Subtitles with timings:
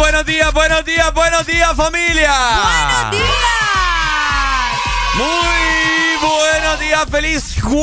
[0.00, 2.32] buenos días, buenos días, buenos días, familia.
[2.32, 3.28] ¡Buenos días!
[5.14, 7.80] Muy buenos días, feliz jueves.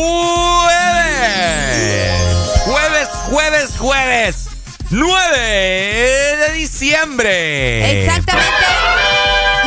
[2.66, 4.50] Jueves, jueves, jueves.
[4.90, 8.06] 9 de diciembre.
[8.06, 8.52] Exactamente.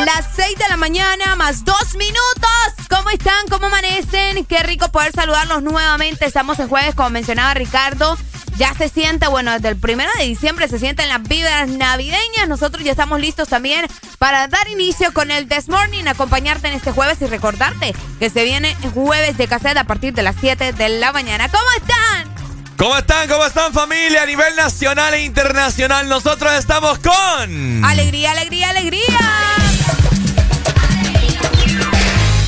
[0.05, 2.51] Las 6 de la mañana más dos minutos.
[2.89, 3.47] ¿Cómo están?
[3.49, 4.43] ¿Cómo amanecen?
[4.45, 6.25] Qué rico poder saludarlos nuevamente.
[6.25, 8.17] Estamos en jueves, como mencionaba Ricardo.
[8.61, 12.47] Ya se siente, bueno, desde el primero de diciembre se sienten las vibras navideñas.
[12.47, 13.87] Nosotros ya estamos listos también
[14.19, 18.43] para dar inicio con el This Morning, acompañarte en este jueves y recordarte que se
[18.43, 21.49] viene jueves de cassette a partir de las 7 de la mañana.
[21.49, 22.75] ¿Cómo están?
[22.77, 23.27] ¿Cómo están?
[23.27, 24.21] ¿Cómo están familia?
[24.21, 27.83] A nivel nacional e internacional, nosotros estamos con...
[27.83, 29.17] Alegría, alegría, alegría.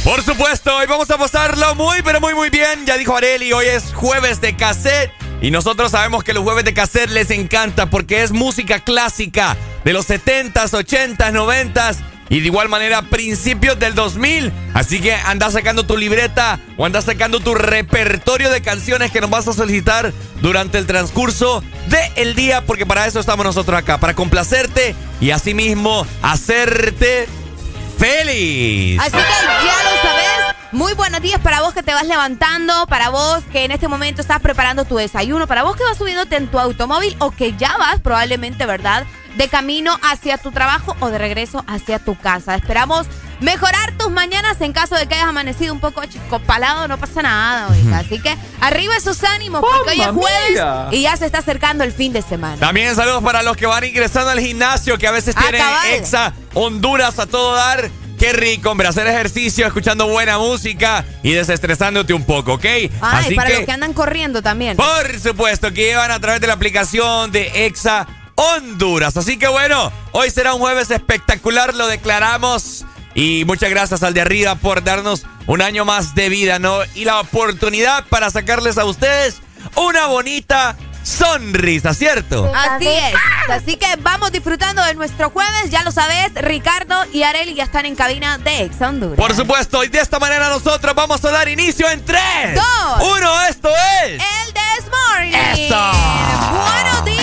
[0.04, 2.86] Por supuesto, hoy vamos a pasarlo muy, pero muy, muy bien.
[2.86, 5.23] Ya dijo Areli, hoy es jueves de cassette.
[5.44, 9.92] Y nosotros sabemos que los jueves de cassette les encanta porque es música clásica de
[9.92, 11.98] los 70s, 80s, 90s
[12.30, 14.54] y de igual manera principios del 2000.
[14.74, 19.30] Así que anda sacando tu libreta o anda sacando tu repertorio de canciones que nos
[19.30, 21.62] vas a solicitar durante el transcurso
[22.16, 27.28] del día porque para eso estamos nosotros acá, para complacerte y asimismo hacerte
[27.98, 28.98] feliz.
[28.98, 30.23] Así que ya lo sabes.
[30.74, 34.22] Muy buenos días para vos que te vas levantando, para vos que en este momento
[34.22, 37.78] estás preparando tu desayuno, para vos que vas subiéndote en tu automóvil o que ya
[37.78, 39.06] vas probablemente, ¿verdad?
[39.38, 42.56] De camino hacia tu trabajo o de regreso hacia tu casa.
[42.56, 43.06] Esperamos
[43.40, 47.68] mejorar tus mañanas en caso de que hayas amanecido un poco chicopalado, no pasa nada,
[47.70, 48.00] oiga.
[48.00, 50.88] Así que arriba esos ánimos porque hoy es ¡Mamma jueves mía!
[50.90, 52.58] y ya se está acercando el fin de semana.
[52.58, 55.62] También saludos para los que van ingresando al gimnasio, que a veces tienen.
[55.92, 57.92] Exa Honduras a todo dar.
[58.24, 62.66] Qué rico, hombre, hacer ejercicio, escuchando buena música y desestresándote un poco, ¿ok?
[63.02, 64.78] Ay, para los que andan corriendo también.
[64.78, 69.18] por supuesto, que llevan a través de la aplicación de Exa Honduras.
[69.18, 72.86] Así que bueno, hoy será un jueves espectacular, lo declaramos.
[73.14, 76.78] Y muchas gracias al de arriba por darnos un año más de vida, ¿no?
[76.96, 79.42] Y la oportunidad para sacarles a ustedes
[79.76, 82.52] una bonita sonrisa, ¿cierto?
[82.56, 83.14] Así es.
[83.50, 85.70] Así que vamos disfrutando de nuestro jueves.
[85.70, 89.18] Ya lo sabes, Ricardo y Areli ya están en cabina de Ex Honduras.
[89.18, 93.18] Por supuesto, y de esta manera nosotros vamos a dar inicio en 3, Dos.
[93.18, 93.70] 1, esto
[94.06, 94.12] es...
[94.14, 95.34] El This Morning.
[95.34, 95.92] ¡Eso!
[96.52, 97.23] Buenos días.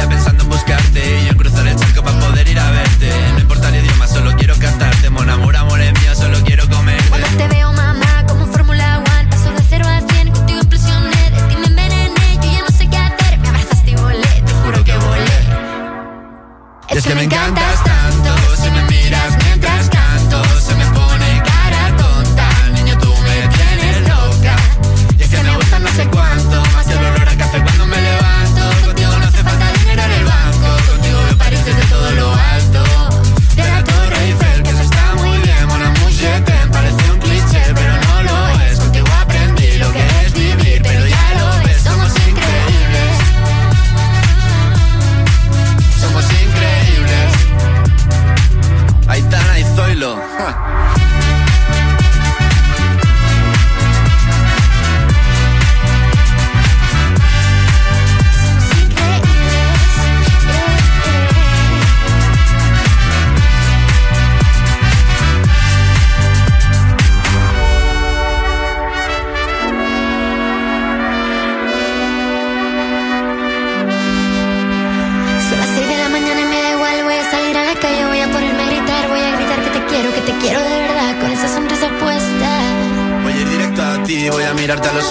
[0.00, 1.20] ya pensando en buscarte.
[1.20, 3.10] Y yo en cruzar el charco para poder ir a verte.
[3.34, 5.10] No importa el idioma, solo quiero cantarte.
[5.10, 7.08] Mon amor, amor es mío, solo quiero comerte.
[7.08, 11.40] Cuando te veo, mamá, como Fórmula One, paso de cero a cien, contigo explosioné, de
[11.48, 14.84] ti me envenené, yo ya no sé qué hacer, me abrazaste y volé, te juro
[14.84, 15.38] que volé.
[16.88, 17.69] Es que me encantas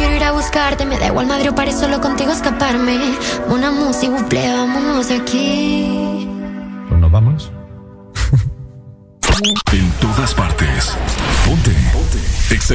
[0.00, 2.98] quiero ir a buscarte, me da igual Madrid o París, solo contigo escaparme.
[3.48, 6.26] Una música, buple, vámonos de aquí.
[6.88, 7.52] ¿Pues nos vamos?
[9.72, 10.96] en todas partes.
[11.44, 11.72] Ponte.
[11.92, 12.18] Ponte.
[12.54, 12.74] Exa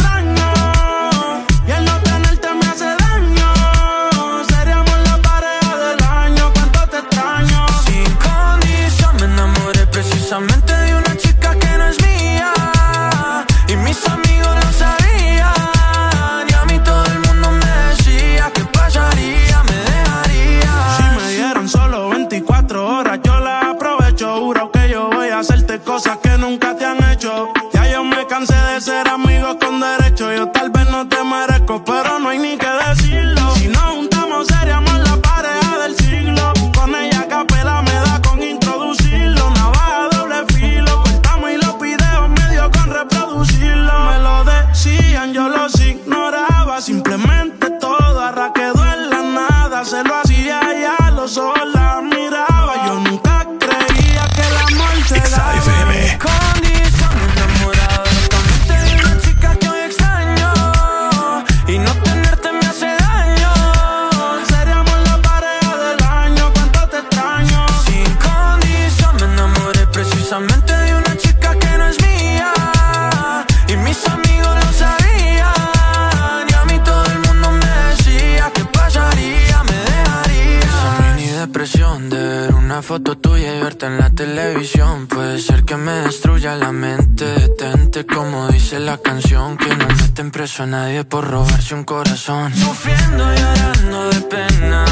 [90.61, 92.53] A nadie por robarse un corazón.
[92.55, 94.85] Sufriendo y llorando de pena.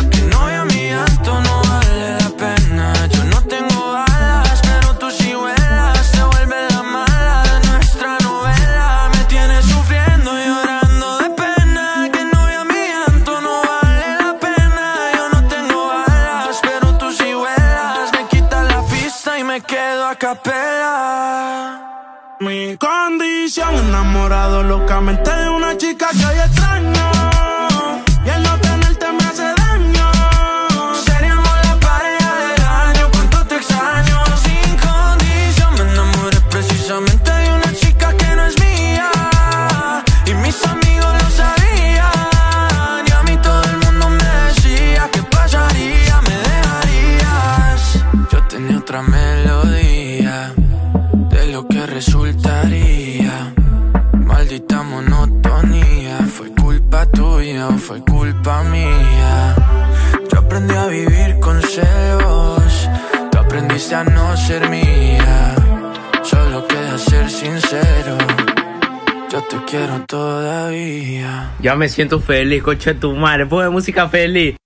[71.79, 73.45] Me siento feliz, coche tu madre.
[73.45, 74.57] Pone música feliz.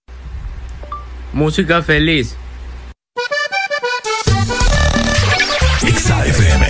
[1.32, 2.36] Música feliz.
[5.80, 6.66] XAFM.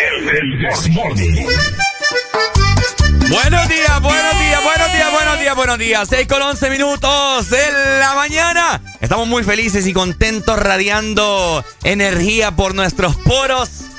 [0.00, 0.68] El.
[3.28, 6.08] Buenos días, buenos días, buenos días, buenos días, buenos días.
[6.08, 8.80] 6 con 11 minutos de la mañana.
[9.00, 13.90] Estamos muy felices y contentos radiando energía por nuestros poros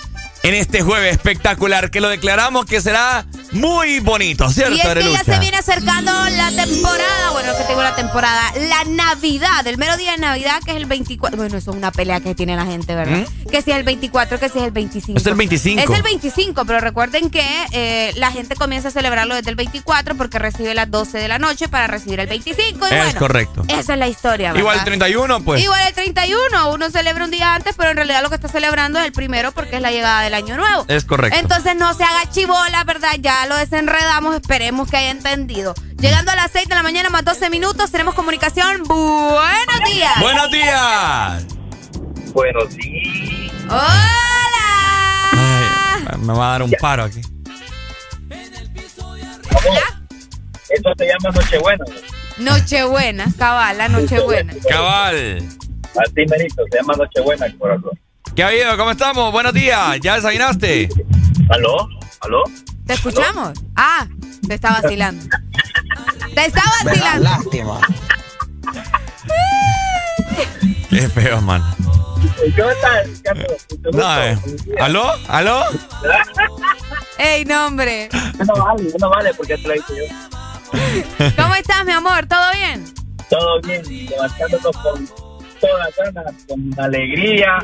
[0.44, 5.12] en este jueves espectacular que lo declaramos que será muy bonito, ¿cierto, Y es que
[5.12, 9.98] ya se viene acercando la temporada, bueno, que tengo la temporada, la Navidad, el mero
[9.98, 11.38] día de Navidad, que es el 24.
[11.38, 13.28] Bueno, eso es una pelea que tiene la gente, ¿verdad?
[13.50, 15.14] Que si es el 24, que si es el 25.
[15.14, 15.18] ¿Mm?
[15.18, 15.82] Es el 25.
[15.82, 20.16] Es el 25, pero recuerden que eh, la gente comienza a celebrarlo desde el 24
[20.16, 22.88] porque recibe las 12 de la noche para recibir el 25.
[22.90, 23.64] Y Es bueno, correcto.
[23.68, 24.60] Esa es la historia, ¿verdad?
[24.60, 25.62] Igual el 31, pues.
[25.62, 29.00] Igual el 31, uno celebra un día antes, pero en realidad lo que está celebrando
[29.00, 30.86] es el primero porque es la llegada del año nuevo.
[30.88, 31.38] Es correcto.
[31.38, 33.12] Entonces no se haga chivola, ¿verdad?
[33.20, 35.74] Ya lo desenredamos, esperemos que haya entendido.
[35.98, 38.84] Llegando a las 6 de la mañana más 12 minutos, tenemos comunicación.
[38.84, 40.20] Buenos días.
[40.20, 41.46] Buenos días.
[42.34, 43.64] Buenos días.
[43.70, 44.52] Hola.
[45.34, 47.22] Ay, me va a dar un paro aquí.
[50.70, 51.86] Eso se llama Nochebuena.
[52.38, 54.54] Nochebuena, cabala, Nochebuena.
[54.68, 55.38] Cabal.
[55.38, 57.92] Así merito, se llama Nochebuena, corazón.
[58.36, 58.78] ¿Qué ha habido?
[58.78, 59.32] ¿Cómo estamos?
[59.32, 60.00] Buenos días.
[60.02, 60.88] ¿Ya desayunaste?
[61.50, 61.90] ¿Aló?
[62.22, 62.44] ¿Aló?
[62.86, 63.54] ¿Te escuchamos?
[63.76, 64.08] Ah,
[64.48, 65.26] te está vacilando.
[66.34, 67.24] Te está vacilando.
[67.24, 67.80] Lástima.
[70.90, 71.62] Qué feo, man.
[72.56, 73.68] ¿Cómo estás, Carlos?
[73.94, 74.38] No, eh.
[74.80, 75.12] ¿Aló?
[75.28, 75.64] ¿Aló?
[77.18, 78.10] Ey, no, hombre.
[78.46, 80.06] No vale, no vale porque te lo hice yo.
[81.38, 82.26] ¿Cómo estás, mi amor?
[82.28, 82.86] ¿Todo bien?
[83.30, 85.08] Todo bien, levantándonos con
[85.60, 87.60] todas ganas, con alegría,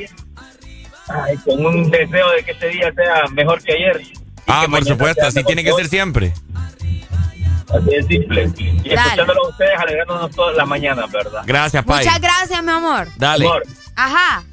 [1.09, 4.01] ay, con un deseo de que este día sea mejor que ayer.
[4.47, 6.33] Y Ah, por supuesto, así tiene que ser siempre.
[7.69, 8.51] Así de simple.
[8.57, 11.43] Y escuchándolo a ustedes, alegrándonos todas las mañanas, ¿verdad?
[11.45, 12.05] Gracias, Pai.
[12.05, 13.07] Muchas gracias, mi amor.
[13.17, 13.45] Dale.
[13.45, 13.63] Amor,
[13.95, 14.43] Ajá.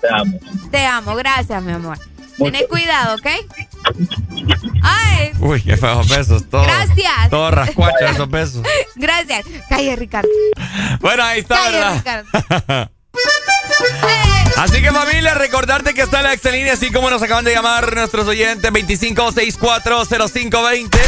[0.00, 0.38] te amo.
[0.70, 1.98] Te amo, gracias, mi amor.
[2.36, 3.26] Tenés cuidado, ¿ok?
[4.82, 6.48] Ay, Uy, qué feos besos.
[6.48, 7.30] Todo, Gracias.
[7.30, 8.62] Todo rascuacho esos besos.
[8.96, 9.44] gracias.
[9.68, 10.28] Calle, Ricardo.
[11.00, 12.24] Bueno, ahí está, Calle, ¿verdad?
[12.36, 12.90] Ricardo.
[14.58, 18.26] Así que familia, recordarte que está la Excelínea, así como nos acaban de llamar nuestros
[18.26, 20.98] oyentes 25640520.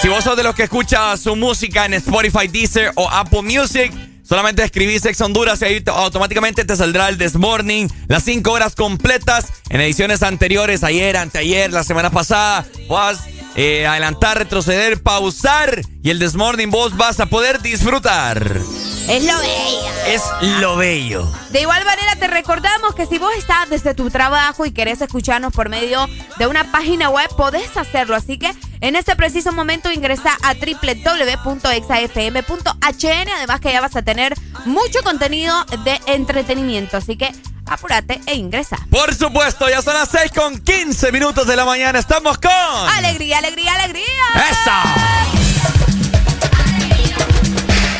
[0.00, 3.92] si vos sos de los que escucha su música en Spotify, Deezer o Apple Music,
[4.26, 7.88] Solamente escribís Ex Honduras y ahí automáticamente te saldrá el This Morning.
[8.08, 12.64] Las cinco horas completas en ediciones anteriores, ayer, anteayer, la semana pasada.
[12.88, 13.18] Vas
[13.54, 18.60] eh, adelantar, retroceder, pausar y el Desmorning vos vas a poder disfrutar.
[19.08, 19.94] Es lo bello.
[20.06, 20.22] Es
[20.60, 21.30] lo bello.
[21.50, 25.52] De igual manera te recordamos que si vos estás desde tu trabajo y querés escucharnos
[25.52, 26.08] por medio
[26.38, 28.16] de una página web, podés hacerlo.
[28.16, 33.28] Así que en este preciso momento ingresa a www.exafm.hn.
[33.36, 34.34] Además que ya vas a tener
[34.64, 36.96] mucho contenido de entretenimiento.
[36.96, 37.32] Así que
[37.66, 38.76] apúrate e ingresa.
[38.90, 41.98] Por supuesto, ya son las 6 con 15 minutos de la mañana.
[41.98, 42.50] Estamos con.
[42.50, 44.04] ¡Alegría, alegría, alegría!
[44.50, 44.82] ¡Esa!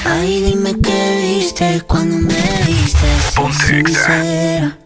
[0.06, 3.06] Ay, dime qué viste cuando me viste
[3.66, 4.78] sincera.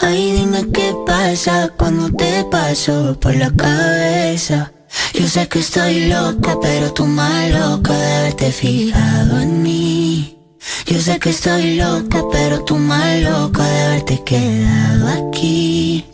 [0.00, 4.72] Ay, dime qué pasa cuando te paso por la cabeza.
[5.14, 10.41] Yo sé que estoy loca, pero tú más loca de haberte fijado en mí.
[10.86, 16.04] Yo sé que estoy loca, pero tú más loca de haberte quedado aquí.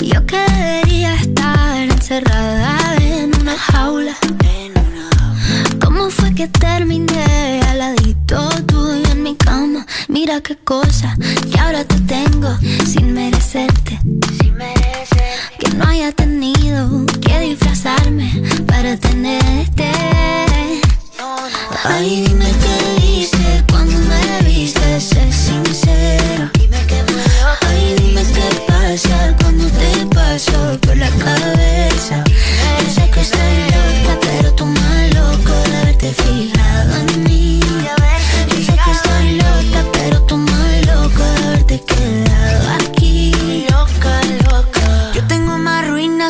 [0.00, 4.16] Yo quería estar encerrada en una jaula.
[5.84, 9.86] ¿Cómo fue que terminé al ladito tuyo en mi cama?
[10.08, 11.16] Mira qué cosa
[11.50, 13.98] que ahora te tengo sin merecerte.
[15.58, 19.90] Que no haya tenido que disfrazarme para tenerte.
[21.84, 26.50] Ay, dime qué hice cuando me viste, sé sincera.
[27.60, 32.24] Ay, dime qué pasa cuando te paso por la cabeza.
[32.26, 37.60] Yo sé que estoy loca, pero tú más loco haberte fijado en mí.
[38.48, 42.81] Yo sé que estoy loca, pero tú más loco haberte quedado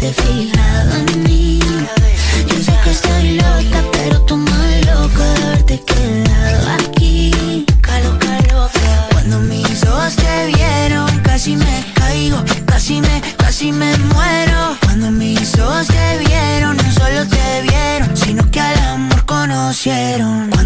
[0.00, 1.60] haberte fijado en mí.
[2.48, 7.66] Yo sé que estoy loca, pero tú más loco de haberte quedado aquí.
[9.12, 14.76] Cuando mis ojos te vieron, casi me caigo, casi me, casi me muero.
[14.84, 20.59] Cuando mis ojos te vieron, no solo te vieron, sino que al amor conocieron.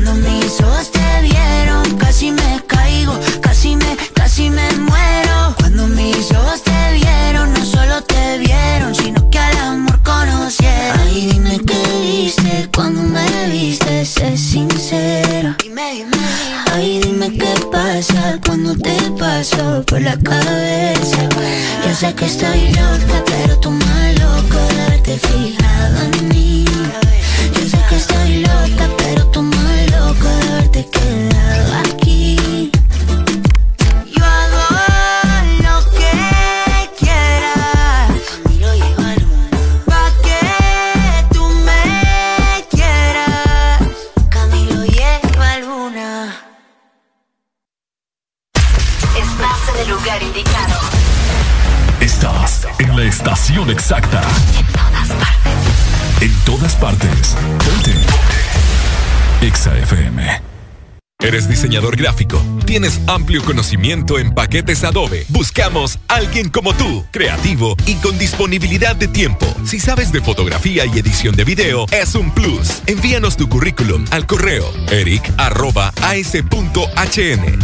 [63.43, 65.27] Conocimiento en paquetes Adobe?
[65.29, 69.47] Buscamos alguien como tú, creativo y con disponibilidad de tiempo.
[69.65, 72.83] Si sabes de fotografía y edición de video, es un plus.
[72.87, 75.31] Envíanos tu currículum al correo eric.as.hn.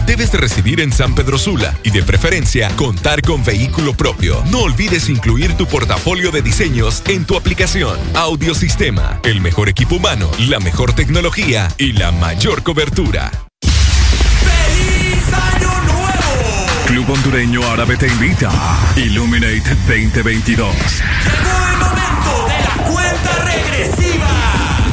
[0.07, 4.43] Debes de residir en San Pedro Sula y de preferencia contar con vehículo propio.
[4.51, 7.99] No olvides incluir tu portafolio de diseños en tu aplicación.
[8.15, 13.50] Audiosistema, el mejor equipo humano, la mejor tecnología y la mayor cobertura.
[17.01, 18.51] Club Hondureño Árabe te invita.
[18.95, 20.75] Illuminate 2022.
[20.75, 22.30] Llegó el momento de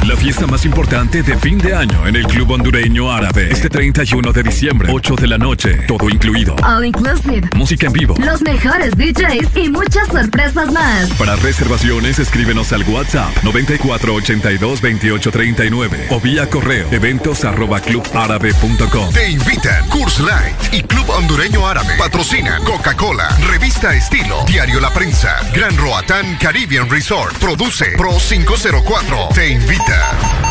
[0.08, 3.48] la fiesta más importante de fin de año en el Club Hondureño Árabe.
[3.50, 5.82] Este 31 de diciembre, 8 de la noche.
[5.86, 6.56] Todo incluido.
[6.64, 7.50] All inclusive.
[7.54, 8.14] Música en vivo.
[8.18, 11.10] Los mejores DJs y muchas sorpresas más.
[11.18, 19.12] Para reservaciones, escríbenos al WhatsApp 9482 2839 o vía correo eventos arroba clubárabe.com.
[19.12, 21.94] Te invitan Curse Light y Club Hondureño Árabe.
[21.98, 27.36] Patrocina Coca-Cola, Revista Estilo, Diario La Prensa, Gran Roatán Caribbean Resort.
[27.36, 29.28] Produce Pro 504.
[29.34, 29.97] Te invita.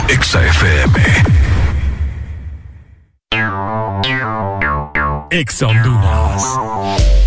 [0.10, 1.28] Exa FM.
[5.66, 7.27] Honduras.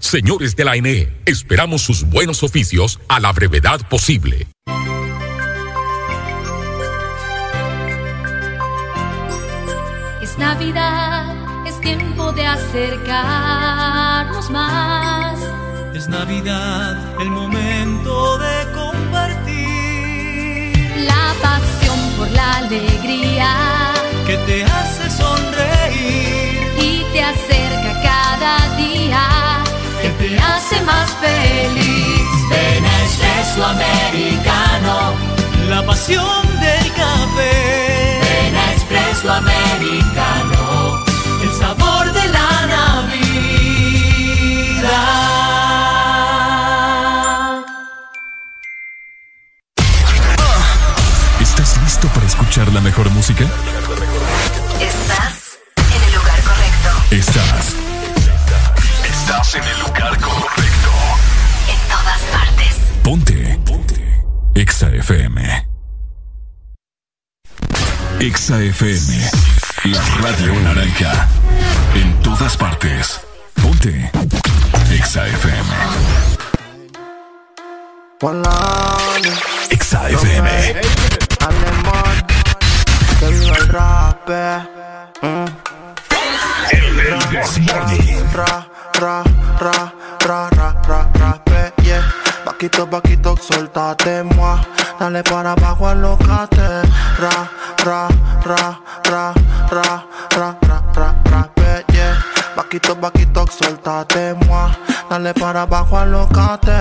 [0.00, 4.48] Señores de la ANE, esperamos sus buenos oficios a la brevedad posible.
[10.20, 13.30] Es Navidad, es tiempo de acercarnos
[14.50, 15.38] más.
[15.94, 19.54] Es Navidad, el momento de compartir.
[21.06, 23.54] La pasión por la alegría
[24.26, 27.53] que te hace sonreír y te acerca
[30.44, 32.22] hace más feliz.
[32.50, 35.14] Ven Espresso Americano,
[35.68, 38.20] la pasión del café.
[38.22, 41.04] Ven Espresso Americano,
[41.42, 43.24] el sabor de la Navidad.
[51.40, 53.44] ¿Estás listo para escuchar la mejor música?
[54.80, 55.58] Estás
[55.94, 56.90] en el lugar correcto.
[57.10, 57.83] Estás.
[59.34, 60.92] Estás en el lugar correcto.
[61.66, 62.76] En todas partes.
[63.02, 63.60] Ponte.
[63.66, 64.24] Ponte.
[64.54, 65.66] Exa FM.
[68.20, 69.30] Exa FM.
[69.86, 71.26] La radio naranja.
[71.96, 73.20] En todas partes.
[73.60, 74.12] Ponte.
[74.92, 75.74] Exa FM.
[79.70, 80.80] Exa FM.
[81.40, 82.26] Alemán,
[83.18, 84.28] que viva el rap.
[85.22, 85.74] mm.
[89.00, 89.24] Ra,
[89.60, 89.92] ra,
[90.26, 91.40] ra, ra, ra, ra,
[91.82, 92.02] yeah.
[92.44, 94.60] Vaquito, vaquito, soltate, moi.
[94.98, 96.82] Dale para abajo, alócate.
[97.18, 97.50] Ra,
[97.84, 98.08] ra,
[98.44, 99.34] ra, ra,
[99.70, 102.16] ra, ra, ra, ra, rape, yeah.
[102.56, 104.70] Vaquito, vaquito, soltate, moi.
[105.10, 106.72] Dale para abajo, alócate.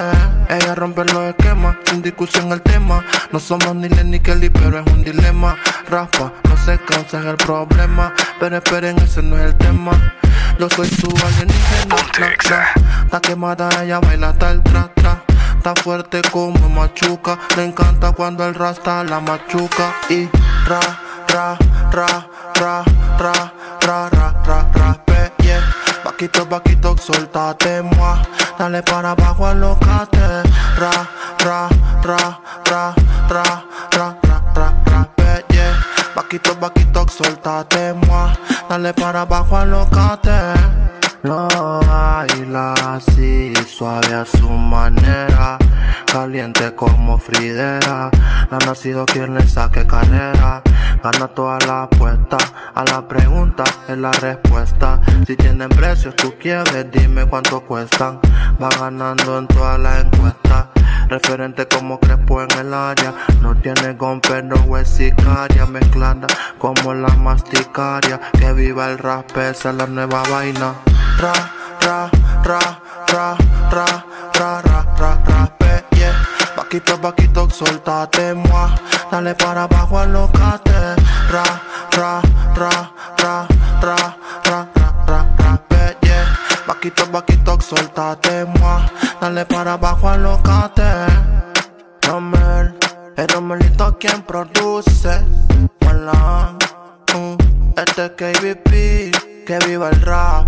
[0.49, 3.03] Ella rompe los esquemas, sin discusión el tema.
[3.31, 5.55] No somos ni Len ni Kelly, pero es un dilema.
[5.89, 8.13] Raspa, no se cansa es el problema.
[8.39, 9.91] Pero esperen, ese no es el tema.
[10.59, 11.95] Yo soy su alienígena.
[13.05, 15.23] Está quemada, ella baila hasta el tra, tra.
[15.57, 17.37] Está fuerte como machuca.
[17.55, 19.93] Le encanta cuando el rasta la machuca.
[20.09, 20.29] Y
[20.67, 20.79] ra,
[21.27, 21.57] ra,
[21.91, 22.83] ra, ra,
[23.17, 24.99] ra, ra, ra, ra, ra,
[25.39, 25.61] yeah.
[26.03, 28.19] Vaquito, vaquito, soltate, moi.
[28.57, 30.43] Dale para abajo, alócate.
[30.77, 30.91] Ra,
[31.39, 31.69] ra,
[32.03, 32.95] ra, ra,
[33.29, 34.22] ra, ra, ra,
[36.31, 36.39] yeah.
[36.39, 38.33] Vaquito, vaquito, soltate, moi.
[38.69, 40.53] Dale para abajo, alócate.
[41.23, 45.57] Lo baila así, suave a su manera,
[46.11, 48.09] caliente como Fridera.
[48.51, 50.61] No ha nacido quien le saque carrera,
[51.01, 52.37] gana toda la apuesta.
[52.75, 54.99] A la pregunta es la respuesta.
[55.25, 58.19] Si tienen precios, tú quieres, dime cuánto cuestan.
[58.61, 60.65] Va ganando en todas las encuestas.
[61.13, 63.13] Referente como Crespo en el área.
[63.39, 65.67] No tiene gon, pero es sicaria.
[65.67, 66.25] Mezclada
[66.57, 68.19] como la masticaria.
[68.31, 70.73] Que viva el rap, esa es la nueva vaina.
[71.19, 71.33] Ra,
[71.81, 72.09] ra,
[72.43, 72.59] ra,
[73.09, 73.37] ra,
[73.77, 76.15] ra, ra, ra, ra, ra, yeah.
[76.57, 78.71] Vaquito, vaquito, soltate, moi.
[79.11, 80.95] Dale para abajo, alócate.
[81.29, 81.43] Ra,
[81.91, 82.21] ra,
[82.55, 83.47] ra, ra,
[83.81, 84.12] ra, ra,
[86.83, 88.83] Vaquito, vaquito, soltate, moi.
[89.21, 90.83] Dale para abajo, alócate.
[92.01, 92.75] Romel,
[93.15, 95.23] el Romelito quien produce.
[95.85, 96.57] Malan,
[97.15, 99.11] mm, este es KBP,
[99.47, 100.45] que viva el rap.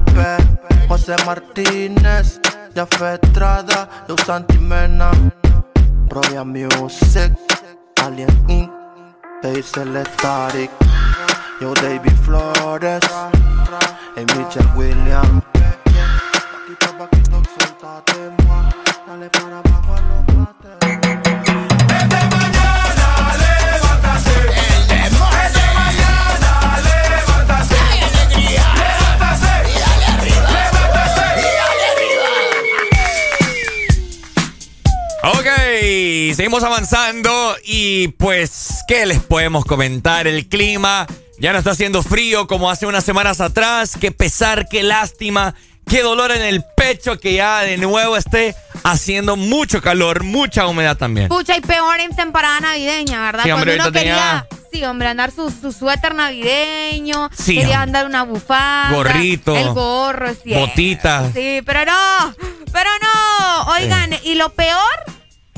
[0.90, 2.42] José Martínez,
[2.76, 5.12] Jafet Estrada, Luz Santimena,
[6.10, 7.32] Roya Music,
[8.04, 8.72] Alien Inc.,
[9.64, 10.70] Static,
[11.62, 13.04] Yo David Flores,
[14.18, 15.55] y Michelle Williams.
[16.66, 17.30] Quita este
[22.26, 24.34] mañana, levántate.
[24.34, 25.30] El demonio.
[25.44, 26.50] Desde mañana,
[26.82, 27.76] levántate.
[27.76, 28.66] ¡Ay, alegría!
[28.82, 29.52] Levántate.
[29.70, 30.50] Y dale arriba.
[30.50, 31.34] Levántate.
[31.38, 32.30] Y dale arriba.
[35.38, 35.50] Ok,
[36.36, 37.56] seguimos avanzando.
[37.64, 40.26] Y pues, ¿qué les podemos comentar?
[40.26, 41.06] El clima.
[41.38, 43.98] Ya no está haciendo frío como hace unas semanas atrás.
[44.02, 45.54] Qué pesar, qué lástima
[45.90, 50.98] qué dolor en el pecho que ya de nuevo esté haciendo mucho calor, mucha humedad
[50.98, 51.28] también.
[51.28, 53.44] Pucha, y peor en temporada navideña, ¿verdad?
[53.44, 58.06] Sí, hombre, Cuando uno quería, sí, hombre, andar su, su suéter navideño, Sí, quería andar
[58.06, 60.68] una bufanda, Gorrito, el gorro, cierto.
[60.68, 61.34] botitas.
[61.34, 62.36] Sí, pero no,
[62.72, 63.74] pero no.
[63.74, 64.80] Oigan, y lo peor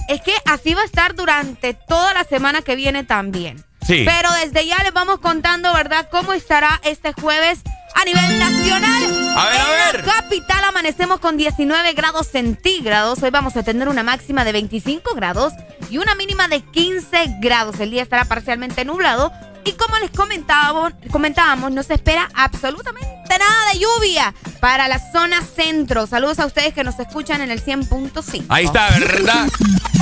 [0.07, 3.63] es que así va a estar durante toda la semana que viene también.
[3.87, 4.03] Sí.
[4.05, 7.61] Pero desde ya les vamos contando, ¿verdad?, cómo estará este jueves
[7.95, 9.33] a nivel nacional.
[9.37, 10.05] A ver, en a ver.
[10.05, 13.23] la capital amanecemos con 19 grados centígrados.
[13.23, 15.53] Hoy vamos a tener una máxima de 25 grados
[15.89, 17.79] y una mínima de 15 grados.
[17.79, 19.31] El día estará parcialmente nublado.
[19.67, 25.41] Y como les comentábamos, comentábamos, no se espera absolutamente nada de lluvia para la zona
[25.43, 26.07] centro.
[26.07, 28.45] Saludos a ustedes que nos escuchan en el 100.5.
[28.47, 29.49] Ahí está, ¿verdad?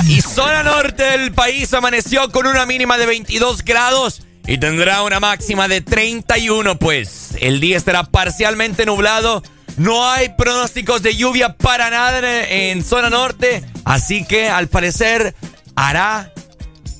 [0.06, 5.18] Y zona norte del país amaneció con una mínima de 22 grados y tendrá una
[5.18, 7.30] máxima de 31, pues.
[7.40, 9.42] El día estará parcialmente nublado.
[9.78, 15.34] No hay pronósticos de lluvia para nada en, en zona norte, así que al parecer
[15.74, 16.32] hará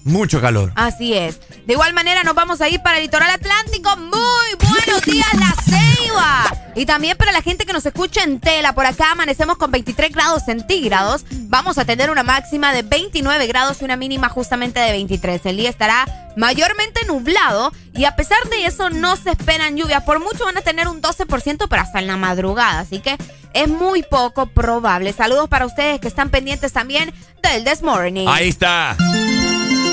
[0.02, 0.72] mucho calor.
[0.74, 1.38] Así es.
[1.66, 3.96] De igual manera nos vamos a ir para el litoral atlántico.
[3.96, 6.56] Muy buenos días, La Ceiba.
[6.76, 8.72] Y también para la gente que nos escucha en tela.
[8.72, 11.24] Por acá amanecemos con 23 grados centígrados.
[11.48, 15.44] Vamos a tener una máxima de 29 grados y una mínima justamente de 23.
[15.46, 20.04] El día estará mayormente nublado y a pesar de eso no se esperan lluvias.
[20.04, 22.78] Por mucho van a tener un 12%, pero hasta en la madrugada.
[22.78, 23.18] Así que
[23.54, 25.12] es muy poco probable.
[25.12, 28.26] Saludos para ustedes que están pendientes también del This Morning.
[28.28, 28.96] Ahí está.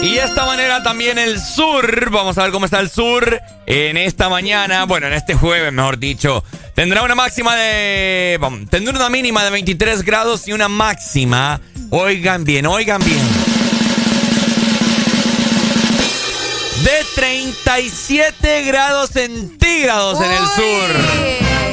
[0.03, 3.95] Y de esta manera también el sur, vamos a ver cómo está el sur en
[3.95, 6.43] esta mañana, bueno, en este jueves, mejor dicho,
[6.75, 12.43] tendrá una máxima de, vamos, tendrá una mínima de 23 grados y una máxima, oigan
[12.43, 13.25] bien, oigan bien,
[16.83, 21.72] de 37 grados centígrados en el sur.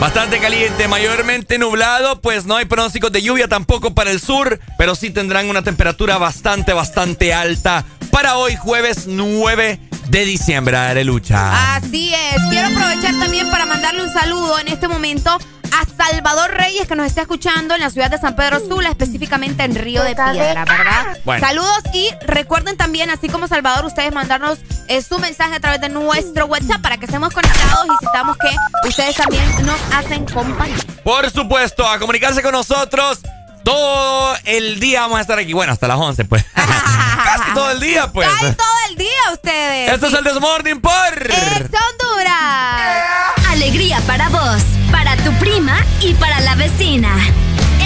[0.00, 4.94] Bastante caliente, mayormente nublado, pues no hay pronósticos de lluvia tampoco para el sur, pero
[4.94, 11.74] sí tendrán una temperatura bastante, bastante alta para hoy jueves 9 de diciembre, Arelucha.
[11.76, 12.42] Así es.
[12.50, 15.38] Quiero aprovechar también para mandarle un saludo en este momento
[15.80, 19.64] a Salvador Reyes, que nos está escuchando en la ciudad de San Pedro Sula, específicamente
[19.64, 21.18] en Río de Piedra, ¿verdad?
[21.24, 21.46] Bueno.
[21.46, 24.58] Saludos y recuerden también, así como Salvador, ustedes mandarnos
[24.88, 28.88] eh, su mensaje a través de nuestro WhatsApp para que estemos conectados y sintamos que
[28.88, 30.76] ustedes también nos hacen compañía.
[31.02, 33.20] Por supuesto, a comunicarse con nosotros.
[33.64, 35.52] Todo el día vamos a estar aquí.
[35.52, 36.44] Bueno, hasta las 11, pues.
[36.54, 38.28] Casi todo el día, pues.
[38.28, 39.92] Caen todo el día ustedes.
[39.92, 40.92] Esto es el Desmorning por...
[40.92, 43.06] ¡Es Honduras!
[43.50, 47.10] Alegría para vos, para tu prima y para la vecina.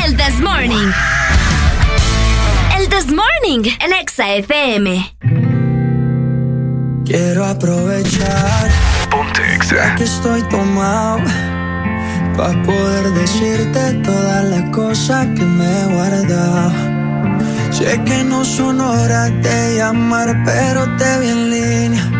[0.04, 0.90] El This Morning.
[2.78, 5.14] El This Morning, el Exa FM.
[7.04, 8.70] Quiero aprovechar
[9.70, 11.20] ya que estoy tomado
[12.36, 16.72] para poder decirte todas las cosas que me he guardado.
[17.70, 22.19] Sé que no son horas de llamar, pero te vi en línea.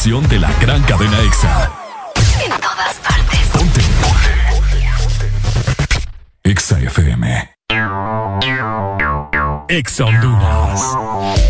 [0.00, 1.70] Estación de la gran cadena EXA.
[2.42, 3.38] en todas partes.
[3.52, 3.80] Ponte.
[6.42, 7.50] EXA FM.
[9.68, 11.49] EXA Honduras.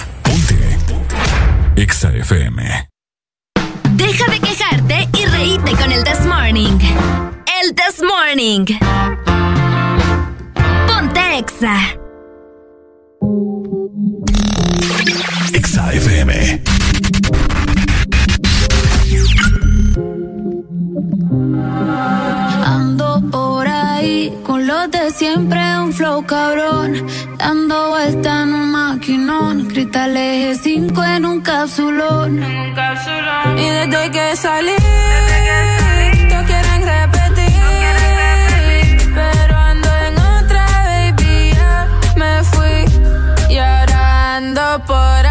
[1.75, 2.89] EXA FM.
[3.91, 6.77] Deja de quejarte y reíte con el This Morning.
[7.61, 8.65] El This Morning.
[10.87, 11.77] Ponte Exa.
[15.53, 16.61] EXA FM.
[22.65, 23.80] Ando por ahí
[24.43, 27.07] con los de siempre, un flow cabrón.
[27.37, 29.67] Dando vuelta en un maquinón.
[29.67, 32.31] Cristal eje 5 en un capsulón.
[33.57, 34.75] Y desde que salí,
[36.29, 37.51] todos quieren repetir.
[39.15, 43.53] Pero ando en otra, baby, ya me fui.
[43.53, 45.30] Y ahora ando por ahí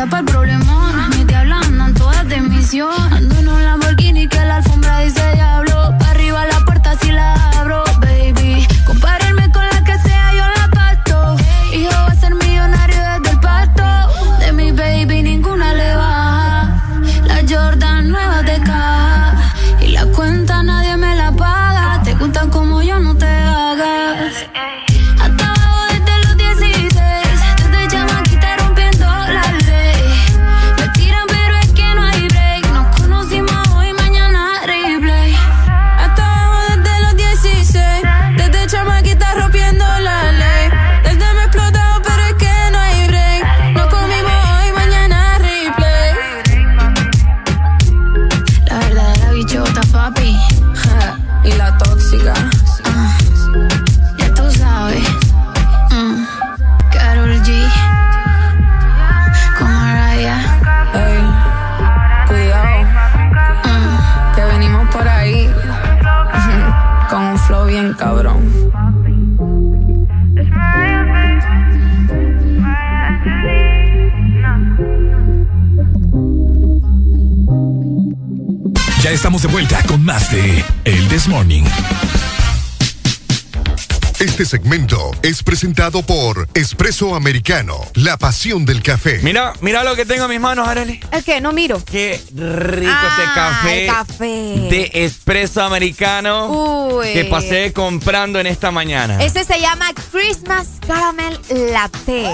[0.00, 1.10] el problemón.
[1.10, 2.92] Mis diablas andan todas de misión.
[3.12, 5.37] Ando en un Lamborghini que la alfombra dice
[81.28, 81.64] This Morning.
[84.18, 89.20] Este segmento es presentado por Espresso Americano, la pasión del café.
[89.22, 90.98] Mira, mira lo que tengo en mis manos, Arely.
[91.12, 91.40] ¿El qué?
[91.42, 91.84] No miro.
[91.84, 93.80] Qué rico Ah, este café.
[93.84, 94.24] el café.
[94.70, 96.46] De espresso americano.
[96.96, 97.12] Uy.
[97.12, 99.22] Que pasé comprando en esta mañana.
[99.22, 101.38] Ese se llama Christmas Caramel
[101.72, 102.30] Latte.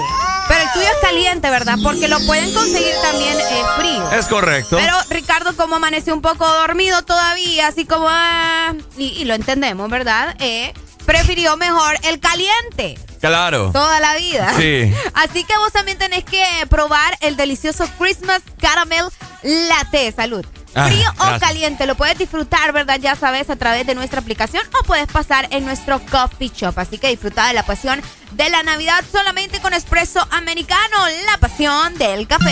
[0.47, 1.77] Pero el tuyo es caliente, ¿verdad?
[1.81, 4.11] Porque lo pueden conseguir también eh, frío.
[4.11, 4.77] Es correcto.
[4.77, 8.07] Pero Ricardo, como amaneció un poco dormido todavía, así como...
[8.09, 10.35] ah, y, y lo entendemos, ¿verdad?
[10.39, 10.73] Eh,
[11.05, 12.99] prefirió mejor el caliente.
[13.19, 13.71] Claro.
[13.73, 14.53] Toda la vida.
[14.55, 14.93] Sí.
[15.15, 19.05] Así que vos también tenés que probar el delicioso Christmas Caramel
[19.41, 20.11] Latte.
[20.15, 20.45] Salud.
[20.75, 22.99] Ah, Frío o caliente, lo puedes disfrutar, ¿verdad?
[22.99, 26.77] Ya sabes, a través de nuestra aplicación o puedes pasar en nuestro coffee shop.
[26.77, 28.01] Así que disfruta de la pasión
[28.31, 32.51] de la Navidad solamente con espresso americano, la pasión del café.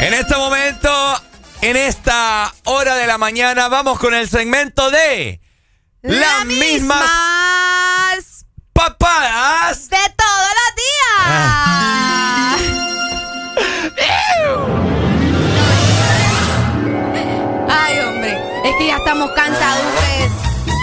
[0.00, 0.90] En este momento,
[1.62, 5.40] en esta hora de la mañana, vamos con el segmento de
[6.02, 7.00] las mismas
[8.74, 11.20] papadas de todos los días.
[11.20, 11.81] Ah.
[19.12, 20.32] Estamos cansados ustedes.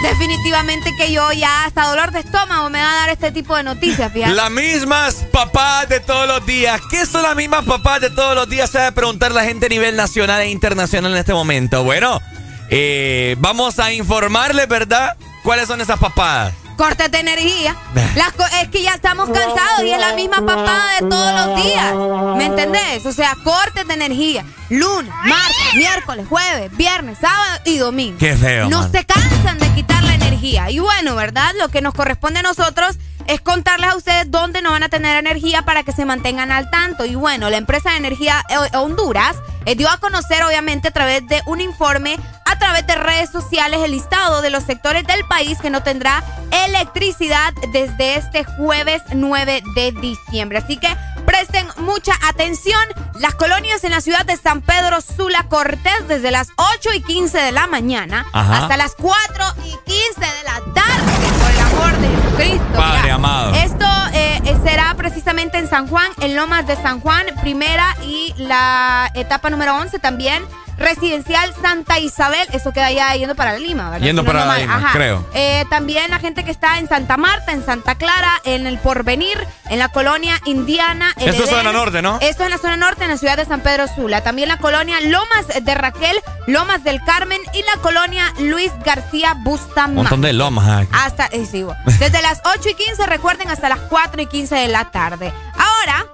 [0.03, 3.63] Definitivamente que yo ya hasta dolor de estómago me va a dar este tipo de
[3.63, 4.35] noticias, fíjate.
[4.35, 6.79] Las mismas papás de todos los días.
[6.91, 8.69] ¿Qué son las mismas papás de todos los días?
[8.69, 11.83] Se debe preguntar la gente a nivel nacional e internacional en este momento.
[11.83, 12.21] Bueno,
[12.69, 15.17] eh, vamos a informarles, ¿verdad?
[15.43, 16.53] ¿Cuáles son esas papadas?
[16.79, 17.75] Cortes de energía.
[18.15, 21.61] Las co- es que ya estamos cansados y es la misma papada de todos los
[21.61, 21.93] días.
[22.37, 23.05] ¿Me entendés?
[23.05, 24.45] O sea, cortes de energía.
[24.69, 28.17] Lunes, martes, miércoles, jueves, viernes, sábado y domingo.
[28.17, 28.91] Qué feo, No man.
[28.93, 30.71] se cansan de quitar la energía.
[30.71, 31.53] Y bueno, ¿verdad?
[31.59, 32.95] Lo que nos corresponde a nosotros
[33.29, 36.71] es contarles a ustedes dónde no van a tener energía para que se mantengan al
[36.71, 37.05] tanto.
[37.05, 41.27] Y bueno, la empresa de energía eh, Honduras eh, dio a conocer, obviamente, a través
[41.27, 45.59] de un informe, a través de redes sociales, el listado de los sectores del país
[45.61, 46.23] que no tendrá
[46.65, 50.57] electricidad desde este jueves 9 de diciembre.
[50.57, 50.89] Así que
[51.27, 52.81] presten mucha atención.
[53.19, 57.37] Las colonias en la ciudad de San Pedro Sula Cortés desde las 8 y 15
[57.37, 58.63] de la mañana Ajá.
[58.63, 61.11] hasta las 4 y 15 de la tarde.
[61.39, 62.73] Por el amor de Jesucristo.
[62.73, 63.53] Padre amado.
[63.55, 68.33] Esto eh, eh, será precisamente en San Juan, en Lomas de San Juan, primera y
[68.37, 70.43] la etapa número 11 también.
[70.79, 74.05] Residencial Santa Isabel, eso queda ya yendo para Lima, ¿verdad?
[74.05, 74.57] Yendo Si no para.
[74.57, 74.89] Lima, Ajá.
[74.93, 75.25] creo.
[75.33, 79.37] Eh, también la gente que está en Santa Marta, en Santa Clara, en el Porvenir,
[79.69, 81.13] en la colonia Indiana.
[81.17, 81.57] Esto es Edén.
[81.57, 82.17] zona norte, ¿no?
[82.21, 84.21] Esto es en la zona norte, en la ciudad de San Pedro Sula.
[84.21, 86.17] También la colonia Lomas de Raquel,
[86.47, 89.95] Lomas del Carmen y la colonia Luis García Un Bustamante.
[89.95, 90.91] montón de lomas aquí.
[90.93, 91.65] Hasta, eh, sí,
[91.99, 95.33] desde las 8 y 15, recuerden, hasta las 4 y 15 de la tarde.
[95.57, 96.05] Ahora,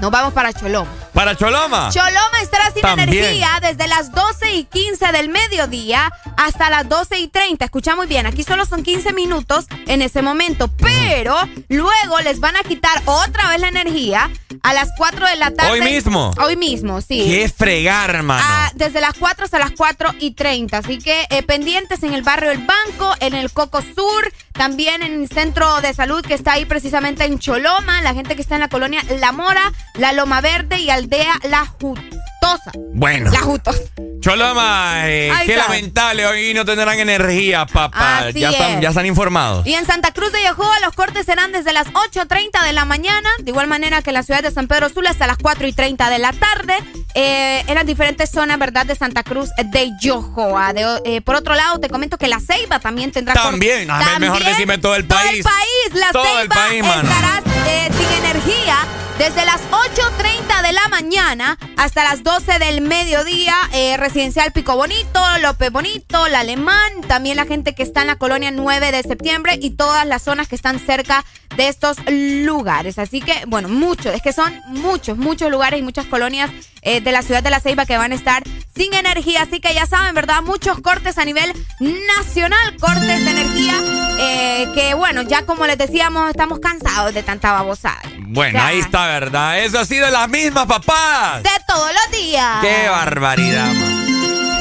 [0.00, 0.90] nos vamos para Choloma.
[1.12, 1.90] Para Choloma.
[1.92, 3.08] Choloma estará sin También.
[3.08, 7.64] energía desde las 12 y 15 del mediodía hasta las 12 y 30.
[7.64, 11.36] Escucha muy bien, aquí solo son 15 minutos en ese momento, pero
[11.68, 14.30] luego les van a quitar otra vez la energía
[14.62, 15.72] a las 4 de la tarde.
[15.72, 16.32] ¿Hoy mismo?
[16.42, 17.24] Hoy mismo, sí.
[17.26, 18.42] Qué fregar, hermano.
[18.46, 20.78] Ah, desde las 4 hasta las 4 y 30.
[20.78, 25.22] Así que eh, pendientes en el barrio El Banco, en el Coco Sur, también en
[25.22, 28.62] el centro de salud que está ahí precisamente en Choloma, la gente que está en
[28.62, 31.66] la colonia La Mora, La Loma Verde y Aldea La
[32.52, 32.70] Jutosa.
[32.94, 33.30] Bueno.
[33.30, 33.80] La Jutosa.
[34.20, 35.64] Choloma, eh, qué está.
[35.68, 38.30] lamentable, hoy no tendrán energía, papá.
[38.34, 38.80] Ya, están, es.
[38.80, 39.64] ya están informados.
[39.66, 43.28] Y en Santa Cruz de Yojoa los cortes serán desde las 8.30 de la mañana,
[43.38, 46.18] de igual manera que en la ciudad de San Pedro Sula hasta las 4.30 de
[46.18, 46.74] la tarde,
[47.14, 50.72] eh, en las diferentes zonas, ¿verdad?, de Santa Cruz de Yojoa.
[50.72, 53.34] De- eh, por otro lado, te comento que la Ceiba también tendrá...
[53.34, 55.36] También, a ver, mejor decime todo el Todo país.
[55.38, 57.08] el país, la Todo el Ceiba país, mano.
[57.08, 58.76] estará eh, sin energía
[59.18, 63.54] desde las 8.30 de la mañana hasta las 12 del mediodía.
[63.72, 68.16] eh, residencial Pico Bonito, López Bonito, La Alemán, también la gente que está en la
[68.16, 71.24] colonia 9 de septiembre y todas las zonas que están cerca
[71.56, 72.98] de estos lugares.
[72.98, 76.50] Así que, bueno, muchos, es que son muchos, muchos lugares y muchas colonias
[76.82, 78.42] eh, de la ciudad de La Ceiba que van a estar
[78.76, 79.40] sin energía.
[79.42, 80.42] Así que ya saben, ¿verdad?
[80.42, 81.50] Muchos cortes a nivel
[82.18, 83.74] nacional, cortes de energía.
[84.18, 88.00] eh, que bueno, ya como les decíamos, estamos cansados de tanta babosada.
[88.28, 89.60] Bueno, ahí está, ¿verdad?
[89.60, 91.42] Eso ha sido las mismas, papás.
[91.42, 92.25] De todos los días.
[92.60, 93.72] Qué barbaridad.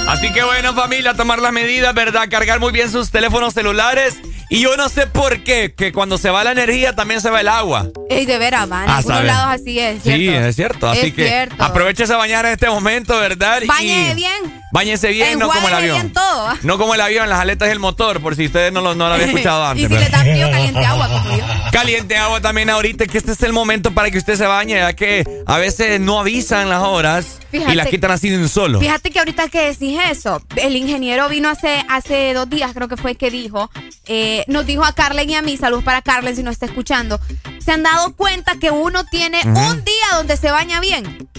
[0.08, 2.28] Así que bueno, familia, tomar las medidas, ¿verdad?
[2.30, 4.16] Cargar muy bien sus teléfonos celulares.
[4.50, 7.42] Y yo no sé por qué, que cuando se va la energía también se va
[7.42, 7.88] el agua.
[8.10, 8.84] Ey, de veras, man.
[8.84, 10.04] En algunos lados así es.
[10.04, 10.46] Sí, ¿cierto?
[10.48, 10.90] es cierto.
[10.90, 11.64] Así Es que cierto.
[11.64, 13.64] aproveche a bañar en este momento, ¿verdad?
[13.66, 14.66] Bañe bien.
[14.72, 15.96] Báñese bien, no como el avión.
[15.96, 16.50] bien todo.
[16.64, 19.08] No como el avión, las aletas y el motor, por si ustedes no lo, no
[19.08, 19.86] lo habían escuchado antes.
[19.86, 21.44] y si le da frío, caliente agua, como yo.
[21.72, 24.94] Caliente agua también ahorita, que este es el momento para que usted se bañe, ya
[24.94, 28.80] que a veces no avisan las horas y las quitan así de un solo.
[28.82, 32.98] Fíjate que ahorita que decís eso, el ingeniero vino hace, hace dos días, creo que
[32.98, 33.70] fue que dijo,
[34.08, 37.20] eh, nos dijo a Carlen y a mí, saludos para Carlen si nos está escuchando,
[37.64, 41.30] se han dado cuenta que uno tiene un día donde se baña bien.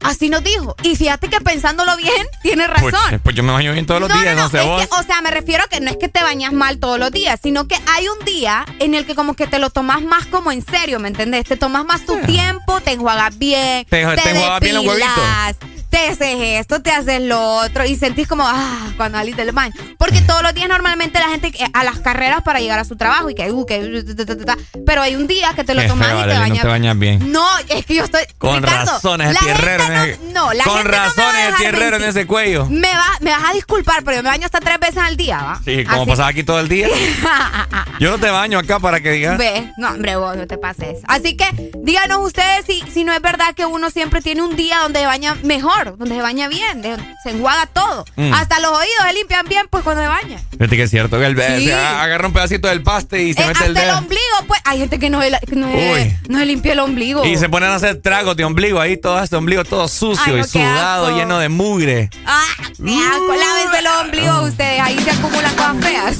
[0.00, 0.76] Así nos dijo.
[0.82, 2.92] Y fíjate que pensándolo bien, tiene razón.
[3.10, 4.80] Pues, pues yo me baño bien todos los días, no, sé vos.
[4.86, 7.10] que, o sea, me refiero a que no es que te bañas mal todos los
[7.10, 10.26] días, sino que hay un día en el que como que te lo tomas más
[10.26, 11.46] como en serio, ¿me entendés?
[11.46, 15.18] Te tomas más tu tiempo, te enjuagas bien, Te- te enjuagas bien los depilas,
[15.58, 15.77] huevitos.
[15.90, 19.72] Te haces esto, te haces lo otro y sentís como, ah, cuando salís del baño.
[19.98, 22.96] Porque todos los días normalmente la gente eh, a las carreras para llegar a su
[22.96, 24.04] trabajo y que, uh, que,
[24.86, 26.62] pero hay un día que te lo tomas y te Arely, no bañas.
[26.62, 27.32] te bañas bien.
[27.32, 28.22] No, es que yo estoy.
[28.38, 29.84] Con Ricardo, razones, el tierrero
[30.34, 32.66] no- la Con gente no razones, el tierrero en ese cuello.
[32.66, 35.38] Me, va, me vas a disculpar, pero yo me baño hasta tres veces al día,
[35.42, 35.60] ¿va?
[35.64, 36.88] Sí, como Así- pasaba aquí todo el día.
[38.00, 39.36] Yo no te baño acá para que digas.
[39.38, 40.98] Ve, no, hombre, vos no te pases.
[41.08, 44.78] Así que díganos ustedes si, si no es verdad que uno siempre tiene un día
[44.82, 48.04] donde baña mejor, donde se baña bien, de- se enjuaga todo.
[48.16, 48.32] Mm.
[48.34, 50.38] Hasta los oídos se limpian bien, pues cuando se baña.
[50.50, 51.70] Fíjate que es cierto que el Sí.
[51.70, 53.98] agarra un pedacito del paste y se Eh, mete hasta el el, dedo.
[53.98, 54.60] ombligo, pues.
[54.64, 56.16] Hay gente que no, se no, se- Uy.
[56.28, 57.24] no se limpia el ombligo.
[57.24, 60.32] Y se ponen a hacer tragos de ombligo ahí, todo este ombligo todo sucio Ay,
[60.32, 62.10] no, y sudado, lleno de mugre.
[62.26, 63.34] Ah, qué asco.
[63.34, 64.80] Lávense los ombligos ustedes.
[64.80, 66.16] Ahí se acumulan cosas feas.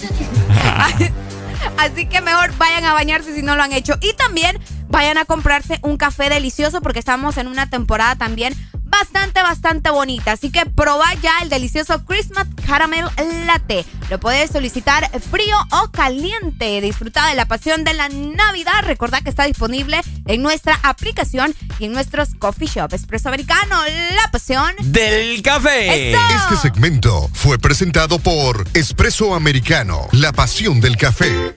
[1.79, 3.95] Así que mejor vayan a bañarse si no lo han hecho.
[4.01, 4.59] Y también
[4.89, 8.55] vayan a comprarse un café delicioso porque estamos en una temporada también
[8.89, 10.33] bastante, bastante bonita.
[10.33, 13.07] Así que proba ya el delicioso Christmas Caramel
[13.47, 13.85] Latte.
[14.11, 16.81] Lo puedes solicitar frío o caliente.
[16.81, 18.83] Disfruta de la pasión de la Navidad.
[18.85, 22.93] Recordad que está disponible en nuestra aplicación y en nuestros coffee shop.
[22.93, 23.77] Espresso Americano,
[24.15, 26.11] la pasión del café.
[26.11, 26.19] ¡Eso!
[26.37, 31.57] Este segmento fue presentado por Espresso Americano, la pasión del café.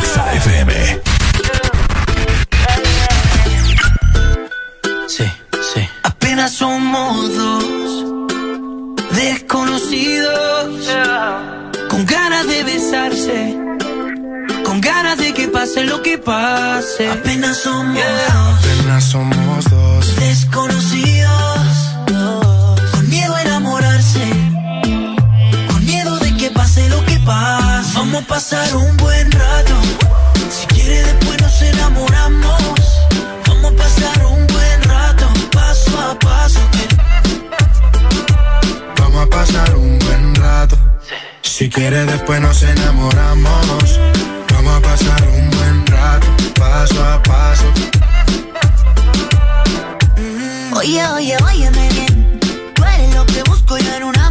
[0.00, 0.72] XAFM.
[5.08, 5.24] Sí,
[5.74, 5.88] sí.
[6.02, 7.64] Apenas somos dos
[9.12, 10.88] desconocidos
[11.90, 13.56] con ganas de besarse,
[14.64, 17.08] con ganas de que pase lo que pase.
[17.10, 20.16] Apenas somos dos Apenas somos dos.
[20.16, 21.60] desconocidos
[22.92, 24.24] con miedo a enamorarse,
[25.70, 27.61] con miedo de que pase lo que pase.
[28.12, 29.74] Vamos a pasar un buen rato.
[30.50, 32.60] Si quiere después nos enamoramos.
[33.48, 36.60] Vamos a pasar un buen rato, paso a paso.
[38.98, 40.76] Vamos a pasar un buen rato.
[41.40, 43.98] Si quieres después nos enamoramos.
[44.52, 47.64] Vamos a pasar un buen rato, paso a paso.
[50.76, 52.40] Oye, oye, óyeme bien.
[52.74, 54.21] Tú eres lo que busco yo en una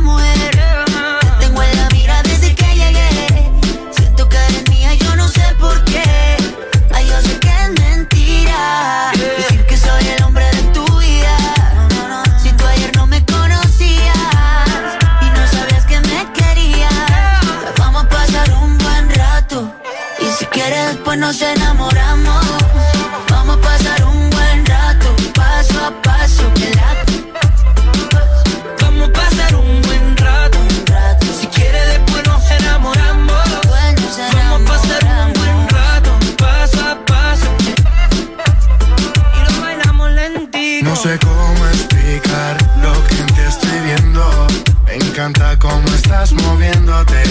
[41.02, 44.48] sé cómo explicar lo que en ti estoy viendo.
[44.86, 47.24] Me encanta cómo estás moviéndote.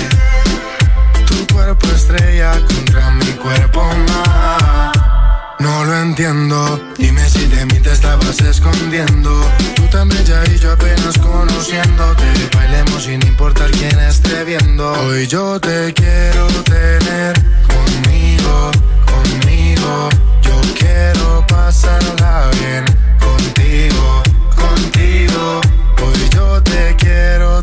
[1.28, 4.92] Tu cuerpo estrella contra mi cuerpo más.
[5.60, 6.80] No lo entiendo.
[6.98, 9.30] Dime si de mí te estabas escondiendo.
[9.76, 12.24] Tú tan bella y yo apenas conociéndote.
[12.56, 14.90] Bailemos sin importar quién esté viendo.
[15.04, 17.34] Hoy yo te quiero tener
[17.68, 18.72] conmigo,
[19.06, 20.08] conmigo.
[20.42, 22.89] Yo quiero pasarla bien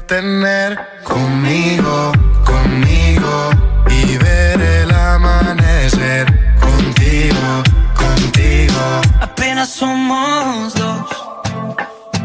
[0.08, 2.12] tener conmigo,
[2.46, 3.52] conmigo.
[3.90, 6.26] Y ver el amanecer
[6.60, 7.64] contigo,
[7.96, 9.02] contigo.
[9.22, 11.06] Apenas somos dos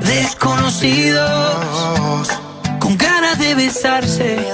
[0.01, 1.19] desconocidos.
[2.79, 4.49] Con ganas de besarse.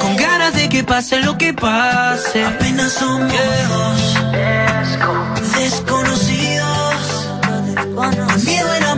[0.00, 2.44] Con ganas de que pase lo que pase.
[2.44, 3.32] Apenas somos
[3.68, 4.14] dos
[5.56, 6.94] desconocidos.
[7.94, 8.95] Con miedo a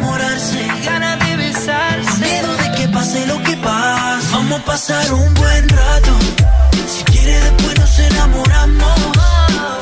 [3.62, 4.32] pase.
[4.32, 6.12] Vamos a pasar un buen rato.
[6.86, 8.98] Si quiere después nos enamoramos.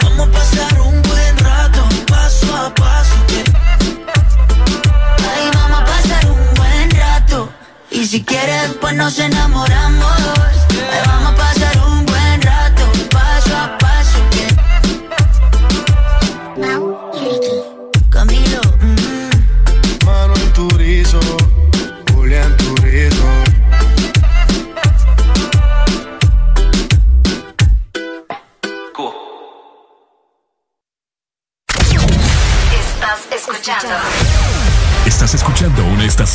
[0.03, 1.89] Vamos a pasar un buen rato.
[2.07, 3.17] Paso a paso.
[5.19, 7.49] Ay, vamos a pasar un buen rato.
[7.91, 10.36] Y si quieres, después nos enamoramos.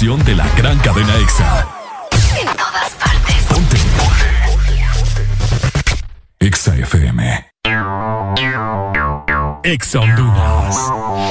[0.02, 1.68] Estación de la gran cadena EXA.
[2.40, 3.36] En todas partes.
[3.48, 3.78] Ponte.
[6.40, 7.46] EXA FM.
[9.64, 11.31] EXA Honduras.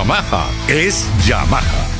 [0.00, 1.99] Yamaha es Yamaha.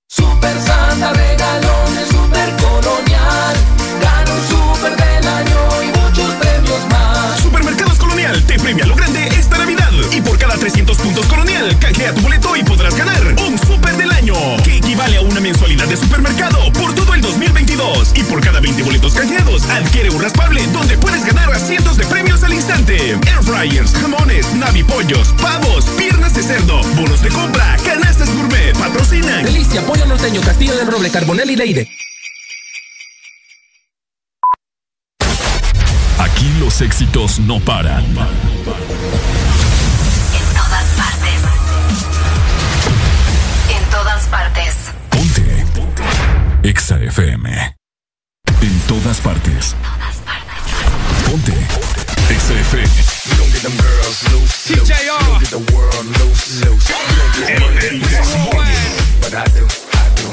[0.13, 3.55] Super Santa regalones, super colonial.
[4.01, 7.39] Gana un super del año y muchos premios más.
[7.39, 9.89] Supermercados Colonial te premia lo grande esta Navidad.
[10.11, 13.80] Y por cada 300 puntos Colonial, canjea tu boleto y podrás ganar un super
[14.63, 18.13] que equivale a una mensualidad de supermercado por todo el 2022.
[18.15, 22.05] Y por cada 20 boletos canjeados, adquiere un raspable donde puedes ganar a cientos de
[22.05, 23.11] premios al instante.
[23.11, 29.45] Air fryers, jamones, navipollos, pavos, piernas de cerdo, bonos de compra, canastas gourmet, patrocinan.
[29.45, 31.87] Delicia, pollo norteño, Castillo del Roble, Carbonel y Leire.
[36.17, 38.05] Aquí los éxitos no paran.
[44.21, 44.91] Todas partes.
[46.63, 47.47] EXA FM.
[48.61, 49.75] En todas partes.
[51.25, 51.53] Ponte.
[52.29, 52.89] EXA FM.
[53.25, 54.89] You don't get them girls loose, loose.
[54.89, 56.89] You don't get the world loose, loose.
[57.39, 58.01] You don't get money.
[59.21, 60.27] But I do, I do.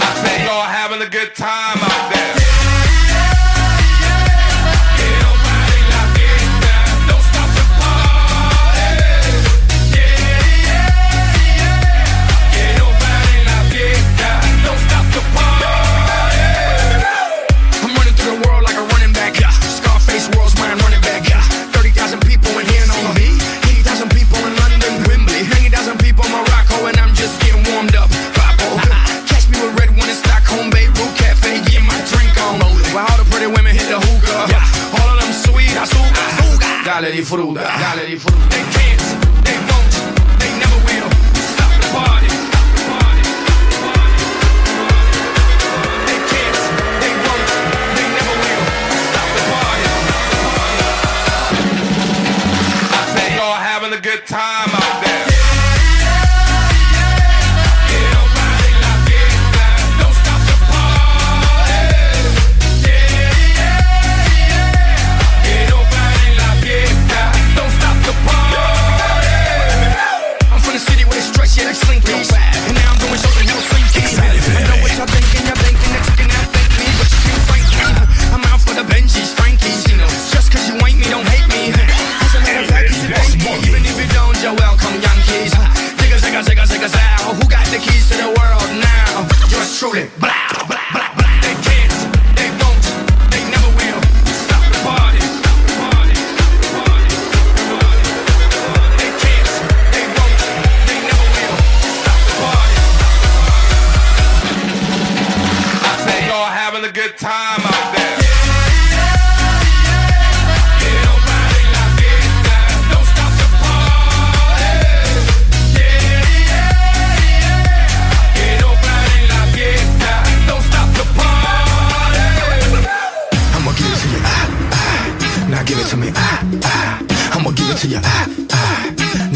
[0.00, 1.93] I say y'all having a good time
[36.94, 38.73] Dale disfruta, dale disfruta.
[89.84, 90.13] controlling.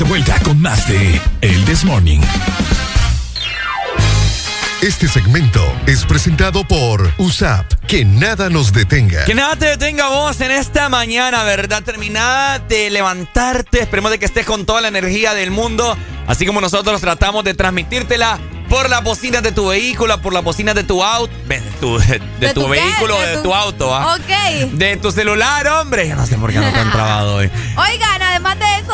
[0.00, 2.20] De vuelta con más de El This Morning.
[4.80, 7.70] Este segmento es presentado por USAP.
[7.86, 9.26] Que nada nos detenga.
[9.26, 11.82] Que nada te detenga vos en esta mañana, ¿verdad?
[11.82, 13.82] Terminada de levantarte.
[13.82, 15.98] Esperemos de que estés con toda la energía del mundo.
[16.26, 18.38] Así como nosotros tratamos de transmitírtela
[18.70, 21.30] por las bocinas de tu vehículo, por las bocinas de tu auto.
[21.46, 24.14] De tu, de, ¿De tu vehículo, ¿De de, tu- tu auto, ¿ah?
[24.16, 24.70] Ok.
[24.72, 26.08] De tu celular, hombre.
[26.08, 27.50] Yo no sé por qué no te han trabado hoy.
[27.76, 28.92] Oigan, además de eso,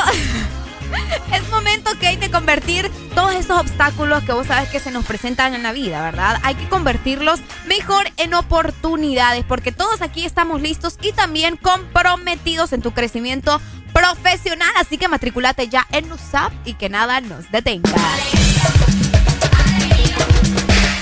[1.32, 5.04] es momento que hay de convertir todos esos obstáculos que vos sabes que se nos
[5.04, 6.38] presentan en la vida, ¿verdad?
[6.42, 12.82] Hay que convertirlos mejor en oportunidades, porque todos aquí estamos listos y también comprometidos en
[12.82, 13.60] tu crecimiento
[13.92, 14.70] profesional.
[14.78, 17.90] Así que matriculate ya en USAP y que nada nos detenga.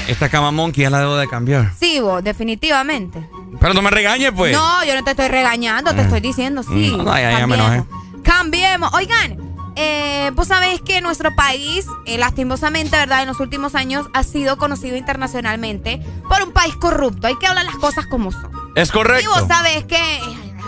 [0.07, 1.73] Esta cama monkey ya la debo de cambiar.
[1.81, 3.27] Sí, vos, definitivamente.
[3.59, 4.53] Pero no me regañes, pues.
[4.53, 6.05] No, yo no te estoy regañando, te Ah.
[6.05, 6.93] estoy diciendo, sí.
[6.97, 7.85] No, ya, ya me enojé.
[8.23, 8.93] Cambiemos.
[8.93, 13.23] Oigan, eh, vos sabés que nuestro país, eh, lastimosamente, ¿verdad?
[13.23, 17.27] En los últimos años ha sido conocido internacionalmente por un país corrupto.
[17.27, 18.51] Hay que hablar las cosas como son.
[18.75, 19.31] Es Y correcto.
[19.31, 20.21] vos sabés que eh,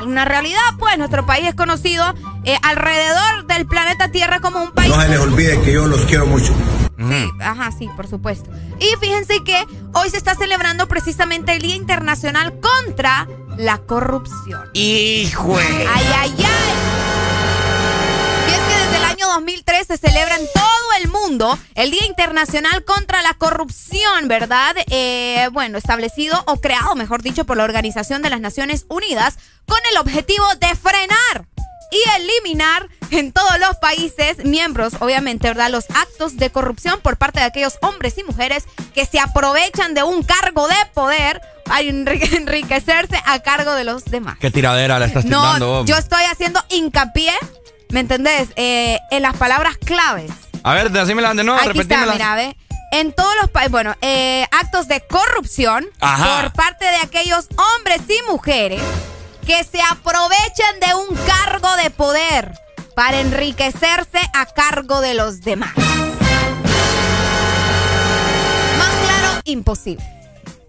[0.04, 4.90] una realidad, pues nuestro país es conocido eh, alrededor del planeta Tierra como un país
[4.94, 6.52] No se les olvide que yo los quiero mucho.
[6.98, 8.50] Sí, ajá, sí, por supuesto.
[8.80, 13.28] Y fíjense que hoy se está celebrando precisamente el Día Internacional contra
[13.58, 14.68] la Corrupción.
[14.74, 15.56] Hijo.
[15.58, 15.86] Ay,
[16.18, 17.05] ay, ay.
[19.36, 20.64] 2003 se celebra en todo
[21.02, 24.74] el mundo el Día Internacional contra la Corrupción, ¿verdad?
[24.90, 29.78] Eh, bueno, establecido o creado, mejor dicho, por la Organización de las Naciones Unidas con
[29.92, 31.46] el objetivo de frenar
[31.92, 35.70] y eliminar en todos los países miembros, obviamente, ¿verdad?
[35.70, 38.64] Los actos de corrupción por parte de aquellos hombres y mujeres
[38.94, 44.04] que se aprovechan de un cargo de poder para enri- enriquecerse a cargo de los
[44.06, 44.38] demás.
[44.40, 45.24] Qué tiradera la estás.
[45.26, 45.86] No, vos.
[45.86, 47.32] yo estoy haciendo hincapié,
[47.90, 48.48] ¿me entendés?
[48.56, 50.30] Eh, en las palabras claves.
[50.62, 52.56] A ver, decímela de nuevo, Aquí está, mira, ve.
[52.92, 56.42] En todos los países, bueno, eh, actos de corrupción Ajá.
[56.42, 58.80] por parte de aquellos hombres y mujeres
[59.46, 62.52] que se aprovechan de un cargo de poder
[62.94, 65.74] para enriquecerse a cargo de los demás.
[68.78, 70.04] Más claro, imposible.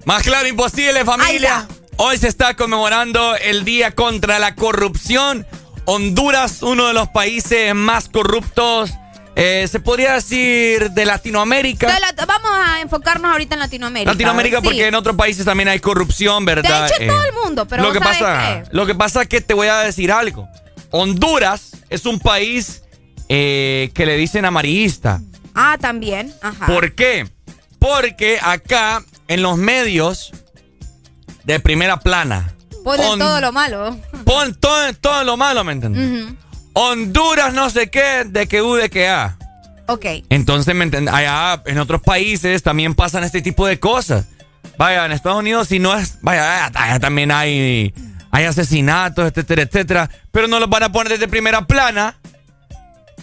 [0.05, 1.67] Más claro, imposible, familia.
[1.97, 5.47] Hoy se está conmemorando el Día contra la Corrupción.
[5.89, 8.91] Honduras, uno de los países más corruptos,
[9.37, 11.87] eh, se podría decir, de Latinoamérica.
[11.93, 14.11] De la- vamos a enfocarnos ahorita en Latinoamérica.
[14.11, 14.63] Latinoamérica Sí.
[14.65, 16.81] porque en otros países también hay corrupción, ¿verdad?
[16.81, 18.69] De hecho, en Eh, todo el mundo, pero lo que pasa, qué.
[18.75, 20.45] lo que pasa es que te voy a decir algo.
[20.91, 22.83] Honduras es un país
[23.29, 25.21] eh, que le dicen amarillista.
[25.55, 26.33] Ah, también.
[26.41, 26.65] Ajá.
[26.65, 27.29] ¿Por qué?
[27.79, 30.31] Porque acá en los medios
[31.45, 33.97] de primera plana Ponen todo lo malo.
[34.27, 36.33] Pon todo, todo lo malo, ¿me entiendes?
[36.73, 39.37] Honduras no sé qué, de que U, de que A.
[39.87, 40.05] Ok.
[40.29, 41.13] Entonces, ¿me entiendes?
[41.13, 44.25] Allá en otros países también pasan este tipo de cosas.
[44.77, 46.19] Vaya, en Estados Unidos si no es...
[46.21, 47.93] Vaya, allá también hay,
[48.29, 50.09] hay asesinatos, etcétera, etcétera.
[50.31, 52.17] Pero no los van a poner desde primera plana.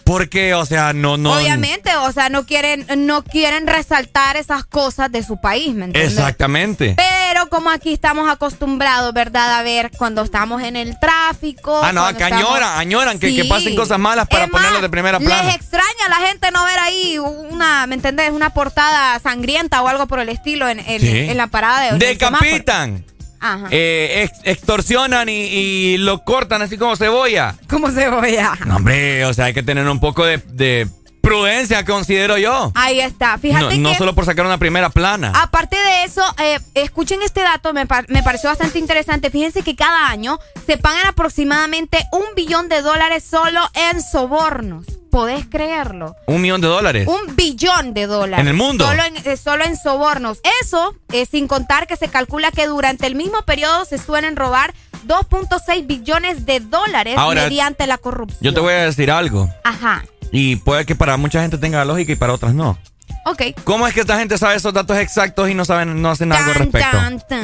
[0.04, 1.32] Porque, o sea, no, no...
[1.34, 6.12] Obviamente, o sea, no quieren, no quieren resaltar esas cosas de su país, ¿me entiendes?
[6.12, 6.94] Exactamente.
[6.96, 9.58] Pero como aquí estamos acostumbrados, ¿verdad?
[9.58, 11.80] A ver cuando estamos en el tráfico.
[11.82, 15.42] Ah, no, que estamos- añoran, añoran que, pasen cosas malas para más, de primera plana.
[15.44, 18.30] Les extraña a la gente no ver ahí una, ¿me entendés?
[18.30, 21.08] Una portada sangrienta o algo por el estilo en, en- Sí.
[21.30, 21.98] en la parada de.
[21.98, 23.04] Decapitan.
[23.40, 23.66] Ajá.
[23.70, 27.54] eh, ex- extorsionan y, y lo cortan así como cebolla.
[27.68, 28.52] Como cebolla.
[28.64, 30.88] No, hombre, o sea, hay que tener un poco de, de
[31.24, 32.70] prudencia, considero yo.
[32.74, 33.36] Ahí está.
[33.38, 33.78] Fíjate no, que.
[33.78, 35.32] no solo por sacar una primera plana.
[35.34, 39.30] Aparte de eso, eh, escuchen este dato, me, par- me pareció bastante interesante.
[39.30, 44.86] Fíjense que cada año se pagan aproximadamente un billón de dólares solo en sobornos.
[45.10, 46.16] ¿Podés creerlo?
[46.26, 47.06] Un millón de dólares.
[47.06, 48.40] Un billón de dólares.
[48.42, 48.84] ¿En el mundo?
[48.84, 50.40] Solo en, eh, solo en sobornos.
[50.60, 54.74] Eso, eh, sin contar que se calcula que durante el mismo periodo se suelen robar
[55.06, 58.40] 2.6 billones de dólares Ahora, mediante la corrupción.
[58.42, 59.48] Yo te voy a decir algo.
[59.62, 60.04] Ajá.
[60.36, 62.76] Y puede que para mucha gente tenga lógica y para otras no.
[63.24, 63.42] Ok.
[63.62, 66.50] ¿Cómo es que esta gente sabe esos datos exactos y no saben, no hacen algo
[66.50, 66.90] al respecto?
[66.90, 67.38] tan, tan.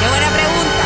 [0.00, 0.84] Qué buena pregunta.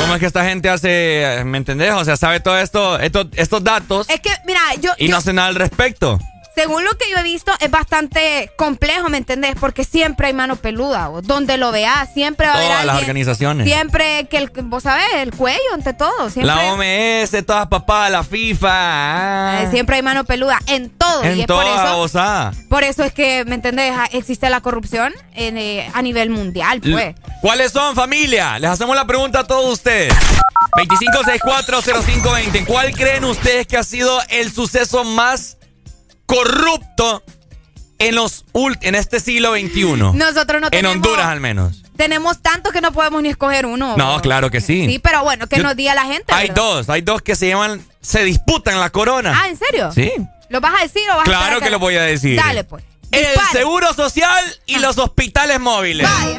[0.00, 1.92] ¿Cómo es que esta gente hace, me entendés?
[1.92, 5.18] O sea, sabe todo esto, estos, estos datos Es que, mira, yo, y yo- no
[5.18, 6.18] hace nada al respecto.
[6.58, 9.54] Según lo que yo he visto, es bastante complejo, ¿me entendés?
[9.60, 13.64] Porque siempre hay mano peluda, donde lo veas, siempre va a haber Todas las organizaciones.
[13.64, 16.30] Siempre que el, vos sabés, el cuello ante todo.
[16.30, 18.68] Siempre, La OMS, todas papadas, la FIFA.
[18.72, 21.22] ah, eh, siempre hay mano peluda en todo.
[21.22, 23.94] y en es por eso, por eso es que, ¿me entendés?
[23.96, 27.14] Ah, Existe la corrupción en, eh, a nivel mundial, pues.
[27.40, 28.58] ¿Cuáles son, familia?
[28.58, 30.12] Les hacemos la pregunta a todos ustedes.
[30.76, 32.66] 25640520.
[32.66, 35.57] ¿Cuál creen ustedes que ha sido el suceso más
[36.28, 37.22] corrupto
[37.98, 38.44] en los
[38.82, 39.84] en este siglo XXI?
[40.14, 40.96] Nosotros no en tenemos...
[40.96, 41.82] Honduras al menos.
[41.96, 43.96] Tenemos tanto que no podemos ni escoger uno.
[43.96, 44.86] No, claro que sí.
[44.86, 46.32] Sí, pero bueno, que Yo- nos diga la gente.
[46.32, 46.62] Hay ¿verdad?
[46.62, 49.32] dos, hay dos que se llaman, se disputan la corona.
[49.36, 49.90] Ah, ¿en serio?
[49.92, 50.12] Sí.
[50.48, 52.36] ¿Lo vas a decir o vas a Claro que lo voy a decir.
[52.36, 52.84] Dale, pues.
[53.10, 54.80] El seguro social y Ah.
[54.80, 56.06] los hospitales móviles.
[56.08, 56.38] Vaya.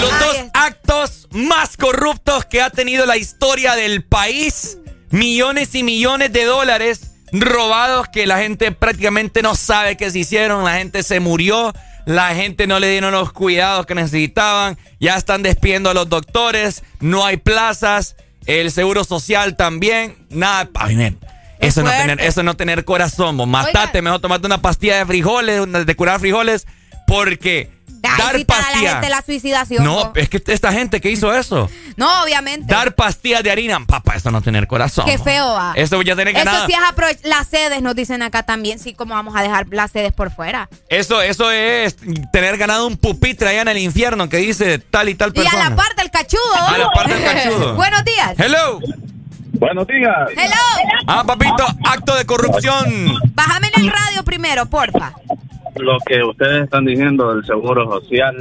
[0.00, 4.78] Los dos actos más corruptos que ha tenido la historia del país.
[5.12, 10.64] Millones y millones de dólares robados que la gente prácticamente no sabe que se hicieron.
[10.64, 11.72] La gente se murió.
[12.04, 14.76] La gente no le dieron los cuidados que necesitaban.
[14.98, 16.82] Ya están despidiendo a los doctores.
[17.00, 18.16] No hay plazas.
[18.46, 20.16] El seguro social también.
[20.30, 20.68] Nada.
[21.60, 23.36] Eso es no tener, eso es no tener corazón.
[23.36, 23.46] vos.
[23.46, 26.66] Matate, mejor tomate una pastilla de frijoles, de curar frijoles,
[27.06, 27.70] porque
[28.10, 29.84] Ay, dar sí, para la gente la suicidación.
[29.84, 32.72] No, es que esta gente que hizo eso, No, obviamente.
[32.72, 35.04] dar pastillas de harina, papá, eso no tener corazón.
[35.06, 35.72] Qué feo va.
[35.76, 36.66] Eso ya tiene que Eso nada.
[36.66, 38.78] sí es aprovech- Las sedes nos dicen acá también.
[38.78, 40.68] Sí, como vamos a dejar las sedes por fuera.
[40.88, 41.96] Eso, eso es
[42.32, 45.42] tener ganado un pupitre allá en el infierno que dice tal y tal Y a
[45.44, 45.70] persona.
[45.70, 46.54] la parte el cachudo.
[46.68, 47.74] A la parte del cachudo.
[47.76, 48.34] Buenos días.
[48.38, 48.80] Hello.
[49.54, 50.12] Buenos días.
[50.36, 51.02] Hello.
[51.06, 53.14] Ah, papito, acto de corrupción.
[53.34, 55.12] Bájame en el radio primero, porfa.
[55.76, 58.34] Lo que ustedes están diciendo del seguro social,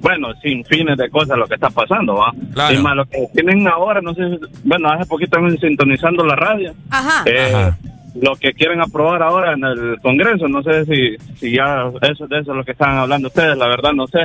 [0.00, 2.32] bueno, sin fines de cosas lo que está pasando, ¿va?
[2.52, 2.74] Claro.
[2.74, 4.22] Y más lo que tienen ahora, no sé,
[4.64, 6.74] bueno, hace poquito están sintonizando la radio.
[6.90, 7.22] Ajá.
[7.26, 7.72] Eh,
[8.20, 12.38] Lo que quieren aprobar ahora en el Congreso, no sé si, si ya eso de
[12.38, 14.20] eso es lo que están hablando ustedes, la verdad no sé.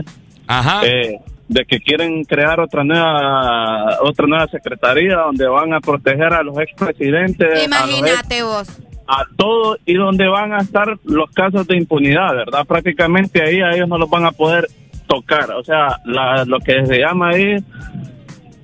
[0.47, 0.81] Ajá.
[0.85, 1.17] Eh,
[1.47, 6.59] de que quieren crear otra nueva otra nueva secretaría donde van a proteger a los
[6.59, 8.67] expresidentes, a, los ex- Imagínate vos.
[9.11, 12.65] A todos y donde van a estar los casos de impunidad, ¿verdad?
[12.67, 14.67] Prácticamente ahí a ellos no los van a poder
[15.07, 17.55] tocar, o sea, la- lo que se llama ahí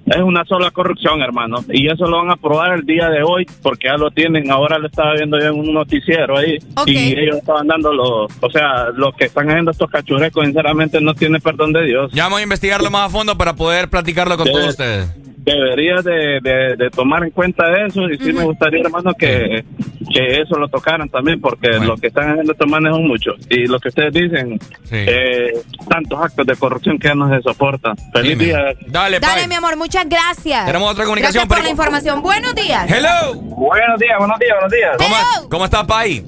[0.08, 1.58] es una sola corrupción, hermano.
[1.70, 4.52] Y eso lo van a probar el día de hoy porque ya lo tienen.
[4.52, 6.60] Ahora lo estaba viendo yo en un noticiero ahí.
[6.86, 8.32] Y ellos estaban dando los.
[8.40, 12.12] O sea, los que están haciendo estos cachurecos, sinceramente, no tienen perdón de Dios.
[12.14, 15.12] Ya vamos a investigarlo más a fondo para poder platicarlo con Debe- todos ustedes.
[15.46, 18.10] Debería de, de- de tomar en cuenta eso.
[18.10, 19.64] Y sí me gustaría, hermano, que,
[20.12, 23.36] que eso lo tocaran también porque lo que están haciendo estos manes son muchos.
[23.50, 24.60] Y lo que ustedes dicen,
[24.92, 25.54] eh,
[25.88, 27.96] tantos actos de corrupción que ya no se soportan.
[28.12, 28.74] Feliz día.
[28.88, 30.66] Dale, Dale, mi amor, muchas gracias.
[30.66, 31.66] Tenemos otra comunicación, Gracias por Perico.
[31.68, 32.22] la información.
[32.24, 32.90] Buenos días.
[32.92, 33.36] Hello.
[33.36, 34.98] Buenos días, buenos días, buenos días.
[34.98, 36.24] ¿Cómo, ¿Cómo está, Pai?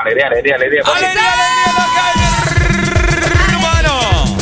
[0.00, 0.82] Alegría, alegría, alegría.
[3.48, 4.36] Hermano,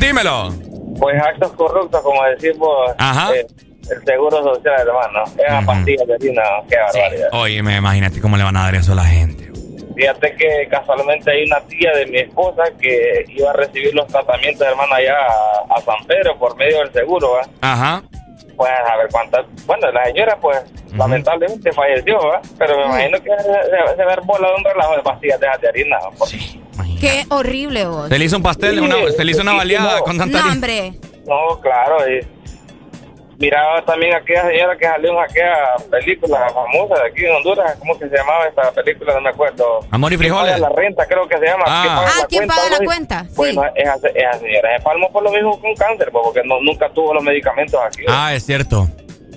[0.00, 0.73] dímelo.
[0.98, 3.34] Pues actos corruptos, como decimos, Aja.
[3.34, 3.46] eh,
[3.90, 5.24] el seguro social, hermano.
[5.36, 7.28] Es una pastilla de harina, qué barbaridad.
[7.32, 9.50] Oye, me imagínate cómo le van a dar eso a la gente.
[9.96, 14.66] Fíjate que casualmente hay una tía de mi esposa que iba a recibir los tratamientos,
[14.66, 17.42] hermano, allá a, a San Pedro por medio del seguro, ¿va?
[17.60, 18.02] Ajá.
[18.56, 19.44] Pues a ver cuántas.
[19.66, 20.58] Bueno, la señora, pues,
[20.96, 22.40] lamentablemente falleció, ¿va?
[22.58, 25.68] Pero me imagino que se, se ver bola de un relajo de pastillas de, de
[25.68, 25.98] harina.
[25.98, 26.10] ¿va?
[27.04, 28.08] Qué horrible vos.
[28.08, 30.94] Se le hizo un pastel, una, se le hizo una baleada con tanta No, hombre.
[31.26, 31.98] No, claro.
[32.08, 32.20] Y
[33.38, 35.54] miraba también aquella señora que salió en aquella
[35.90, 37.76] película famosa de aquí en Honduras.
[37.78, 39.14] ¿Cómo que se llamaba esta película?
[39.14, 39.80] No me acuerdo.
[39.90, 40.60] Amor y ¿Quién frijoles.
[40.60, 41.64] La renta, creo que se llama.
[41.66, 41.82] Ah.
[41.82, 43.26] ¿Quién paga Ah, ¿quién paga la cuenta?
[43.36, 46.88] Bueno, esa, esa señora se palmó por lo mismo con cáncer, pues, porque no, nunca
[46.90, 48.04] tuvo los medicamentos aquí.
[48.08, 48.88] Ah, es cierto.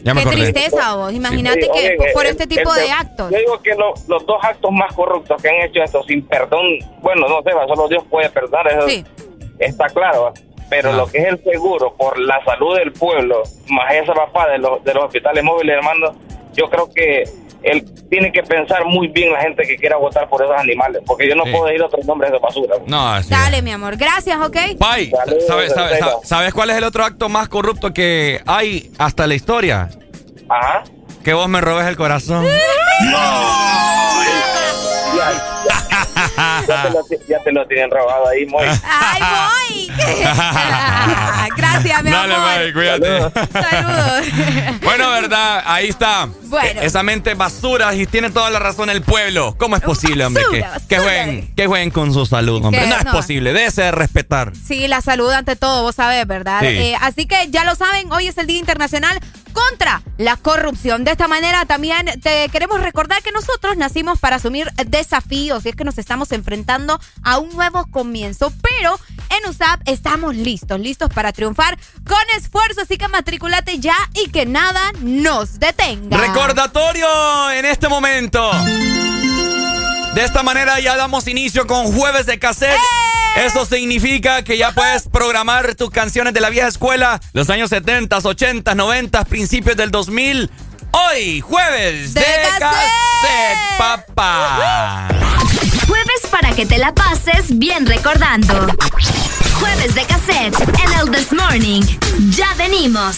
[0.08, 0.52] Ya me Qué acordé.
[0.54, 1.12] tristeza vos.
[1.14, 3.30] Imagínate Sí, que oye, por, el- este tipo el- de actos.
[3.30, 6.64] Yo digo que lo- los dos actos más corruptos que han hecho esto sin perdón,
[7.02, 9.04] bueno, no sé, va, solo Dios puede perdonar, eso Sí.
[9.60, 10.34] está claro.
[10.70, 14.58] Pero lo que es el seguro por la salud del pueblo, más esa papá de
[14.60, 16.12] los, de los hospitales móviles, hermano,
[16.54, 17.24] yo creo que
[17.64, 21.28] él tiene que pensar muy bien la gente que quiera votar por esos animales, porque
[21.28, 21.52] yo no Sí.
[21.52, 22.76] puedo decir otros nombres de basura.
[22.86, 23.98] No, así Dale, mi amor.
[23.98, 24.58] Gracias, ¿ok?
[24.80, 29.28] Pai, ¿sabes, sabes, sabes, sabes cuál es el otro acto más corrupto que hay hasta
[29.28, 29.90] la historia?
[30.50, 30.84] Ajá.
[31.28, 32.48] Que vos me robes el corazón.
[36.68, 38.64] Ya te, lo, ya te lo tienen robado ahí, muy.
[38.84, 39.88] ¡Ay, voy!
[41.58, 42.48] Gracias, mi Dale, amor.
[42.48, 43.20] Pai, cuídate.
[43.52, 44.26] Saludos.
[44.84, 46.30] Bueno, verdad, ahí está.
[46.44, 46.82] Bueno.
[46.82, 49.56] Esa mente basura y tiene toda la razón el pueblo.
[49.58, 50.44] ¿Cómo es posible, hombre?
[50.52, 51.14] Que, basura, que basura.
[51.16, 52.82] jueguen, que jueguen con su salud, hombre.
[52.82, 53.12] Que No es no.
[53.12, 54.54] posible, debe ser respetar.
[54.56, 56.60] Sí, la salud ante todo, vos sabés, ¿verdad?
[56.62, 56.68] Sí.
[56.68, 59.20] Eh, así que ya lo saben, hoy es el Día Internacional
[59.54, 61.04] contra la corrupción.
[61.04, 65.76] De esta manera también te queremos recordar que nosotros nacimos para asumir desafíos y es
[65.76, 69.00] que nos estamos enfrentando a un nuevo comienzo, pero
[69.32, 74.46] en USAP estamos listos, listos para triunfar con esfuerzo, así que matriculate ya y que
[74.46, 76.18] nada nos detenga.
[76.20, 78.52] Recordatorio en este momento.
[80.14, 82.76] De esta manera ya damos inicio con jueves de cassette.
[82.76, 83.08] ¡Eh!
[83.46, 88.18] Eso significa que ya puedes programar tus canciones de la vieja escuela, los años 70,
[88.18, 90.50] 80, 90, principios del 2000.
[90.92, 92.26] Hoy, jueves de, De
[92.60, 95.08] cassette, papá.
[95.88, 98.68] Jueves para que te la pases bien recordando.
[99.60, 101.82] Jueves de cassette en el This Morning.
[102.32, 103.18] Ya venimos.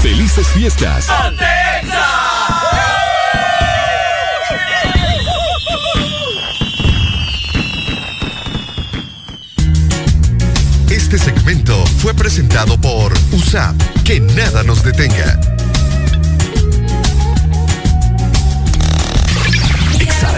[0.00, 1.06] ¡Felices fiestas!
[11.12, 13.76] Este segmento fue presentado por USAP.
[14.04, 15.38] Que nada nos detenga.
[20.00, 20.32] Exa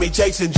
[0.00, 0.50] me chasing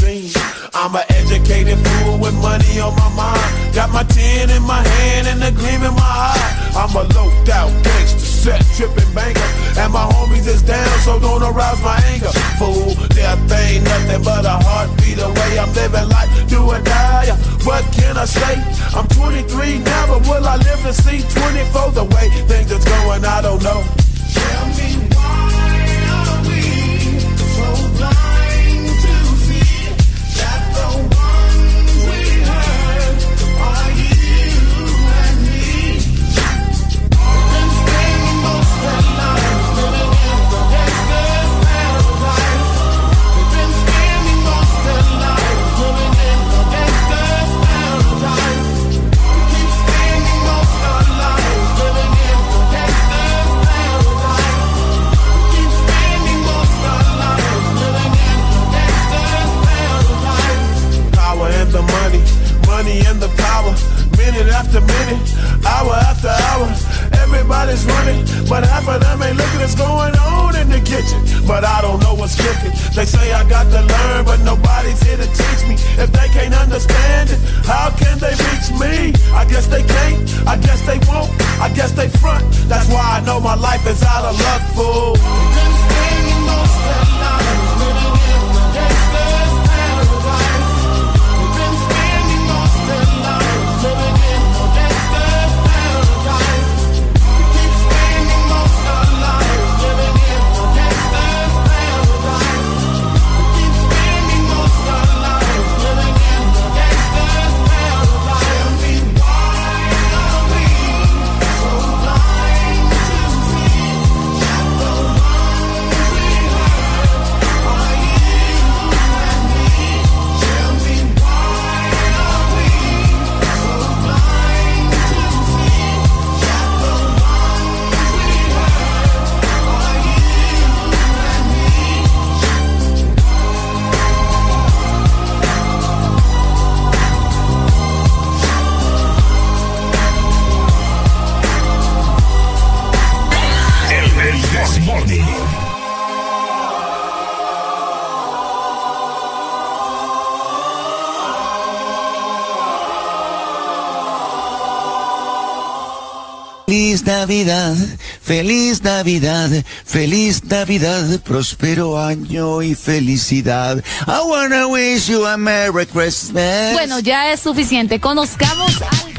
[159.02, 163.82] Feliz Navidad, próspero año y felicidad.
[164.06, 166.72] I wanna wish you a Merry Christmas.
[166.74, 167.98] Bueno, ya es suficiente.
[167.98, 169.12] Conozcamos al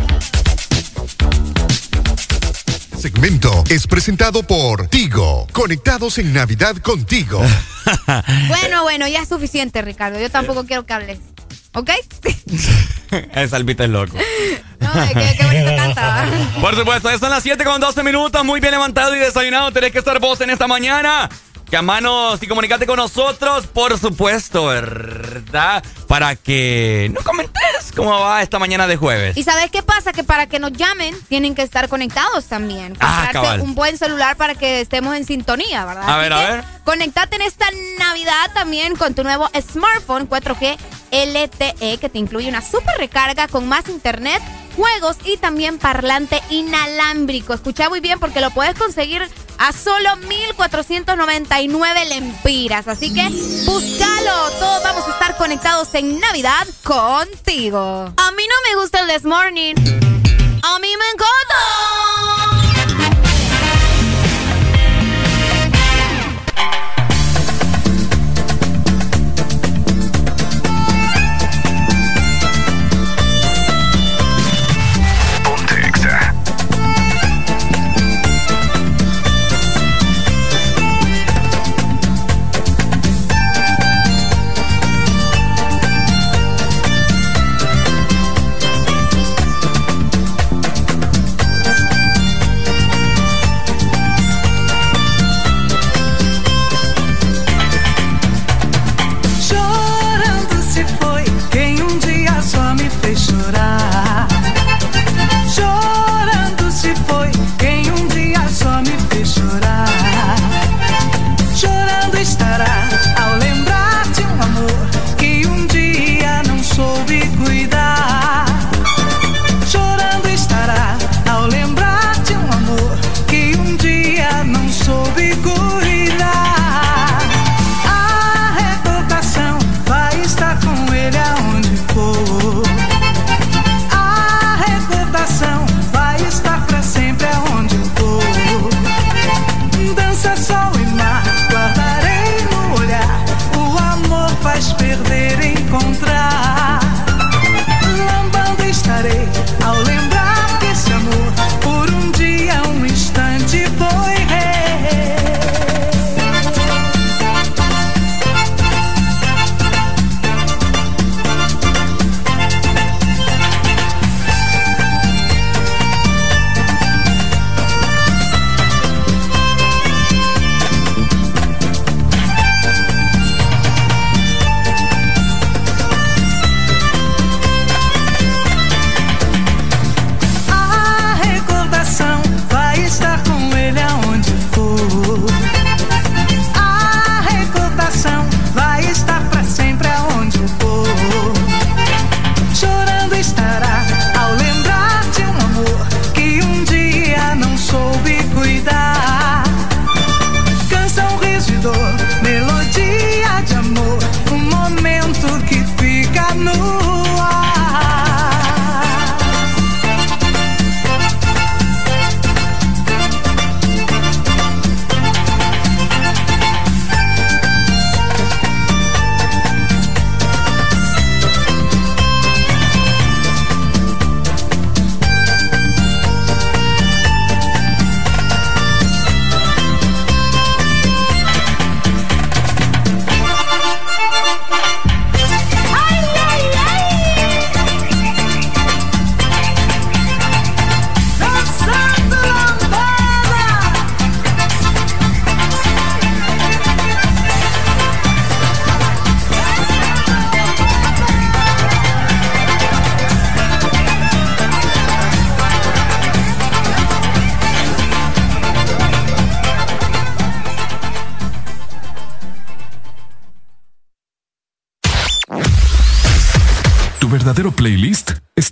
[2.98, 5.46] segmento es presentado por Tigo.
[5.52, 7.42] Conectados en Navidad contigo.
[8.48, 10.18] bueno, bueno, ya es suficiente, Ricardo.
[10.18, 11.20] Yo tampoco quiero que hables.
[11.74, 11.90] ¿Ok?
[13.50, 14.16] Salvita es loco.
[14.80, 15.72] No, qué, qué bonito
[16.62, 18.44] Por supuesto, ya son las 7 con 12 minutos.
[18.44, 19.72] Muy bien levantado y desayunado.
[19.72, 21.30] Tenés que estar vos en esta mañana.
[21.74, 25.84] Llamanos y comunicate con nosotros, por supuesto, ¿verdad?
[26.08, 29.36] Para que no comentes cómo va esta mañana de jueves.
[29.36, 30.14] ¿Y sabes qué pasa?
[30.14, 32.96] Que para que nos llamen, tienen que estar conectados también.
[33.00, 33.62] Ah, cabal.
[33.62, 36.04] un buen celular para que estemos en sintonía, ¿verdad?
[36.08, 36.64] A Así ver, a ver.
[36.84, 37.66] Conectate en esta
[37.98, 40.78] Navidad también con tu nuevo smartphone 4G
[41.12, 44.44] LTE que te incluye una super recarga con más internet
[44.76, 47.54] juegos y también parlante inalámbrico.
[47.54, 49.28] Escucha muy bien porque lo puedes conseguir
[49.58, 52.88] a solo 1499 lempiras.
[52.88, 53.28] Así que
[53.66, 54.50] búscalo.
[54.60, 58.14] Todos vamos a estar conectados en Navidad contigo.
[58.18, 60.03] A mí no me gusta el This Morning.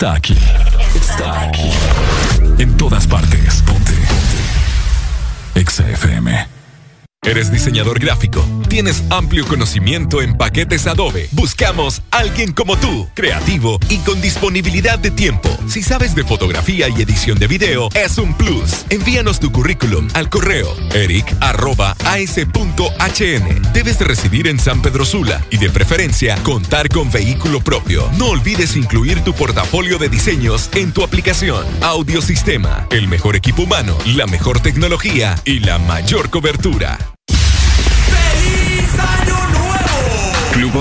[0.02, 0.38] Está aquí.
[0.96, 1.70] Está aquí.
[2.58, 3.62] En todas partes.
[3.62, 3.92] Ponte.
[3.94, 5.60] Ponte.
[5.60, 6.48] Exa FM.
[7.24, 8.41] ¿Eres diseñador gráfico?
[8.72, 11.28] ¿Tienes amplio conocimiento en paquetes Adobe?
[11.34, 15.50] Buscamos alguien como tú, creativo y con disponibilidad de tiempo.
[15.68, 18.86] Si sabes de fotografía y edición de video, es un plus.
[18.90, 21.34] Envíanos tu currículum al correo eric.as.hn.
[23.74, 28.10] Debes de residir en San Pedro Sula y de preferencia contar con vehículo propio.
[28.18, 31.66] No olvides incluir tu portafolio de diseños en tu aplicación.
[31.82, 36.98] Audiosistema, el mejor equipo humano, la mejor tecnología y la mayor cobertura.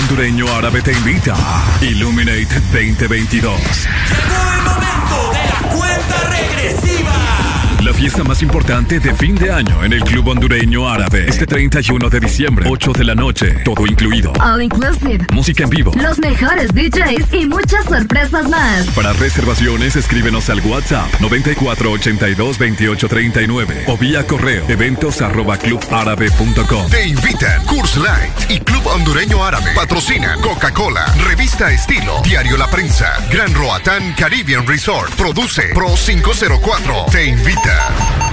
[0.01, 1.35] Hondureño Árabe te invita.
[1.83, 3.61] Illuminate 2022.
[3.61, 7.50] Llegó el momento de la cuenta regresiva.
[7.85, 11.25] La fiesta más importante de fin de año en el Club Hondureño Árabe.
[11.29, 14.33] Este 31 de diciembre, 8 de la noche, todo incluido.
[14.41, 15.25] All inclusive.
[15.33, 15.93] Música en vivo.
[15.97, 18.87] Los mejores DJs y muchas sorpresas más.
[18.89, 26.91] Para reservaciones, escríbenos al WhatsApp 94822839 o vía correo eventos arroba clubárabe.com.
[26.91, 29.73] Te invitan Curse Light y Club Hondureño Árabe.
[29.75, 35.15] Patrocina Coca-Cola, Revista Estilo, Diario La Prensa, Gran Roatán Caribbean Resort.
[35.15, 37.07] Produce Pro 504.
[37.11, 37.70] Te invita.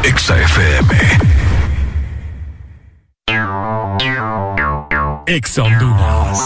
[0.04, 1.28] Exa FM.
[5.28, 6.40] Exa Honduras.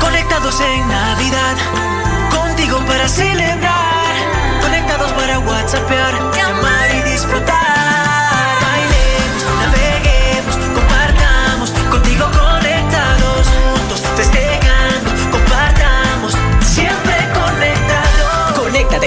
[0.00, 1.56] Conectados en Navidad,
[2.30, 4.14] contigo para celebrar.
[4.60, 7.75] Conectados para WhatsAppear, llamar y disfrutar.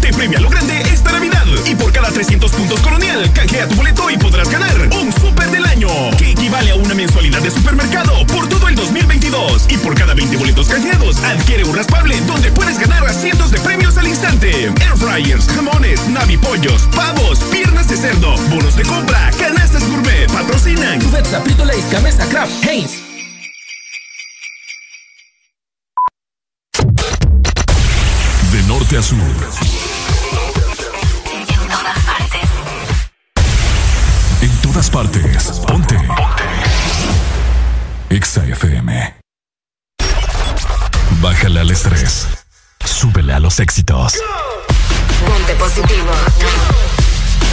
[0.00, 1.44] Te premia lo grande esta Navidad.
[1.66, 5.64] Y por cada 300 puntos Colonial, canjea tu boleto y podrás ganar un super del
[5.64, 9.66] año, que equivale a una mensualidad de supermercado por todo el 2022.
[9.68, 13.60] Y por cada 20 boletos canjeados, adquiere un raspable donde puedes ganar a cientos de
[13.60, 14.66] premios al instante.
[14.66, 21.00] Air fryers, jamones, navipollos, pavos, piernas de cerdo, bonos de compra, canastas gourmet, patrocinan.
[21.00, 22.92] Cubeta, Frito Lays, Gamesa, Kraft, Heinz.
[28.52, 29.69] De norte a sur.
[34.80, 35.60] Todas partes.
[35.66, 35.96] Ponte.
[38.08, 39.14] Exa FM.
[41.20, 42.26] Bájale al estrés.
[42.84, 44.14] Súbele a los éxitos.
[45.26, 46.10] Ponte positivo.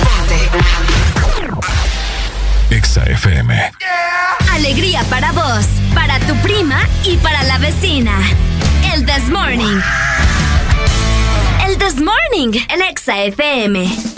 [0.04, 0.50] Ponte.
[2.70, 3.72] Exa FM.
[4.54, 8.18] Alegría para vos, para tu prima y para la vecina.
[8.94, 9.82] El This Morning.
[11.68, 14.17] El This Morning, el Exa FM.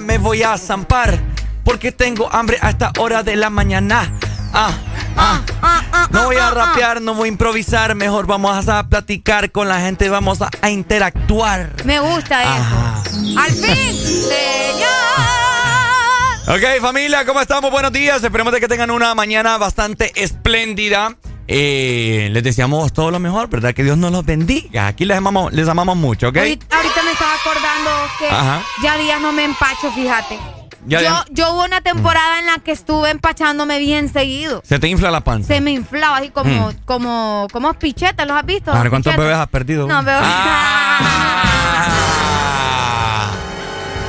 [0.00, 1.18] Me voy a zampar.
[1.64, 4.12] Porque tengo hambre a esta hora de la mañana.
[4.52, 4.72] Ah,
[5.16, 6.08] ah.
[6.10, 7.94] No voy a rapear, no voy a improvisar.
[7.94, 11.70] Mejor vamos a platicar con la gente, vamos a, a interactuar.
[11.84, 13.38] Me gusta eso.
[13.38, 14.88] Al fin, señor.
[16.48, 17.70] Ok, familia, ¿cómo estamos?
[17.70, 18.22] Buenos días.
[18.24, 21.14] Esperemos de que tengan una mañana bastante espléndida.
[21.50, 23.72] Eh, les deseamos todo lo mejor, ¿verdad?
[23.74, 24.86] Que Dios nos los bendiga.
[24.88, 26.36] Aquí les amamos, les amamos mucho, ¿ok?
[26.36, 28.60] Ahorita, ahorita me estaba acordando que Ajá.
[28.82, 30.38] ya días no me empacho, fíjate.
[30.86, 34.62] Ya yo, yo hubo una temporada en la que estuve empachándome bien seguido.
[34.64, 35.48] Se te infla la panza.
[35.54, 36.74] Se me inflaba así como, Mm.
[36.84, 38.70] como, como pichetas, ¿los has visto?
[38.72, 39.24] A ver, ¿cuántos Pichetas.
[39.26, 39.86] bebés has perdido?
[39.86, 40.18] No, veo.
[40.22, 41.00] Ah.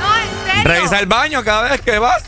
[0.00, 0.62] no, en serio.
[0.72, 2.22] Revisa el baño cada vez que vas.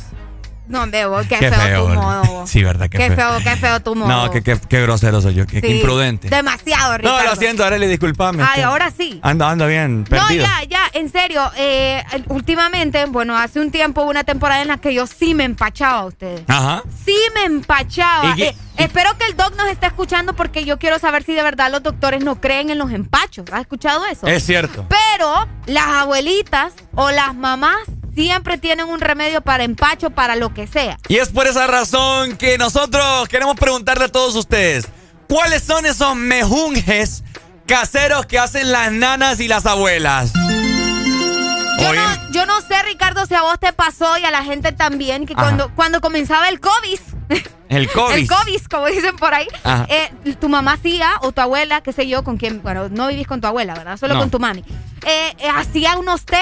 [0.73, 2.47] No, veo, qué, Qué feo, tu modo.
[2.47, 2.89] Sí, ¿verdad?
[2.89, 3.16] Qué Qué feo.
[3.16, 4.09] feo, qué feo tu modo.
[4.09, 5.47] No, qué, qué, qué grosero soy yo.
[5.47, 5.66] Qué, Sí.
[5.66, 6.28] imprudente.
[6.31, 7.19] Demasiado, Ricardo.
[7.23, 8.43] No, lo siento, Arely, discúlpame.
[8.43, 9.20] Ay, ahora sí.
[9.23, 10.47] Ando, ando bien, perdido.
[10.47, 11.43] No, ya, ya, en serio.
[11.57, 15.99] eh, últimamente, bueno, hace un tiempo una temporada en la que yo sí me empachaba
[16.01, 16.43] a ustedes.
[16.49, 16.82] Ajá.
[17.05, 18.31] Sí me empachaba.
[18.31, 21.35] ¿Y qué- Eh, espero que el doc nos esté escuchando porque yo quiero saber si
[21.35, 23.44] de verdad los doctores no creen en los empachos.
[23.53, 24.27] ¿Has escuchado eso?
[24.27, 24.86] Es cierto.
[24.89, 27.77] Pero las abuelitas o las mamás
[28.14, 30.98] siempre tienen un remedio para empacho, para lo que sea.
[31.09, 34.86] Y es por esa razón que nosotros queremos preguntarle a todos ustedes,
[35.28, 37.22] ¿cuáles son esos mejunjes
[37.66, 40.32] caseros que hacen las nanas y las abuelas?
[41.80, 44.72] Yo no, yo no sé, Ricardo, si a vos te pasó y a la gente
[44.72, 45.43] también, que Ajá.
[45.43, 46.98] cuando, cuando comenzaba el COVID,
[47.70, 48.14] el COVID.
[48.14, 49.48] el COVID, como dicen por ahí,
[49.89, 53.26] eh, tu mamá hacía, o tu abuela, qué sé yo, con quien, bueno, no vivís
[53.26, 53.97] con tu abuela, ¿verdad?
[53.97, 54.20] Solo No.
[54.20, 54.60] con tu mami.
[55.05, 56.40] Eh, eh, hacía unos té,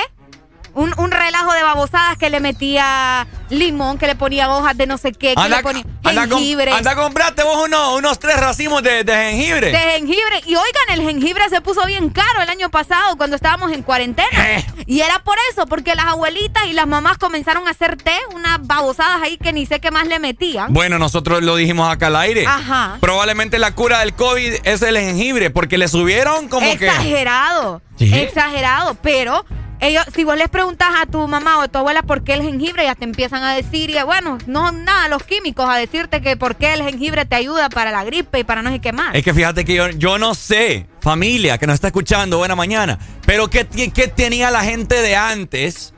[0.74, 4.98] un, un relajo de babosadas que le metía limón, que le ponía hojas de no
[4.98, 6.72] sé qué, que Anda, le ponía anda, jengibre.
[6.72, 9.72] anda a comprarte vos unos, unos tres racimos de, de jengibre.
[9.72, 10.40] De jengibre.
[10.46, 14.28] Y oigan, el jengibre se puso bien caro el año pasado cuando estábamos en cuarentena.
[14.32, 14.64] Eh.
[14.86, 18.66] Y era por eso, porque las abuelitas y las mamás comenzaron a hacer té, unas
[18.66, 20.72] babosadas ahí que ni sé qué más le metían.
[20.72, 22.46] Bueno, nosotros lo dijimos acá al aire.
[22.46, 22.96] Ajá.
[23.00, 26.86] Probablemente la cura del COVID es el jengibre, porque le subieron como que...
[26.86, 27.82] Exagerado.
[27.98, 28.12] ¿Sí?
[28.14, 28.94] Exagerado.
[29.02, 29.44] Pero
[29.80, 32.42] ellos, si vos les preguntas a tu mamá o a tu abuela por qué el
[32.42, 36.36] jengibre, ya te empiezan a decir, y bueno, no nada, los químicos, a decirte que
[36.36, 39.14] por qué el jengibre te ayuda para la gripe y para no sé qué más.
[39.14, 42.98] Es que fíjate que yo, yo no sé, familia que nos está escuchando, buena mañana,
[43.26, 45.94] pero ¿qué, qué tenía la gente de antes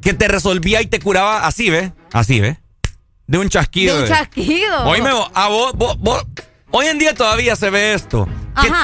[0.00, 1.92] que te resolvía y te curaba así, ¿ves?
[2.12, 2.58] Así, ¿ves?
[3.26, 3.96] De un chasquido.
[3.96, 4.84] De un chasquido.
[4.84, 6.26] Oíme, a vos, vos- vos-
[6.70, 8.28] hoy en día todavía se ve esto.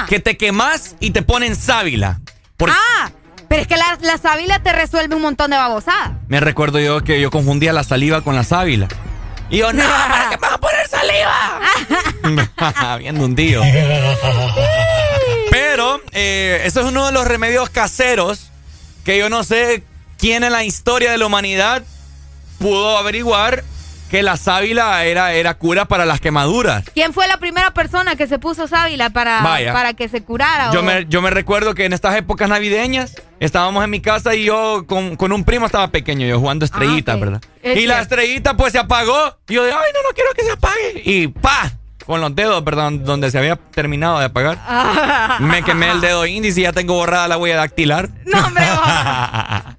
[0.07, 2.19] Que, te quemas y te ponen sábila.
[2.57, 3.11] Por- Ah,
[3.49, 6.11] pero es que la, la sábila te resuelve un montón de babosadas.
[6.27, 8.87] Me recuerdo yo que yo confundía la saliva con la sábila.
[9.49, 11.59] Y yo, no, ¿para qué me vas a poner saliva?
[12.99, 13.63] Bien hundido.
[15.49, 18.51] Pero eh, eso es uno de los remedios caseros
[19.03, 19.83] que yo no sé
[20.17, 21.83] quién en la historia de la humanidad
[22.59, 23.63] pudo averiguar
[24.09, 26.83] que la sábila era, era cura para las quemaduras.
[26.93, 29.71] ¿Quién fue la primera persona que se puso sábila para, Vaya.
[29.73, 30.71] para que se curara?
[30.71, 34.33] Yo o- me, yo me recuerdo que en estas épocas navideñas estábamos en mi casa
[34.35, 37.23] y yo con, con un primo estaba pequeño, yo jugando estrellitas, Ah, ok.
[37.23, 37.41] ¿verdad?
[37.61, 39.37] Es y la estrellita pues se apagó.
[39.47, 41.01] Y yo de, ay, no, no quiero que se apague.
[41.05, 41.71] Y pa,
[42.05, 44.57] con los dedos, perdón, donde se había terminado de apagar.
[44.67, 45.37] Ah.
[45.39, 48.09] Me quemé el dedo índice y ya tengo borrada la huella dactilar.
[48.25, 48.65] No, hombre.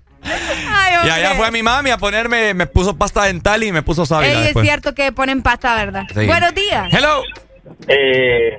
[1.05, 4.47] Y allá fue mi mami a ponerme, me puso pasta dental y me puso sábila
[4.47, 6.05] Ey, es cierto que ponen pasta, ¿verdad?
[6.15, 6.27] Sí.
[6.27, 6.93] Buenos días.
[6.93, 7.23] Hello.
[7.89, 8.59] Eh,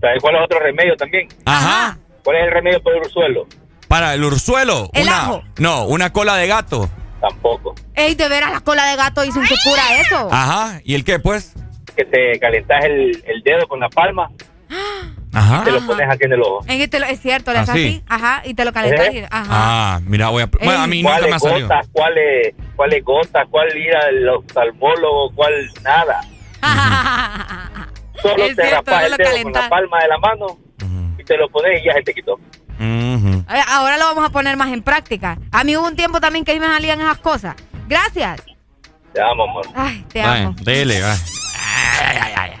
[0.00, 1.28] ¿Sabes cuál es otro remedio también?
[1.44, 1.98] Ajá.
[2.22, 3.46] ¿Cuál es el remedio para el suelo?
[3.88, 4.90] Para el ursuelo.
[4.92, 5.42] El una, ajo.
[5.58, 6.90] No, una cola de gato.
[7.20, 7.74] Tampoco.
[7.94, 10.28] Ey, de veras la cola de gato dicen que cura eso.
[10.30, 10.80] Ajá.
[10.84, 11.54] ¿Y el qué, pues?
[11.96, 14.30] Que te calentas el, el dedo con la palma
[15.34, 15.60] Ajá.
[15.60, 16.60] y te lo pones aquí en el ojo.
[16.66, 17.86] Es, que te lo- es cierto, le haces Así.
[17.86, 19.06] así, ajá, y te lo calentas.
[19.08, 19.18] ¿Eh?
[19.20, 19.46] y- Ajá.
[19.50, 20.46] Ah, mira, voy a.
[20.46, 21.68] Bueno, a mí nunca me ha ¿Cuáles salido.
[21.68, 21.88] gotas?
[21.92, 23.46] ¿Cuáles cuáles gotas?
[23.50, 25.30] ¿Cuál ir al oftalmólogo?
[25.34, 25.52] ¿Cuál
[25.82, 26.20] nada?
[28.22, 29.62] Solo Es te cierto, rapas no el lo dedo con calentas.
[29.64, 30.46] la palma de la mano
[31.18, 32.38] y te lo pones y ya se te quitó.
[32.80, 35.38] Eh, Ahora lo vamos a poner más en práctica.
[35.52, 37.54] A mí hubo un tiempo también que a mí me salían esas cosas.
[37.86, 38.42] Gracias.
[39.12, 39.66] Te amo, amor.
[39.74, 40.54] Ay, te amo.
[40.62, 41.14] dele, va.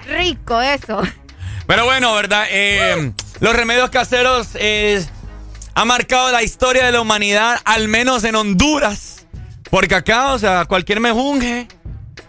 [0.06, 1.02] Rico eso.
[1.66, 2.46] Pero bueno, ¿verdad?
[2.50, 5.04] Eh, los remedios caseros eh,
[5.74, 9.26] han marcado la historia de la humanidad, al menos en Honduras.
[9.70, 11.66] Porque acá, o sea, cualquier mejunje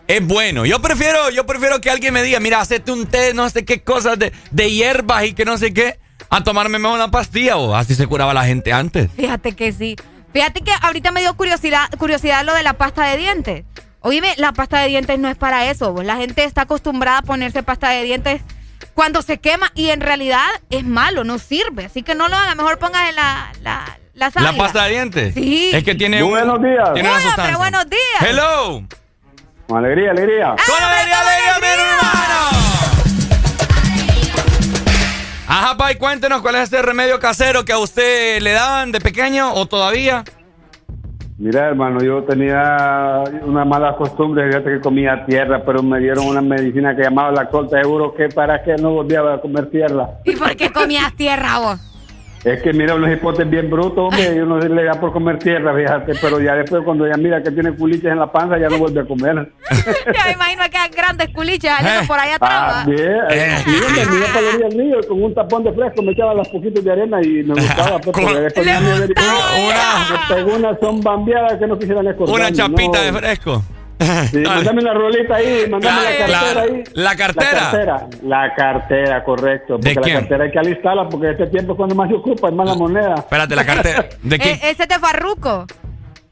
[0.07, 0.65] es bueno.
[0.65, 3.83] Yo prefiero, yo prefiero que alguien me diga, mira, hacete un té, no sé qué
[3.83, 5.99] cosas de, de hierbas y que no sé qué,
[6.29, 9.11] a tomarme mejor una pastilla o así se curaba la gente antes.
[9.15, 9.95] Fíjate que sí.
[10.33, 13.63] Fíjate que ahorita me dio curiosidad, curiosidad lo de la pasta de dientes.
[14.01, 16.03] Oíme, la pasta de dientes no es para eso.
[16.03, 18.41] La gente está acostumbrada a ponerse pasta de dientes
[18.93, 21.85] cuando se quema y en realidad es malo, no sirve.
[21.85, 25.33] Así que no lo hagan, mejor pongan en la, la, la ¿La pasta de dientes?
[25.33, 25.71] Sí.
[25.73, 26.93] Es que tiene un- Buenos días.
[26.93, 27.43] Tiene una Hola, sustancia.
[27.45, 28.21] pero buenos días.
[28.21, 28.83] Hello.
[29.67, 30.55] Con alegría, alegría.
[30.65, 32.05] Con alegría, alegría, mi hermano.
[35.47, 39.53] Ajá, Pai, cuéntenos cuál es ese remedio casero que a usted le daban de pequeño
[39.53, 40.23] o todavía.
[41.37, 46.41] Mira, hermano, yo tenía una mala costumbre, fíjate que comía tierra, pero me dieron una
[46.41, 50.11] medicina que llamaba la colta, seguro que para que no volvía a comer tierra.
[50.23, 51.94] ¿Y por qué comías tierra vos?
[52.45, 55.75] Es que mira, unos hipotes bien brutos, hombre, y uno le da por comer tierra,
[55.75, 58.77] fíjate, pero ya después cuando ya mira que tiene culiches en la panza, ya no
[58.77, 59.51] vuelve a comer.
[60.15, 62.51] Ya me imagino que hay grandes culiches saliendo por allá atrás.
[62.51, 63.57] Ah, bien, Eh.
[63.65, 66.47] sí, hombre, mi papá le el mío, con un tapón de fresco me echaba las
[66.49, 71.57] poquitos de arena y me gustaba, pues, pero después ya me me pegó una zombambiada
[71.57, 72.35] que no quisieran escortar.
[72.35, 73.63] Una chapita de fresco.
[74.31, 76.83] Sí, mándame una rolita ahí, mándame la, La- cartera la- ahí.
[76.93, 77.51] ¿la cartera?
[77.51, 79.75] La cartera, la cartera, correcto.
[79.75, 80.19] Porque ¿De la quién?
[80.19, 82.75] cartera hay que alistarla porque este tiempo es cuando más se ocupa, es más la
[82.75, 83.15] moneda.
[83.15, 84.05] Espérate, la cartera.
[84.21, 84.51] ¿De qué?
[84.55, 85.65] Eh, ese es de Farruco.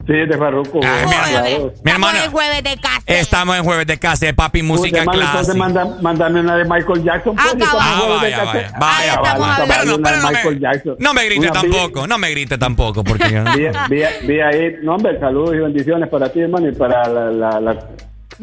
[0.06, 0.80] Sí, de Farruco.
[0.80, 1.72] claro.
[1.82, 3.02] Mi hermano, El jueves de casa.
[3.06, 5.64] estamos en jueves de casa papi, música Puta, hermano, Entonces clásica.
[5.84, 7.34] manda, mándame una de Michael Jackson.
[7.34, 9.20] pues, estamos Ah, de vaya, vaya, vaya, Ah, vaya.
[9.38, 10.16] vaya, Pero no, pero
[10.52, 10.96] me, Jackson.
[10.98, 13.24] no me grite Una tampoco, no me grite tampoco, porque
[13.56, 17.30] Vi, vi, vi ahí, no hombre, saludos y bendiciones para ti, hermano, y para la,
[17.30, 17.78] la, la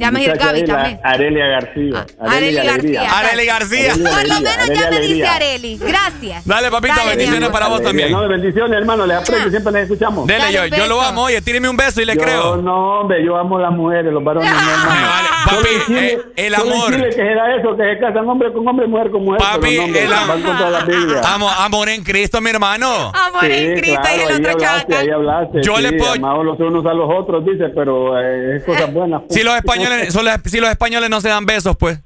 [0.02, 1.00] Ya me dice Gaby también.
[1.04, 2.06] Arelia García.
[2.20, 3.04] Areli Alegría.
[3.04, 3.20] García.
[3.20, 3.92] Areli García.
[3.94, 5.28] Areli Por lo menos ya Areli me dice.
[5.28, 5.78] Areli.
[5.78, 6.46] Gracias.
[6.48, 7.52] Dale, papito, Dale, bendiciones amor.
[7.52, 8.12] para vos también.
[8.12, 10.26] No, bendiciones, hermano, les aprecio, siempre les escuchamos.
[10.26, 11.24] Dele, Dale yo, yo lo amo.
[11.26, 12.58] Oye, tíreme un beso y le Yo, creo.
[12.58, 15.28] No, hombre, yo amo a las mujeres, los varones, no, vale.
[15.48, 16.92] Solo Papi, Chile- eh, el amor.
[16.94, 19.40] Chile que se da eso, que se casan hombre con hombre, mujer con mujer.
[19.40, 21.22] Papi, no, el van am- contra la Biblia.
[21.26, 23.12] Amo, amor en Cristo, mi hermano.
[23.14, 25.50] Amor en Cristo claro, y el ahí otro chaval.
[25.62, 28.92] Yo sí, le puedo- amados los unos a los otros, dice, pero eh, es cosas
[28.94, 29.22] buenas.
[29.28, 29.34] pues.
[29.38, 29.91] Si los españoles,
[30.46, 32.00] si los españoles no se dan besos, pues.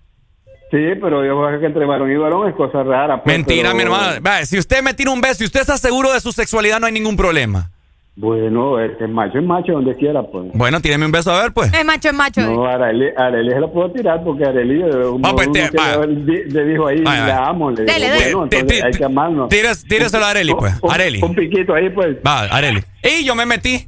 [0.72, 3.22] Sí, pero yo creo que entre varón y varón es cosa rara.
[3.24, 4.46] pues, Mentira, pero- mi hermano.
[4.46, 6.94] Si usted me tira un beso y usted está seguro de su sexualidad, no hay
[6.94, 7.72] ningún problema.
[8.18, 10.46] Bueno, es que macho es macho donde quiera, pues.
[10.54, 11.72] Bueno, tíreme un beso a ver, pues.
[11.74, 12.40] Es macho, es macho.
[12.42, 16.16] No, Arely, Arely se lo puedo tirar porque Arely eh, uno, Ah, pues, te- le,
[16.24, 18.36] di- le dijo ahí, Vaya, la amo, le Dele, digo, dele.
[18.36, 19.50] bueno, entonces hay que amarnos.
[19.50, 20.74] Tires- tíreselo a Areli, pues.
[20.82, 21.22] Un- Areli.
[21.22, 22.16] Un piquito ahí, pues.
[22.26, 22.82] Va, Areli.
[23.04, 23.86] Y yo me metí.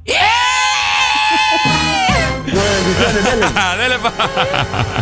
[2.98, 4.12] Dele, pa.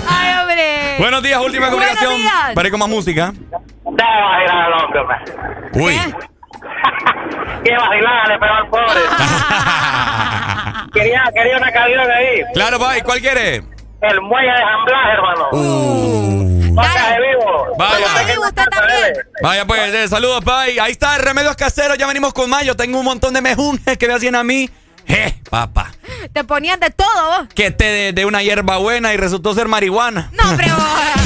[0.07, 0.95] Ay, hombre.
[0.99, 2.15] Buenos días, última comunicación.
[2.17, 2.53] días.
[2.53, 3.33] Para ir con más música.
[3.83, 5.01] Dale al hombre.
[5.73, 5.99] Uy.
[7.63, 8.85] Qué vacilar, le pegó al pobre.
[10.93, 12.41] quería, quería una canción ahí.
[12.53, 12.97] Claro, va.
[12.97, 13.63] ¿Y cuál quiere?
[14.01, 15.47] El muelle de Jamblas, hermano.
[15.51, 16.45] Uh.
[16.75, 17.67] De vivo.
[17.77, 17.95] Vaya.
[17.97, 19.13] Pero sé que Usted también.
[19.41, 20.77] Vaya, pues, eh, saludos, Pai.
[20.79, 21.97] Ahí está, Remedios Caseros.
[21.97, 22.75] Ya venimos con mayo.
[22.75, 24.69] Tengo un montón de mejunjes que me hacían a mí.
[25.07, 25.91] Je, papá.
[26.33, 27.07] Te ponían de todo
[27.39, 27.47] vos.
[27.53, 30.31] Que te de, de una hierba buena y resultó ser marihuana.
[30.33, 30.67] No, hombre,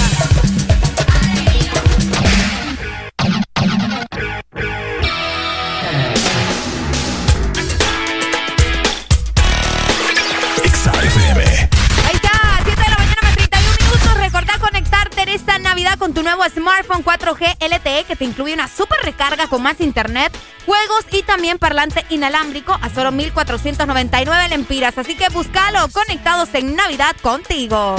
[15.33, 19.61] esta Navidad con tu nuevo smartphone 4G LTE que te incluye una super recarga con
[19.61, 20.35] más internet,
[20.65, 24.97] juegos y también parlante inalámbrico a solo 1,499 lempiras.
[24.97, 27.95] Así que búscalo conectados en Navidad contigo.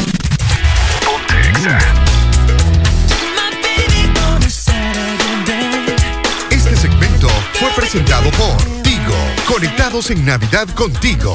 [6.51, 9.17] Este segmento fue presentado por Tigo.
[9.47, 11.35] Conectados en Navidad contigo.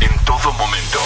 [0.00, 0.98] En todo momento.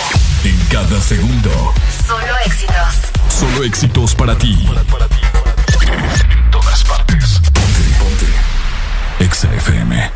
[0.45, 1.75] En cada segundo.
[2.07, 2.95] Solo éxitos.
[3.29, 4.67] Solo éxitos para ti.
[4.67, 7.41] En todas partes.
[7.53, 9.25] Ponte, ponte.
[9.25, 10.11] Exa FM.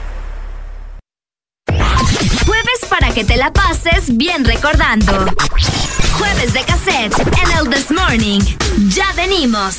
[2.47, 5.27] Jueves para que te la pases bien recordando.
[6.19, 8.41] Jueves de cassette en el This Morning.
[8.89, 9.77] Ya venimos.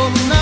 [0.00, 0.39] Necesito una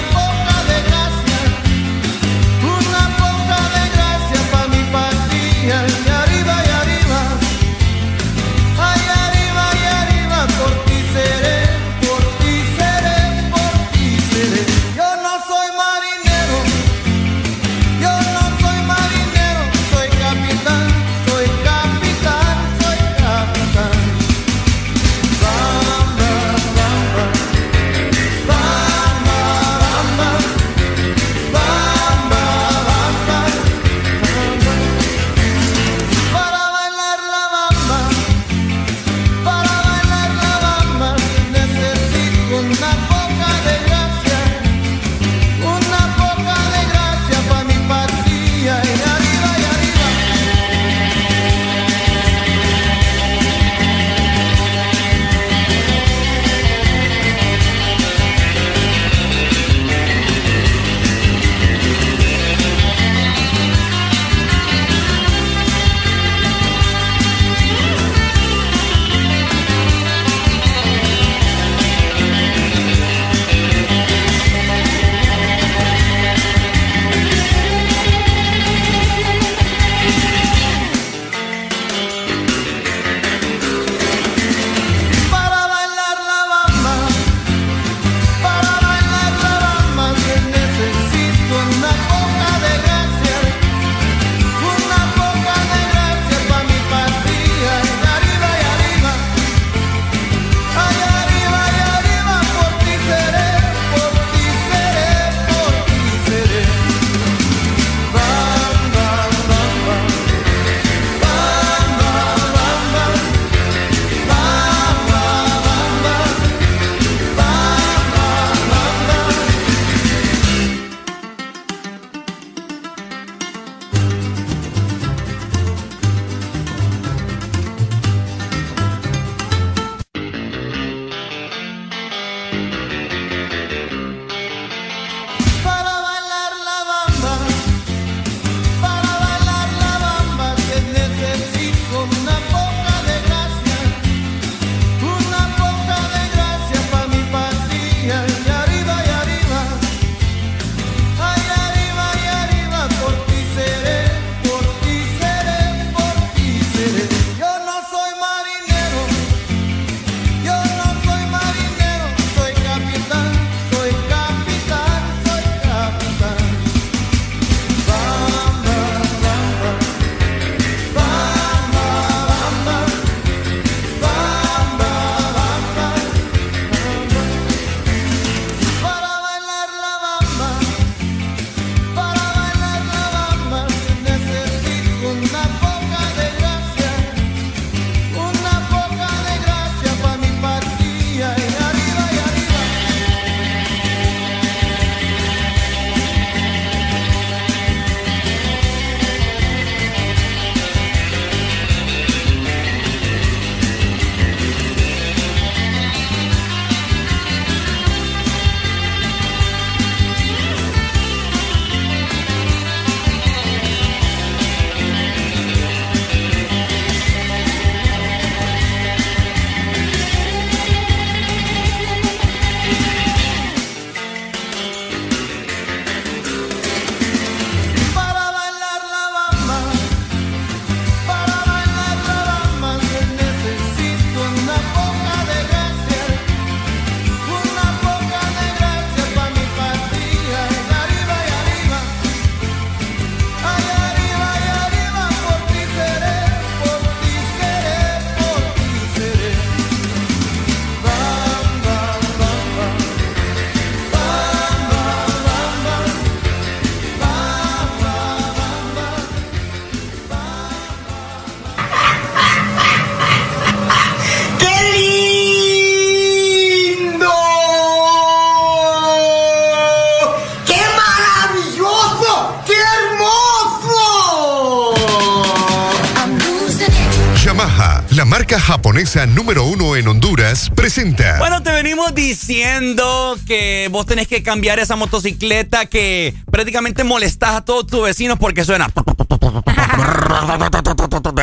[278.96, 281.18] número uno en Honduras, presenta.
[281.18, 287.44] Bueno, te venimos diciendo que vos tenés que cambiar esa motocicleta que prácticamente molestás a
[287.44, 288.68] todos tus vecinos porque suena.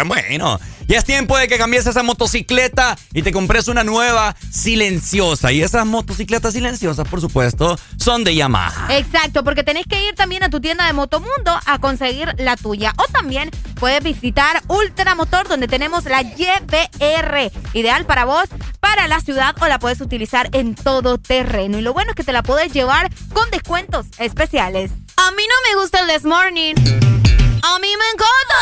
[0.06, 5.52] Bueno, ya es tiempo de que cambies esa motocicleta y te compres una nueva silenciosa.
[5.52, 8.96] Y esas motocicletas silenciosas, por supuesto, son de Yamaha.
[8.96, 12.94] Exacto, porque tenés que ir también a tu tienda de Motomundo a conseguir la tuya.
[12.98, 16.22] O también puedes visitar Ultramotor, donde tenemos la
[17.74, 18.46] Ideal para vos,
[18.80, 21.78] para la ciudad, o la puedes utilizar en todo terreno.
[21.78, 24.92] Y lo bueno es que te la puedes llevar con descuentos especiales.
[25.18, 26.74] A mí no me gusta el This Morning.
[27.64, 28.56] A mí me encanta.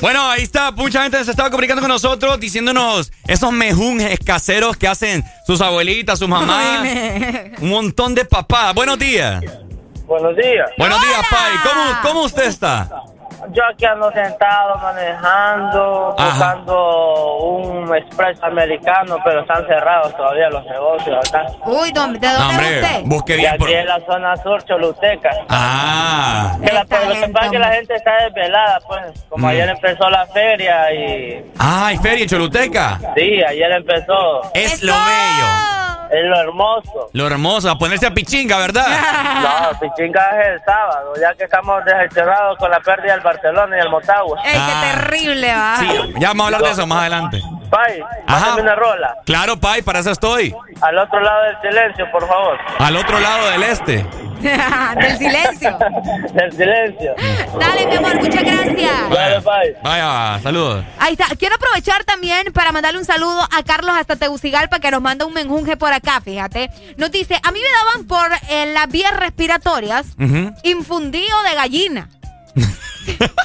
[0.00, 4.88] Bueno, ahí está, mucha gente se estaba comunicando con nosotros diciéndonos esos mejunjes caseros que
[4.88, 6.86] hacen sus abuelitas, sus mamás.
[7.60, 8.74] Un montón de papás.
[8.74, 9.42] Buenos días.
[10.06, 10.70] Buenos días.
[10.78, 11.52] Buenos días, Pai.
[11.64, 12.88] ¿Cómo, ¿Cómo usted está?
[13.52, 16.54] Yo aquí ando sentado manejando, Ajá.
[16.54, 21.46] buscando un express americano, pero están cerrados todavía los negocios acá.
[21.64, 23.02] Uy, ¿dónde, ¿de dónde No, hombre, usted?
[23.04, 23.50] busque Y bien.
[23.50, 25.30] aquí por- en la zona sur, Choluteca.
[25.48, 26.56] Ah.
[26.64, 29.24] Que la- lo que pasa es que la gente está desvelada, pues.
[29.28, 29.50] Como Mm.
[29.50, 31.52] ayer empezó la feria y...
[31.58, 32.98] Ah, hay feria en Choluteca.
[33.14, 34.42] Sí, ayer empezó.
[34.54, 35.46] Es lo bello.
[36.10, 37.10] Es lo hermoso.
[37.12, 38.86] Lo hermoso, a ponerse a pichinga, ¿verdad?
[39.36, 43.80] No, Pichinga es el sábado, ya que estamos decepcionados con la pérdida del Barcelona y
[43.80, 44.40] el Motagua.
[44.44, 45.74] ¡Ey, qué terrible, va!
[45.74, 45.76] Ah.
[45.78, 45.88] Sí,
[46.18, 47.42] ya vamos a hablar de eso más adelante.
[47.70, 48.56] Pai, Ajá.
[48.56, 49.16] una rola.
[49.24, 50.54] Claro, Pai, para eso estoy.
[50.80, 52.58] Al otro lado del silencio, por favor.
[52.78, 54.06] Al otro lado del este.
[54.36, 55.78] Del silencio.
[56.34, 57.14] del silencio.
[57.58, 59.10] Dale, mi amor, muchas gracias.
[59.10, 59.74] Dale, Pai.
[59.82, 60.84] Vaya, saludos.
[60.98, 61.34] Ahí está.
[61.36, 65.32] Quiero aprovechar también para mandarle un saludo a Carlos hasta Tegucigalpa que nos manda un
[65.32, 66.70] menjunje por acá, fíjate.
[66.96, 70.52] Nos dice, a mí me daban por eh, las vías respiratorias Ujú.
[70.62, 72.08] infundido de gallina.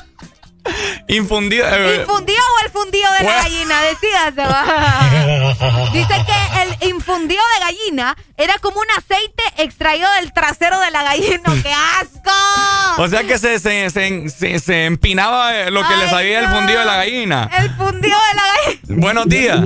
[1.08, 1.66] Infundido.
[1.68, 3.82] eh, ¿Infundido o el fundido de la gallina?
[3.82, 4.42] Decídase.
[4.48, 5.90] va.
[5.92, 11.04] Dice que el infundido de gallina era como un aceite extraído del trasero de la
[11.04, 11.42] gallina.
[11.64, 13.02] ¡Qué asco!
[13.02, 16.48] O sea que se, se, se, se- se empinaba eh, lo que le sabía el
[16.48, 17.50] fundido de la gallina.
[17.58, 19.02] El fundido de la gallina.
[19.02, 19.60] Buenos días.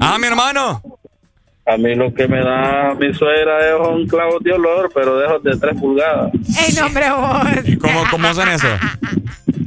[0.00, 0.82] Ah, mi hermano.
[1.70, 5.26] A mí lo que me da mi suegra es un clavo de olor, pero de
[5.26, 6.32] esos de 3 pulgadas.
[6.66, 7.78] ¡Ey, nombre vos!
[7.80, 8.68] ¿Cómo, cómo son eso?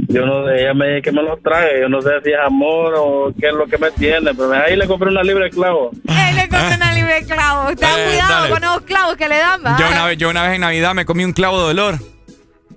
[0.08, 1.80] Yo no sé, ella me dice que me los trae.
[1.82, 4.76] Yo no sé si es amor o qué es lo que me tiene, pero ahí
[4.76, 5.92] le compré una libra de clavo.
[6.08, 7.76] Él le compré una libre de clavos.
[7.76, 8.50] Ten Eh, cuidado dale.
[8.54, 9.78] con esos clavos que le dan, va.
[9.80, 11.96] Yo una, vez, yo una vez en Navidad me comí un clavo de olor.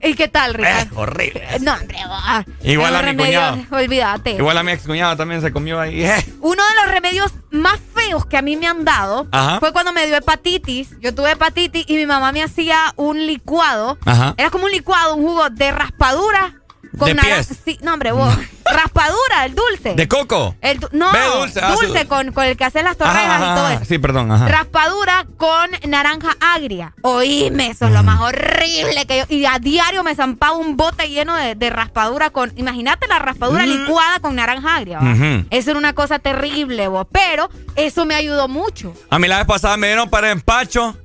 [0.05, 1.01] ¿Y qué tal, Ricardo?
[1.01, 1.47] horrible.
[1.61, 2.45] No, hombre, va.
[2.63, 3.83] Igual a mi remedios, cuñado.
[3.83, 4.31] Olvídate.
[4.33, 6.05] Igual a mi ex cuñada también se comió ahí.
[6.05, 6.25] Eh.
[6.41, 9.61] Uno de los remedios más feos que a mí me han dado Ajá.
[9.61, 10.91] fue cuando me dio hepatitis.
[11.01, 13.99] Yo tuve hepatitis y mi mamá me hacía un licuado.
[14.05, 14.35] Ajá.
[14.37, 16.61] Era como un licuado, un jugo de raspadura.
[16.99, 17.59] Con ¿De naranja- pies?
[17.65, 18.35] Sí, no, hombre, vos.
[18.65, 19.95] raspadura, el dulce.
[19.95, 20.55] ¿De coco?
[20.61, 21.07] El du- no,
[21.39, 22.07] dulce, dulce, ah, sí.
[22.07, 23.85] con, con el que haces las torrejas Ajá, y todo eso.
[23.85, 24.49] Sí, perdón, ajá.
[24.49, 26.95] Raspadura con naranja agria.
[27.03, 29.25] Oíme, eso es lo más horrible que yo.
[29.29, 32.53] Y a diario me zampaba un bote lleno de, de raspadura con.
[32.57, 34.99] Imagínate la raspadura licuada con naranja agria.
[35.01, 35.47] Ujú.
[35.51, 37.07] Eso era una cosa terrible, vos.
[37.13, 38.93] Pero eso me ayudó mucho.
[39.11, 40.97] A mí la vez pasada me dieron para empacho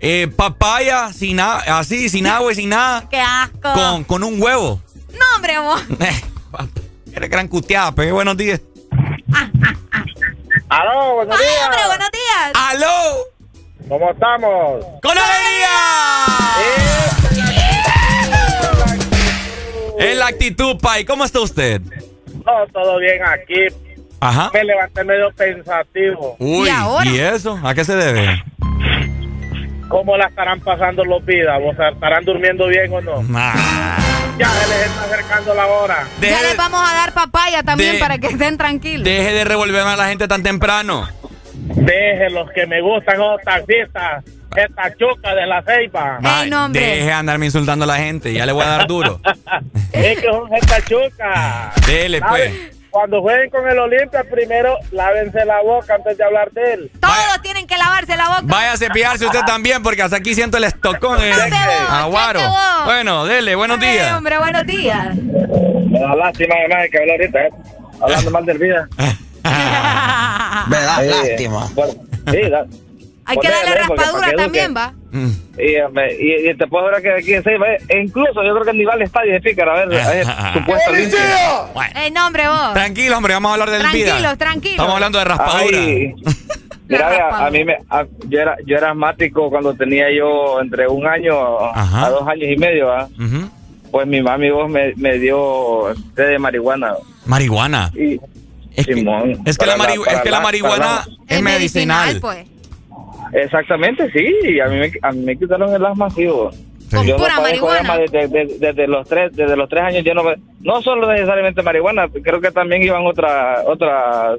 [0.00, 3.72] eh, papaya sin nada, así, sin agua y sin nada, ¡Qué asco!
[3.74, 4.80] con, con un huevo.
[5.12, 5.82] No, hombre, vos.
[7.14, 8.60] Eres gran cuteada, pero buenos días.
[10.68, 11.64] ¡Aló, buenos Ay, días!
[11.64, 12.52] hombre, buenos días.
[12.54, 13.16] ¡Aló!
[13.88, 14.84] ¿Cómo estamos?
[15.02, 15.68] ¡Con alegría!
[19.98, 21.80] En la actitud, Pai, ¿cómo está usted?
[22.44, 23.66] No, todo bien aquí.
[24.20, 24.50] Ajá.
[24.52, 26.36] Me levanté medio pensativo.
[26.38, 26.68] Uy,
[27.04, 27.58] ¿y eso?
[27.64, 28.42] ¿A qué se debe?
[29.88, 31.58] ¿Cómo la estarán pasando los vidas?
[31.64, 33.22] ¿O sea, estarán durmiendo bien o no?
[34.38, 36.06] Ya se les está acercando la hora.
[36.20, 39.04] Ya les vamos a dar papaya también de- para que estén tranquilos.
[39.04, 41.08] Deje de revolverme a la gente tan temprano.
[41.54, 44.24] Deje los que me gustan, los taxistas.
[44.56, 46.18] Esta chuca de la ceiba.
[46.22, 49.20] Ay, deje andarme insultando a la gente, ya le voy a dar duro.
[49.92, 51.72] Es que son esta chuca.
[51.86, 52.52] Dele, pues.
[52.90, 56.90] Cuando jueguen con el Olimpia, primero lávense la boca antes de hablar de él.
[57.00, 58.40] Todos tienen que lavarse la boca.
[58.44, 61.18] Vaya a cepillarse usted también, porque hasta aquí siento el estocón.
[61.22, 61.32] eh.
[61.90, 62.40] Aguaro.
[62.40, 62.84] vos.
[62.86, 64.12] Bueno, dele, buenos días.
[64.16, 65.14] hombre, buenos días.
[65.16, 67.50] Me da lástima además que hablar ahorita, ¿eh?
[68.00, 68.88] hablando mal del vida.
[70.68, 71.68] Me da Sí, lástima.
[71.74, 71.92] bueno,
[72.30, 72.66] sí, da-
[73.28, 74.94] Hay que darle raspadura que también, va.
[75.58, 78.64] Y, hombre, y, y te puedo ver que aquí en eh, e incluso yo creo
[78.64, 81.18] que ni va al estadio de Pícara, a ver, a ver, supuesto limpio.
[81.94, 82.72] Ey, no, hombre, vos.
[82.74, 84.06] Tranquilo, hombre, vamos a hablar del vida.
[84.06, 84.72] Tranquilos, tranquilos.
[84.72, 85.78] Estamos hablando de raspadura.
[85.78, 86.14] Ay,
[86.88, 91.06] Mira, a mí me, a- yo era, yo era asmático cuando tenía yo entre un
[91.06, 91.34] año
[91.74, 93.08] a dos años y medio, ¿ah?
[93.90, 96.92] Pues mi mami vos me, me dio té de marihuana.
[97.26, 97.90] Marihuana.
[97.94, 98.18] Y,
[98.74, 102.18] es que, Simón, es que la, para es que la marihuana es medicinal.
[102.20, 102.46] pues.
[103.32, 104.26] Exactamente, sí.
[104.48, 106.26] y A mí me, a mí me quitaron el asma, sí.
[106.26, 106.56] vos.
[106.90, 107.98] Con Yo no pura de marihuana.
[107.98, 110.04] desde, desde- desde los tres desde los tres años.
[110.04, 110.22] Yo no
[110.60, 114.38] no solo necesariamente marihuana, creo que también iban otras otras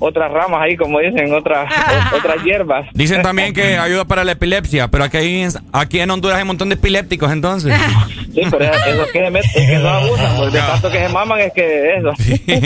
[0.00, 1.72] otras ramas ahí, como dicen, otras
[2.16, 2.86] otras hierbas.
[2.92, 6.48] Dicen también que ayuda para la epilepsia, pero aquí, en- aquí en Honduras hay un
[6.48, 7.74] montón de epilépticos entonces.
[8.44, 10.90] Sí, pero es- eso es que se meten, es que no abusan, porque de tanto
[10.90, 12.12] que se maman es que eso.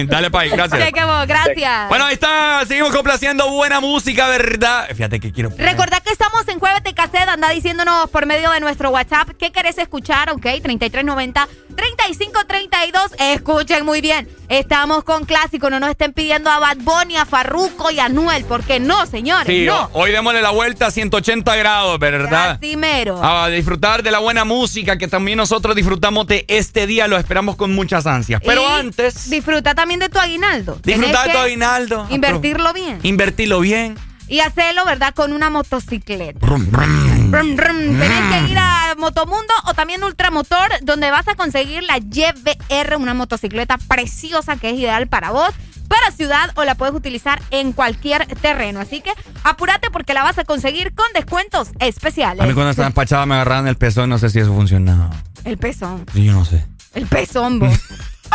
[0.09, 0.93] Dale, Pai, gracias.
[1.27, 1.89] Gracias.
[1.89, 4.89] Bueno, ahí está, seguimos complaciendo buena música, ¿verdad?
[4.95, 5.51] Fíjate que quiero...
[5.57, 7.29] Recordad que estamos en Jueves de Cassette.
[7.29, 10.45] Anda diciéndonos por medio de nuestro WhatsApp qué querés escuchar, ¿ok?
[11.77, 13.13] 3390-3532.
[13.35, 14.29] Escuchen muy bien.
[14.49, 15.71] Estamos con clásico.
[15.71, 18.45] No nos estén pidiendo a Bad Bunny, a Farruko y a Anuel.
[18.45, 19.47] Porque no, señores.
[19.47, 19.89] Sí, no.
[19.93, 22.51] hoy démosle la vuelta a 180 grados, ¿verdad?
[22.63, 23.21] Así mero.
[23.23, 27.57] A disfrutar de la buena música que también nosotros disfrutamos de este día, lo esperamos
[27.57, 28.43] con muchas ansias.
[28.45, 30.79] Pero Y antes, Disfruta también de tu aguinaldo.
[30.83, 32.07] disfrutar de tu aguinaldo.
[32.11, 32.99] Invertirlo bien.
[33.03, 33.97] Invertirlo bien.
[34.29, 35.13] Y hacerlo, ¿verdad?
[35.15, 36.39] Con una motocicleta.
[36.45, 37.31] Brum, brum.
[37.31, 37.77] Brum, brum.
[37.99, 43.15] Tenés que ir a Motomundo o también Ultramotor, donde vas a conseguir la YBR, una
[43.15, 45.51] motocicleta preciosa que es ideal para vos,
[45.89, 48.81] para ciudad o la puedes utilizar en cualquier terreno.
[48.81, 49.11] Así que
[49.45, 52.43] apúrate porque la vas a conseguir con descuentos especiales.
[52.43, 55.11] A mí cuando estaba empachada me agarraban el pezón, no sé si eso funcionaba.
[55.45, 56.07] El pezón.
[56.15, 56.65] Yo no sé.
[56.95, 57.79] El pezón, vos.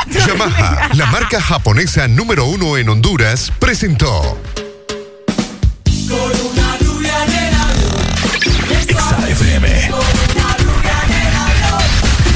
[0.27, 4.37] Yamaha, la marca japonesa número uno en Honduras, presentó
[6.07, 7.97] Con una lluvia en el avión.
[8.87, 9.89] XAFM.
[9.89, 11.83] Con una lluvia en el avión.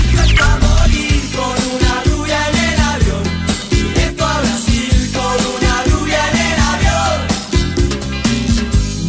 [0.09, 3.23] Directo a morir con una lluvia en el avión.
[3.69, 7.17] Directo a Brasil con una lluvia en el avión.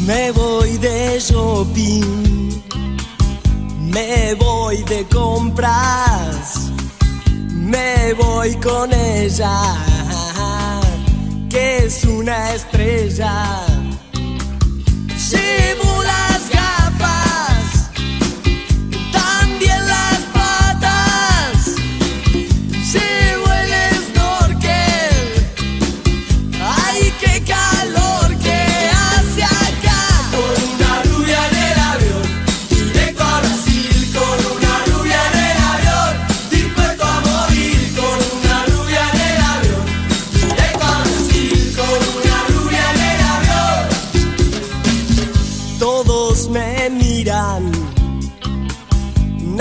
[0.06, 2.31] Me voy de shopping,
[3.92, 6.70] me voy de compras,
[7.50, 9.54] me voy con ella,
[11.48, 13.66] que es una estrella.
[15.30, 16.02] Llevo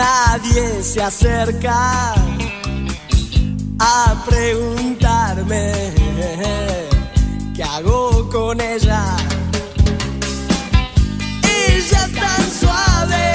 [0.01, 2.13] nadie se acerca
[3.79, 5.63] a preguntarme
[7.55, 9.03] qué hago con ella.
[11.43, 13.25] Ella es tan suave,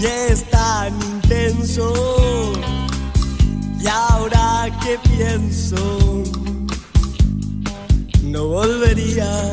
[0.00, 2.52] y es tan intenso.
[3.80, 6.22] Y ahora que pienso,
[8.22, 9.52] no volvería.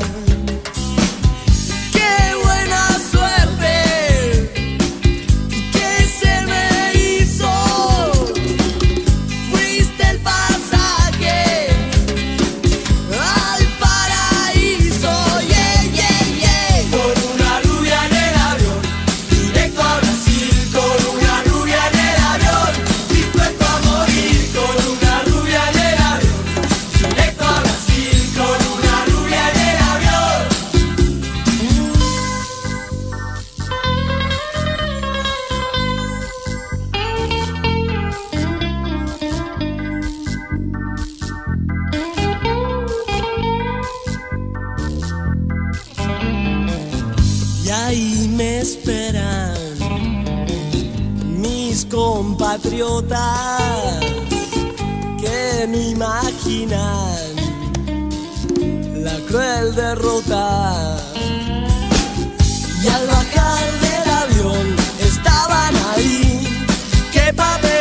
[48.62, 49.56] Esperan
[51.26, 53.20] mis compatriotas
[55.20, 57.16] que no imaginan
[59.04, 60.98] la cruel derrota.
[62.84, 66.48] Y al bajar del avión estaban ahí.
[67.12, 67.81] ¡Qué papelón!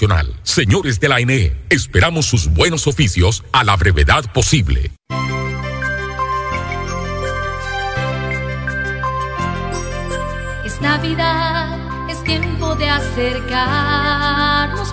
[0.01, 0.33] nacional.
[0.43, 4.91] Señores de la ANE, esperamos sus buenos oficios a la brevedad posible.
[10.65, 13.71] Es Navidad, es tiempo de acercarnos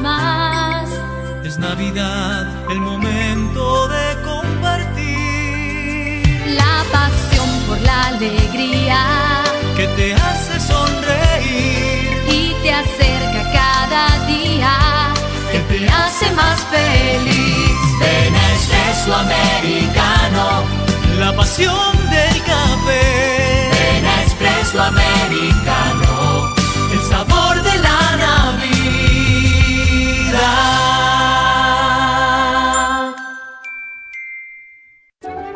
[0.01, 0.91] más.
[1.45, 5.09] Es Navidad, el momento de compartir.
[6.55, 9.07] La pasión por la alegría
[9.77, 11.28] que te hace sonreír
[18.99, 20.65] Espresso Americano,
[21.20, 23.70] la pasión del café.
[23.70, 26.08] Ven a Espresso Americano,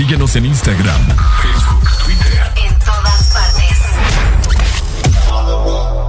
[0.00, 1.06] Síguenos en Instagram,
[1.42, 2.42] Facebook, Twitter.
[2.56, 3.78] En todas partes.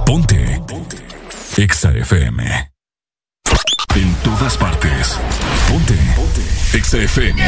[0.06, 0.62] Ponte.
[0.66, 0.96] Ponte.
[1.58, 2.70] Exa FM.
[3.94, 5.18] En todas partes.
[5.68, 5.94] Ponte.
[6.16, 6.40] Ponte.
[6.72, 7.46] Exa FM.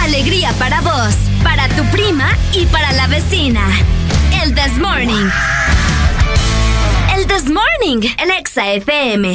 [0.00, 3.60] Alegría para vos, para tu prima y para la vecina.
[4.42, 5.28] El This Morning.
[7.14, 9.34] El This Morning, el Exa FM.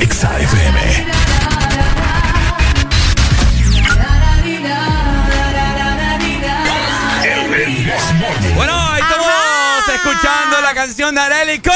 [0.00, 1.05] Exa FM.
[10.86, 11.72] Canción de Arelico.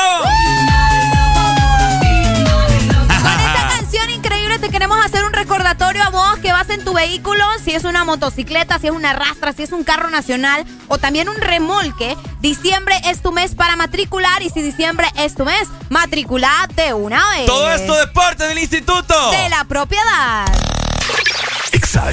[3.09, 6.95] Con esta canción increíble te queremos hacer un recordatorio a vos que vas en tu
[6.95, 10.99] vehículo, si es una motocicleta, si es una rastra, si es un carro nacional o
[10.99, 12.17] también un remolque.
[12.39, 17.47] Diciembre es tu mes para matricular y si diciembre es tu mes, matriculate una vez.
[17.47, 19.33] Todo esto de parte del instituto.
[19.33, 20.47] De la propiedad.
[21.73, 22.13] Exa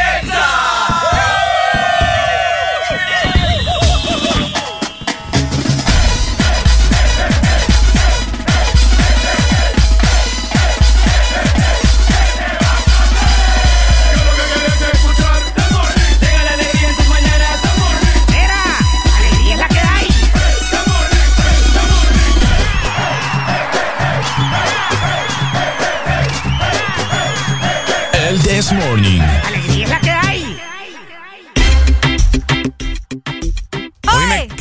[28.73, 29.50] Morning.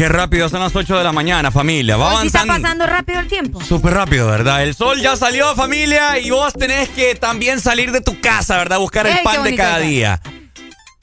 [0.01, 1.98] Qué rápido son las 8 de la mañana, familia.
[1.98, 3.60] Va Hoy sí está pasando rápido el tiempo.
[3.60, 4.62] súper rápido, ¿verdad?
[4.62, 8.78] El sol ya salió, familia, y vos tenés que también salir de tu casa, ¿verdad?
[8.78, 10.18] Buscar el Ey, pan de cada día.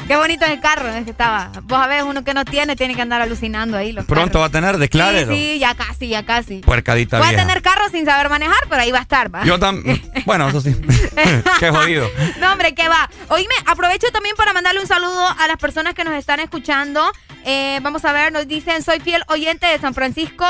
[0.08, 1.52] Qué bonito es el carro en el que estaba.
[1.64, 3.92] Vos a ver, uno que no tiene tiene que andar alucinando ahí.
[3.92, 5.32] Los Pronto va a tener, declárelo.
[5.32, 6.60] Sí, sí, ya casi, ya casi.
[6.60, 9.44] Puercadita Voy a tener carro sin saber manejar, pero ahí va a estar, ¿va?
[9.44, 10.02] Yo también.
[10.26, 10.76] Bueno, eso sí.
[11.60, 12.10] qué jodido.
[12.40, 13.10] No, hombre, ¿qué va?
[13.30, 17.12] Oíme, aprovecho también para mandarle un saludo a las personas que nos están escuchando.
[17.50, 20.46] Eh, vamos a ver, nos dicen, soy fiel oyente de San Francisco.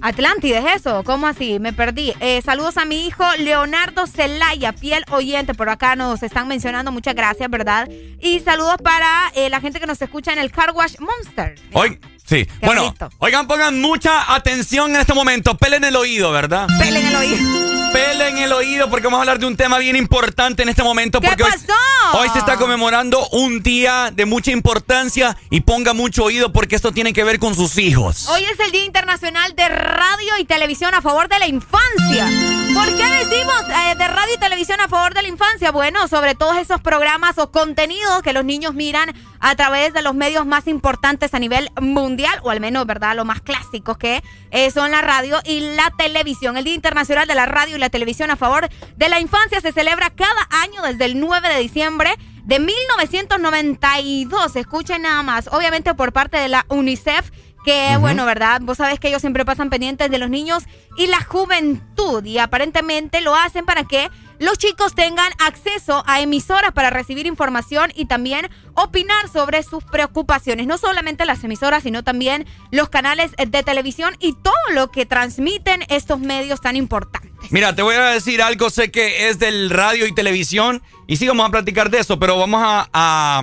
[0.00, 1.02] Atlántida, ¿es eso?
[1.02, 1.58] ¿Cómo así?
[1.58, 2.14] Me perdí.
[2.20, 5.54] Eh, saludos a mi hijo Leonardo Celaya, fiel oyente.
[5.54, 6.92] Por acá nos están mencionando.
[6.92, 7.88] Muchas gracias, ¿verdad?
[8.20, 11.56] Y saludos para eh, la gente que nos escucha en el Car Wash Monster.
[11.72, 12.46] Hoy, sí.
[12.62, 15.56] Bueno, oigan, pongan mucha atención en este momento.
[15.56, 16.68] Pelen el oído, ¿verdad?
[16.78, 17.73] Pelen el oído.
[17.94, 21.20] Pelen el oído porque vamos a hablar de un tema bien importante en este momento.
[21.20, 22.18] ¿Qué hoy- pasó?
[22.18, 26.90] Hoy, se está conmemorando un día de mucha importancia y ponga mucho oído porque esto
[26.90, 28.28] tiene que ver con sus hijos.
[28.28, 32.26] Hoy es el Día Internacional de Radio y Televisión a favor de la infancia.
[32.74, 35.70] ¿Por qué decimos eh, de radio y televisión a favor de la infancia?
[35.70, 40.14] Bueno, sobre todos esos programas o contenidos que los niños miran a través de los
[40.14, 43.14] medios más importantes a nivel mundial, o al menos, ¿verdad?
[43.14, 46.56] Los más clásicos que eh, son la radio y la televisión.
[46.56, 49.72] El Día Internacional de la Radio y la Televisión a favor de la infancia se
[49.72, 52.10] celebra cada año desde el 9 de diciembre
[52.44, 54.56] de 1992.
[54.56, 57.30] Escuchen nada más, obviamente por parte de la UNICEF
[57.64, 58.60] que bueno, ¿verdad?
[58.62, 60.64] Vos sabés que ellos siempre pasan pendientes de los niños
[60.98, 66.72] y la juventud y aparentemente lo hacen para que los chicos tengan acceso a emisoras
[66.72, 70.66] para recibir información y también opinar sobre sus preocupaciones.
[70.66, 75.84] No solamente las emisoras, sino también los canales de televisión y todo lo que transmiten
[75.88, 77.30] estos medios tan importantes.
[77.50, 81.28] Mira, te voy a decir algo, sé que es del radio y televisión y sí
[81.28, 83.42] vamos a platicar de eso, pero vamos a, a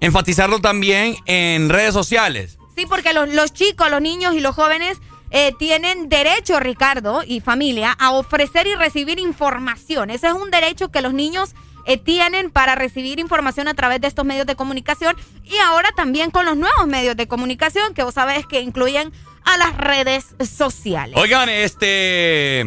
[0.00, 2.58] enfatizarlo también en redes sociales.
[2.76, 4.98] Sí, porque los, los chicos, los niños y los jóvenes
[5.30, 10.10] eh, tienen derecho, Ricardo y familia, a ofrecer y recibir información.
[10.10, 11.54] Ese es un derecho que los niños
[11.86, 16.30] eh, tienen para recibir información a través de estos medios de comunicación y ahora también
[16.30, 19.12] con los nuevos medios de comunicación que vos sabés que incluyen
[19.44, 21.16] a las redes sociales.
[21.16, 22.60] Oigan, este.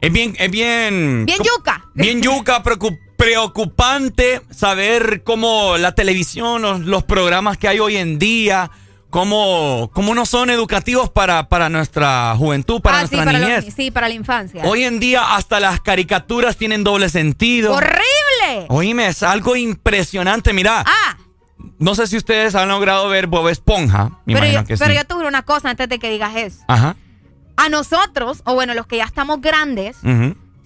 [0.00, 0.34] Es bien.
[0.38, 1.24] Es bien.
[1.26, 1.84] Bien yuca.
[1.94, 8.18] Bien yuca, preocu- preocupante saber cómo la televisión, los, los programas que hay hoy en
[8.18, 8.70] día,
[9.10, 13.48] cómo, cómo no son educativos para, para nuestra juventud, para Ah, sí, nuestra para los-
[13.64, 13.74] niñez.
[13.74, 14.62] sí, para la infancia.
[14.64, 17.72] Hoy en día hasta las caricaturas tienen doble sentido.
[17.72, 18.66] ¡Horrible!
[18.68, 20.52] Oíme, es algo impresionante.
[20.52, 21.16] Mira, Ah,
[21.78, 24.10] no sé si ustedes han logrado ver Bob Esponja.
[24.26, 24.98] Me pero, yo, que pero sí.
[25.08, 26.58] yo juro una cosa antes de que digas eso.
[26.68, 26.96] Ajá.
[27.56, 29.96] A nosotros, o bueno, los que ya estamos grandes,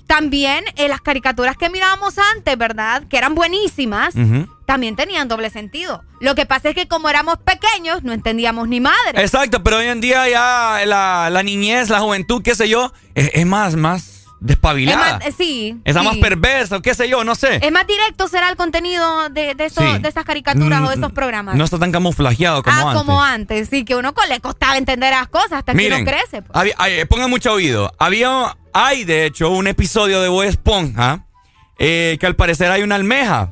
[0.06, 3.04] También eh, las caricaturas que mirábamos antes, ¿verdad?
[3.08, 4.46] Que eran buenísimas, ujú.
[4.72, 6.02] También tenían doble sentido.
[6.20, 9.20] Lo que pasa es que como éramos pequeños, no entendíamos ni madre.
[9.20, 13.30] Exacto, pero hoy en día ya la, la niñez, la juventud, qué sé yo, es,
[13.34, 15.18] es más, más Es despabilada.
[15.18, 15.76] más, eh, sí.
[15.84, 16.06] Está sí.
[16.06, 17.60] más perversa, o qué sé yo, no sé.
[17.64, 19.98] Es más directo será el contenido de, de, esos- Sí.
[19.98, 21.54] de esas caricaturas Mm, o de esos programas.
[21.54, 22.94] No está tan camuflajeado como ah, antes.
[22.96, 26.40] como antes, sí, que uno le costaba entender las cosas hasta que Miren, uno crece.
[26.42, 26.50] pues.
[26.58, 27.92] había- hay- pongan mucho oído.
[27.98, 31.26] Había, hay de hecho un episodio de Bob Esponja
[31.78, 33.50] eh, que al parecer hay una almeja.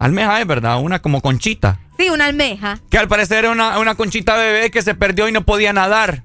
[0.00, 1.78] Almeja es verdad, una como conchita.
[1.98, 2.80] Sí, una almeja.
[2.90, 6.24] Que al parecer era una, una conchita bebé que se perdió y no podía nadar.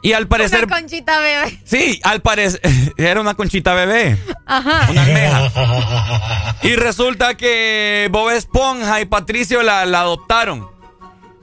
[0.00, 0.64] Y al parecer...
[0.66, 1.60] Una conchita bebé.
[1.64, 2.60] Sí, al parecer
[2.96, 4.16] era una conchita bebé.
[4.46, 4.90] Ajá.
[4.90, 6.56] Una almeja.
[6.62, 10.68] Y resulta que Bob Esponja y Patricio la, la adoptaron.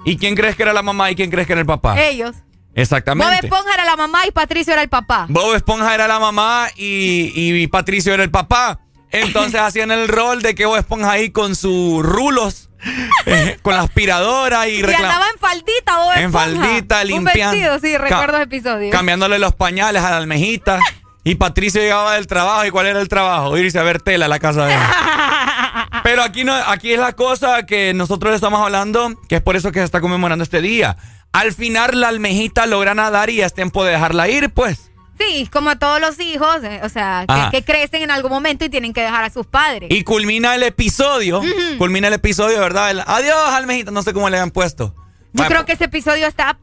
[0.05, 2.01] ¿Y quién crees que era la mamá y quién crees que era el papá?
[2.01, 2.31] Ellos.
[2.35, 2.43] Bob
[2.75, 3.47] Exactamente.
[3.47, 5.25] Esponja era la mamá y Patricio era el papá.
[5.27, 8.79] Bob Esponja era la mamá y, y Patricio era el papá.
[9.11, 12.69] Entonces hacían el rol de que Bob Esponja ahí con sus rulos,
[13.25, 16.63] eh, con la aspiradora y Y reclam- andaba en faldita, Bob En Esponja.
[16.65, 17.51] faldita, Un limpiando.
[17.55, 18.91] vestido, sí, recuerdo ese episodio.
[18.91, 20.79] cambiándole los pañales a la almejita.
[21.23, 22.65] Y Patricio llegaba del trabajo.
[22.65, 23.55] ¿Y cuál era el trabajo?
[23.57, 24.79] Irse a ver tela a la casa de él.
[26.03, 29.55] Pero aquí, no, aquí es la cosa que nosotros le estamos hablando, que es por
[29.55, 30.95] eso que se está conmemorando este día.
[31.33, 34.88] Al final la almejita logra nadar y ya es tiempo de dejarla ir, pues.
[35.19, 38.63] Sí, como a todos los hijos, eh, o sea, que, que crecen en algún momento
[38.65, 39.89] y tienen que dejar a sus padres.
[39.91, 41.41] Y culmina el episodio.
[41.77, 42.91] Culmina el episodio, ¿verdad?
[42.91, 43.91] El, Adiós, almejita.
[43.91, 44.95] No sé cómo le han puesto.
[45.33, 46.57] Yo creo que ese episodio está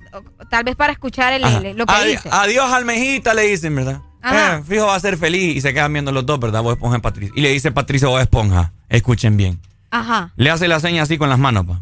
[0.50, 2.28] tal vez para escuchar el, el- lo que Adi- dice.
[2.32, 4.00] Adiós, almejita, le dicen, ¿verdad?
[4.24, 5.56] Eh, fijo, va a ser feliz.
[5.56, 6.62] Y se quedan viendo los dos, ¿verdad?
[6.62, 7.32] Bob Esponja y Patricio.
[7.36, 8.72] Y le dice Patricio Bob Esponja.
[8.88, 9.60] Escuchen bien.
[9.90, 10.32] Ajá.
[10.36, 11.80] Le hace la seña así con las manos, pa.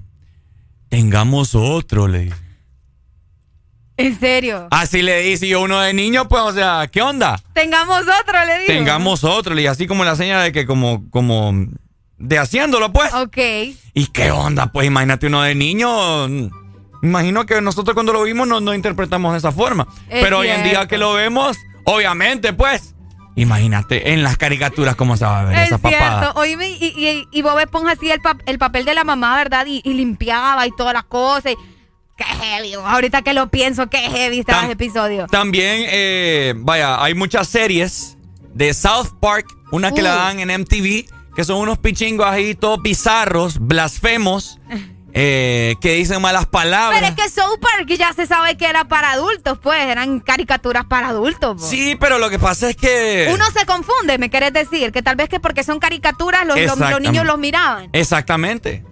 [0.88, 2.36] Tengamos otro, le dice.
[3.96, 4.66] En serio.
[4.70, 7.40] Así le dice y uno de niño, pues, o sea, ¿qué onda?
[7.52, 8.66] Tengamos otro, le digo.
[8.66, 11.52] Tengamos otro, dice, así como la seña de que como, como,
[12.18, 13.14] de haciéndolo, pues.
[13.14, 13.36] Ok.
[13.94, 14.72] ¿Y qué onda?
[14.72, 16.26] Pues imagínate uno de niño.
[17.02, 19.86] Imagino que nosotros cuando lo vimos no, no interpretamos de esa forma.
[20.08, 22.94] Es Pero hoy en día que lo vemos, obviamente, pues.
[23.36, 26.32] Imagínate en las caricaturas cómo se va a ver Es esa papada.
[26.36, 29.66] Oíme, y, y, y Bob Esponja hacía el, el papel de la mamá, ¿verdad?
[29.66, 31.52] Y, y limpiaba y todas las cosas.
[31.52, 31.73] y-
[32.16, 32.74] Qué heavy.
[32.74, 35.27] Ahorita que lo pienso, qué heavy estaba Tam- ese episodio.
[35.27, 38.16] También, eh, vaya, hay muchas series
[38.53, 40.05] de South Park, una que Uh.
[40.05, 44.61] la dan en MTV, que son unos pichingos ahí todos bizarros, blasfemos,
[45.12, 47.01] eh, que dicen malas palabras.
[47.01, 49.81] Pero es que South Park ya se sabe que era para adultos, pues.
[49.81, 51.65] Eran caricaturas para adultos.
[51.65, 53.28] Sí, pero lo que pasa es que...
[53.32, 54.93] Uno se confunde, me querés decir.
[54.93, 57.91] Que tal vez que porque son caricaturas los, los- niños los miraban.
[57.93, 58.85] Exactamente.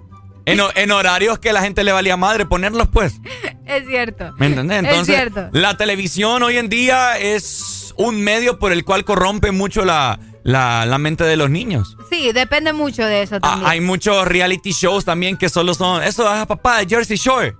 [0.44, 3.14] En, ho- en horarios que la gente le valía madre ponerlos, pues.
[3.66, 4.32] Es cierto.
[4.39, 4.81] ¿Me entendés?
[4.81, 5.48] Entonces, es cierto.
[5.52, 10.85] la televisión hoy en día es un medio por el cual corrompe mucho la, la,
[10.85, 11.97] la mente de los niños.
[12.10, 13.70] Sí, depende mucho de eso Ah, también.
[13.70, 16.02] hay muchos reality shows también que solo son.
[16.02, 17.55] Eso es a papá de Jersey Shore.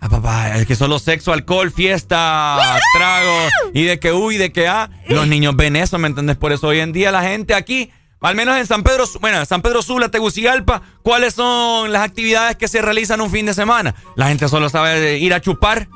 [0.00, 3.48] A papá, es que solo sexo, alcohol, fiesta, trago.
[3.72, 4.90] Y de que uy, de que ah.
[5.08, 6.36] Los niños ven eso, ¿me entiendes?
[6.36, 7.90] Por eso hoy en día la gente aquí.
[8.24, 12.68] Al menos en San Pedro, bueno, San Pedro Sula, Tegucigalpa, ¿cuáles son las actividades que
[12.68, 13.94] se realizan un fin de semana?
[14.16, 15.88] La gente solo sabe ir a chupar,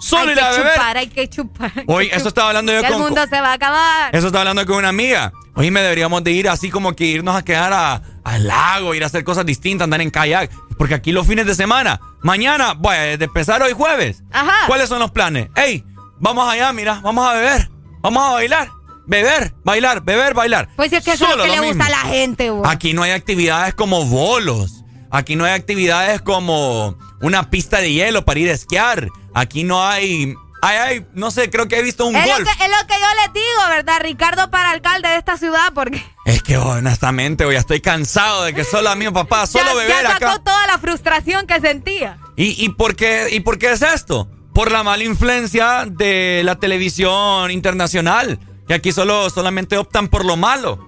[0.00, 0.72] solo hay ir a beber.
[0.74, 1.72] chupar, hay que chupar.
[1.76, 2.28] hay que Oye, eso chupar.
[2.28, 4.14] estaba hablando yo Que el con- mundo se va a acabar.
[4.14, 5.32] Eso estaba hablando con una amiga.
[5.54, 9.04] Oye, me deberíamos de ir así como que irnos a quedar a- al lago, ir
[9.04, 10.50] a hacer cosas distintas, andar en kayak.
[10.76, 14.22] Porque aquí los fines de semana, mañana, bueno, de empezar hoy jueves.
[14.32, 14.66] Ajá.
[14.66, 15.48] ¿Cuáles son los planes?
[15.54, 15.84] Ey,
[16.18, 17.70] vamos allá, mira, vamos a beber,
[18.00, 18.68] vamos a bailar,
[19.06, 20.68] beber, bailar, beber, bailar.
[20.76, 22.02] Pues si es que eso es lo que lo le gusta a mismo.
[22.04, 22.70] la gente, güey.
[22.72, 24.84] Aquí no hay actividades como bolos.
[25.10, 29.08] Aquí no hay actividades como una pista de hielo para ir a esquiar.
[29.34, 30.34] Aquí no hay.
[30.64, 32.48] Hay, hay, no sé, creo que he visto un Es lo, golf.
[32.48, 33.94] que, es lo que yo les digo, ¿verdad?
[34.00, 38.62] Ricardo para alcalde de esta ciudad, porque Es que honestamente, hoy estoy cansado de que
[38.62, 40.38] solo a mi papá, solo ya, beber ya sacó acá.
[40.44, 42.18] toda la frustración que sentía.
[42.36, 44.30] ¿Y, y, por qué, ¿Y por qué es esto?
[44.54, 48.38] Por la mala influencia de la televisión internacional,
[48.72, 50.78] que aquí solo, solamente optan por lo malo.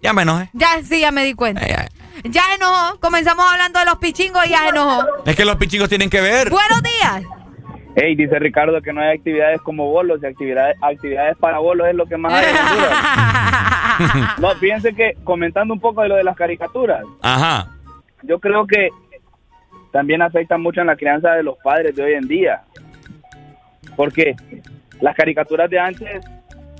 [0.00, 0.50] Ya me enojé.
[0.52, 1.62] Ya, sí, ya me di cuenta.
[1.64, 1.88] Ay, ay.
[2.30, 3.00] Ya se enojó.
[3.00, 5.04] Comenzamos hablando de los pichingos y ya se enojó.
[5.24, 6.48] Es que los pichingos tienen que ver.
[6.48, 7.24] Buenos días.
[7.96, 11.96] Hey, dice Ricardo que no hay actividades como bolos y actividades, actividades para bolos es
[11.96, 12.56] lo que más hay en.
[14.42, 17.72] No, fíjense que comentando un poco de lo de las caricaturas, Ajá.
[18.22, 18.90] yo creo que
[19.90, 22.62] también afecta mucho en la crianza de los padres de hoy en día.
[23.96, 24.36] Porque
[25.00, 26.24] las caricaturas de antes,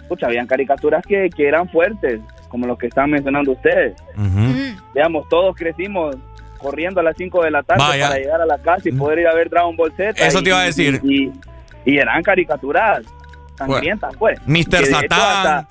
[0.07, 3.95] escucha, habían caricaturas que, que eran fuertes, como los que están mencionando ustedes.
[4.95, 6.16] Digamos, todos crecimos
[6.59, 8.09] corriendo a las 5 de la tarde Vaya.
[8.09, 10.11] para llegar a la casa y poder ir a ver Dragon Ball Z.
[10.27, 11.01] Eso y- te iba a decir.
[11.03, 11.33] Y, y-
[11.85, 13.03] y eran caricaturas
[13.57, 14.39] sangrientas, pues.
[14.47, 14.87] Mr.
[14.87, 15.66] Satán,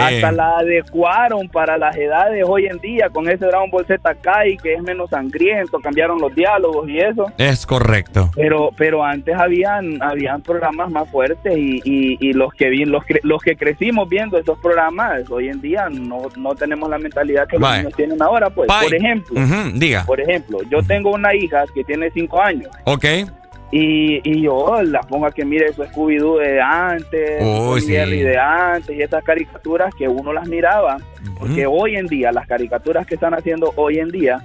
[0.00, 0.32] Hasta, eh.
[0.32, 4.74] la adecuaron para las edades hoy en día con ese Dragon Ball Z Kai que
[4.74, 7.26] es menos sangriento, cambiaron los diálogos y eso.
[7.38, 8.30] Es correcto.
[8.34, 13.04] Pero pero antes habían habían programas más fuertes y, y, y los que vi, los,
[13.04, 17.46] cre- los que crecimos viendo esos programas hoy en día no, no tenemos la mentalidad
[17.46, 17.78] que los Vaya.
[17.82, 19.40] niños tienen ahora pues por ejemplo
[19.74, 20.04] diga.
[20.04, 23.04] por ejemplo yo tengo una hija que tiene cinco años Ok.
[23.70, 27.42] Y, y yo la pongo a que mire su Scooby-Doo de antes,
[27.76, 27.92] y sí.
[27.92, 30.98] De antes y esas caricaturas que uno las miraba,
[31.38, 34.42] porque hoy en día, las caricaturas que están haciendo hoy en día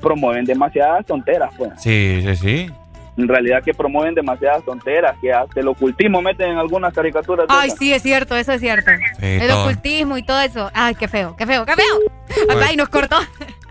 [0.00, 1.70] promueven demasiadas tonteras, pues.
[1.78, 2.70] Sí, sí, sí.
[3.20, 7.46] En realidad que promueven demasiadas tonteras, que hasta el ocultismo meten en algunas caricaturas.
[7.46, 7.78] de Ay, esas.
[7.78, 8.90] sí, es cierto, eso es cierto.
[9.18, 9.62] Sí, el todo.
[9.62, 10.70] ocultismo y todo eso.
[10.72, 12.56] Ay, qué feo, qué feo, qué feo.
[12.66, 13.18] Ay, nos cortó.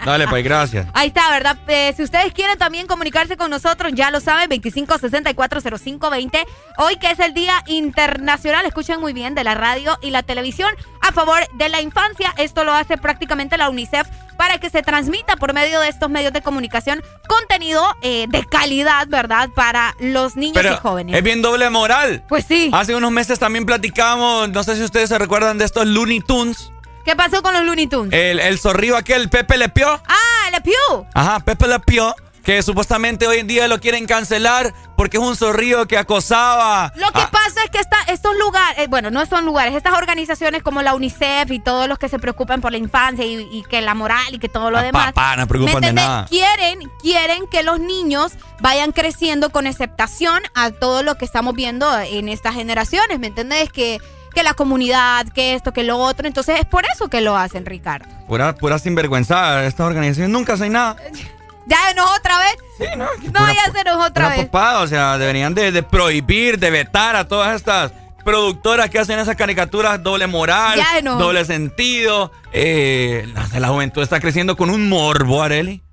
[0.05, 0.87] Dale, pues, gracias.
[0.93, 1.57] Ahí está, ¿verdad?
[1.67, 6.45] Eh, si ustedes quieren también comunicarse con nosotros, ya lo saben, 25640520.
[6.77, 10.69] Hoy que es el Día Internacional, escuchen muy bien, de la radio y la televisión
[11.01, 12.33] a favor de la infancia.
[12.37, 14.07] Esto lo hace prácticamente la UNICEF
[14.39, 19.05] para que se transmita por medio de estos medios de comunicación contenido eh, de calidad,
[19.09, 19.49] ¿verdad?
[19.53, 21.13] Para los niños y jóvenes.
[21.17, 22.23] Es bien doble moral.
[22.29, 22.71] Pues sí.
[22.73, 26.71] Hace unos meses también platicamos, no sé si ustedes se recuerdan de estos Looney Tunes.
[27.03, 28.13] ¿Qué pasó con los Looney Tunes?
[28.13, 29.89] El, el zorrillo aquel, Pepe Le Pew.
[29.89, 31.05] Ah, Le Pew.
[31.13, 32.13] Ajá, Pepe Le Pew
[32.49, 36.91] que supuestamente hoy en día lo quieren cancelar porque es un zorrillo que acosaba.
[36.95, 40.63] Lo que pasa es que esta, estos lugares, eh, bueno, no son lugares, estas organizaciones
[40.63, 43.93] como la UNICEF y todos los que se preocupan por la infancia y, que la
[43.93, 45.13] moral y que todo lo demás.
[45.13, 46.25] Papá, no preocupan de nada.
[46.25, 48.31] Quieren, quieren que los niños
[48.61, 53.71] vayan creciendo con aceptación a todo lo que estamos viendo en estas generaciones, ¿me entiendes?
[53.71, 53.99] Que
[54.33, 56.27] que la comunidad, que esto, que lo otro.
[56.27, 58.07] Entonces es por eso que lo hacen, Ricardo.
[58.27, 59.65] Pura, pura sinvergüenza.
[59.65, 60.95] Estas organizaciones nunca hacen nada.
[61.69, 62.55] ¿Ya nos otra vez?
[62.77, 63.05] Sí, no.
[63.31, 64.49] No, ya se nos otra vez.
[64.51, 67.91] o sea, deberían de, prohibir, de vetar a todas estas
[68.25, 72.31] productoras que hacen esas caricaturas doble moral, doble sentido.
[72.51, 75.83] Eh, la, juventud está creciendo con un morbo, Areli.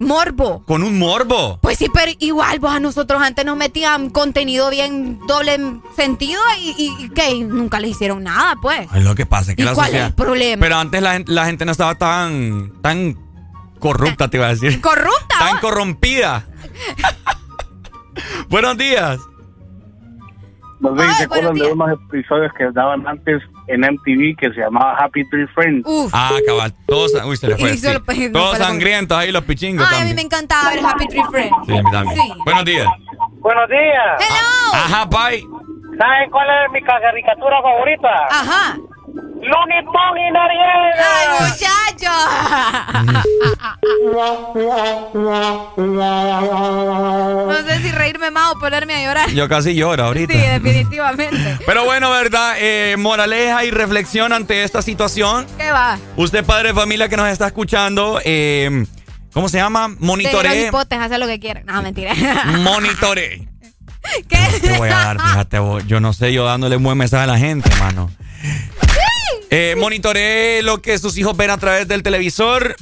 [0.00, 0.64] Morbo.
[0.64, 1.58] Con un morbo.
[1.60, 5.58] Pues sí, pero igual, vos a nosotros antes nos metían contenido bien doble
[5.96, 8.86] sentido y, que nunca le hicieron nada, pues.
[8.94, 10.60] Es lo que pasa, que la cuál es el problema?
[10.60, 13.27] Pero antes la, la gente no estaba tan, tan
[13.78, 14.80] Corrupta, te iba a decir.
[14.80, 15.38] ¿Corrupta?
[15.38, 16.44] Tan corrompida.
[18.48, 19.18] Buenos días.
[20.80, 24.96] No sé se acuerdan de unos episodios que daban antes en MTV que se llamaba
[24.96, 25.88] Happy Tree Friends.
[26.12, 26.72] Ah, cabal.
[26.86, 28.30] Todos, uy, se le fue.
[28.30, 29.86] Todos sangrientos ahí, los pichingos.
[29.90, 31.56] Ay, a mí me encantaba ver Happy Tree Friends.
[31.66, 32.18] Sí, a mí también.
[32.44, 32.86] Buenos días.
[33.40, 34.20] Buenos días.
[34.20, 34.74] Hello.
[34.74, 35.42] Ajá, bye.
[35.98, 38.08] ¿Saben cuál es mi caricatura favorita?
[38.30, 38.78] Ajá.
[39.18, 41.06] Looney Tunes y Noriega.
[41.16, 42.12] ¡Ay, muchacho!
[47.46, 49.30] no sé si reírme más o ponerme a llorar.
[49.30, 50.32] Yo casi lloro ahorita.
[50.32, 51.58] Sí, definitivamente.
[51.64, 52.56] Pero bueno, ¿verdad?
[52.58, 55.46] Eh, moraleja y reflexión ante esta situación.
[55.56, 55.98] ¿Qué va?
[56.16, 58.84] Usted, padre de familia que nos está escuchando, eh,
[59.32, 59.88] ¿cómo se llama?
[59.98, 60.66] Monitoree.
[60.68, 61.62] hipotes, hace lo que quiera.
[61.64, 62.14] No, mentira.
[62.58, 63.48] Monitoree.
[64.28, 64.60] ¿Qué?
[64.60, 67.38] Te voy a dar, fíjate, yo no sé, yo dándole un buen mensaje a la
[67.38, 68.10] gente, mano.
[69.50, 69.74] Eh,
[70.62, 72.76] lo que sus hijos ven a través del televisor.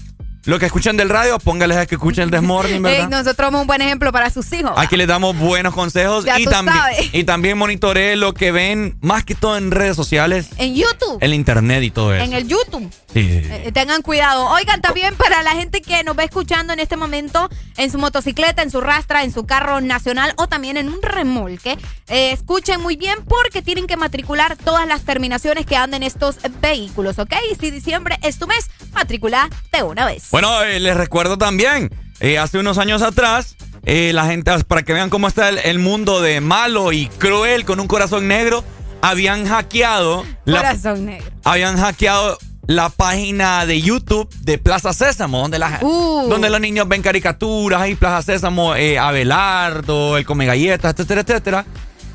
[0.46, 3.08] Lo que escuchan del radio, póngales a que escuchen el Desmorning, ¿verdad?
[3.08, 4.70] nosotros somos un buen ejemplo para sus hijos.
[4.76, 6.76] Aquí les damos buenos consejos y también
[7.12, 10.50] y también monitoree lo que ven más que todo en redes sociales.
[10.56, 11.18] En YouTube.
[11.20, 12.24] En internet y todo eso.
[12.24, 12.88] En el YouTube.
[13.12, 13.26] Sí.
[13.28, 14.46] Eh, tengan cuidado.
[14.50, 18.62] Oigan, también para la gente que nos va escuchando en este momento en su motocicleta,
[18.62, 21.76] en su rastra, en su carro nacional o también en un remolque,
[22.08, 27.18] eh, escuchen muy bien porque tienen que matricular todas las terminaciones que anden estos vehículos,
[27.18, 27.32] ¿ok?
[27.50, 30.28] Y si diciembre es tu mes, matricula de una vez.
[30.36, 31.90] Bueno, eh, les recuerdo también,
[32.20, 33.56] eh, hace unos años atrás,
[33.86, 37.80] eh, la gente, para que vean cómo está el, mundo de malo y cruel con
[37.80, 38.62] un corazón negro,
[39.00, 40.26] habían hackeado.
[40.44, 41.26] Corazón negro.
[41.42, 42.36] Habían hackeado
[42.66, 46.28] la página de YouTube de Plaza Sésamo, donde, la, uh.
[46.28, 51.64] donde los niños ven caricaturas, ahí Plaza Sésamo, Abelardo, el Come Galletas, etcétera, etcétera.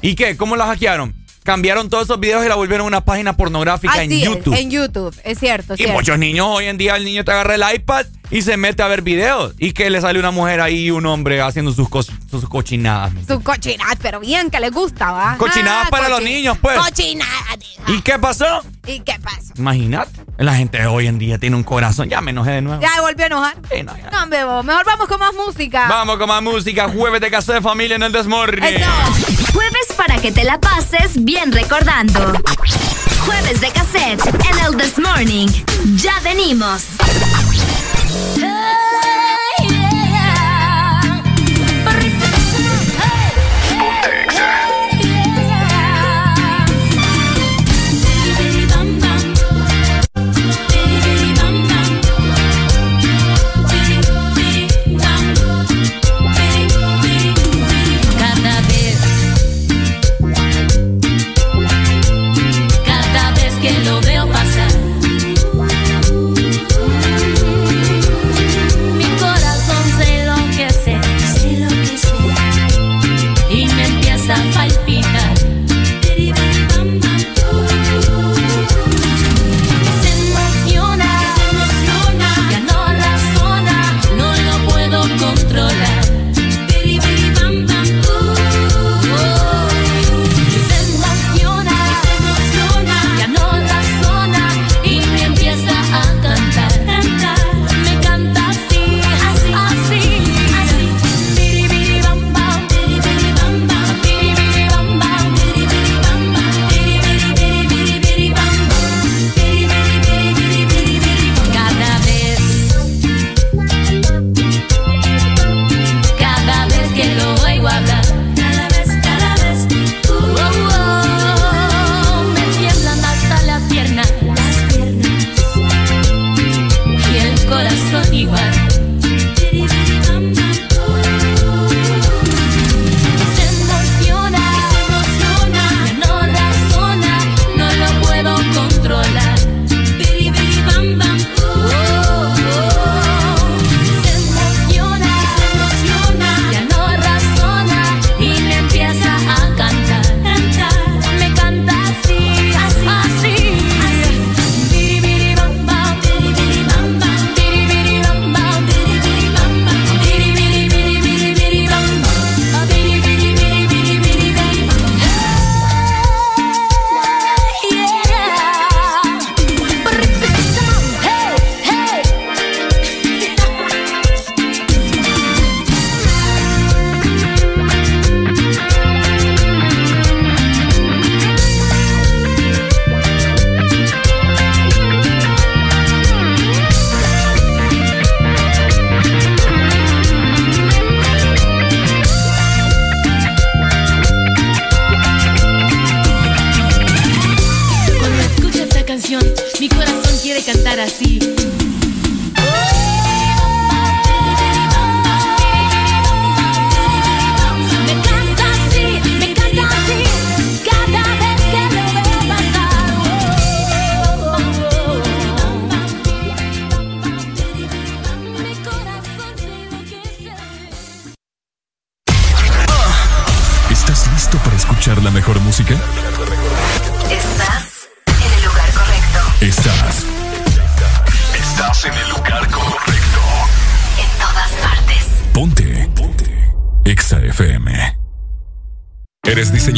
[0.04, 0.38] ¿Y qué?
[0.38, 1.21] ¿Cómo la hackearon?
[1.44, 4.54] Cambiaron todos esos videos y la volvieron una página pornográfica en YouTube.
[4.54, 5.76] en YouTube, es cierto.
[5.78, 8.82] y muchos niños hoy en día, el niño te agarra el iPad y se mete
[8.82, 9.54] a ver videos.
[9.60, 11.88] Y que le sale una mujer ahí y un hombre haciendo sus,
[12.30, 13.12] sus cochinadas.
[13.28, 15.38] Sus cochinadas, pero bien que les gusta, ¿va?
[15.38, 16.80] Cochinadas para los niños, pues.
[16.80, 17.60] Cochinadas.
[17.88, 18.64] ¿Y qué pasó?
[18.88, 19.54] ¿Y qué pasó?
[19.58, 20.22] Imagínate.
[20.38, 22.10] La gente de hoy en día tiene un corazón.
[22.10, 22.82] Ya me enojé de nuevo.
[22.82, 23.56] Ya volvió a enojar.
[23.62, 24.10] no, ya.
[24.10, 24.64] no, bebo.
[24.64, 25.88] Mejor vamos con más música.
[25.88, 26.90] Vamos con más música.
[26.90, 28.64] Jueves de casa familia en el Desmorning.
[29.54, 32.34] Jueves para que te la pases bien recordando.
[33.26, 35.48] Jueves de cassette en el This Morning.
[35.96, 36.86] Ya venimos.
[38.14, 38.91] Mi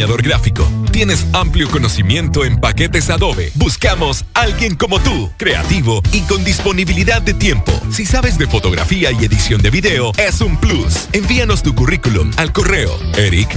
[0.07, 0.69] gráfico?
[0.91, 3.51] ¿Tienes amplio conocimiento en paquetes Adobe?
[3.55, 7.71] Buscamos alguien como tú, creativo y con disponibilidad de tiempo.
[7.89, 11.07] Si sabes de fotografía y edición de video, es un plus.
[11.13, 13.55] Envíanos tu currículum al correo eric.as.hn.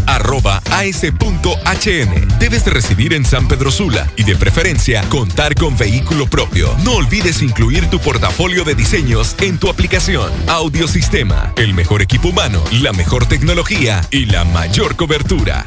[2.38, 6.74] Debes de residir en San Pedro Sula y de preferencia contar con vehículo propio.
[6.84, 10.32] No olvides incluir tu portafolio de diseños en tu aplicación.
[10.46, 15.64] Audiosistema, el mejor equipo humano, la mejor tecnología y la mayor cobertura.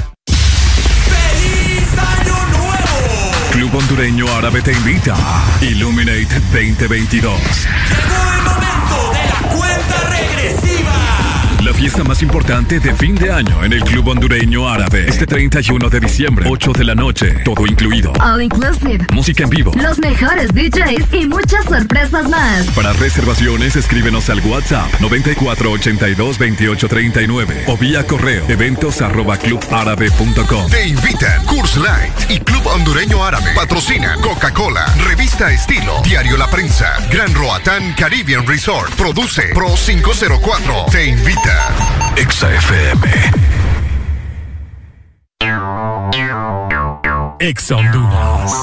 [3.80, 5.16] Hondureño Árabe te invita.
[5.61, 7.40] Illuminate 2022.
[8.09, 9.18] Cuenta regresiva.
[11.69, 15.06] La fiesta más importante de fin de año en el Club Hondureño Árabe.
[15.07, 18.11] Este 31 de diciembre, 8 de la noche, todo incluido.
[18.14, 19.06] All inclusive.
[19.14, 19.72] Música en vivo.
[19.75, 22.65] Los mejores DJs y muchas sorpresas más.
[22.69, 30.72] Para reservaciones, escríbenos al WhatsApp 94822839 o vía correo eventos arroba clubárabe.com.
[30.72, 33.51] Te invitan Curse Light y Club Hondureño Árabe.
[33.53, 38.91] Patrocina Coca-Cola, Revista Estilo, Diario La Prensa, Gran Roatán Caribbean Resort.
[38.95, 40.85] Produce Pro 504.
[40.91, 41.58] Te invita.
[42.15, 43.07] Exa FM.
[47.39, 48.53] Exa Honduras.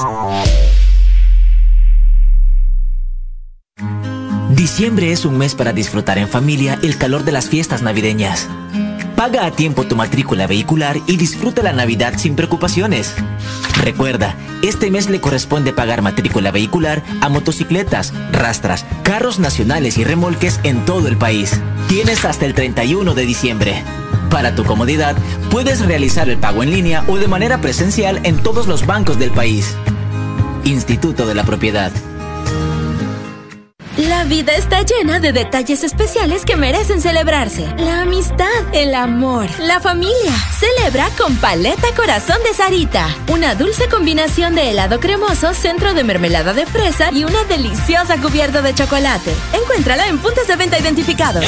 [4.51, 8.47] Diciembre es un mes para disfrutar en familia el calor de las fiestas navideñas.
[9.15, 13.15] Paga a tiempo tu matrícula vehicular y disfruta la Navidad sin preocupaciones.
[13.81, 20.59] Recuerda, este mes le corresponde pagar matrícula vehicular a motocicletas, rastras, carros nacionales y remolques
[20.63, 21.59] en todo el país.
[21.87, 23.83] Tienes hasta el 31 de diciembre.
[24.29, 25.15] Para tu comodidad,
[25.49, 29.31] puedes realizar el pago en línea o de manera presencial en todos los bancos del
[29.31, 29.75] país.
[30.65, 31.91] Instituto de la Propiedad.
[33.97, 37.67] La vida está llena de detalles especiales que merecen celebrarse.
[37.79, 40.31] La amistad, el amor, la familia.
[40.59, 43.09] Celebra con Paleta Corazón de Sarita.
[43.29, 48.61] Una dulce combinación de helado cremoso, centro de mermelada de fresa y una deliciosa cubierta
[48.61, 49.33] de chocolate.
[49.53, 51.43] Encuéntrala en puntos de venta identificados.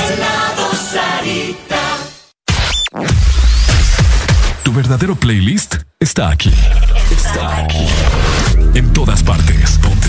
[4.63, 6.51] Tu verdadero playlist está aquí.
[7.11, 7.85] Está aquí.
[8.73, 9.77] En todas partes.
[9.77, 10.08] Ponte.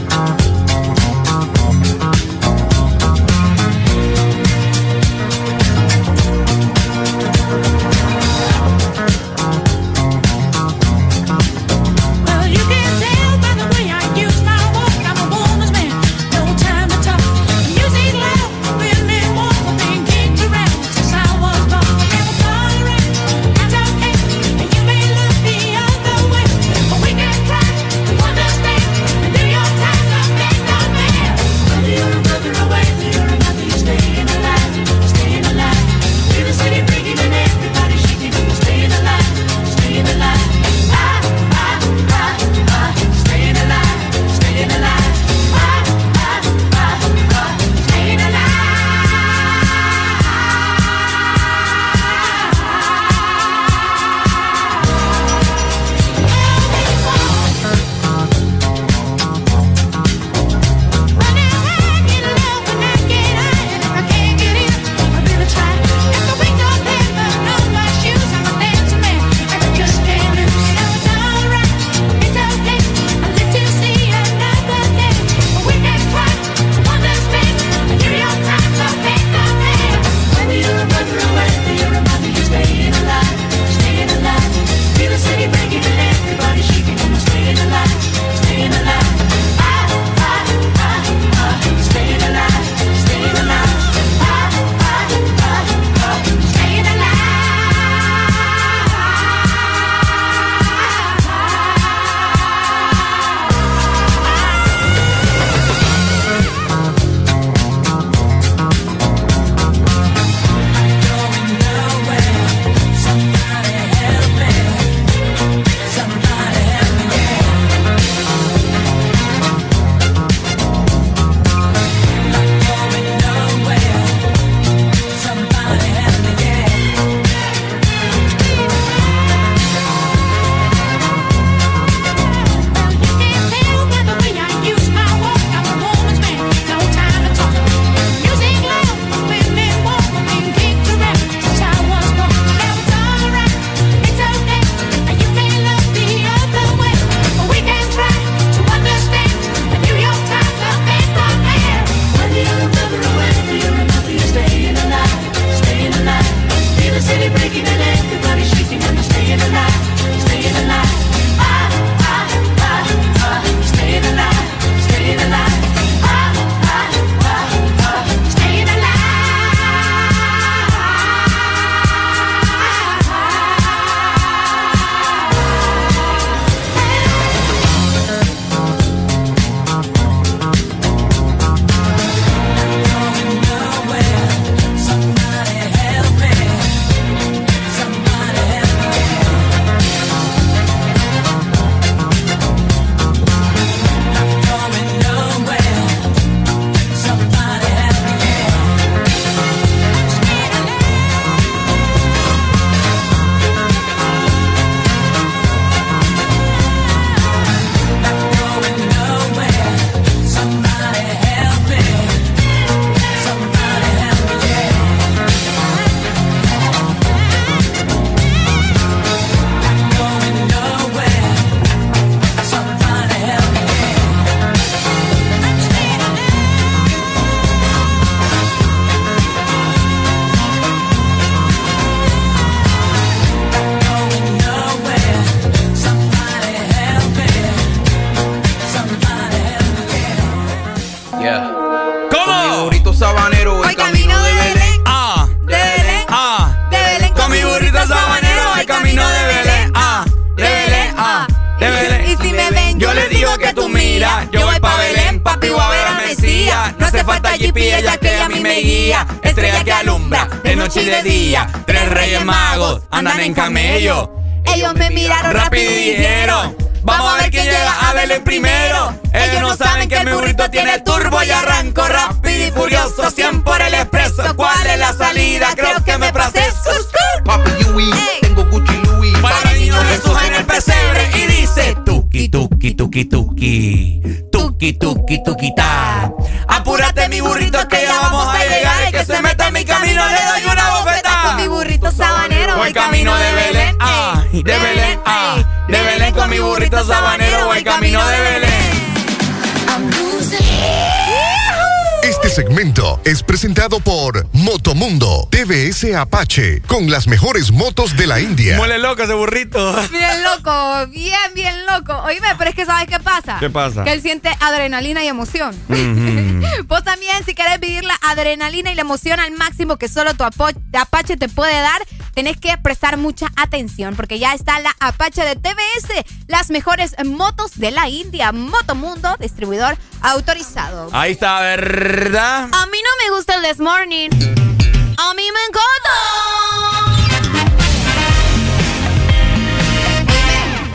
[305.95, 308.57] Apache con las mejores motos de la India.
[308.57, 309.73] Muele loco ese burrito.
[309.91, 311.93] Bien loco, bien, bien loco.
[312.03, 313.37] Oíme, pero es que ¿sabes qué pasa?
[313.39, 313.83] ¿Qué pasa?
[313.83, 315.55] Que él siente adrenalina y emoción.
[316.67, 320.23] Vos también, si querés vivir la adrenalina y la emoción al máximo que solo tu
[320.23, 321.81] Apache te puede dar,
[322.13, 327.59] tenés que prestar mucha atención porque ya está la Apache de TBS, las mejores motos
[327.59, 328.31] de la India.
[328.31, 330.89] Motomundo, distribuidor autorizado.
[330.91, 332.49] Ahí está, ¿verdad?
[332.51, 334.40] A mí no me gusta el This Morning.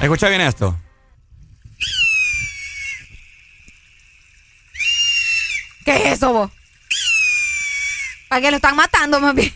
[0.06, 0.78] Escucha bien esto.
[5.84, 6.50] ¿Qué es eso, vos?
[8.28, 9.52] ¿Para qué lo están matando, mami?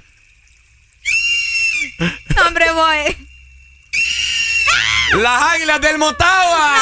[2.34, 3.28] No, hombre, voy.
[5.22, 6.74] Las águilas del Motagua.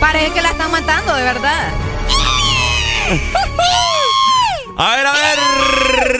[0.00, 1.72] Parece que la están matando, de verdad.
[4.78, 5.21] A ver, a ver,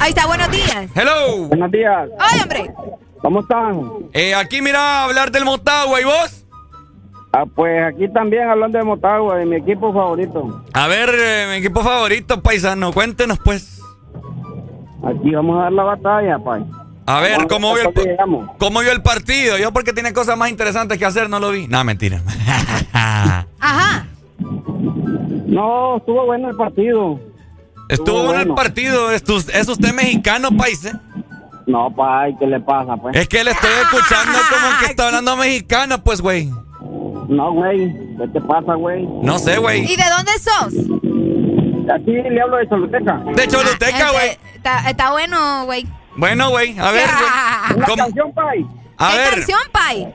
[0.00, 0.90] Ahí está, buenos días.
[0.94, 1.46] Hello.
[1.46, 2.08] Buenos días.
[2.18, 2.70] Ay, hombre.
[3.22, 3.80] ¿Cómo están?
[4.12, 6.44] Eh, aquí mira, hablar del Motagua, ¿y vos?
[7.32, 10.64] Ah, pues aquí también hablando de Motagua, de mi equipo favorito.
[10.72, 13.80] A ver, eh, mi equipo favorito, paisano, cuéntenos pues.
[15.04, 16.64] Aquí vamos a dar la batalla, pay.
[17.06, 18.46] A ver, ¿cómo vio, el.
[18.58, 19.58] ¿cómo vio el partido?
[19.58, 21.66] Yo porque tiene cosas más interesantes que hacer, no lo vi.
[21.66, 22.22] No, mentira.
[22.92, 24.06] Ajá.
[25.46, 27.18] No, estuvo bueno el partido.
[27.88, 29.10] Estuvo bueno el partido.
[29.10, 30.88] ¿Es, es usted mexicano, país?
[31.66, 33.16] No, pay, ¿qué le pasa, pues?
[33.16, 36.48] Es que le estoy escuchando como que está hablando mexicano, pues, güey.
[37.28, 37.92] No, güey.
[38.16, 39.06] ¿Qué te pasa, güey?
[39.22, 39.84] No sé, güey.
[39.84, 40.74] ¿Y de dónde sos?
[41.94, 43.22] Aquí le hablo de Choluteca.
[43.34, 44.28] De Choluteca, güey.
[44.30, 45.86] Este, Está, está bueno, güey.
[46.16, 47.08] Bueno, güey, a ver.
[47.76, 47.96] Una ¿Cómo?
[48.04, 48.66] canción, pay.
[48.98, 50.14] A ¿Qué ver, canción, Pai?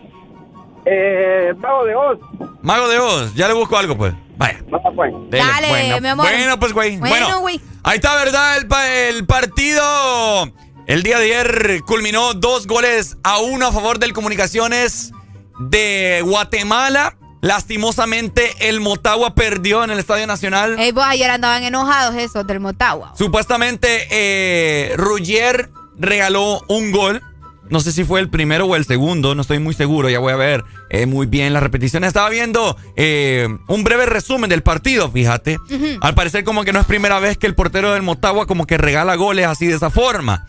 [0.86, 2.20] Eh, Mago de Oz.
[2.62, 4.14] Mago de Oz, ya le busco algo, pues.
[4.38, 4.60] Vaya.
[4.96, 5.12] Pues.
[5.30, 6.02] dele, Dale, bueno.
[6.02, 6.26] mi amor.
[6.28, 6.98] Bueno, pues, güey.
[6.98, 7.62] Bueno, Bueno, güey.
[7.84, 8.58] ahí está, ¿verdad?
[8.58, 10.52] El, pa- el partido.
[10.86, 15.12] El día de ayer culminó dos goles a uno a favor del Comunicaciones
[15.60, 17.18] de Guatemala.
[17.42, 20.78] Lastimosamente, el Motagua perdió en el Estadio Nacional.
[20.80, 23.14] Ey, vos ayer andaban enojados esos del Motagua.
[23.18, 27.22] Supuestamente, eh, Ruggier regaló un gol.
[27.68, 30.32] No sé si fue el primero o el segundo, no estoy muy seguro, ya voy
[30.34, 32.04] a ver eh, muy bien la repetición.
[32.04, 35.58] Estaba viendo eh, un breve resumen del partido, fíjate.
[36.02, 38.78] Al parecer como que no es primera vez que el portero del Motagua como que
[38.78, 40.46] regala goles así de esa forma.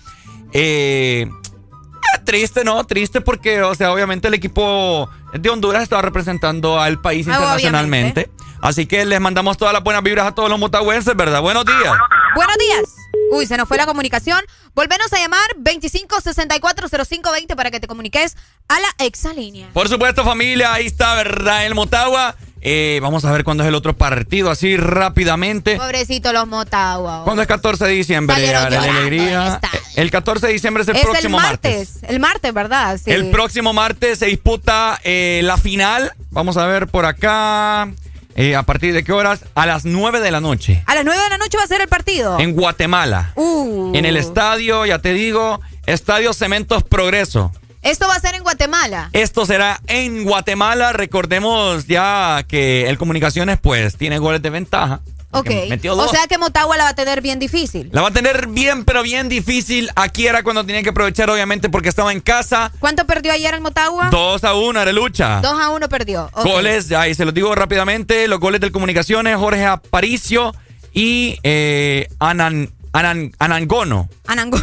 [0.52, 2.84] Eh, eh, triste, ¿no?
[2.84, 8.28] Triste porque, o sea, obviamente el equipo de Honduras estaba representando al país Ah, internacionalmente.
[8.60, 11.40] Así que les mandamos todas las buenas vibras a todos los motagüenses, ¿verdad?
[11.40, 11.94] Buenos días.
[12.34, 12.96] Buenos días.
[13.30, 14.40] Uy, se nos fue la comunicación.
[14.74, 18.36] Volvenos a llamar 25640520 para que te comuniques
[18.68, 19.68] a la exalínea.
[19.72, 21.66] Por supuesto, familia, ahí está, ¿verdad?
[21.66, 22.36] El Motagua.
[22.68, 25.76] Eh, vamos a ver cuándo es el otro partido, así rápidamente.
[25.76, 27.22] Pobrecito los Motagua.
[27.22, 28.44] ¿Cuándo es 14 de diciembre?
[28.44, 29.60] Llorando alegría.
[29.94, 31.92] El 14 de diciembre es el es próximo el martes.
[31.94, 32.10] martes.
[32.10, 32.98] El martes, ¿verdad?
[33.02, 33.10] Sí.
[33.12, 36.12] El próximo martes se disputa eh, la final.
[36.30, 37.88] Vamos a ver por acá.
[38.36, 39.44] Eh, ¿A partir de qué horas?
[39.54, 40.82] A las 9 de la noche.
[40.86, 42.38] A las 9 de la noche va a ser el partido.
[42.38, 43.32] En Guatemala.
[43.34, 43.92] Uh.
[43.94, 47.52] En el estadio, ya te digo, Estadio Cementos Progreso.
[47.82, 49.10] Esto va a ser en Guatemala.
[49.12, 50.92] Esto será en Guatemala.
[50.92, 55.00] Recordemos ya que el Comunicaciones pues tiene goles de ventaja.
[55.32, 55.50] Ok.
[55.68, 56.10] Metió O dos.
[56.10, 57.90] sea que Motagua la va a tener bien difícil.
[57.92, 59.90] La va a tener bien, pero bien difícil.
[59.96, 62.72] Aquí era cuando tenía que aprovechar, obviamente, porque estaba en casa.
[62.78, 64.08] ¿Cuánto perdió ayer el Motagua?
[64.10, 65.40] 2 a 1, Arelucha.
[65.42, 66.30] 2 a 1 perdió.
[66.44, 68.28] Goles, ahí se los digo rápidamente.
[68.28, 70.54] Los goles del Comunicaciones, Jorge Aparicio
[70.92, 74.08] y eh, Anan, Anan, Anangono.
[74.26, 74.58] Anango.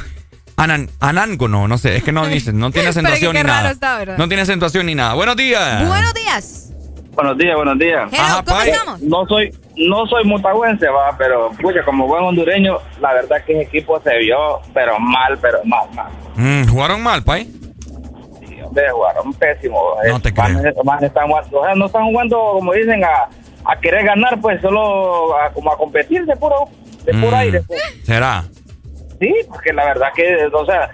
[0.55, 3.71] Anan, Anangono, no sé, es que no dice, no tiene acentuación ni raro nada.
[3.71, 4.17] está, ¿verdad?
[4.17, 5.13] no tiene acentuación ni nada.
[5.15, 5.87] Buenos días.
[5.87, 6.69] Buenos días.
[7.13, 8.09] Buenos días, buenos días.
[8.11, 9.01] Hello, ¿cómo estamos?
[9.01, 13.61] No soy, no soy mutagüense, va, pero pucha, como buen hondureño, la verdad que ese
[13.63, 16.11] equipo se vio, pero mal, pero mal, mal.
[16.35, 17.45] Mm, Jugaron mal, Pai.
[18.39, 19.79] Sí, hombre, jugaron pésimo.
[20.07, 20.83] No te Más- creo.
[20.83, 23.27] más están o sea, no están jugando, como dicen, a,
[23.65, 26.65] a querer ganar, pues solo a, como a competir de puro,
[27.05, 27.61] de puro Mm, aire.
[27.67, 27.81] pues.
[28.03, 28.43] ¿Será?
[29.19, 30.89] Sí, porque la verdad que, o sea,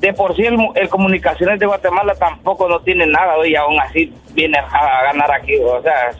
[0.00, 4.12] de por sí el, el Comunicaciones de Guatemala tampoco no tiene nada, y aún así
[4.32, 6.10] viene a, a ganar aquí, o sea,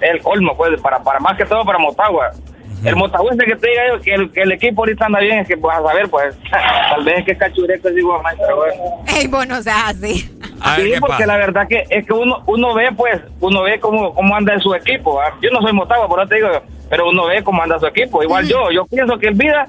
[0.00, 2.30] el colmo, pues, para, para más que todo para Motagua.
[2.84, 5.48] El motahuense que te diga yo que el, que el equipo ahorita anda bien, es
[5.48, 8.74] que vas a saber, pues, tal vez es que cachureco es igual, pero bueno.
[9.16, 10.30] Ey, bueno, o sea, así.
[10.76, 14.36] Sí, porque la verdad que es que uno uno ve, pues, uno ve cómo, cómo
[14.36, 15.14] anda su equipo.
[15.14, 15.34] ¿va?
[15.40, 16.48] Yo no soy Motagua, por eso te digo,
[16.88, 18.22] pero uno ve cómo anda su equipo.
[18.22, 19.66] Igual yo, yo pienso que el Vida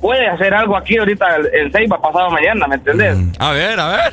[0.00, 3.16] puede hacer algo aquí ahorita en Ceiba pasado mañana, ¿me entendés?
[3.38, 4.12] A ver, a ver.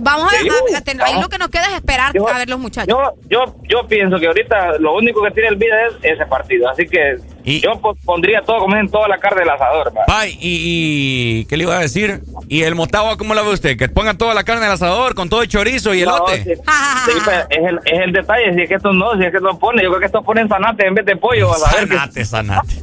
[0.00, 2.48] Vamos a, a- a ten- ahí lo que nos queda es esperar Yo- a ver
[2.48, 2.88] los muchachos.
[2.88, 6.68] Yo, yo, yo pienso que ahorita lo único que tiene el Vida es ese partido.
[6.68, 7.16] Así que
[7.60, 9.92] yo po- pondría todo, como en toda la carne del asador.
[10.06, 12.20] Pai, y, y ¿qué le iba a decir?
[12.48, 13.76] ¿Y el Motagua cómo la ve usted?
[13.76, 16.44] ¿Que ponga toda la carne al asador con todo el chorizo y No, elote?
[16.44, 16.50] sí,
[17.06, 17.12] sí,
[17.50, 19.82] es, el, es el detalle, si es que estos no, si es que estos ponen,
[19.84, 21.50] yo creo que estos ponen zanate en vez de pollo.
[21.50, 22.74] ver que- Sanate, sanate.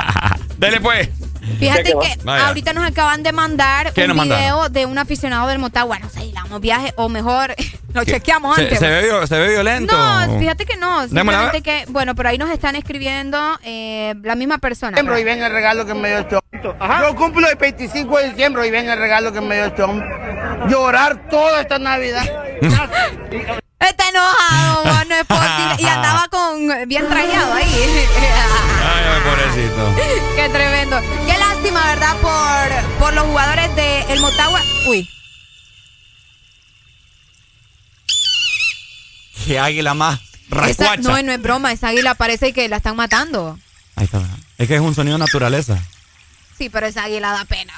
[0.58, 1.08] Dele pues.
[1.58, 2.48] Fíjate ¿Qué que Vaya.
[2.48, 4.72] ahorita nos acaban de mandar ¿Qué un video mandaron?
[4.72, 5.98] de un aficionado del Motagua.
[5.98, 7.54] No sé, damos viaje o mejor
[7.94, 8.78] lo chequeamos ¿Se, antes.
[8.78, 9.96] se ve, vi- se ve violento?
[9.96, 11.02] No, fíjate que no.
[11.08, 14.92] Simplemente que, bueno, pero ahí nos están escribiendo eh, la misma persona.
[14.92, 16.62] diciembre y ven el regalo que me dio este hombre.
[17.02, 20.06] Yo cumplo el 25 de diciembre y ven el regalo que me dio este hombre.
[20.68, 22.24] Llorar toda esta Navidad.
[23.80, 25.76] Está enojado, vos, no es posible.
[25.78, 28.06] Y andaba con bien trajeado ahí.
[28.84, 29.94] Ay, pobrecito.
[30.36, 31.00] Qué tremendo.
[31.26, 32.16] Qué lástima, ¿verdad?
[32.20, 34.60] Por, por los jugadores de el Motagua.
[34.86, 35.08] Uy.
[39.46, 41.02] Qué águila más Esa, rascuacha.
[41.02, 41.72] no, no es broma.
[41.72, 43.58] Esa águila parece que la están matando.
[43.96, 44.20] Ahí está.
[44.58, 45.78] Es que es un sonido de naturaleza.
[46.56, 47.72] Sí, pero esa águila da pena.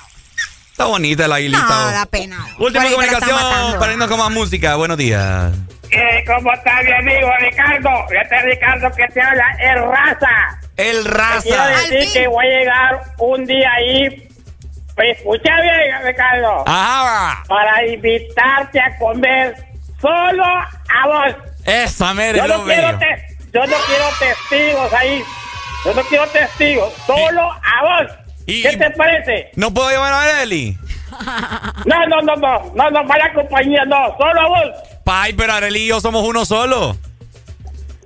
[0.74, 1.62] Está bonita la aguilita.
[1.62, 2.48] No, da pena.
[2.58, 4.74] Última comunicación para irnos con más música.
[4.74, 5.52] Buenos días.
[5.92, 7.90] Eh, ¿Cómo está mi amigo Ricardo?
[8.20, 10.58] Este es Ricardo que te habla, el raza.
[10.76, 11.42] El Te raza.
[11.42, 14.28] Quiero decir que voy a llegar un día ahí.
[14.96, 16.64] Pues escucha bien, Ricardo.
[16.66, 17.44] Ajá.
[17.46, 19.54] Para invitarte a comer
[20.00, 21.36] solo a vos.
[21.66, 25.22] Esa mera Yo no, quiero te- yo no quiero testigos ahí.
[25.84, 26.92] Yo no quiero testigos.
[27.06, 28.12] Solo a vos.
[28.46, 29.50] ¿Qué te parece?
[29.56, 30.76] ¿No puedo llevar a Areli?
[31.84, 32.72] No, no, no, no.
[32.74, 34.16] No, no, vaya compañía, no.
[34.18, 34.70] Solo a vos.
[35.04, 36.96] Pai, pero Areli y yo somos uno solo.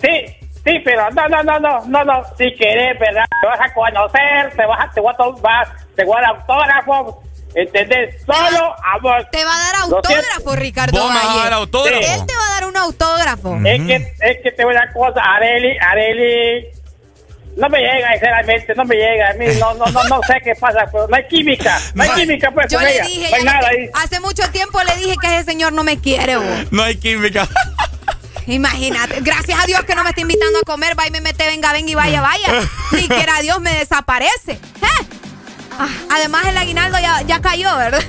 [0.02, 2.22] Sí, sí, pero no, no, no, no, no, no.
[2.36, 3.24] Si querés, ¿verdad?
[3.40, 6.30] Te vas a conocer, te vas a, te voy a tomar, te voy a dar
[6.36, 7.22] autógrafo.
[7.54, 8.22] ¿Entendés?
[8.26, 9.24] Solo a vos.
[9.32, 11.00] Te va a dar autógrafo, Ricardo.
[11.00, 11.96] Vos me vas a dar autógrafo.
[11.98, 13.56] Él te va a dar un autógrafo.
[13.64, 16.68] Es que, es que te voy a dar cosa, Areli, Areli.
[17.58, 19.30] No me llega, sinceramente, no me llega.
[19.30, 21.78] A mí no, no, no, no sé qué pasa, pero no hay química.
[21.94, 23.04] No hay química, pues, Yo con le ella.
[23.04, 23.90] dije, no hay nada ahí.
[23.94, 26.36] hace mucho tiempo le dije que ese señor no me quiere.
[26.36, 26.46] vos.
[26.70, 27.48] No hay química.
[28.46, 31.46] Imagínate, gracias a Dios que no me está invitando a comer, va y me mete,
[31.46, 32.46] venga, venga y vaya, vaya.
[32.92, 34.52] Ni quiera Dios me desaparece.
[34.52, 35.06] ¿Eh?
[35.78, 38.02] Ah, además el aguinaldo ya, ya cayó, ¿verdad?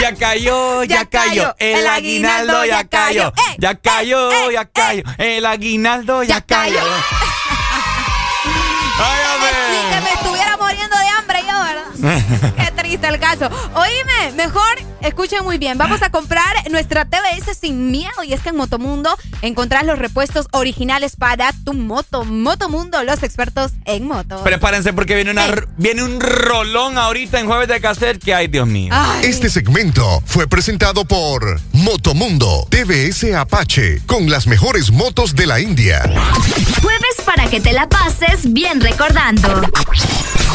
[0.00, 1.30] Ya cayó, ya, Ya cayó.
[1.42, 1.56] cayó.
[1.58, 3.32] El aguinaldo ya cayó.
[3.58, 5.02] Ya cayó, ya cayó.
[5.18, 6.80] El aguinaldo ya cayó.
[8.96, 11.25] Que me estuviera muriendo de hambre
[12.56, 13.48] Qué triste el caso.
[13.74, 14.62] Oíme, mejor
[15.00, 15.78] escuchen muy bien.
[15.78, 18.22] Vamos a comprar nuestra TBS sin miedo.
[18.24, 22.24] Y es que en Motomundo encontrás los repuestos originales para tu moto.
[22.24, 24.42] Motomundo, los expertos en moto.
[24.42, 28.66] Prepárense porque viene, una, viene un rolón ahorita en jueves de cassette que hay, Dios
[28.66, 28.94] mío.
[29.22, 36.02] Este segmento fue presentado por Motomundo TVS Apache con las mejores motos de la India.
[36.82, 39.62] Jueves para que te la pases bien recordando.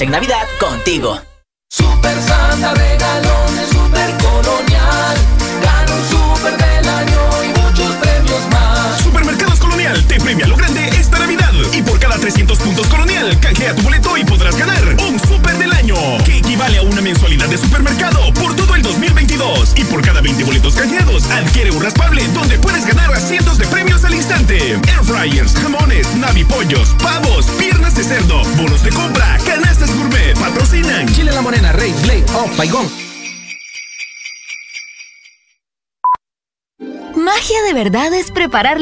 [0.00, 0.37] En Navidad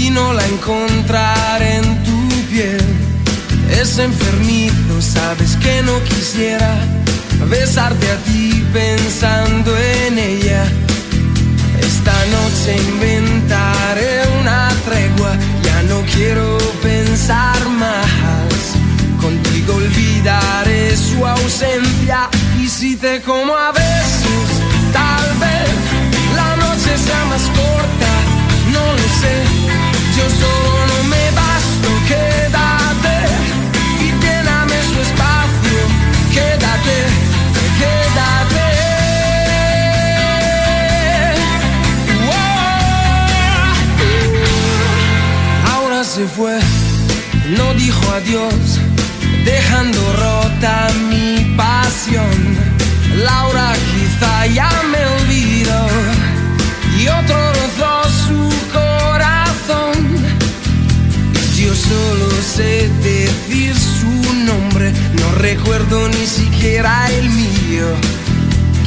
[0.00, 2.84] y no la encontraré en tu piel.
[3.80, 6.72] Es enfermito, sabes que no quisiera
[7.48, 10.64] besarte a ti pensando en ella.
[11.80, 18.60] Esta noche inventaré una tregua, ya no quiero pensar más.
[19.20, 22.28] Contigo olvidaré su ausencia
[22.60, 24.48] y si te como a besos,
[24.92, 25.70] tal vez
[26.36, 28.12] la noche sea más corta,
[28.72, 29.87] no lo sé.
[30.18, 33.16] Yo solo me basto, quédate
[34.04, 35.78] y lléname su espacio,
[36.34, 36.96] quédate,
[37.80, 38.68] quédate.
[45.72, 46.58] Ahora se fue,
[47.56, 48.80] no dijo adiós,
[49.44, 52.38] dejando rota mi pasión.
[53.24, 55.86] Laura quizá ya me olvidó
[56.98, 57.92] y otro rozó
[58.26, 58.38] su
[58.72, 58.77] corazón.
[61.88, 67.86] Solo sé decir su nombre, no recuerdo ni siquiera el mío.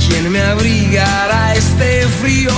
[0.08, 2.52] ¿Quién me abrigará este frío?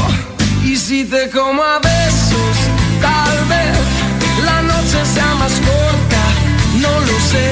[0.63, 2.55] Y si te como a besos,
[3.01, 3.77] tal vez
[4.45, 6.23] la noche sea más corta,
[6.83, 7.47] no lo sé.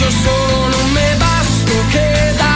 [0.00, 2.47] Yo solo no me basto, quédate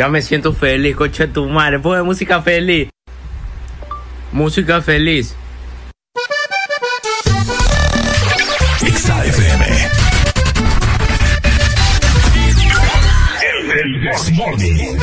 [0.00, 1.78] Ya me siento feliz, coche tu madre.
[1.78, 2.88] Pone música feliz.
[4.32, 5.34] Música feliz.
[8.78, 9.66] XAFM.
[13.74, 14.98] El, Morning.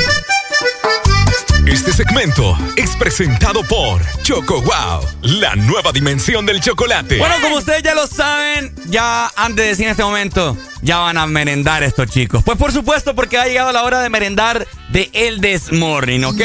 [1.67, 7.19] Este segmento es presentado por Choco Wow, la nueva dimensión del chocolate.
[7.19, 11.17] Bueno, como ustedes ya lo saben, ya antes de decir en este momento, ya van
[11.17, 12.43] a merendar estos chicos.
[12.43, 16.41] Pues por supuesto, porque ha llegado la hora de merendar de El This Morning, ¿ok?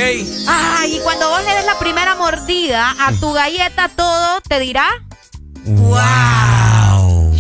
[0.49, 4.89] Ay, y cuando vos le des la primera mordida a tu galleta, todo te dirá.
[5.65, 6.92] ¡Wow!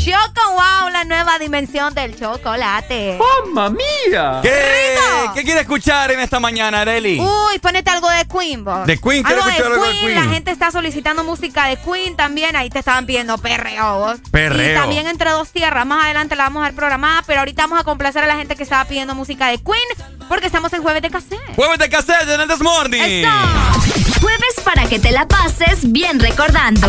[0.04, 3.16] Choco Wow, la nueva dimensión del chocolate.
[3.44, 4.40] ¡Mamma mía!
[4.42, 5.32] ¿Qué, ¡Rico!
[5.32, 7.20] ¿Qué quiere escuchar en esta mañana, Areli?
[7.20, 8.84] Uy, ponete algo de Queen, vos.
[8.84, 9.24] ¿De Queen?
[9.24, 10.06] Algo de escuchar algo de Queen.
[10.06, 10.14] Queen.
[10.16, 12.56] La gente está solicitando música de Queen también.
[12.56, 14.18] Ahí te estaban pidiendo perreo, vos.
[14.32, 14.72] Perreo.
[14.72, 15.86] Y también entre dos tierras.
[15.86, 17.22] Más adelante la vamos a ver programada.
[17.24, 20.26] Pero ahorita vamos a complacer a la gente que estaba pidiendo música de Queen.
[20.28, 21.54] Porque estamos en jueves de cassette.
[21.54, 23.24] Jueves de cassette en El This Morning.
[24.20, 26.88] Jueves para que te la pases bien recordando.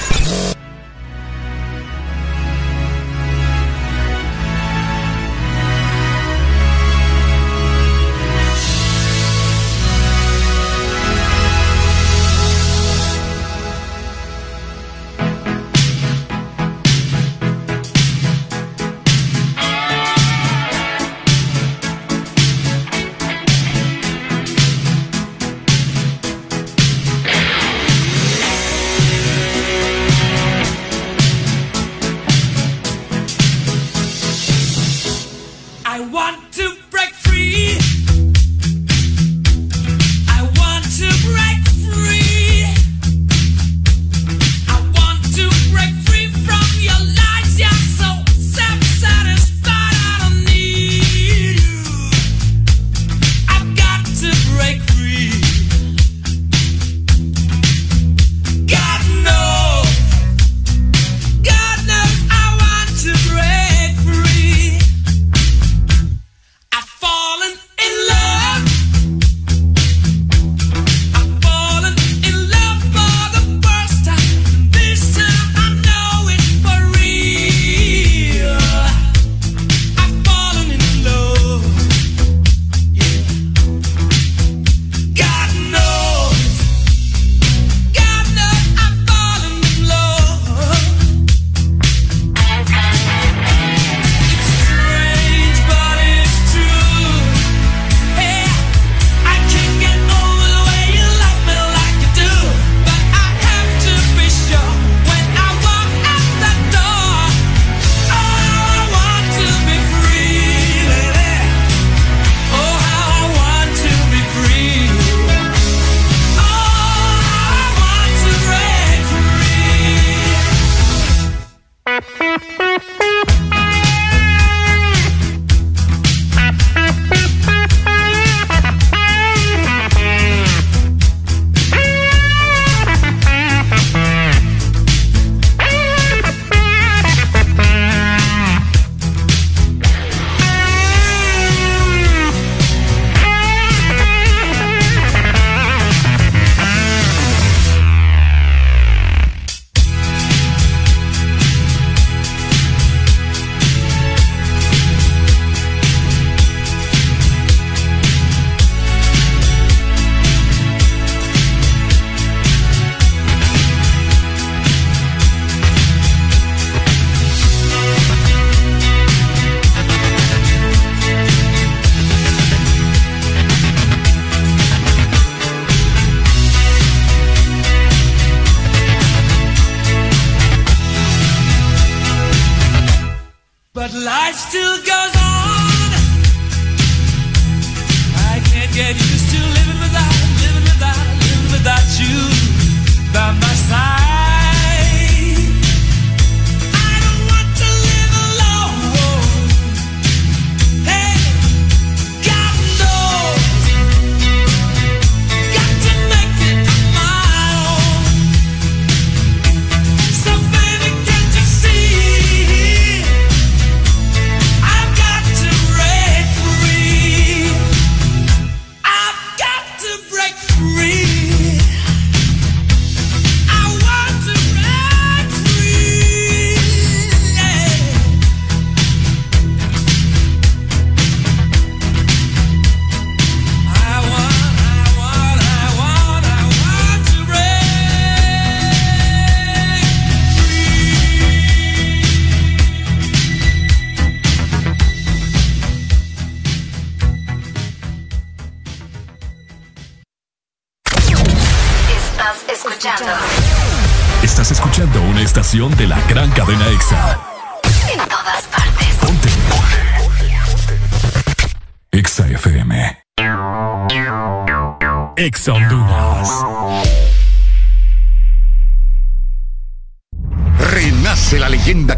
[255.53, 255.90] Escuchando una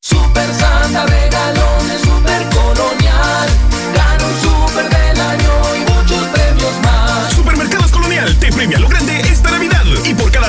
[0.00, 3.48] Super Santa regalones, super colonial.
[3.94, 7.32] Gana un super del año y muchos premios más.
[7.32, 9.83] Supermercados Colonial te premia lo grande esta Navidad.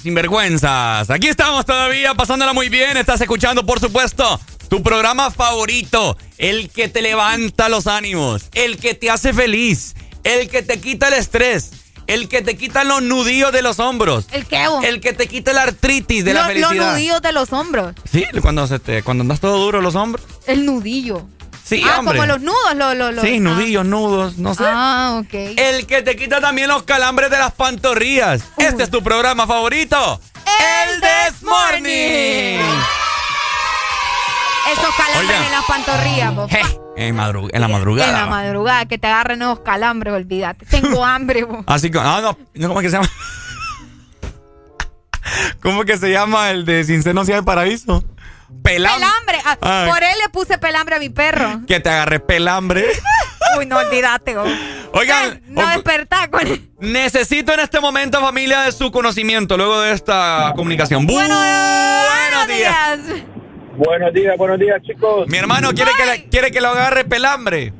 [0.00, 1.10] Sinvergüenzas.
[1.10, 2.96] Aquí estamos todavía pasándola muy bien.
[2.96, 6.16] Estás escuchando, por supuesto, tu programa favorito.
[6.38, 8.48] El que te levanta los ánimos.
[8.54, 9.94] El que te hace feliz.
[10.24, 11.70] El que te quita el estrés.
[12.06, 14.26] El que te quita los nudillos de los hombros.
[14.32, 14.68] ¿El qué?
[14.68, 14.84] vos?
[14.84, 16.72] El que te quita la artritis de la felicidad.
[16.74, 17.94] Los nudillos de los hombros.
[18.10, 20.24] Sí, cuando, se te, cuando andas todo duro los hombros.
[20.46, 21.26] El nudillo.
[21.64, 22.18] Sí, ah, hombre.
[22.18, 22.74] como los nudos.
[22.74, 23.40] Lo, lo, lo- Sí, ah.
[23.40, 24.64] nudillos, nudos, no sé.
[24.66, 25.32] Ah, ok.
[25.56, 28.42] El que te quita también los calambres de las pantorrillas.
[28.58, 30.20] Este es tu programa favorito.
[30.46, 32.60] El This Morning.
[34.72, 36.32] Esos calambres en las pantorrillas.
[36.96, 38.08] En, madru- en la madrugada.
[38.10, 40.64] En la madrugada, que te agarren esos calambres, olvídate.
[40.66, 41.64] Tengo hambre, po.
[41.66, 43.10] Así que, ah, no, no, ¿cómo es que se llama?
[45.62, 48.04] ¿Cómo que se llama el de Sin Seno Hacia el Paraíso?
[48.62, 49.38] Pelam- Pelambre.
[49.44, 49.88] Ah, Ay.
[49.90, 51.60] por él le puse pelambre a mi perro.
[51.66, 52.84] Que te agarre pelambre.
[53.58, 54.44] Uy, no olvídate, go.
[54.92, 56.42] Oigan, No ocu- despertar con
[56.80, 61.06] necesito en este momento, familia, de su conocimiento luego de esta comunicación.
[61.06, 62.98] Bu- buenos días.
[63.76, 65.26] Buenos días, buenos días, chicos.
[65.28, 67.72] Mi hermano quiere que, le- quiere que lo agarre pelambre.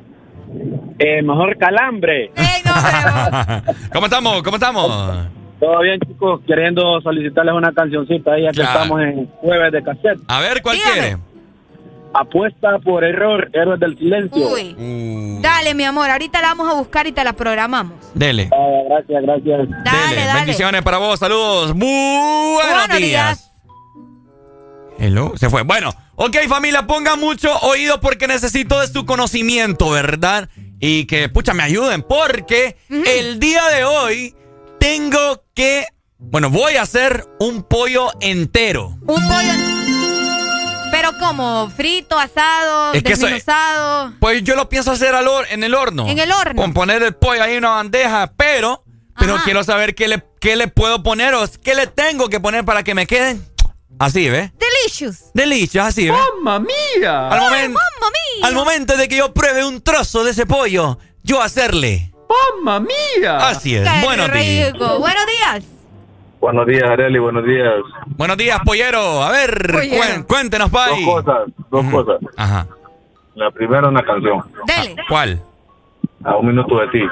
[0.99, 2.31] Eh, mejor calambre.
[3.93, 4.43] ¿Cómo estamos?
[4.43, 5.29] ¿Cómo estamos?
[5.65, 6.41] Todo bien, chicos.
[6.47, 8.73] Queriendo solicitarles una cancioncita ahí, ya que Claro.
[8.83, 10.19] estamos en jueves de cassette.
[10.29, 11.17] A ver, ¿cuál quiere?
[12.13, 14.49] Apuesta por error, héroes del silencio.
[14.53, 14.75] Uy.
[14.79, 15.41] Uh.
[15.41, 17.95] Dale, mi amor, ahorita la vamos a buscar y te la programamos.
[18.15, 18.51] Dele.
[18.53, 19.69] Ah, gracias, gracias.
[19.85, 20.27] Dale, Dele.
[20.27, 20.41] dale.
[20.41, 21.73] Bendiciones para vos, saludos.
[21.73, 23.51] Buenos, Buenos días.
[24.99, 25.63] Hello, se fue.
[25.63, 30.49] Bueno, ok familia, ponga mucho oído porque necesito de su conocimiento, ¿verdad?
[30.79, 34.35] Y que, pucha, me ayuden porque el día de hoy
[34.85, 35.87] tengo que,
[36.19, 38.89] bueno, voy a hacer un pollo entero.
[39.07, 39.53] Un pollo.
[40.91, 44.13] Pero como frito, asado, Es que eso- desmenuzado.
[44.21, 46.07] Pues yo lo pienso hacer al en el horno.
[46.07, 46.61] En el horno.
[46.61, 48.85] Con poner el pollo ahí en una bandeja, pero,
[49.19, 49.45] pero Ajá.
[49.45, 52.83] quiero saber qué le, qué le puedo poner o qué le tengo que poner para
[52.85, 53.43] que me queden
[53.99, 54.51] Así, ¿ves?
[54.59, 55.31] Delicious.
[55.33, 56.19] Delicious, así, ¿ves?
[56.43, 57.29] ¡Mamma mía!
[57.31, 58.47] Al, momen- ¡Mamma mía!
[58.47, 62.11] al momento de que yo pruebe un trozo de ese pollo, yo hacerle.
[62.29, 63.37] ¡Mamma mía!
[63.49, 63.89] Así es.
[63.89, 64.73] ¡Qué Buenos días.
[64.73, 64.99] rico!
[64.99, 65.65] Buenos días.
[66.41, 67.73] Buenos días, Areli, buenos días.
[68.17, 69.23] Buenos días, pollero.
[69.23, 69.97] A ver, Pollero.
[70.03, 71.03] cuen- cuéntenos, Pai.
[71.05, 72.17] Dos cosas, dos cosas.
[72.37, 72.67] Ajá.
[73.35, 74.43] La primera, una canción.
[74.67, 74.97] Dele.
[75.09, 75.41] ¿Cuál?
[76.23, 77.03] A un minuto de ti.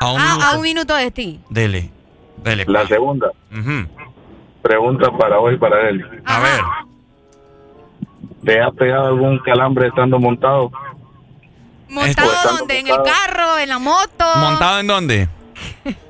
[0.00, 0.44] A un Ah, minuto.
[0.46, 1.40] a un minuto de ti.
[1.50, 1.90] Dele.
[2.38, 2.64] Dele.
[2.66, 3.86] La segunda, Ujú.
[4.62, 6.02] pregunta para hoy, para Areli.
[6.24, 6.60] A ver.
[8.44, 10.70] ¿Te ha pegado algún calambre estando montado?
[11.94, 12.78] ¿Montado Estando dónde?
[12.80, 13.56] ¿En el carro?
[13.58, 14.24] ¿En la moto?
[14.36, 15.28] ¿Montado en dónde?
[15.84, 16.00] ¿Usted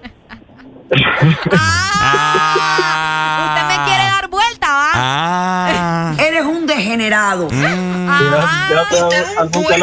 [3.68, 4.90] me quiere dar vuelta, va?
[4.94, 6.14] Ah.
[6.18, 7.48] Eres un degenerado.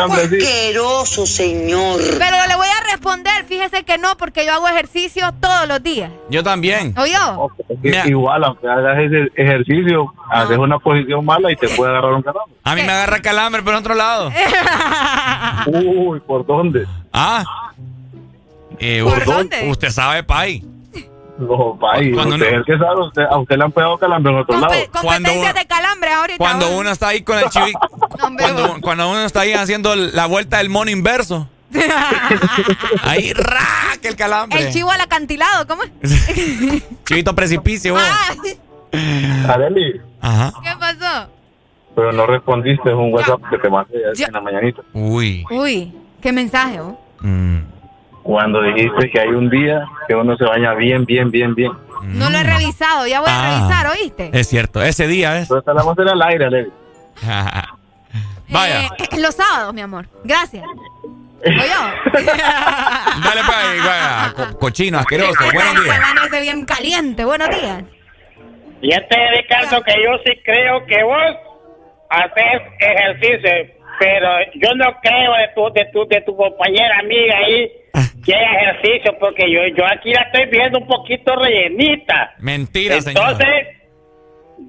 [0.08, 2.00] Asqueroso, señor.
[2.18, 6.12] Pero le voy a responder, fíjese que no, porque yo hago ejercicio todos los días.
[6.30, 6.94] Yo también.
[6.98, 7.50] ¿O yo?
[7.82, 12.22] Que Igual, aunque hagas ese ejercicio, haces una posición mala y te puede agarrar un
[12.22, 12.56] calambre.
[12.64, 14.32] A mí me agarra calambre, pero en otro lado.
[15.68, 16.86] Uy, ¿por dónde?
[17.14, 17.44] Ah.
[18.80, 19.70] Eh, ¿Por usted- dónde?
[19.70, 20.64] Usted sabe, Pai.
[21.42, 23.98] No, país, Cuando usted uno- es el que sabe, usted- a usted le han pegado
[23.98, 24.74] calambre en otro lado.
[24.92, 26.38] Competencias de calambre ahorita.
[26.38, 26.78] Cuando va.
[26.78, 27.74] uno está ahí con el chivi.
[28.38, 31.48] cuando, cuando uno está ahí haciendo la vuelta del mono inverso.
[33.04, 33.62] Ahí, ra,
[34.02, 34.60] que el calambre.
[34.68, 35.92] El chivo al acantilado, ¿cómo es?
[37.06, 37.96] Chivito precipicio.
[37.98, 38.34] Ah,
[39.54, 40.52] Areli, Ajá.
[40.62, 41.30] ¿Qué pasó?
[41.96, 44.82] pero no respondiste un WhatsApp que te mandé en la mañanita.
[44.94, 45.46] Uy.
[45.50, 47.00] Uy, qué mensaje, ¿oh?
[48.24, 51.72] Cuando dijiste que hay un día que uno se baña bien, bien, bien, bien.
[52.04, 53.60] No lo he revisado, ya voy a Ah.
[53.60, 54.30] revisar, ¿oíste?
[54.34, 55.50] Es cierto, ese día es.
[55.50, 56.70] Pero la a hacer al aire, Areli.
[58.50, 58.82] Vaya.
[58.86, 60.06] Eh, los sábados, mi amor.
[60.24, 60.64] Gracias.
[60.66, 61.52] ¿O yo?
[62.14, 64.34] Dale, Pai, vaya.
[64.36, 65.34] Co- cochino, asqueroso.
[65.54, 65.98] Buenos días.
[66.00, 67.26] Amanece bien caliente.
[67.26, 67.84] Buenos días.
[68.82, 71.36] Fíjate, Ricardo, que yo sí creo que vos
[72.10, 77.72] haces ejercicio, pero yo no creo de tu, de tu, de tu compañera amiga ahí
[78.26, 82.34] que haga ejercicio, porque yo, yo aquí la estoy viendo un poquito rellenita.
[82.40, 83.32] Mentira, señor.
[83.32, 83.68] Entonces,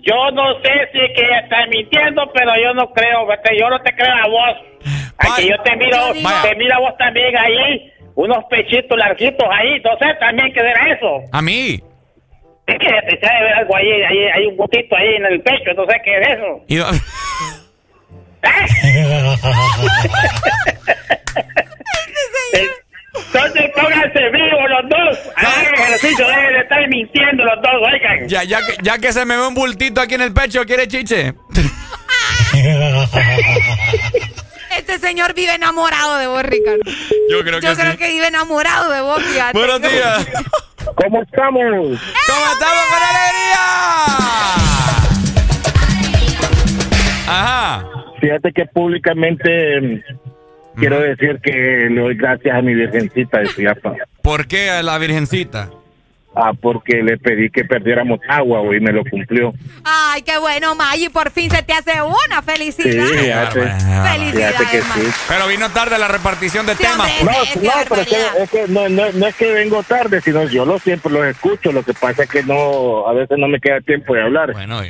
[0.00, 3.68] yo no sé si es que ella está mintiendo, pero yo no creo, vete, yo
[3.68, 4.56] no te creo a vos.
[5.18, 6.42] Aquí yo te miro, Vaya.
[6.42, 11.20] te miro a vos también ahí, unos pechitos larguitos ahí, entonces también que era eso.
[11.32, 11.80] A mí.
[12.66, 15.70] Es que te sabe ver algo ahí, ahí, hay un botito ahí en el pecho,
[15.70, 16.64] entonces ¿qué es eso?
[16.68, 16.78] Y-
[23.14, 28.28] Entonces pónganse vivos los dos, hagan ejercicio, dejen de estar mintiendo los dos, oigan.
[28.28, 30.88] Ya, ya, que, ya que se me ve un bultito aquí en el pecho, ¿quiere
[30.88, 31.34] chiche?
[34.76, 36.80] Este señor vive enamorado de vos, Ricardo.
[37.30, 37.80] Yo creo que Yo sí.
[37.82, 39.56] creo que vive enamorado de vos, fíjate.
[39.58, 40.26] Buenos días.
[40.94, 41.62] ¿Cómo estamos?
[41.62, 43.60] ¿Cómo estamos con alegría?
[47.28, 47.84] Ajá.
[48.20, 50.02] Fíjate que públicamente
[50.76, 51.50] quiero decir que
[51.90, 53.96] le doy gracias a mi virgencita de Chiapas.
[54.22, 55.70] ¿Por qué a la virgencita?
[56.34, 59.52] Ah, porque le pedí que perdiéramos agua, güey, y me lo cumplió.
[59.84, 61.10] Ay, qué bueno, Maggi.
[61.10, 62.40] Por fin se te hace una.
[62.40, 63.10] Sí, Felicidades.
[63.20, 63.60] fíjate.
[63.60, 65.00] Felicidades, Fíjate que Maggi.
[65.02, 65.12] sí.
[65.28, 67.10] Pero vino tarde la repartición de temas.
[67.22, 70.44] No, no, pero es que, es que no, no, no es que vengo tarde, sino
[70.44, 71.70] yo lo siempre los escucho.
[71.70, 74.52] Lo que pasa es que no, a veces no me queda tiempo de hablar.
[74.54, 74.80] Bueno,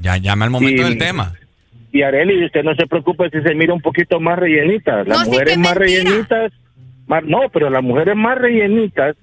[0.00, 1.34] ya llama el momento del tema.
[1.92, 5.04] Y Areli, usted no se preocupe si se mira un poquito más rellenita.
[5.04, 6.02] Las No, sí, mujeres que más mentira.
[6.04, 6.52] rellenitas,
[7.06, 9.16] más, no, pero las mujeres más rellenitas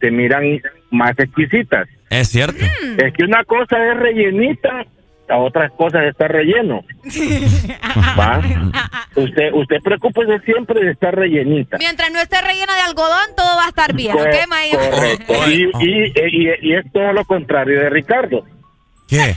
[0.00, 0.60] se miran
[0.90, 1.88] más exquisitas.
[2.10, 2.64] Es cierto.
[2.64, 3.00] Mm.
[3.00, 4.86] Es que una cosa es rellenita,
[5.28, 6.84] la otra cosa es estar relleno.
[8.18, 8.40] ¿Va?
[9.16, 11.76] Usted, usted preocúpese siempre de estar rellenita.
[11.78, 14.12] Mientras no esté rellena de algodón, todo va a estar bien.
[14.16, 14.70] Co- ¿Ok, Maggi?
[14.76, 15.34] Correcto.
[15.50, 18.44] Y, y, y, y es todo lo contrario de Ricardo.
[19.08, 19.34] ¿Qué?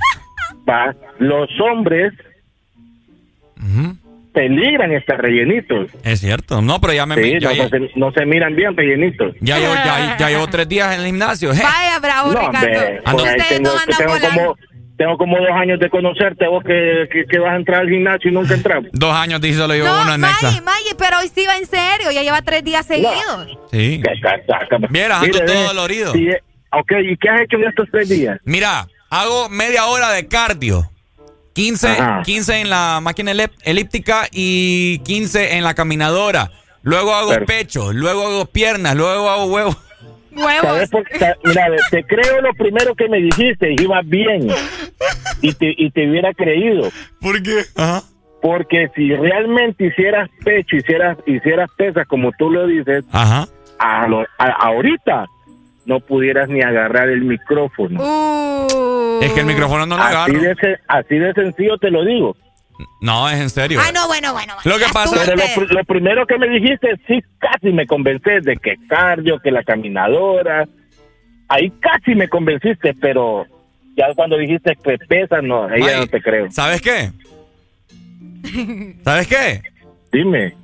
[0.69, 0.93] Va.
[1.17, 2.13] Los hombres
[4.33, 5.89] peligran estar rellenitos.
[6.03, 6.61] Es cierto.
[6.61, 7.15] No, pero ya me.
[7.15, 9.35] Sí, ya, no, ya- no se, no se miran bien rellenitos.
[9.41, 11.53] ya llevo, ya, ya llevo tres días en el gimnasio.
[11.53, 11.61] je.
[11.63, 12.69] Vaya, bravo, No, Ricardo.
[13.05, 14.57] Ando- Ustedes tengo, andan tengo como,
[14.97, 18.29] tengo como dos años de conocerte, vos que, que, que vas a entrar al gimnasio
[18.29, 18.83] y nunca entras.
[18.93, 20.61] Dos años dice solo llevo No, uno en Maggi, Nexa.
[20.61, 22.11] Maggi, pero hoy sí va en serio.
[22.11, 23.57] Ya lleva tres días seguidos.
[23.71, 24.01] Sí.
[24.89, 26.13] Viera, ando Mire, todo dolorido.
[26.13, 26.41] sí, eh,
[26.71, 28.39] ok, ¿y qué has hecho en estos tres días?
[28.45, 30.87] Mira, hago media hora de cardio.
[31.53, 32.21] 15, Ajá.
[32.23, 33.31] 15 en la máquina
[33.63, 36.51] elíptica y 15 en la caminadora.
[36.83, 37.53] Luego hago Perfecto.
[37.53, 39.75] pecho, luego hago piernas, luego hago huevo.
[40.61, 41.19] ¿Sabes por qué?
[41.19, 44.47] Sa- Mira, ve, te creo lo primero que me dijiste, y ibas bien.
[45.41, 46.89] Y te, y te hubiera creído.
[47.19, 47.63] ¿Por qué?
[47.75, 48.03] Ajá.
[48.41, 53.47] Porque si realmente hicieras pecho, hicieras, hicieras pesas como tú lo dices, Ajá.
[53.77, 55.25] a lo- a- ahorita
[55.91, 58.01] no pudieras ni agarrar el micrófono.
[58.01, 59.19] Uh.
[59.21, 60.39] Es que el micrófono no lo así agarro.
[60.39, 62.37] de, así de sencillo te lo digo.
[63.01, 63.81] No, es en serio.
[63.93, 64.53] No, bueno, bueno.
[64.63, 68.75] Lo que pasa- Pero lo, primero que me dijiste, sí, casi me convences de que
[68.87, 70.65] cardio, que la caminadora.
[71.49, 73.45] Ahí casi me convenciste, pero
[73.97, 76.49] ya cuando dijiste que pesa, no, Mike, no te creo.
[76.51, 77.11] ¿Sabes qué?
[79.03, 79.61] ¿Sabes qué?
[80.13, 80.55] Dime.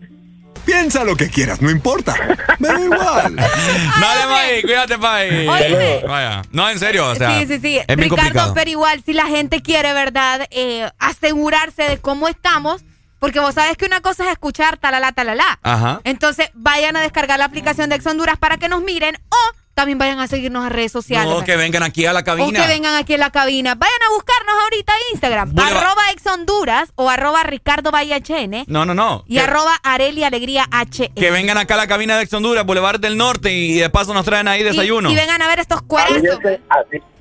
[0.67, 2.13] Piensa lo que quieras, no importa.
[2.59, 3.35] Me da igual.
[4.01, 4.95] Dale, cuídate.
[4.95, 6.01] Óyeme.
[6.05, 6.41] Vaya.
[6.51, 7.39] No, en serio, o sea.
[7.39, 7.77] sí, sí, sí.
[7.77, 8.53] Es Ricardo, complicado.
[8.53, 10.45] pero igual, si la gente quiere, ¿verdad?
[10.51, 12.83] Eh, asegurarse de cómo estamos,
[13.17, 15.57] porque vos sabes que una cosa es escuchar talala, talala.
[15.63, 16.01] Ajá.
[16.03, 19.97] Entonces, vayan a descargar la aplicación de Ex Honduras para que nos miren o también
[19.99, 21.30] vayan a seguirnos en redes sociales.
[21.31, 22.61] No, que vengan aquí a la o cabina.
[22.61, 23.75] que vengan aquí en la cabina.
[23.75, 25.53] Vayan a buscarnos ahorita en Instagram.
[25.53, 29.23] Boulevard- Arroba Ex Honduras o arroba Ricardo Valle HN No, no, no.
[29.27, 31.14] y que, arroba Areli Alegría HN.
[31.15, 34.14] que vengan acá a la cabina de Ex Honduras, Boulevard del Norte, y de paso
[34.15, 35.09] nos traen ahí desayuno.
[35.09, 36.22] Y, y vengan a ver estos cuerazos.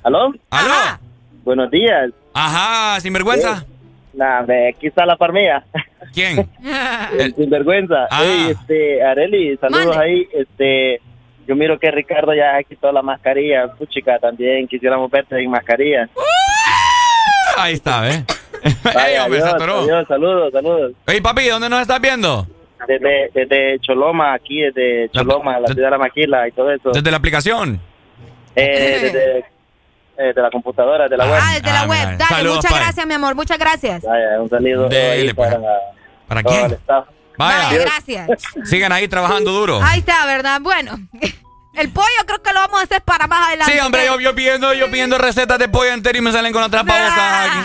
[0.03, 0.33] ¿Aló?
[0.49, 0.73] ¿Aló?
[1.43, 2.09] Buenos días.
[2.33, 3.63] Ajá, sinvergüenza.
[4.13, 5.63] Nah, hombre, aquí está la farmía.
[6.13, 6.49] ¿Quién?
[7.19, 8.07] El sinvergüenza.
[8.09, 8.23] Ah.
[8.49, 10.03] Este, Areli, saludos Mande.
[10.03, 10.27] ahí.
[10.33, 11.01] Este,
[11.47, 13.67] yo miro que Ricardo ya quitó la mascarilla.
[13.73, 16.09] Puchica, también quisiéramos verte sin mascarilla.
[17.57, 18.23] Ahí está, ¿ves?
[18.63, 20.91] Ey, Vaya, hombre, se adiós, saludos, saludos.
[21.05, 22.45] Ey, papi, ¿dónde nos estás viendo?
[22.87, 26.91] Desde, desde Choloma, aquí, desde Choloma, la ciudad de la maquila y todo eso.
[26.91, 27.79] Desde la aplicación.
[28.55, 29.39] Eh, desde
[30.17, 31.39] eh, de la computadora, de la web.
[31.41, 32.17] Ah, desde la Ah, web.
[32.17, 33.35] Dale, saludos, muchas gracias, mi amor.
[33.35, 34.03] Muchas gracias.
[34.03, 35.53] Vaya, un saludo Dele, pues.
[35.55, 35.61] para,
[36.27, 36.79] ¿Para todo el quién?
[37.37, 37.65] Vaya.
[37.67, 38.27] Vaya, gracias.
[38.65, 39.81] Sigan ahí trabajando duro.
[39.83, 40.59] Ahí está, ¿verdad?
[40.61, 40.99] Bueno,
[41.73, 43.73] el pollo creo que lo vamos a hacer para más adelante.
[43.73, 46.63] Sí, hombre, yo, yo pidiendo, yo pidiendo recetas de pollo entero y me salen con
[46.63, 47.57] otras babosas aquí.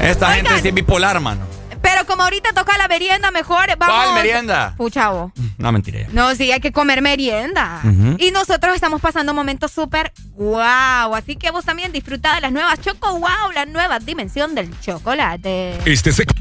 [0.00, 0.46] Esta Oigan.
[0.46, 1.46] gente sí es bipolar, mano.
[1.82, 3.96] Pero como ahorita toca la merienda, mejor vamos.
[3.96, 4.72] ¿Cuál merienda?
[4.76, 5.32] Pucha, vos.
[5.58, 6.06] No, mentira.
[6.12, 7.80] No, sí, hay que comer merienda.
[8.18, 11.12] Y nosotros estamos pasando momentos súper guau.
[11.16, 15.76] Así que vos también disfrutá de las nuevas Choco Wow, la nueva dimensión del chocolate.
[15.84, 16.32] Este, seg-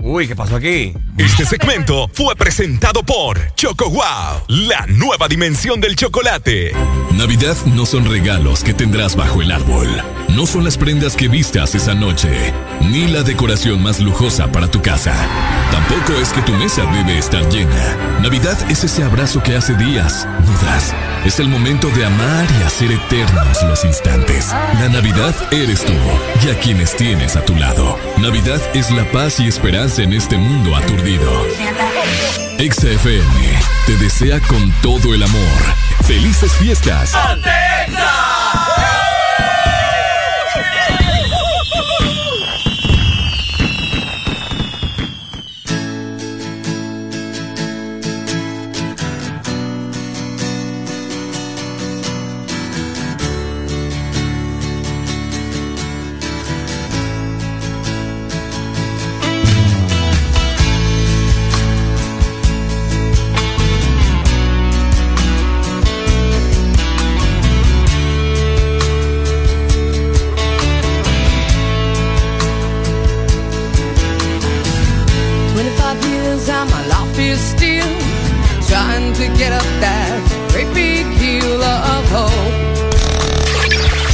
[0.00, 0.94] Uy, ¿qué pasó aquí?
[1.18, 6.72] este segmento fue presentado por Choco Wow, la nueva dimensión del chocolate.
[7.12, 9.88] Navidad no son regalos que tendrás bajo el árbol.
[10.28, 12.52] No son las prendas que vistas esa noche.
[12.82, 15.14] Ni la decoración más lujosa para tu casa.
[15.72, 17.96] Tampoco es que tu mesa debe estar llena.
[18.22, 20.94] Navidad es ese abrazo que hace días no das.
[21.24, 24.50] Es el momento de amar y hacer eternos los instantes.
[24.74, 25.92] La Navidad eres tú
[26.46, 27.98] y a quienes tienes a tu lado.
[28.18, 31.46] Navidad es la paz y esperanza en este mundo aturdido.
[32.58, 35.62] XFM te desea con todo el amor.
[36.04, 37.12] ¡Felices fiestas!
[37.12, 38.37] Twenty-five
[79.38, 80.18] get up that
[80.50, 82.32] great big hill of hope.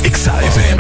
[0.05, 0.79] XFM.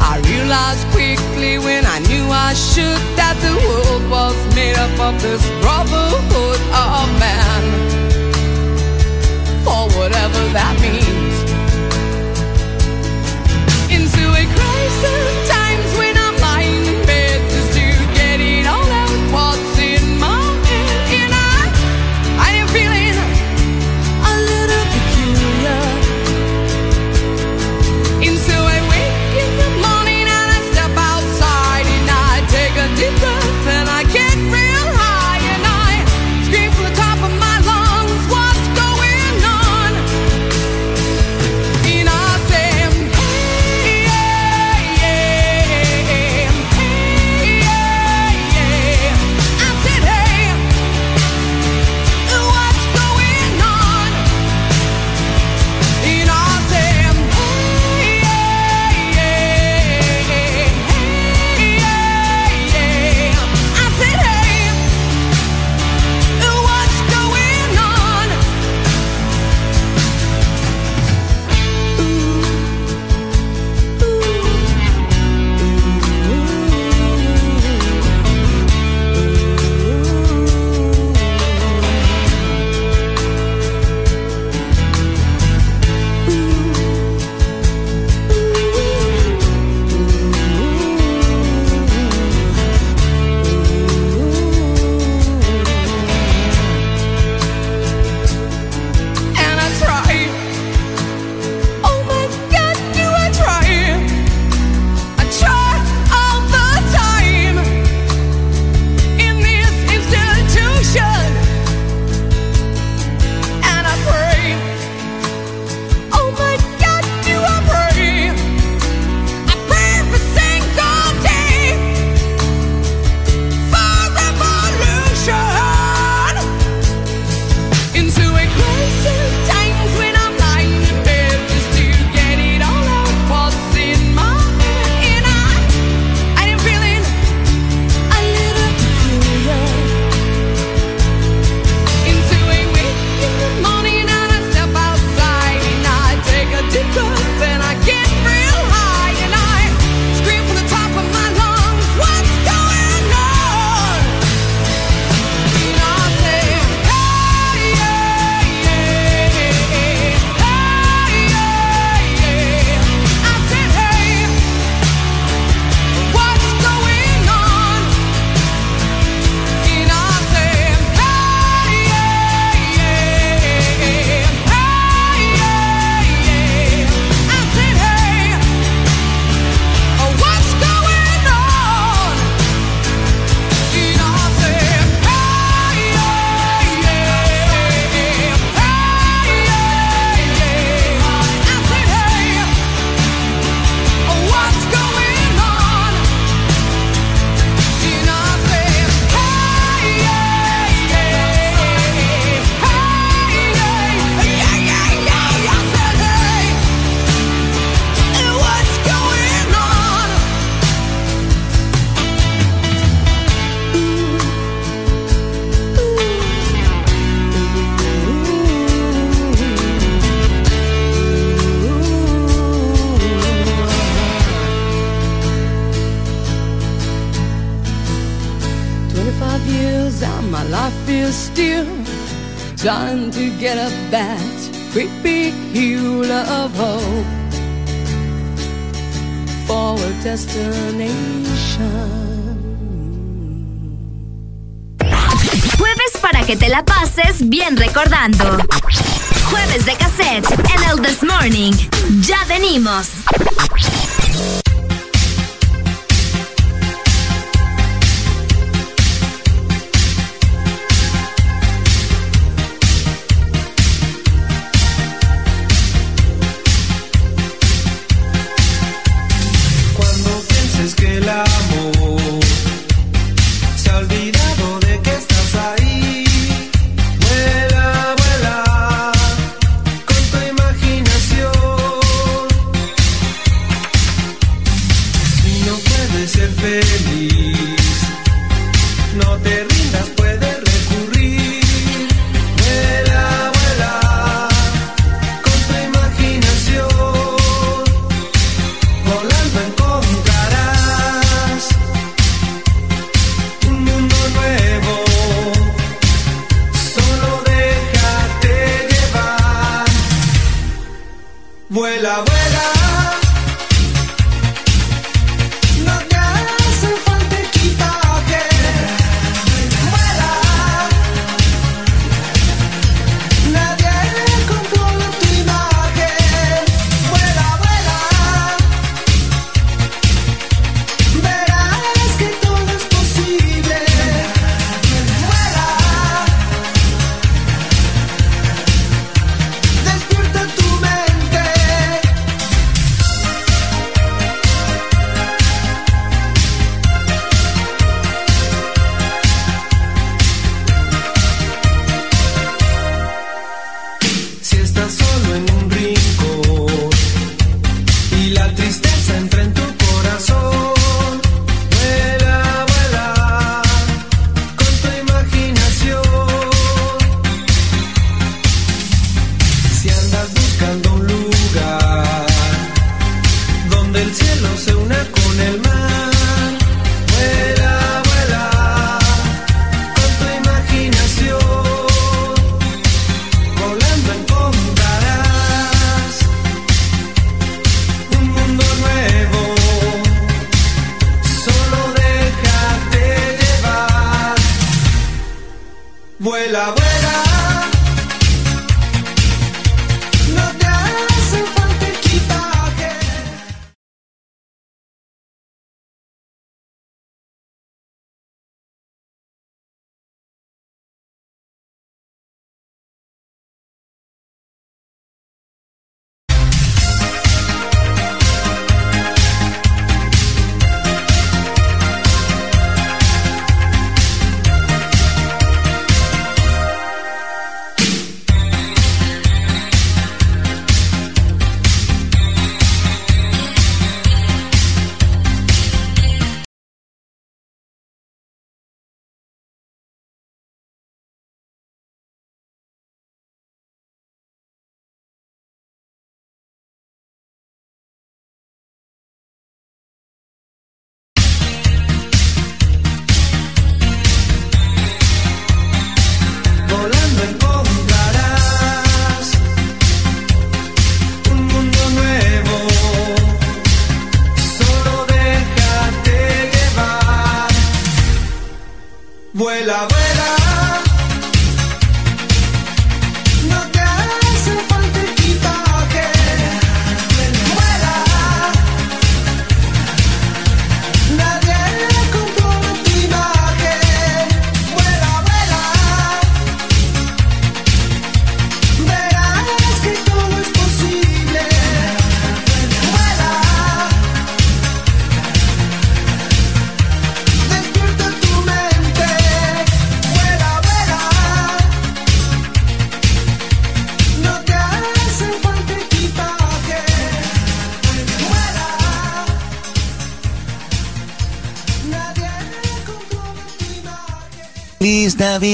[0.00, 5.20] I realized quickly when I knew I should that the world was made up of
[5.20, 7.62] this brotherhood of man.
[9.64, 11.15] For whatever that means.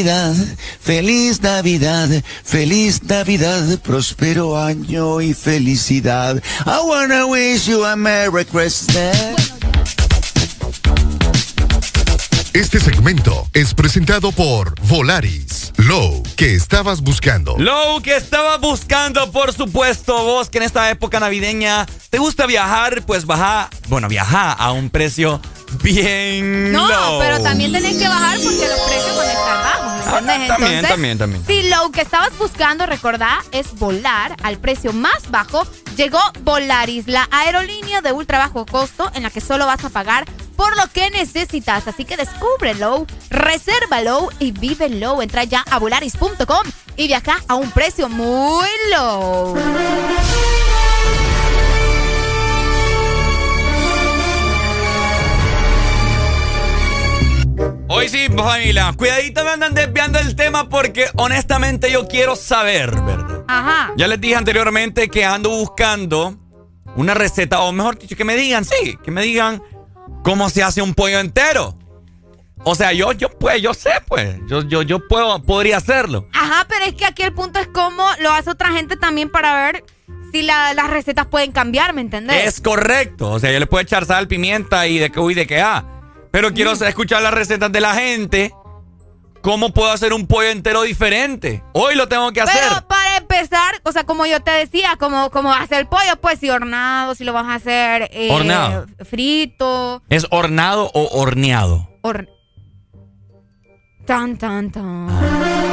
[0.02, 2.08] Feliz Navidad,
[2.42, 6.42] feliz Navidad, próspero año y felicidad.
[6.66, 9.36] I wanna wish you a Merry Christmas.
[12.52, 15.72] Este segmento es presentado por Volaris.
[15.76, 17.56] Low, que estabas buscando.
[17.58, 20.24] Low, que estabas buscando, por supuesto.
[20.24, 24.90] Vos que en esta época navideña te gusta viajar, pues baja, bueno, viaja a un
[24.90, 25.40] precio
[25.83, 27.20] bien No, low.
[27.20, 30.07] pero también tenés que bajar porque los precios van a estar bajos, ¿me ¿entendés?
[30.07, 31.44] Ah, También, Entonces, también, también.
[31.47, 37.28] Si lo que estabas buscando, recordá, es volar al precio más bajo, llegó Volaris, la
[37.31, 40.25] aerolínea de ultra bajo costo en la que solo vas a pagar
[40.57, 41.89] por lo que necesitas.
[41.89, 45.23] Así que descúbrelo, resérvalo y vívelo.
[45.23, 49.57] Entra ya a volaris.com y viaja a un precio muy low.
[57.94, 63.44] Hoy sí, familia, cuidadito me andan desviando el tema porque honestamente yo quiero saber, ¿verdad?
[63.48, 63.92] Ajá.
[63.96, 66.38] Ya les dije anteriormente que ando buscando
[66.96, 69.62] una receta, o mejor dicho, que me digan, sí, que me digan
[70.24, 71.76] cómo se hace un pollo entero.
[72.64, 76.28] O sea, yo, yo, pues, yo sé, pues, yo, yo, yo puedo, podría hacerlo.
[76.32, 79.54] Ajá, pero es que aquí el punto es cómo lo hace otra gente también para
[79.66, 79.84] ver
[80.32, 82.46] si la- las recetas pueden cambiar, ¿me entendés?
[82.46, 83.30] Es correcto.
[83.32, 85.84] O sea, yo le puedo echar sal, pimienta y de que uy, de que ah.
[86.33, 88.52] Pero quiero escuchar las recetas de la gente.
[89.43, 91.62] ¿Cómo puedo hacer un pollo entero diferente?
[91.73, 92.61] Hoy lo tengo que hacer.
[92.69, 96.39] Pero para empezar, o sea, como yo te decía, como, como hacer el pollo, pues
[96.39, 98.86] si hornado, si lo vas a hacer eh, Horneado.
[99.05, 101.89] frito, ¿Es hornado o horneado?
[102.02, 102.28] hor-
[104.07, 105.09] tan, tan, tan.
[105.11, 105.72] Hay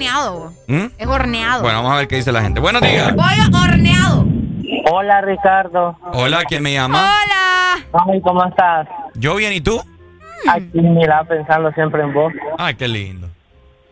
[0.00, 0.52] horneado.
[0.66, 0.86] ¿Mm?
[0.98, 1.62] Es horneado.
[1.62, 2.60] Bueno, vamos a ver qué dice la gente.
[2.60, 3.12] Buenos días.
[3.12, 4.24] Pollo horneado.
[4.90, 5.96] Hola, Ricardo.
[6.12, 6.98] Hola, ¿quién me llama?
[6.98, 8.04] Hola.
[8.08, 8.88] Ay, ¿cómo estás?
[9.14, 9.80] Yo bien, ¿y tú?
[10.48, 12.32] Aquí, mira, pensando siempre en vos.
[12.58, 13.28] Ay, qué lindo.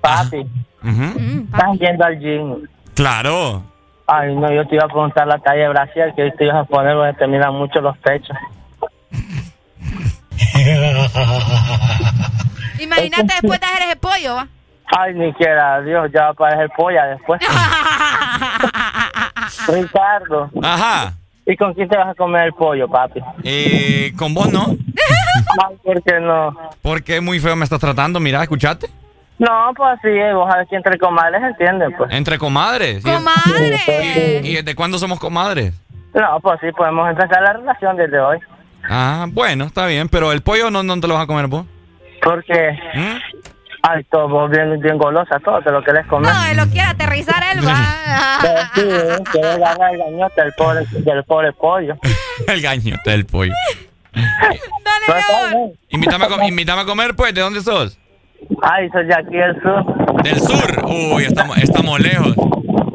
[0.00, 0.38] Papi,
[0.82, 1.46] Ujú.
[1.52, 2.68] estás yendo al gym.
[2.94, 3.62] Claro.
[4.06, 6.56] Ay, no, yo te iba a preguntar la talla de Brasil que hoy te ibas
[6.56, 8.36] a poner donde te miran mucho los pechos.
[12.80, 14.48] Imagínate después de hacer ese pollo, ¿va?
[14.96, 17.40] Ay, ni quiera, Dios, ya va a parecer polla después.
[19.68, 20.50] Ricardo.
[20.62, 21.12] Ajá.
[21.46, 23.20] ¿Y con quién te vas a comer el pollo, papi?
[23.42, 24.66] Eh, con vos no.
[25.68, 26.54] Ay, ¿por qué no?
[26.82, 28.20] Porque muy feo me estás tratando.
[28.20, 28.88] Mira, escuchaste.
[29.38, 32.10] No, pues así es, vos sabés que entre comadres entienden, pues.
[32.12, 33.04] Entre comadres.
[33.04, 34.40] ¿Y- ¡Comadre!
[34.42, 35.74] ¿Y desde cuándo somos comadres?
[36.12, 38.38] No, pues sí, podemos empezar la relación desde hoy.
[38.88, 41.66] Ah, bueno, está bien, pero el pollo no, no te lo vas a comer vos.
[42.22, 43.16] Porque, ¿Mm?
[43.82, 46.32] Ay, todo, vos bien, bien golosa, todo te lo querés comer.
[46.32, 48.40] No, él lo quiere aterrizar él, va.
[48.42, 49.24] Pero sí, ¿eh?
[49.32, 51.96] que agarrar el gañote del pobre, del pobre pollo.
[52.46, 53.52] El gañote del pollo.
[54.14, 55.72] Está bien.
[55.90, 57.34] Invítame a, invítame a comer, pues.
[57.34, 57.98] ¿De dónde sos?
[58.62, 60.22] Ay, soy de aquí del sur.
[60.22, 60.84] Del sur.
[60.86, 62.34] Uy, estamos, estamos lejos.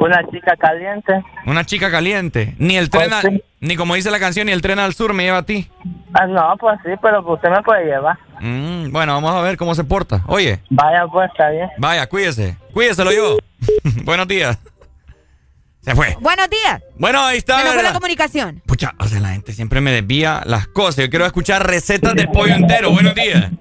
[0.04, 1.24] Una chica caliente.
[1.46, 2.56] Una chica caliente.
[2.58, 3.44] Ni el tren, a- Pues sí.
[3.62, 5.70] ni como dice la canción, ni el tren al sur me lleva a ti.
[6.14, 8.18] Ah, no, pues sí, pero usted me puede llevar.
[8.42, 10.22] Mm, bueno, vamos a ver cómo se porta.
[10.28, 11.70] Oye, Vaya, pues, está bien.
[11.78, 12.58] vaya, cuídese.
[12.74, 13.38] Cuídese, lo yo.
[14.04, 14.58] Buenos días.
[15.82, 16.16] Se fue.
[16.22, 16.82] Buenos días.
[16.98, 17.58] Bueno, ahí está.
[17.60, 18.62] Se nos fue la comunicación.
[18.66, 20.98] Pucha, o sea, la gente siempre me desvía las cosas.
[21.04, 22.92] Yo quiero escuchar recetas del pollo entero.
[22.92, 23.52] Buenos días.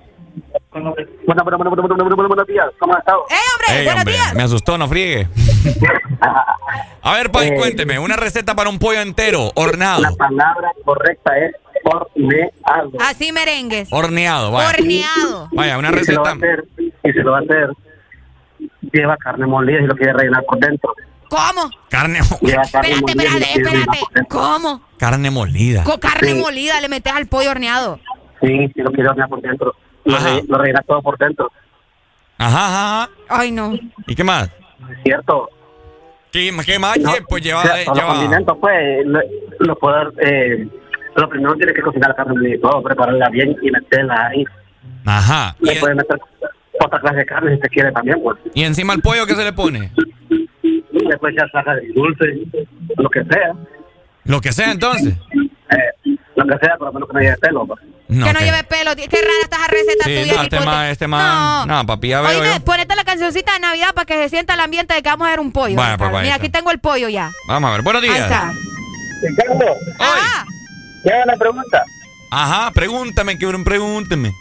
[0.73, 0.95] Buenos,
[1.27, 2.67] buenos, buenos, buenos, buenos, buenos días.
[2.79, 3.25] ¿Cómo has estado?
[3.31, 3.79] ¡Eh, hombre!
[3.79, 4.35] Ey, ¡Buenos hombre, días!
[4.35, 5.29] me asustó, no friegue.
[7.03, 10.01] A ver, Pai, cuénteme, una receta para un pollo entero, hornado.
[10.01, 12.91] La palabra correcta es horneado.
[13.01, 13.89] Así merengues.
[13.93, 14.71] Horneado, vaya.
[14.71, 15.49] Horneado.
[15.53, 16.53] Vaya, una Y se lo va a receta.
[16.53, 16.65] hacer,
[17.05, 17.69] y se lo va a hacer.
[18.93, 20.95] Lleva carne molida y lo quiere rellenar por dentro.
[21.29, 21.71] ¿Cómo?
[21.91, 23.99] Carne, Espérate, molida espérate, espérate.
[24.15, 24.41] dentro.
[24.41, 24.83] ¿Cómo?
[24.99, 25.83] carne molida.
[25.85, 26.41] Con carne Sí.
[26.41, 27.99] molida le metes al pollo horneado.
[28.41, 29.75] Sí, sí, lo quiere hornear por dentro.
[30.05, 30.37] Lo, Ajá.
[30.59, 31.51] re- lo todo por dentro.
[32.39, 33.11] Ajá, ajá, ajá.
[33.29, 33.75] Ay, no.
[34.07, 34.49] ¿Y qué más?
[34.91, 35.49] ¿Es cierto?
[36.33, 36.99] ¿Qué, qué más?
[36.99, 39.21] No, Pues lleva, o sea, eh, los lleva- condimentos, pues, lo,
[39.61, 40.67] lo puedo, eh,
[41.15, 44.45] lo primero tiene que cocinar la carne molida y todo, prepararla bien y meterla ahí.
[45.05, 45.55] Ajá.
[45.61, 46.19] Le ¿Y, puede meter
[46.81, 48.39] otra clase de carne si usted quiere también, pues.
[48.55, 49.93] y encima el pollo qué se le pone?
[50.63, 52.25] Le puede echar salsa de dulce,
[52.97, 53.53] lo que sea.
[54.25, 55.15] Lo que sea entonces.
[55.71, 56.12] Eh,
[56.47, 57.81] lo que sea, por lo menos que no lleve pelo, pues.
[58.09, 58.95] No, que no lleve pelo.
[58.97, 60.35] Qué rara está esa receta Sí, tuya.
[60.37, 61.69] no, este man, este man.
[61.69, 62.61] No, papi, ya veo yo.
[62.65, 65.31] ponete la cancioncita de Navidad para que se sienta el ambiente de que vamos a
[65.31, 65.77] ver un pollo.
[65.77, 67.31] Vaya, pues, Mira, aquí tengo el pollo ya.
[67.49, 68.21] Vamos a ver, buenos Ahí días.
[68.23, 68.53] está.
[69.23, 70.47] Ricardo, Ajá.
[71.05, 71.85] ¿ya una pregunta?
[72.33, 74.33] Ajá, pregúntame, que pregúnteme.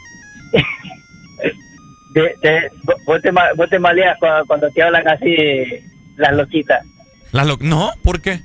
[2.13, 2.69] De, de,
[3.05, 5.35] vos, te, vos te maleas cuando, cuando te hablan así
[6.17, 6.83] las loquitas.
[7.31, 8.41] Las lo- No, ¿por qué?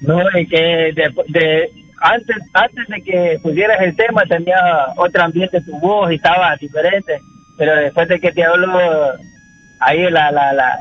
[0.00, 1.70] No, es que de, de-
[2.04, 4.56] antes, antes de que pusieras el tema tenía
[4.96, 7.18] otro ambiente tu voz y estaba diferente.
[7.58, 8.78] Pero después de que te hablo
[9.80, 10.78] ahí la la la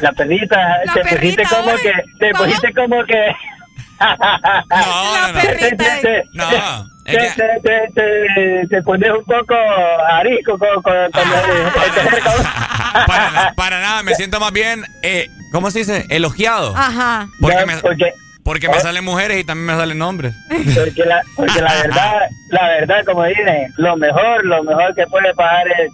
[0.00, 2.44] la perrita La te pusiste perrita, como uy, que te ¿cómo?
[2.44, 3.26] pusiste como que
[3.98, 5.40] No, no, no.
[5.40, 6.44] Te, te, te, No,
[7.04, 9.54] te, te, te, te- te pones un poco
[10.12, 15.70] arisco con, con, con el- Para, na- para nada, me siento más bien, eh, ¿cómo
[15.70, 16.06] se dice?
[16.10, 16.74] Elogiado.
[16.76, 17.28] Ajá.
[17.40, 18.12] Porque me, porque
[18.68, 20.34] me salen mujeres y también me salen hombres.
[20.48, 22.12] Porque la, porque la verdad,
[22.50, 25.90] la verdad, como dicen, lo mejor, lo mejor que puede pasar es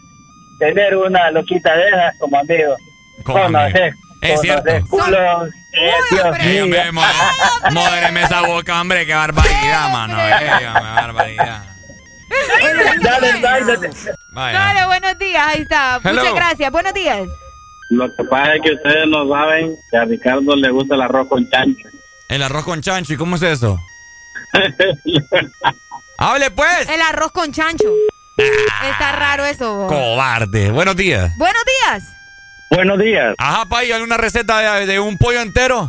[0.59, 2.77] tener una loquita de esas como amigo.
[3.25, 3.93] Como Conocer,
[4.23, 4.71] Es cierto.
[4.89, 6.93] culos, eh, Dios mío.
[7.73, 10.21] Módreme esa boca, hombre, qué barbaridad, mano.
[10.21, 11.65] Ey, hombre, barbaridad.
[13.03, 13.91] Dale, dale.
[14.33, 15.47] Dale, buenos días.
[15.47, 16.01] Ahí está.
[16.03, 16.21] Hello.
[16.21, 16.73] Muchas gracias.
[16.73, 17.21] Buenos días.
[17.91, 21.29] Lo que pasa es que ustedes no saben que a Ricardo le gusta el arroz
[21.29, 21.89] con chancho.
[22.29, 23.79] El arroz con chancho, ¿y cómo es eso?
[26.19, 26.89] Hable pues.
[26.89, 27.89] El arroz con chancho.
[28.37, 29.87] Está raro eso.
[29.89, 30.71] Cobarde.
[30.71, 31.31] Buenos días.
[31.37, 32.03] Buenos días.
[32.71, 33.35] Buenos días.
[33.39, 35.89] Ajá, Pai, ¿alguna receta de, de un pollo entero?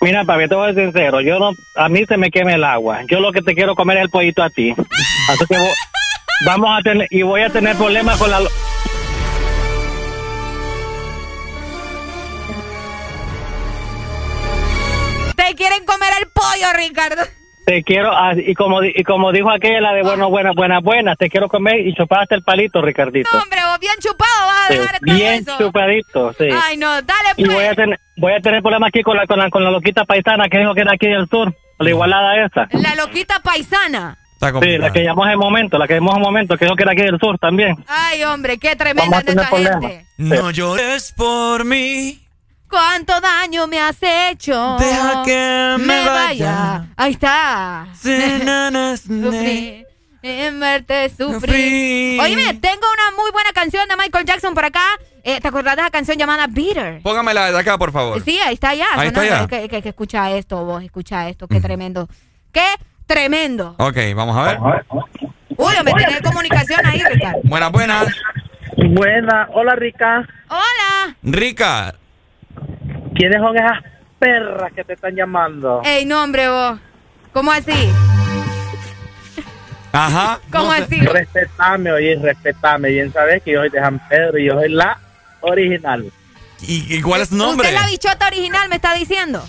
[0.00, 1.20] Mira, papi, te voy a ser sincero.
[1.20, 3.00] Yo no, a mí se me quema el agua.
[3.10, 4.72] Yo lo que te quiero comer es el pollito a ti.
[5.28, 5.74] Así que vo-
[6.46, 8.40] vamos a tener, y voy a tener problemas con la...
[15.38, 17.22] Te quieren comer el pollo, Ricardo.
[17.64, 21.14] Te quiero, ah, y como, di- y como dijo aquella de bueno, buena, buena, buena,
[21.16, 23.28] te quiero comer y chupaste el palito, Ricardito.
[23.32, 25.58] No, hombre, vos bien chupado vas a Sí, dejar todo bien eso.
[25.58, 26.48] chupadito, sí.
[26.50, 27.54] Ay, no, dale Y pues.
[27.54, 30.04] voy a tener, voy a tener problemas aquí con la, con la, con la loquita
[30.06, 32.68] paisana que dijo que era aquí del sur, la igualada esa.
[32.72, 34.16] La loquita paisana.
[34.62, 36.74] Sí, la que llamó en el momento, la que llamó en el momento, que dijo
[36.76, 37.74] que era aquí del sur también.
[37.86, 39.82] Ay, hombre, qué tremenda Vamos a es tener esta problemas.
[39.82, 40.06] gente.
[40.16, 42.18] No llores por mí.
[42.68, 44.76] ¿Cuánto daño me has hecho?
[44.78, 46.86] Deja que me vaya.
[46.96, 47.86] Ahí está.
[48.96, 49.84] Sufrí.
[50.20, 52.20] En verte sufrir.
[52.20, 54.84] Oíme, tengo una muy buena canción de Michael Jackson por acá.
[55.22, 57.00] Eh, ¿Te acordás de la canción llamada Bitter?
[57.02, 58.20] Póngamela de acá, por favor.
[58.24, 58.86] Sí, ahí está ya.
[58.96, 59.46] Ahí está ya.
[59.46, 61.46] Que, que- que escucha esto, vos, escucha esto.
[61.46, 62.08] Qué tremendo.
[62.52, 62.66] Qué
[63.06, 63.76] tremendo.
[63.78, 64.58] Ok, vamos a ver.
[65.56, 67.38] Uy, me tenés comunicación ahí, Ricardo.
[67.44, 68.06] Buenas, buenas.
[68.76, 70.26] Buena, hola Rica.
[70.48, 71.16] Hola.
[71.22, 71.94] Rica.
[73.14, 73.78] ¿Quiénes son esas
[74.18, 75.82] perras que te están llamando?
[75.84, 76.78] Ey, no, hombre, vos.
[77.32, 77.90] ¿Cómo así?
[79.92, 80.40] Ajá.
[80.52, 81.00] ¿Cómo así?
[81.00, 82.90] Respetame, oye, respetame.
[82.90, 84.98] Bien sabes que yo soy de San Pedro y yo soy la
[85.40, 86.10] original.
[86.60, 87.68] ¿Y, y cuál es tu nombre?
[87.68, 89.42] ¿Usted es la bichota original, me está diciendo?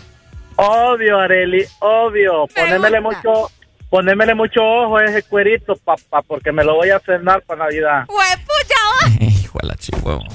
[0.55, 2.45] Obvio, Areli, obvio.
[2.47, 3.49] Ponémele mucho,
[3.89, 8.05] ponémele mucho ojo a ese cuerito, papá, porque me lo voy a cenar para Navidad.
[8.07, 9.19] Güey, pucha.
[9.25, 10.25] Hijo de la chihuahua.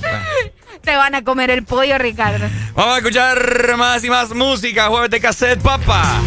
[0.84, 2.46] Te van a comer el pollo, Ricardo.
[2.74, 4.88] Vamos a escuchar más y más música.
[4.88, 6.20] Jueves de cassette, papá.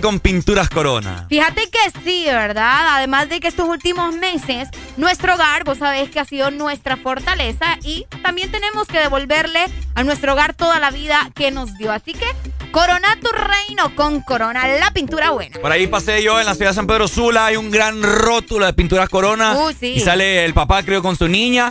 [0.00, 1.26] Con Pinturas Corona.
[1.28, 2.96] Fíjate que sí, ¿verdad?
[2.96, 7.78] Además de que estos últimos meses, nuestro hogar, vos sabés que ha sido nuestra fortaleza
[7.84, 11.92] y también tenemos que devolverle a nuestro hogar toda la vida que nos dio.
[11.92, 12.26] Así que
[12.72, 15.60] corona tu reino con Corona, la pintura buena.
[15.60, 18.66] Por ahí pasé yo en la ciudad de San Pedro Sula, hay un gran rótulo
[18.66, 19.54] de Pinturas Corona.
[19.54, 19.94] Uh, sí.
[19.96, 21.70] Y sale el papá, creo, con su niña.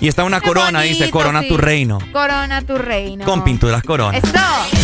[0.00, 1.98] Y está una corona, dice, corona tu reino.
[2.12, 3.24] Corona tu reino.
[3.24, 4.18] Con pinturas corona.
[4.18, 4.83] Eso.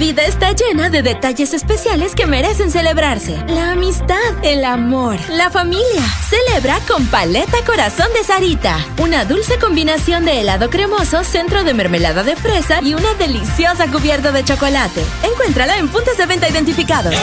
[0.00, 3.36] La vida está llena de detalles especiales que merecen celebrarse.
[3.48, 6.02] La amistad, el amor, la familia.
[6.26, 8.78] Celebra con Paleta Corazón de Sarita.
[8.96, 14.32] Una dulce combinación de helado cremoso, centro de mermelada de fresa y una deliciosa cubierta
[14.32, 15.04] de chocolate.
[15.22, 17.14] Encuéntrala en puntos de venta identificados.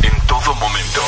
[0.00, 1.00] En todo momento.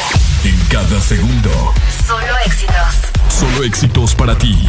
[0.43, 1.73] En cada segundo.
[2.05, 2.97] Solo éxitos.
[3.29, 4.69] Solo éxitos para ti.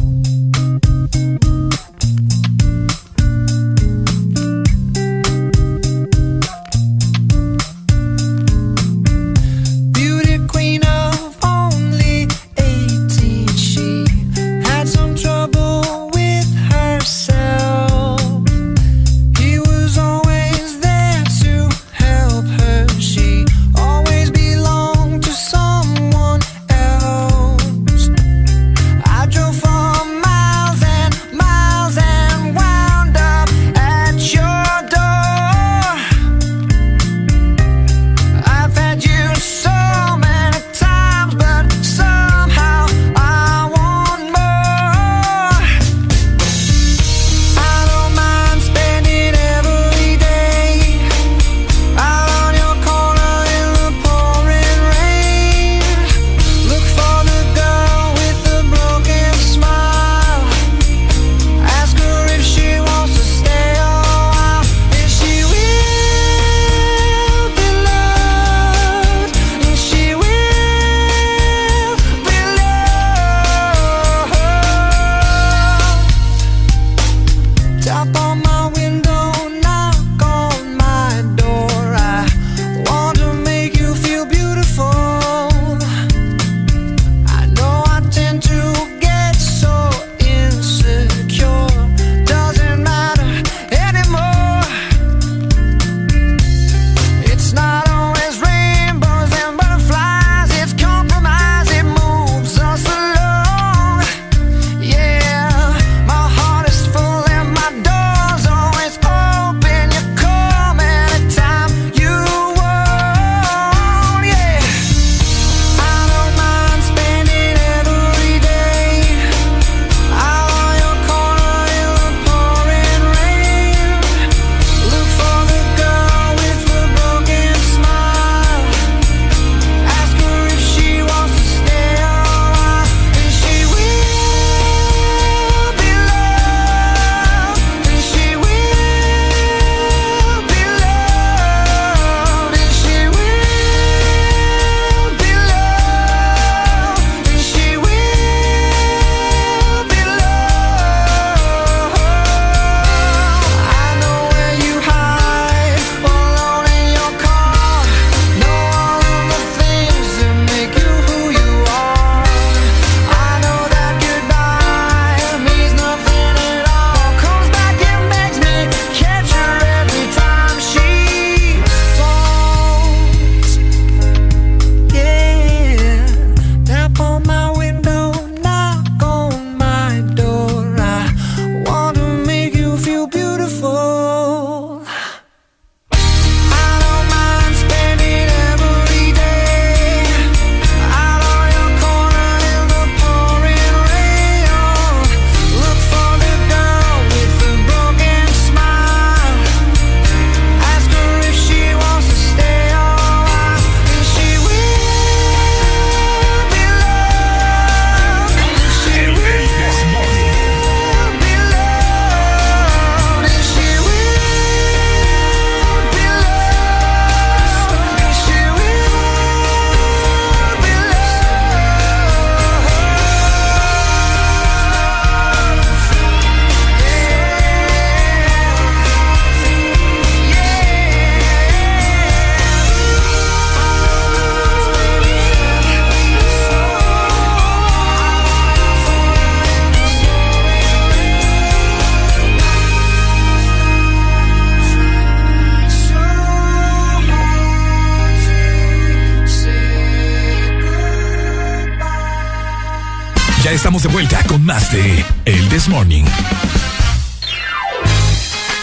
[253.81, 256.03] Estamos de vuelta con más de El This Morning.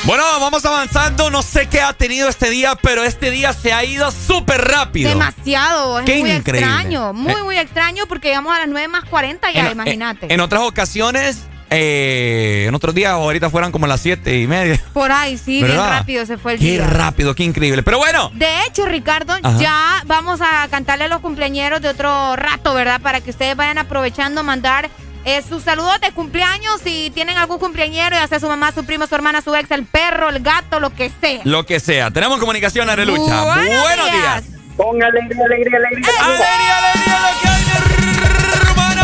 [0.04, 1.30] Bueno, vamos avanzando.
[1.30, 5.08] No sé qué ha tenido este día, pero este día se ha ido súper rápido.
[5.10, 6.66] Demasiado, es Qué muy increíble.
[6.66, 7.42] extraño, muy, Eh.
[7.44, 10.32] muy extraño porque llegamos a las 9 más 40 ya, En- imagínate.
[10.32, 11.40] En otras ocasiones,
[11.70, 14.80] eh, en otros días, ahorita fueran como las siete y media.
[14.94, 15.76] Por ahí, sí, ¿Verdad?
[15.84, 16.86] bien rápido se fue el Qué día.
[16.86, 17.82] rápido, qué increíble.
[17.82, 19.58] Pero bueno, De hecho, Ricardo, Ajá.
[19.58, 23.00] ya vamos a cantarle a los cumpleañeros de otro rato, ¿verdad?
[23.02, 24.88] Para que ustedes vayan aprovechando, mandar
[25.28, 29.06] eh, sus saludos de cumpleaños, si tienen algún cumpleañero, ya sea su mamá, su primo,
[29.06, 31.42] su hermana, su ex, el perro, el gato, lo que sea.
[31.44, 32.10] Lo que sea.
[32.10, 33.44] Tenemos comunicación, Arelucha.
[33.44, 34.48] Buenos, Buenos días.
[34.48, 34.60] días.
[34.78, 36.08] Con alegría, alegría, alegría.
[36.24, 39.02] Alegría, alegría, lo que hay hermano.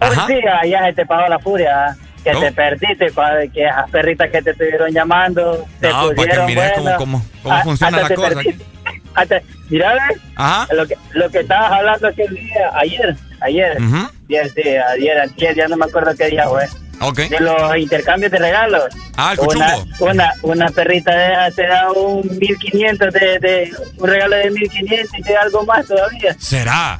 [0.00, 0.26] Ajá.
[0.26, 1.96] Pues sí, ya se te pagó la furia ¿ah?
[2.24, 2.40] que no.
[2.40, 3.12] te perdiste,
[3.52, 7.54] que esas perritas que te estuvieron llamando, te no, pusieron que bueno, cómo, cómo, cómo
[7.54, 8.40] a, funciona la cosa.
[9.14, 10.20] Hasta, mira, ¿ves?
[10.34, 10.74] Ajá.
[10.74, 14.10] Lo, que, lo que estabas hablando aquel día, ayer, ayer, uh -huh.
[14.30, 16.66] 10 días, 10 días, ya no me acuerdo qué día fue.
[17.02, 17.28] Okay.
[17.28, 18.84] De los intercambios de regalos.
[19.16, 24.36] Ah, el una, una, una, perrita de, te da un 1500, de, de, un regalo
[24.36, 26.36] de 1500 y te da algo más todavía.
[26.38, 26.98] ¿Será?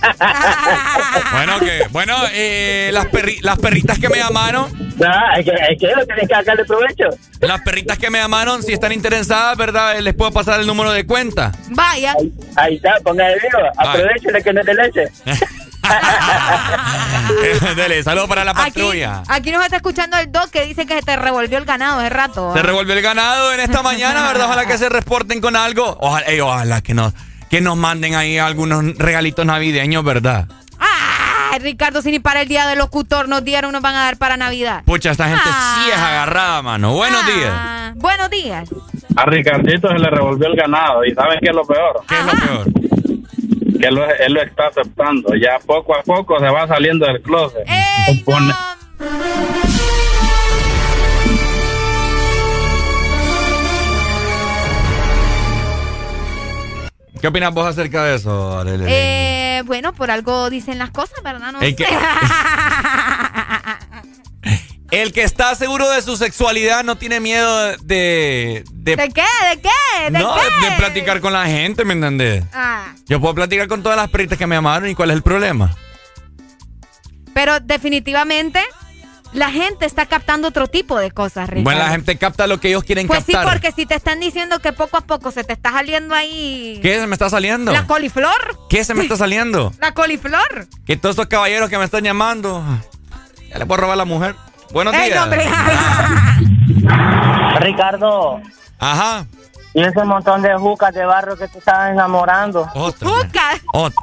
[1.32, 4.72] bueno, que, bueno eh, las, perri, las perritas que me llamaron.
[4.96, 7.08] No, es que, es que lo que sacarle provecho.
[7.40, 9.98] Las perritas que me llamaron, si están interesadas, ¿verdad?
[9.98, 11.52] Eh, les puedo pasar el número de cuenta.
[11.70, 12.14] Vaya.
[12.18, 13.68] Ahí, ahí está, póngale vivo.
[13.76, 15.04] Aprovechenle que no te leche.
[17.76, 19.22] Dele, saludos para la patrulla.
[19.28, 22.10] aquí nos está escuchando el Doc que dice que se te revolvió el ganado hace
[22.10, 22.52] rato.
[22.52, 22.62] Se ¿ah?
[22.62, 24.46] revolvió el ganado en esta mañana, ¿verdad?
[24.46, 25.96] Ojalá que se reporten con algo.
[26.00, 27.12] Ojalá, ey, ojalá que nos,
[27.48, 30.46] que nos manden ahí algunos regalitos navideños, ¿verdad?
[30.78, 34.16] Ay, Ricardo, si ni para el día del locutor nos dieron, nos van a dar
[34.16, 34.82] para Navidad.
[34.84, 35.82] Pucha, esta gente Ah.
[35.84, 36.94] sí es agarrada, mano.
[36.94, 37.52] Buenos días.
[37.52, 38.68] Ah, buenos días.
[39.16, 41.04] A Ricardito se le revolvió el ganado.
[41.04, 42.02] ¿Y saben qué es lo peor?
[42.08, 42.66] ¿Qué es lo peor?
[43.82, 45.34] Él, lo- él lo está aceptando.
[45.34, 47.64] Ya poco a poco se va saliendo del closet.
[48.24, 48.52] Pone-
[57.20, 58.84] ¿Qué opinas vos acerca de eso, Arely?
[58.88, 61.52] Eh, bueno, por algo dicen las cosas, ¿verdad?
[61.52, 61.84] No que- sé.
[64.90, 68.64] El que está seguro de su sexualidad no tiene miedo de.
[68.72, 69.22] De, ¿De qué?
[69.50, 70.10] ¿De qué?
[70.10, 70.66] ¿De no, qué?
[70.70, 72.42] de platicar con la gente, ¿me entendés?
[72.52, 75.22] Ah, Yo puedo platicar con todas las perritas que me llamaron y cuál es el
[75.22, 75.76] problema.
[77.32, 78.60] pero definitivamente
[79.32, 81.62] la gente está captando otro tipo de cosas, Ricardo.
[81.62, 83.52] Bueno, la gente capta lo que ellos quieren Pues sí, captar.
[83.52, 86.98] porque si te están diciendo que poco a poco se te está saliendo ahí ¿Qué
[86.98, 87.70] se me está saliendo?
[87.70, 89.72] la coliflor, ¿Qué se me está saliendo?
[89.78, 90.66] la coliflor.
[90.84, 92.64] Que todos estos caballeros que me están llamando.
[93.50, 94.34] Ya le puedo robar a la mujer.
[94.72, 95.22] Buenos días.
[95.24, 95.48] hombre.
[97.60, 98.40] Ricardo.
[98.78, 99.26] Ajá.
[99.72, 102.68] Y ese montón de jucas de barro que te estaban enamorando.
[102.74, 103.08] Otra.
[103.08, 103.50] Juca.
[103.72, 104.02] Otra.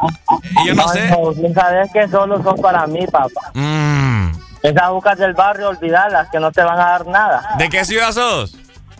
[0.63, 1.09] Y yo no sé.
[1.09, 3.51] No, sabes que solo son para mí, papá.
[3.53, 4.31] Mm.
[4.63, 7.55] Esas jucas del barrio, olvidarlas, que no te van a dar nada.
[7.57, 8.55] ¿De qué ciudad sos?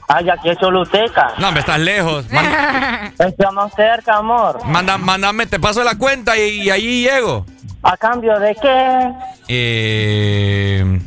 [0.10, 1.34] Ay, aquí es Choluteca.
[1.38, 2.26] No, me estás lejos.
[3.20, 4.64] Estamos cerca, amor.
[4.66, 7.46] manda, mándame, te paso la cuenta y, y ahí llego.
[7.84, 9.12] ¿A cambio de qué?
[9.50, 11.00] Eh,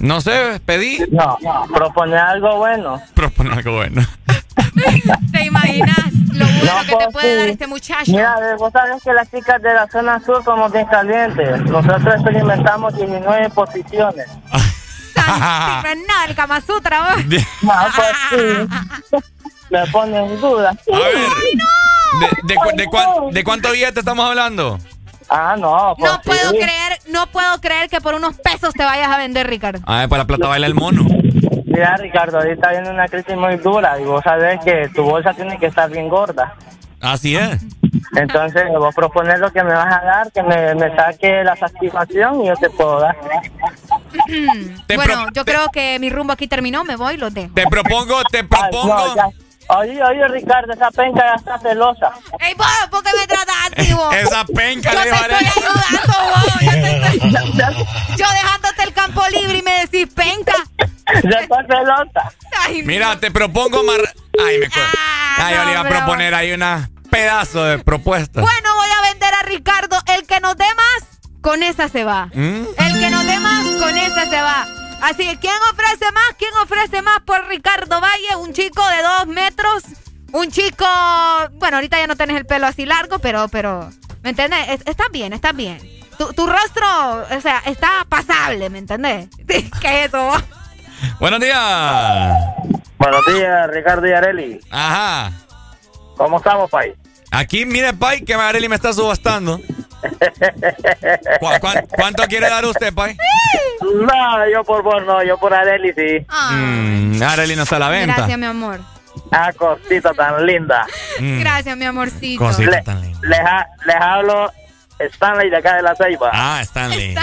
[0.00, 0.98] no sé, pedí.
[1.10, 1.38] No,
[1.72, 3.00] proponer algo bueno.
[3.14, 4.06] Proponer algo bueno.
[5.32, 8.12] ¿Te imaginas lo bueno No, que te pues, puede dar este muchacho?
[8.12, 11.60] Mira, vos sabes que las chicas de la zona sur somos bien calientes.
[11.62, 14.26] Nosotros experimentamos 19 posiciones.
[15.16, 17.16] No el Kama Sutra.
[17.62, 19.20] No, pues sí.
[19.70, 20.70] Me pone en duda.
[20.70, 21.14] A ver.
[22.20, 24.78] ¿De, de, cu- de cuán- de cuánto billete estamos hablando?
[25.30, 25.94] Ah, no.
[25.96, 26.56] pues No puedo sí.
[26.58, 29.80] creer, no puedo creer que por unos pesos te vayas a vender, Ricardo.
[29.86, 31.04] A ver, para la plata baila el mono.
[31.66, 35.56] Mira, Ricardo, ahorita viene una crisis muy dura y vos sabés que tu bolsa tiene
[35.58, 36.54] que estar bien gorda.
[37.00, 37.62] Así es.
[38.16, 42.42] Entonces, vos propones lo que me vas a dar, que me, me saque la satisfacción
[42.42, 43.16] y yo te puedo dar.
[44.96, 47.54] bueno, yo creo que mi rumbo aquí terminó, me voy, lo dejo.
[47.54, 49.14] Te propongo, te Ay, propongo.
[49.16, 49.32] no.
[49.78, 52.10] Oye, oye, Ricardo, esa penca ya está celosa.
[52.40, 52.66] ¡Ey, vos!
[52.90, 54.14] ¿Por qué me tratas así, vos?
[54.16, 56.44] Esa penca Yo le te estoy ayudando, vos.
[56.60, 60.54] Yo, te estoy- yo dejándote el campo libre y me decís penca.
[61.24, 62.32] Ya está celosa.
[62.60, 64.00] Ay, Mira, te propongo mar...
[64.44, 64.88] Ay, me acuerdo.
[65.38, 68.40] Ay, yo le iba a Ah, no, proponer ahí una pedazo de propuesta.
[68.40, 69.98] Bueno, voy a vender a Ricardo.
[70.16, 72.26] El que nos dé más, con esa se va.
[72.32, 72.64] ¿Mm?
[72.78, 74.66] El que nos dé más, con esa se va.
[75.02, 76.24] Así que, ¿quién ofrece más?
[76.38, 78.36] ¿Quién ofrece más por Ricardo Valle?
[78.38, 79.82] Un chico de dos metros.
[80.32, 80.86] Un chico.
[81.54, 83.90] Bueno, ahorita ya no tenés el pelo así largo, pero, pero.
[84.22, 84.60] ¿Me entiendes?
[84.68, 85.80] Es- está bien, está bien.
[86.18, 86.86] Tu, tu rostro,
[87.36, 89.28] o sea, está pasable, ¿me entendés?
[89.46, 89.70] ¿Qué
[90.04, 90.22] es eso?
[90.26, 90.42] vos?
[91.18, 92.36] Buenos días.
[92.98, 94.60] Buenos días, Ricardo y Areli.
[94.70, 95.32] Ajá.
[96.18, 96.92] ¿Cómo estamos, país?
[97.30, 99.58] Aquí, mire, Pai, que Arely me está subastando.
[101.40, 103.16] ¿Cu- cuán- cuánto quiere dar usted, Pai?
[103.82, 106.26] No, yo por vos no, yo por Areli sí.
[106.52, 108.14] Mm, Arely no está a la venta.
[108.16, 108.80] Gracias, mi amor.
[109.32, 110.86] Ah, cosita tan linda.
[111.18, 112.44] Mm, Gracias, mi amorcito.
[112.44, 113.18] Cosita Le- tan linda.
[113.22, 114.52] Les, ha- les hablo
[115.12, 116.30] Stanley de acá de la Ceiba.
[116.32, 117.14] Ah, Stanley.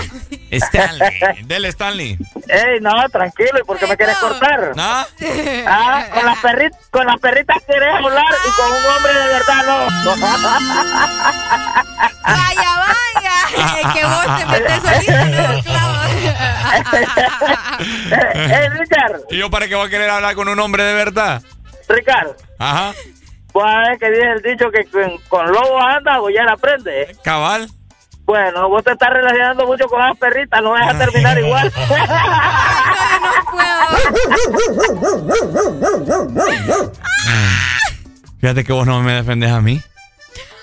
[0.51, 1.09] Stanley.
[1.45, 2.17] Dele, Stanley.
[2.47, 4.75] Ey, no, tranquilo, ¿y por qué me quieres cortar?
[4.75, 5.05] ¿No?
[5.69, 9.65] Ah, con las perritas, con las perritas querés hablar y con un hombre de verdad
[9.65, 9.87] no.
[12.23, 13.35] Vaya, vaya.
[13.81, 16.07] Es que vos te metes solito en los clavos.
[18.11, 21.41] Ey, Richard, ¿Y yo para qué voy a querer hablar con un hombre de verdad?
[21.89, 22.93] Ricardo, Ajá.
[23.57, 27.15] Vos sabés que dice el dicho que con, con lobo anda la aprende.
[27.23, 27.67] Cabal.
[28.25, 31.71] Bueno, vos te estás relacionando mucho con las perritas, no vas a terminar igual.
[38.39, 39.81] Fíjate que vos no me defendés a mí.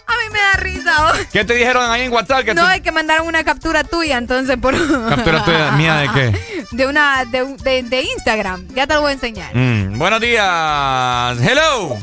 [0.06, 1.12] A mí me da risa.
[1.32, 2.44] ¿Qué te dijeron ahí en WhatsApp?
[2.44, 4.74] Que No, tú- hay que mandar una captura tuya, entonces, por...
[5.08, 6.66] ¿Captura tuya mía de qué?
[6.70, 7.24] De una...
[7.24, 8.68] De, de, de Instagram.
[8.74, 9.50] Ya te lo voy a enseñar.
[9.56, 11.38] Mm, buenos días.
[11.40, 11.96] Hello.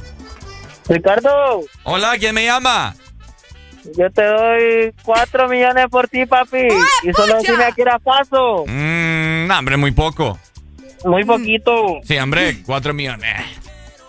[0.95, 2.93] Ricardo, Hola, ¿quién me llama?
[3.97, 6.67] yo te doy cuatro millones por ti, papi.
[7.03, 8.65] Y solo si me quieras paso.
[8.67, 10.37] Mm, no, hombre, muy poco.
[11.05, 11.99] Muy poquito.
[12.03, 13.35] Sí, hombre, cuatro millones.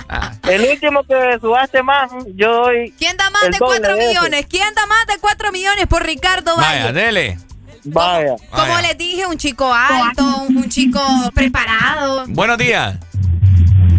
[0.09, 2.93] Ah, El último que subaste más, yo doy.
[2.99, 4.09] ¿Quién da más de doble 4 de eso.
[4.21, 4.47] millones?
[4.51, 6.79] ¿Quién da más de 4 millones por Ricardo Valle?
[6.81, 7.39] Vaya, dele.
[7.85, 8.35] Vaya.
[8.51, 8.89] Como Vaya.
[8.89, 11.01] les dije, un chico alto, un, un chico
[11.35, 12.25] preparado.
[12.29, 12.97] Buenos días.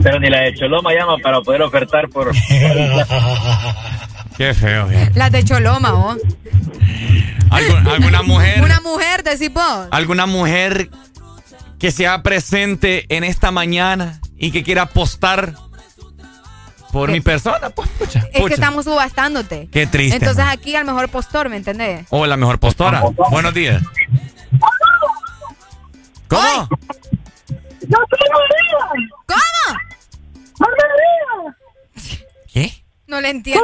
[0.03, 2.31] Pero ni la de Choloma llama para poder ofertar por...
[4.37, 5.11] Qué feo, bien.
[5.15, 6.15] Las de Choloma, ¿o?
[7.49, 8.61] Algu- ¿Alguna mujer?
[8.63, 9.87] Una mujer, decís vos.
[9.91, 10.89] ¿Alguna mujer
[11.79, 15.53] que sea presente en esta mañana y que quiera apostar
[16.91, 17.69] por mi persona?
[17.69, 19.69] Pues, pucha, Es que estamos subastándote.
[19.71, 20.49] Qué triste, Entonces man.
[20.53, 22.05] aquí al mejor postor, ¿me entendés?
[22.09, 23.03] O la mejor postora.
[23.29, 23.81] Buenos días.
[26.27, 26.67] ¿Cómo?
[29.27, 29.79] ¿Cómo?
[32.51, 32.71] ¿Qué?
[33.07, 33.63] No le entiendo.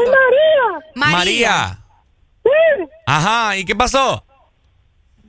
[0.96, 1.16] María.
[1.16, 1.80] María.
[3.06, 4.24] Ajá, ¿y qué pasó?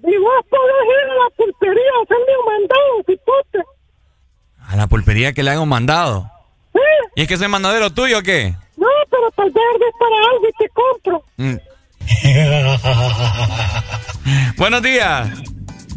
[0.02, 3.58] Y vos podés ir a la pulpería a hacerme un mandado, cipote.
[4.68, 6.30] A la pulpería que le hagan un mandado.
[7.14, 8.55] ¿Y es que soy mandadero tuyo o qué?
[8.76, 11.24] No, pero tal vez es para algo y te compro.
[11.36, 11.56] Mm.
[14.56, 15.28] Buenos días.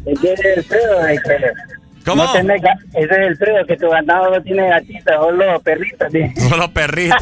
[0.05, 0.63] Ese
[2.05, 2.25] ¿Cómo?
[2.25, 2.61] No tenés
[2.93, 6.11] ese es el feo, que tu ganado no tiene gatitas, solo perritas.
[6.11, 6.33] ¿sí?
[6.49, 7.17] Solo perritos.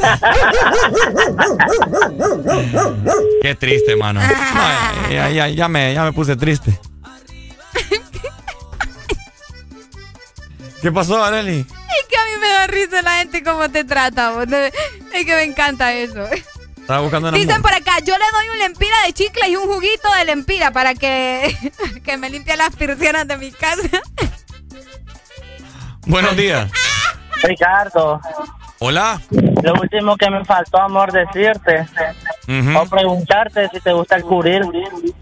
[3.42, 4.20] Qué triste, mano.
[4.20, 6.78] No, ya, ya, ya me, ya me puse triste.
[10.80, 11.60] ¿Qué pasó, Areli?
[11.60, 14.32] Es que a mí me da risa la gente cómo te trata.
[14.32, 14.46] vos.
[15.14, 16.26] Es que me encanta eso.
[16.76, 19.68] Estaba buscando una Dicen por acá, yo le doy un lempira de chicle y un
[19.68, 21.56] juguito de lempira para que,
[22.04, 24.02] que me limpie las persianas de mi casa.
[26.06, 26.70] Buenos días.
[27.42, 28.20] Ricardo,
[28.78, 29.20] Hola.
[29.30, 31.86] lo último que me faltó, amor, decirte
[32.76, 34.62] o preguntarte si te gusta el curil.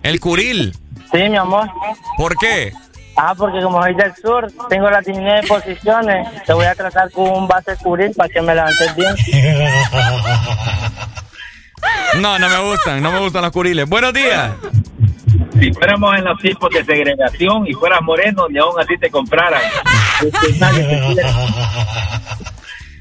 [0.02, 0.76] El curil.
[1.10, 1.68] Sí, mi amor.
[2.16, 2.72] ¿Por qué?
[3.16, 6.28] Ah, porque como soy del sur, tengo las 19 posiciones.
[6.44, 9.14] Te voy a tratar con un base curil para que me levantes bien.
[12.20, 13.88] No, no me gustan, no me gustan los curiles.
[13.88, 14.50] Buenos días.
[15.60, 19.60] Si fuéramos en los tiempos de segregación y fueras moreno, ni aún así te compraran.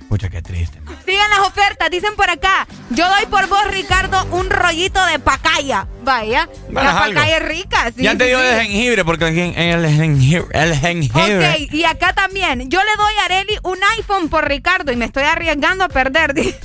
[0.10, 0.78] Pucha, qué triste.
[1.06, 2.68] Sigan las ofertas, dicen por acá.
[2.90, 5.88] Yo doy por vos, Ricardo, un rollito de pacaya.
[6.04, 6.50] Vaya.
[6.70, 8.04] Bueno, la pacaya es rica, sí.
[8.04, 8.46] ya te sí, digo sí.
[8.48, 10.48] de jengibre, porque el, jengibre.
[10.52, 11.50] El jengibre.
[11.50, 12.70] Ok, y acá también.
[12.70, 16.34] Yo le doy a Areli un iPhone por Ricardo y me estoy arriesgando a perder.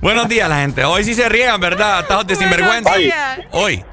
[0.00, 0.84] Buenos días, la gente.
[0.84, 2.06] Hoy sí se riegan, ¿verdad?
[2.06, 2.96] Tajos de sinvergüenza.
[2.96, 3.38] días.
[3.52, 3.84] Hoy.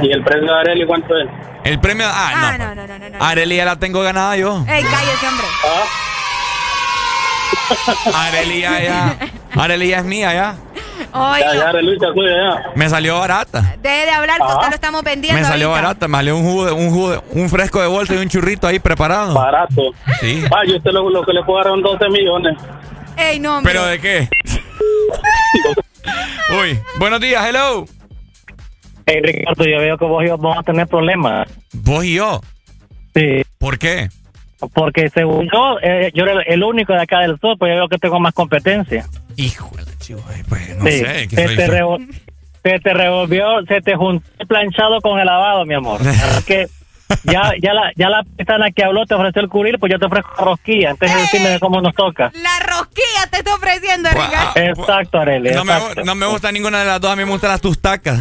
[0.00, 1.28] ¿Y el premio de Areli cuánto es?
[1.64, 2.06] El premio.
[2.08, 2.74] Ah, Ah, no.
[2.74, 3.24] no, no, no, no.
[3.24, 4.64] Areli ya la tengo ganada yo.
[4.68, 5.46] Ey, cállese, hombre.
[8.14, 9.16] Areli ya, ya.
[9.56, 10.54] Areli ya es mía, ya.
[11.12, 12.70] Oiga, Areli está suya ya.
[12.74, 13.74] Me salió barata.
[13.80, 15.40] deje de hablar que usted lo estamos vendiendo.
[15.40, 15.82] Me salió ahorita.
[15.82, 16.08] barata.
[16.08, 18.66] Me salió un jugo, de- un jugo, de- un fresco de bolsa y un churrito
[18.66, 19.34] ahí preparado.
[19.34, 19.92] Barato.
[20.20, 20.44] Sí.
[20.54, 22.56] Ah, yo usted lo, lo que le puedo dar son 12 millones.
[23.16, 23.72] Ey, no, hombre.
[23.72, 24.28] ¿Pero de qué?
[26.60, 27.86] Uy, buenos días, hello.
[29.06, 31.48] Hey, Ricardo, yo veo que vos y yo vamos a tener problemas.
[31.72, 32.40] ¿Vos y yo?
[33.14, 33.42] Sí.
[33.58, 34.08] ¿Por qué?
[34.74, 37.88] Porque según yo, eh, yo era el único de acá del sur, pues yo veo
[37.88, 39.06] que tengo más competencia.
[39.36, 41.26] La chiva, pues no Sí, sé.
[41.28, 41.72] ¿qué se, te yo?
[41.72, 42.08] revo-
[42.62, 46.00] se te revolvió, se te juntó el planchado con el lavado, mi amor.
[46.46, 46.68] Que
[47.24, 50.06] ya, ya la, ya la persona que habló te ofreció el curil, pues yo te
[50.06, 50.90] ofrezco rosquilla.
[50.90, 52.30] Entonces decime cómo nos toca.
[52.34, 54.52] La rosquilla te está ofreciendo, Ricardo.
[54.56, 55.50] Exacto, Arely.
[55.52, 55.74] No me,
[56.04, 58.18] no me gusta ninguna de las dos, a mí me gustan las tustacas.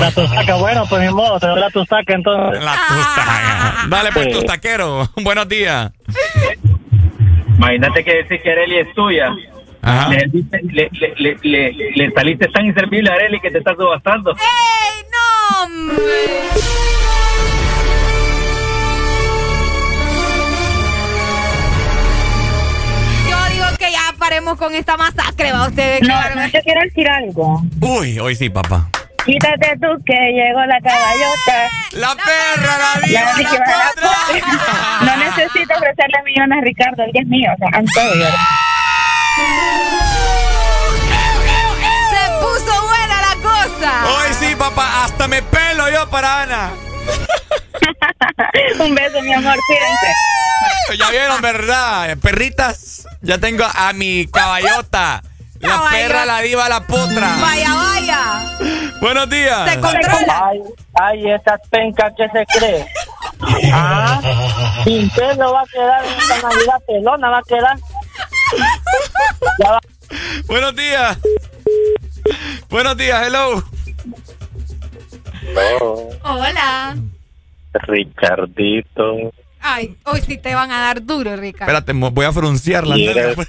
[0.00, 2.62] La tustaca, bueno, pues ni modo, te doy la tustaca entonces.
[2.62, 3.74] La tustaca.
[3.88, 4.32] Dale pues, Sí.
[4.32, 5.08] tustaquero.
[5.22, 5.92] Buenos días.
[7.56, 9.28] Imagínate que decir que Areli es tuya.
[9.82, 10.08] Ajá.
[10.10, 14.32] Le, le, le, le, le- le saliste tan inservible a Areli que te estás subastando.
[14.32, 16.02] ¡Ey, no, hombre!
[24.26, 26.02] Paremos con esta masacre, va ustedes.
[26.02, 27.62] No, no, yo quiero decir algo.
[27.80, 28.88] Uy, hoy sí, papá.
[29.24, 31.70] Quítate tú que llegó la caballota.
[31.92, 35.06] La perra, la diva, la la.
[35.06, 37.70] No necesito ofrecerle millones a Ricardo, él es mío, o sea.
[42.10, 43.92] Se puso buena la cosa.
[44.06, 45.04] Hoy sí, papá.
[45.04, 46.70] Hasta me pelo yo para Ana.
[48.84, 50.12] Un beso, mi amor, cuídense.
[50.98, 52.16] Ya vieron, ¿verdad?
[52.18, 53.06] Perritas.
[53.22, 55.22] Ya tengo a mi caballota.
[55.60, 55.90] La Caballota.
[55.90, 57.36] perra, la diva, la potra.
[57.40, 58.58] Vaya, vaya.
[59.00, 59.70] Buenos días.
[59.70, 60.48] Se controla.
[60.50, 60.60] Ay,
[60.94, 62.86] ay, esa penca que se cree.
[63.72, 64.20] Ah,
[64.84, 67.76] sin pelo va a quedar esta Navidad pelona, va a quedar.
[69.58, 69.80] Ya va.
[70.46, 71.18] Buenos días.
[72.68, 73.62] Buenos días, hello.
[76.22, 76.96] Hola.
[77.72, 79.32] Ricardito.
[79.68, 81.72] Ay, hoy sí te van a dar duro, Ricardo.
[81.76, 83.20] Espérate, voy a frunciar la Y nalga.
[83.32, 83.48] eres,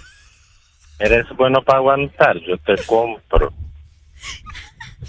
[0.97, 3.53] eres bueno para aguantar, yo te compro.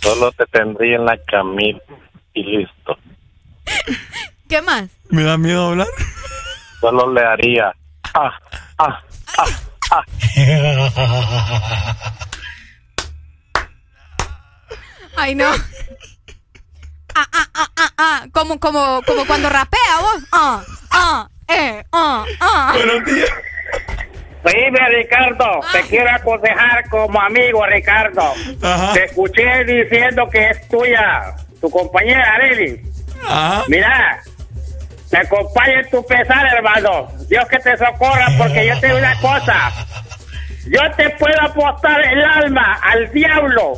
[0.03, 1.83] Solo te tendría en la camita
[2.35, 2.99] y listo.
[4.51, 4.91] ¿Qué más?
[5.09, 5.87] Me da miedo hablar.
[6.81, 7.73] Solo le haría.
[8.13, 8.31] Ah,
[8.79, 9.03] ah,
[9.39, 9.47] ah,
[9.91, 10.05] ah.
[15.17, 15.51] Ay, no.
[17.19, 18.27] Ah, ah, ah, ah, ah.
[18.31, 20.23] Como, como, como cuando rapea vos.
[20.31, 22.73] Ah, ah, eh, ah, ah.
[22.77, 23.31] Buenos días.
[24.45, 28.23] Dime, Ricardo, te quiero aconsejar como amigo, Ricardo.
[28.63, 28.93] Ajá.
[28.93, 32.83] Te escuché diciendo que es tuya, tu compañera Areli.
[33.29, 33.65] Ajá.
[33.67, 34.23] Mira,
[35.11, 37.09] te acompaña en tu pesar, hermano.
[37.29, 39.73] Dios que te socorra, porque yo te digo una cosa.
[40.69, 43.73] Yo te puedo apostar el alma al diablo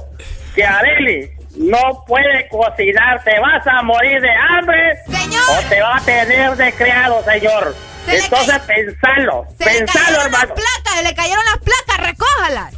[0.54, 3.22] que Areli no puede cocinar.
[3.22, 5.42] Te vas a morir de hambre Señor.
[5.50, 7.74] o te va a tener de criado, señor.
[8.06, 10.54] Se le Entonces, pensalo, Se le pensalo, cayeron las hermano.
[10.54, 12.74] placas, se le cayeron las placas, recójalas.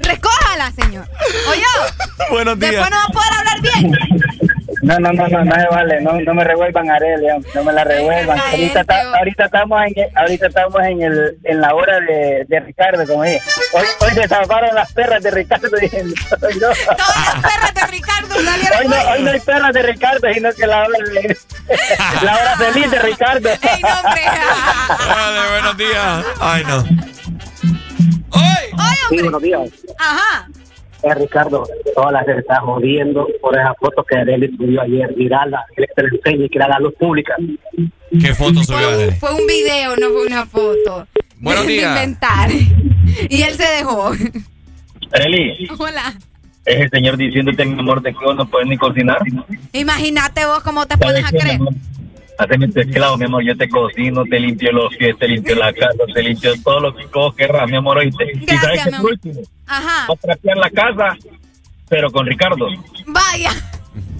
[0.00, 1.08] Recójalas, señor.
[1.48, 1.62] Oye,
[2.30, 2.72] Buenos días.
[2.72, 4.49] después no va a poder hablar bien.
[4.82, 7.84] No, no, no, no, no me vale, no, no me revuelvan Arelia, no me la
[7.84, 8.38] revuelvan.
[8.38, 13.06] Ahorita, está- ahorita estamos en, ahorita estamos en el, en la hora de, de Ricardo,
[13.06, 13.40] como dije.
[13.74, 15.68] Hoy, hoy se salvaron las perras de Ricardo.
[15.80, 16.46] dije, no, no.
[16.96, 19.06] Todas las perras de Ricardo salieron Hoy no, hoy.
[19.18, 21.36] hoy no hay perras de Ricardo, sino que la hora, de-
[22.22, 23.48] la hora feliz de Ricardo.
[23.50, 24.22] Ey, no, hombre.
[24.24, 26.24] Dale, buenos días.
[26.40, 26.78] Ay, no.
[28.30, 28.44] Oye,
[29.10, 29.22] Sí, hombre.
[29.24, 29.60] buenos días.
[29.98, 30.48] Ajá.
[31.02, 35.64] Eh, Ricardo, toda la gente está jodiendo por esa foto que Arely subió ayer, virala,
[35.74, 37.34] que te la enseñe y que la haga luz pública.
[38.20, 41.06] ¿Qué foto subió Fue un, fue un video, no fue una foto.
[41.38, 41.88] Buenos De días.
[41.96, 42.50] inventar.
[43.28, 44.12] Y él se dejó.
[45.12, 46.14] Areli, Hola.
[46.64, 49.18] es el señor diciéndote, mi amor, de que vos no puedes ni cocinar.
[49.72, 51.60] Imagínate vos cómo te pones a ¿Sabes qué, creer.
[52.42, 53.42] Haceme tu esclavo, mi amor.
[53.44, 56.94] Yo te cocino, te limpio los pies, te limpio la casa, te limpio todo lo
[56.96, 58.24] que vos querrás, mi amor, oíste.
[58.32, 59.10] y Gracias, sabes que amor.
[59.12, 60.06] último, Ajá.
[60.08, 61.16] vas a trapear la casa,
[61.88, 62.66] pero con Ricardo.
[63.06, 63.50] Vaya.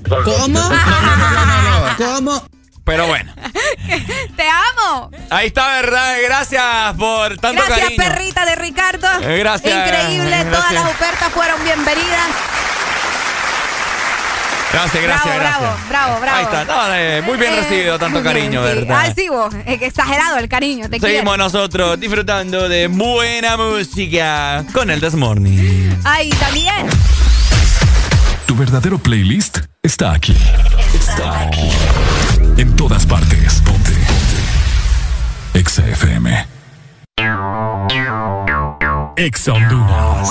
[0.09, 0.61] ¿Cómo?
[1.97, 2.43] ¿Cómo?
[2.85, 3.33] Pero bueno.
[4.37, 5.11] Te amo.
[5.31, 6.17] Ahí está, ¿verdad?
[6.25, 6.65] Gracias
[6.99, 8.03] por tanto Gracias, cariño.
[8.05, 9.07] perrita de Ricardo.
[9.23, 10.29] Eh, gracias, Increíble.
[10.31, 10.51] gracias.
[10.51, 12.29] Todas las ofertas fueron bienvenidas.
[14.73, 15.89] Gracias, gracias, bravo, gracias.
[15.89, 16.39] bravo, bravo, bravo.
[16.39, 16.65] Ahí está.
[16.65, 18.75] No, eh, muy bien Eh, recibido tanto cariño, sí.
[18.75, 19.13] ¿verdad?
[19.17, 19.53] Sí, vos.
[19.67, 20.89] Exagerado el cariño.
[20.89, 21.37] Te Seguimos quiero.
[21.37, 25.91] nosotros disfrutando de buena música con el This Morning.
[26.05, 26.87] Ay, también.
[28.47, 30.37] Tu verdadero playlist está aquí.
[30.95, 31.69] Está aquí.
[32.57, 33.61] En todas partes.
[33.65, 33.91] Ponte.
[33.93, 35.59] Ponte.
[35.59, 36.47] Exa FM.
[39.17, 40.31] Exa Honduras.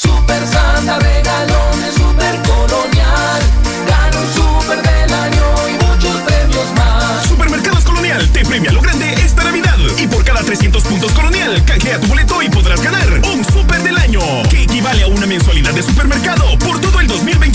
[0.00, 3.40] Super Santa regalones, super colonial.
[3.86, 7.26] Gana un super del año y muchos premios más.
[7.26, 9.76] Supermercados Colonial te premia lo grande esta Navidad.
[9.98, 13.98] Y por cada 300 puntos Colonial, canjea tu boleto y podrás ganar un super del
[13.98, 16.89] año, que equivale a una mensualidad de supermercado por el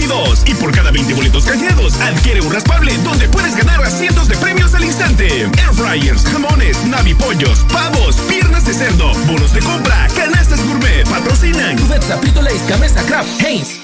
[0.08, 0.44] 2022.
[0.48, 4.36] Y por cada 20 boletos canjeados, adquiere un raspable donde puedes ganar a cientos de
[4.38, 5.28] premios al instante.
[5.28, 11.78] Air fryers, jamones, navipollos, pavos, piernas de cerdo, bonos de compra, canastas gourmet, patrocinan.
[11.78, 13.80] Cubeta, Frito Lays, Gamesa, Kraft, Heinz.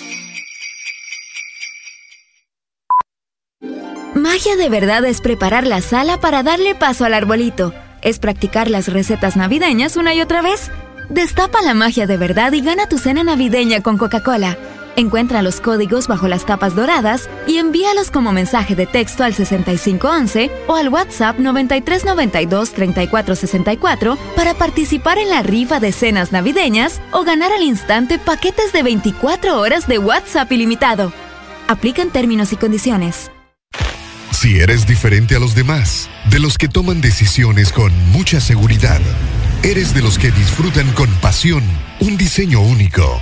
[4.14, 7.74] Magia de verdad es preparar la sala para darle paso al arbolito.
[8.02, 10.70] Es practicar las recetas navideñas una y otra vez.
[11.10, 14.58] Destapa la magia de verdad y gana tu cena navideña con Coca-Cola.
[14.96, 20.52] Encuentra los códigos bajo las tapas doradas y envíalos como mensaje de texto al 6511
[20.68, 27.64] o al WhatsApp 9392-3464 para participar en la rifa de cenas navideñas o ganar al
[27.64, 31.12] instante paquetes de 24 horas de WhatsApp ilimitado.
[31.68, 33.32] Aplican términos y condiciones.
[34.32, 39.00] Si eres diferente a los demás, de los que toman decisiones con mucha seguridad,
[39.62, 41.64] eres de los que disfrutan con pasión
[42.00, 43.22] un diseño único,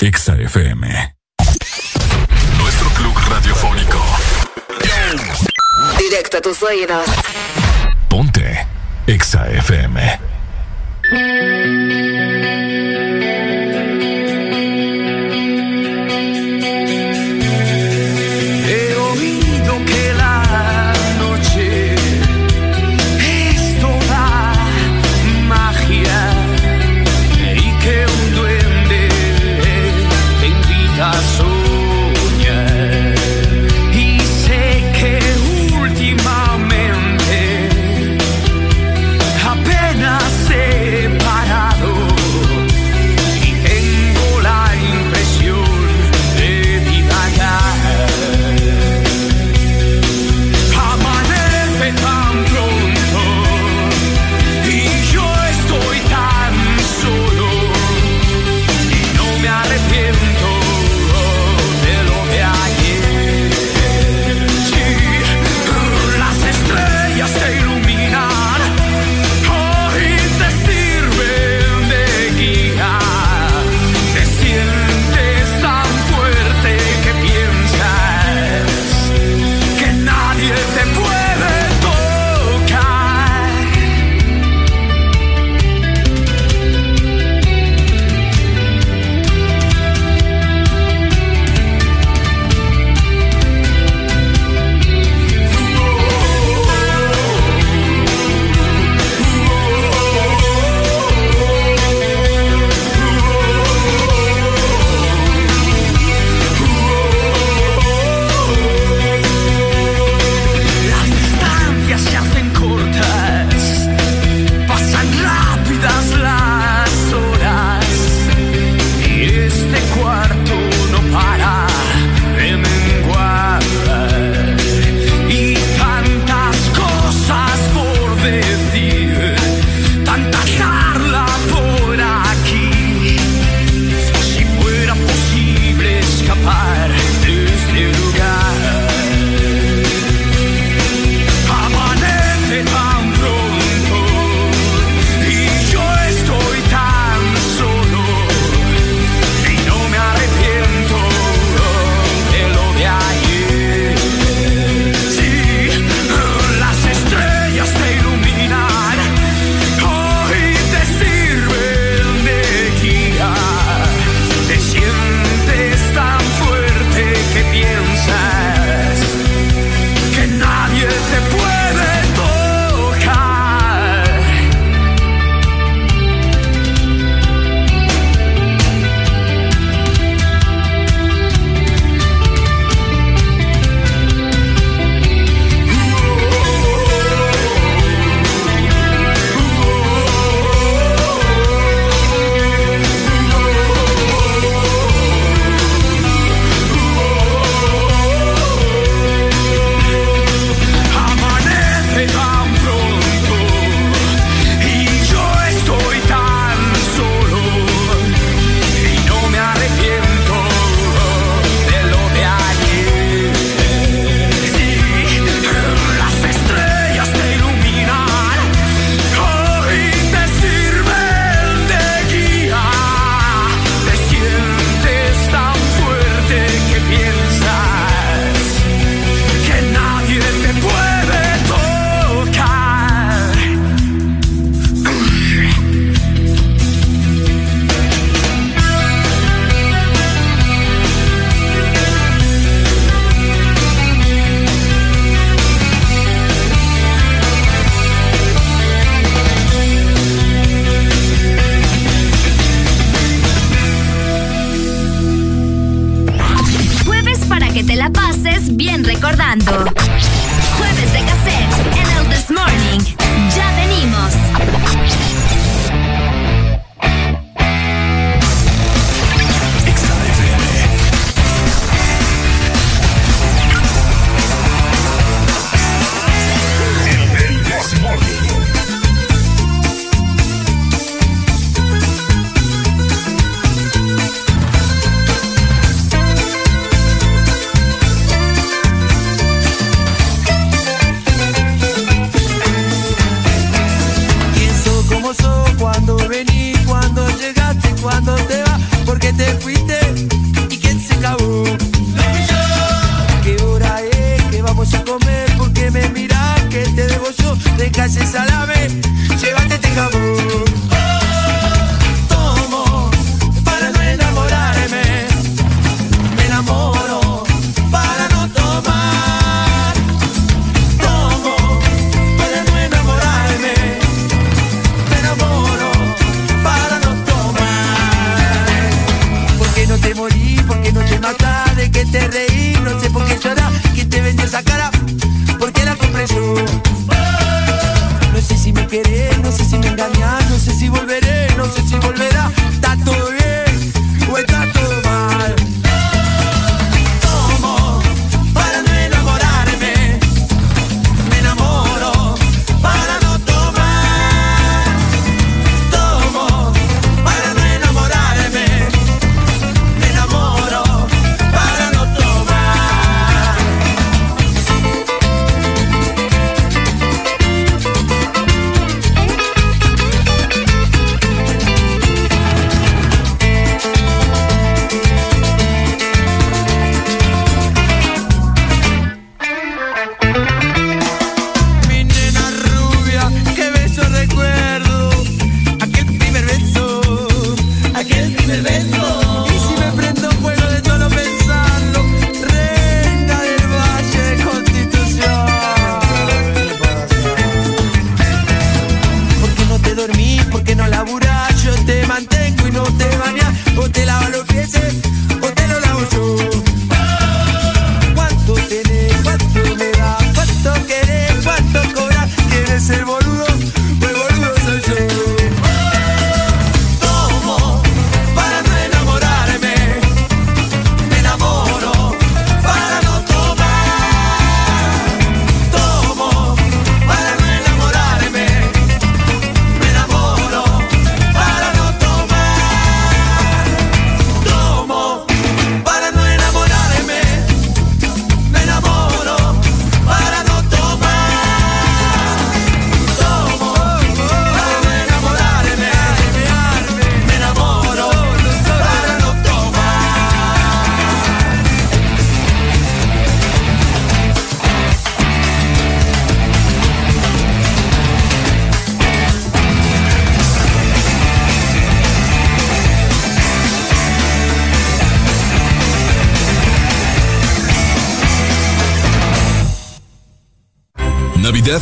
[0.00, 1.14] Exa FM.
[2.56, 3.98] Nuestro club radiofónico.
[5.98, 7.04] Directo a tus oídos.
[8.08, 8.64] Ponte.
[9.08, 10.20] Exa FM.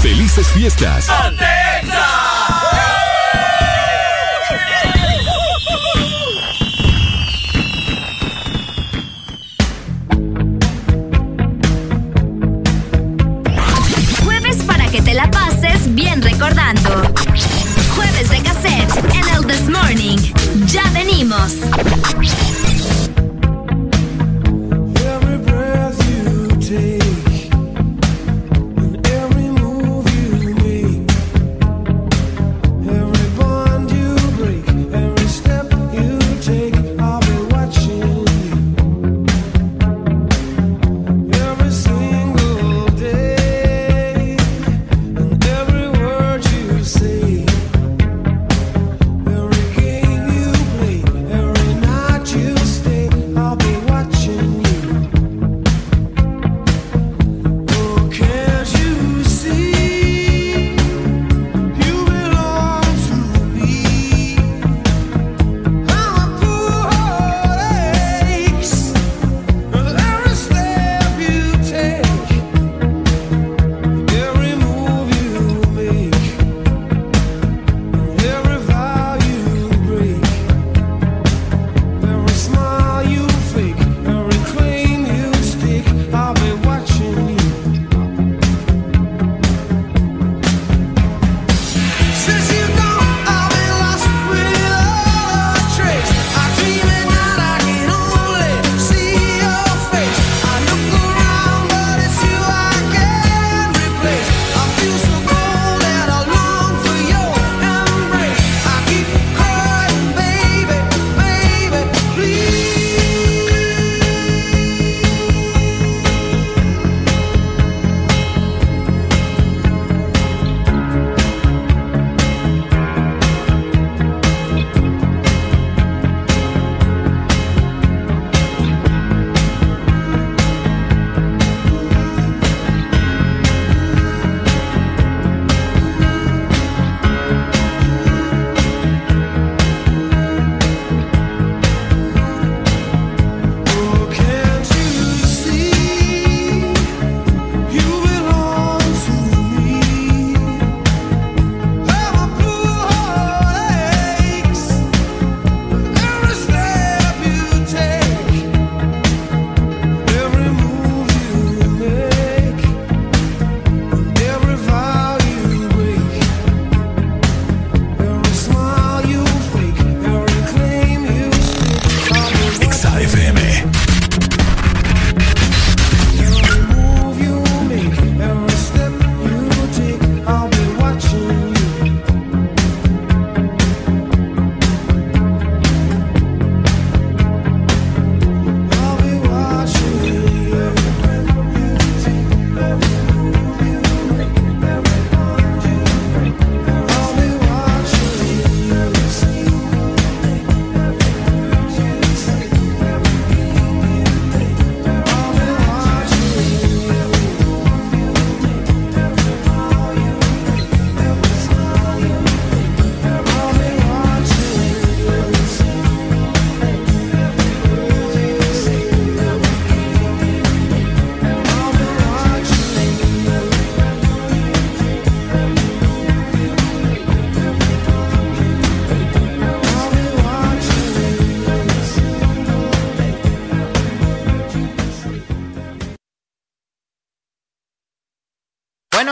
[0.00, 1.08] ¡Felices fiestas!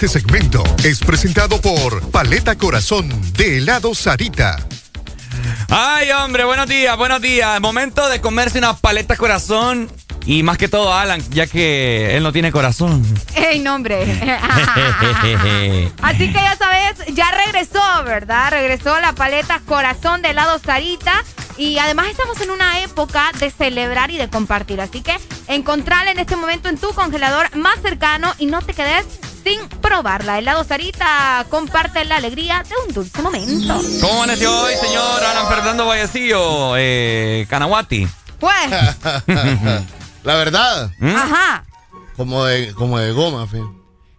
[0.00, 4.56] Este segmento es presentado por Paleta Corazón de helado Sarita.
[5.68, 7.60] Ay, hombre, buenos días, buenos días.
[7.60, 9.90] Momento de comerse una paleta corazón.
[10.24, 13.04] Y más que todo, Alan, ya que él no tiene corazón.
[13.34, 14.00] ¡Ey, nombre!
[16.00, 18.52] Así que ya sabes, ya regresó, ¿verdad?
[18.52, 21.22] Regresó la paleta Corazón de helado Sarita.
[21.58, 24.80] Y además estamos en una época de celebrar y de compartir.
[24.80, 25.14] Así que
[25.46, 29.04] encontrala en este momento en tu congelador más cercano y no te quedes
[29.44, 30.38] sin probarla.
[30.38, 33.76] Helado Sarita comparte la alegría de un dulce momento.
[34.00, 38.06] ¿Cómo amaneció hoy, señor Alan Fernando Vallecillo, eh, Canahuati?
[38.38, 38.70] Pues,
[40.22, 41.64] La verdad, ajá.
[42.16, 43.64] como de, como de goma, fin.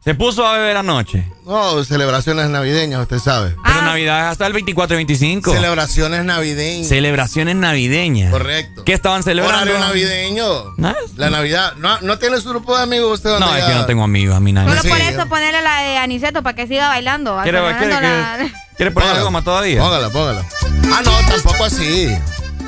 [0.03, 1.32] Se puso a beber anoche.
[1.45, 3.56] No, celebraciones navideñas, usted sabe.
[3.82, 5.53] Pero Navidad es hasta el 24 y 25.
[5.53, 6.88] Celebraciones navideñas.
[6.88, 8.32] Celebraciones navideñas.
[8.32, 8.84] Correcto.
[8.85, 9.61] ¿Qué estaban celebrando?
[9.72, 10.45] Horario navideño.
[10.77, 10.95] ¿No?
[11.18, 11.74] La Navidad.
[11.77, 13.38] ¿No, ¿No tiene su grupo de amigos usted?
[13.40, 14.69] No, es que no tengo amigos, a mí nadie.
[14.69, 14.90] Solo Sí.
[14.90, 17.40] por eso ponerle la de Aniceto para que siga bailando.
[17.43, 18.38] ¿Quiere, quiere, la...
[18.77, 19.24] quiere, poner Póngala.
[19.24, 19.82] goma todavía?
[19.82, 20.45] Póngala, póngala.
[20.93, 22.16] Ah, no, tampoco así.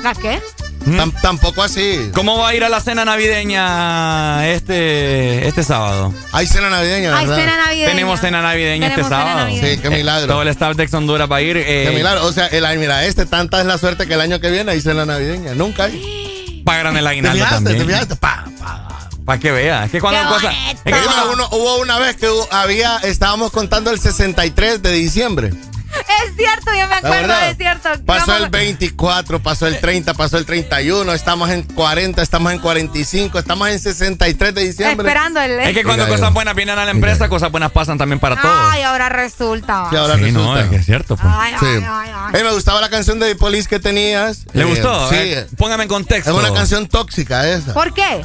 [0.02, 0.40] ¿La qué?
[0.86, 2.10] Tam- tampoco así.
[2.14, 6.12] ¿Cómo va a ir a la cena navideña este, este sábado?
[6.32, 7.40] Hay cena navideña, Hay ¿verdad?
[7.42, 7.88] cena navideña.
[7.90, 9.38] Tenemos cena navideña Tenemos este cena sábado.
[9.46, 9.68] navideña.
[9.74, 10.26] Sí, qué milagro.
[10.32, 11.56] Todo el staff de Ex Honduras va a ir.
[11.56, 12.24] eh, Qué milagro.
[12.26, 14.80] O sea, el mira, este tanta es la suerte que el año que viene hay
[14.80, 15.54] cena navideña.
[15.54, 16.62] Nunca hay.
[16.64, 17.54] Pagan el ¿Te aguinaldo fijaste?
[17.64, 17.78] también.
[17.78, 18.16] ¿Te fijaste?
[18.16, 18.88] Pa, pa.
[19.24, 19.84] Para que vea.
[19.86, 20.46] Es que cuando Qué cosa.
[20.48, 20.70] bonito.
[20.72, 24.92] es que Oye, cuando- uno- hubo una vez que había, estábamos contando el 63 de
[24.92, 25.50] diciembre.
[26.24, 27.88] Es cierto, yo me acuerdo, es cierto.
[28.04, 32.58] Pasó Vamos- el 24, pasó el 30, pasó el 31, estamos en 40, estamos en
[32.58, 35.06] 45, estamos en 63 de diciembre.
[35.06, 35.52] Esperando el...
[35.60, 38.54] es que cuando cosas buenas vienen a la empresa, cosas buenas pasan también para todos.
[38.70, 39.86] Ay, ahora resulta.
[39.90, 40.60] Sí, ahora Sí, no, resulta.
[40.62, 41.16] es que es cierto.
[41.16, 41.32] pues.
[41.36, 41.66] Ay, Sí.
[41.66, 42.40] ay, ay, ay.
[42.40, 44.44] Eh, me gustaba la canción de Police que tenías.
[44.52, 45.08] ¿Le Eh, gustó?
[45.10, 45.16] Sí.
[45.18, 46.30] Eh, Póngame en contexto.
[46.30, 47.74] Es una canción tóxica esa.
[47.74, 48.22] ¿Por qué?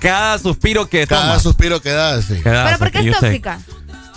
[0.00, 1.40] Cada suspiro que Cada toma.
[1.40, 2.40] suspiro que da, sí.
[2.42, 3.42] que das, ¿Pero por qué es take.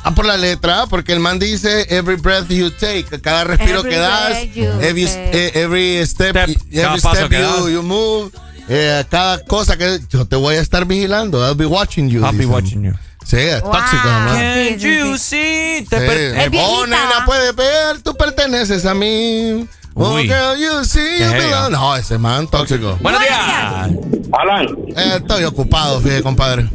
[0.05, 3.91] Ah, por la letra, porque el man dice every breath you take, cada respiro Every
[3.91, 4.37] que das,
[4.81, 8.31] every, eh, every step, Step, every step you, you move,
[8.67, 12.21] eh, cada cosa que yo te voy a estar vigilando, I'll be watching you.
[12.25, 12.91] I'll be watching you.
[13.25, 13.71] Sí, es Wow.
[13.71, 15.85] tóxico, Can't sí, you see?
[15.89, 16.05] Te Sí.
[16.05, 19.65] per- Es Oh, nena, puedes ver, tú perteneces a mí.
[19.93, 20.23] Oh, Uy.
[20.27, 21.69] girl, you see, you.
[21.71, 22.97] No, ese man tóxico.
[23.01, 23.39] Buenos días.
[24.33, 24.67] Alan,
[24.97, 26.67] Eh, estoy ocupado, fíjate, compadre.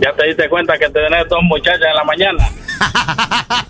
[0.00, 2.48] Ya te diste cuenta que te tenés dos muchachas en la mañana.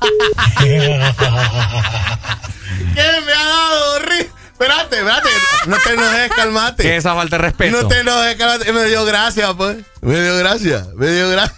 [2.94, 4.28] ¿Qué me ha dado, Ri?
[4.52, 5.28] Espérate, espérate.
[5.66, 6.82] No te enojes, calmate.
[6.82, 7.80] Que esa falta de respeto.
[7.80, 8.72] No te enojes, cálmate.
[8.72, 9.78] Me dio gracia, pues.
[10.00, 10.86] Me dio gracia.
[10.96, 11.54] Me dio gracia.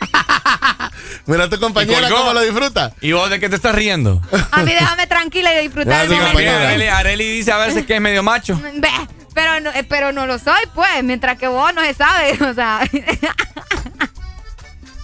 [1.26, 2.92] Mira tu compañera cómo lo disfruta.
[3.00, 4.22] ¿Y vos de qué te estás riendo?
[4.52, 6.68] A mí déjame tranquila y disfrutar compañera.
[6.68, 8.60] Areli, Areli dice a veces que es medio macho.
[9.34, 12.54] Pero no, eh, pero no lo soy, pues, mientras que vos no se sabe, o
[12.54, 12.80] sea.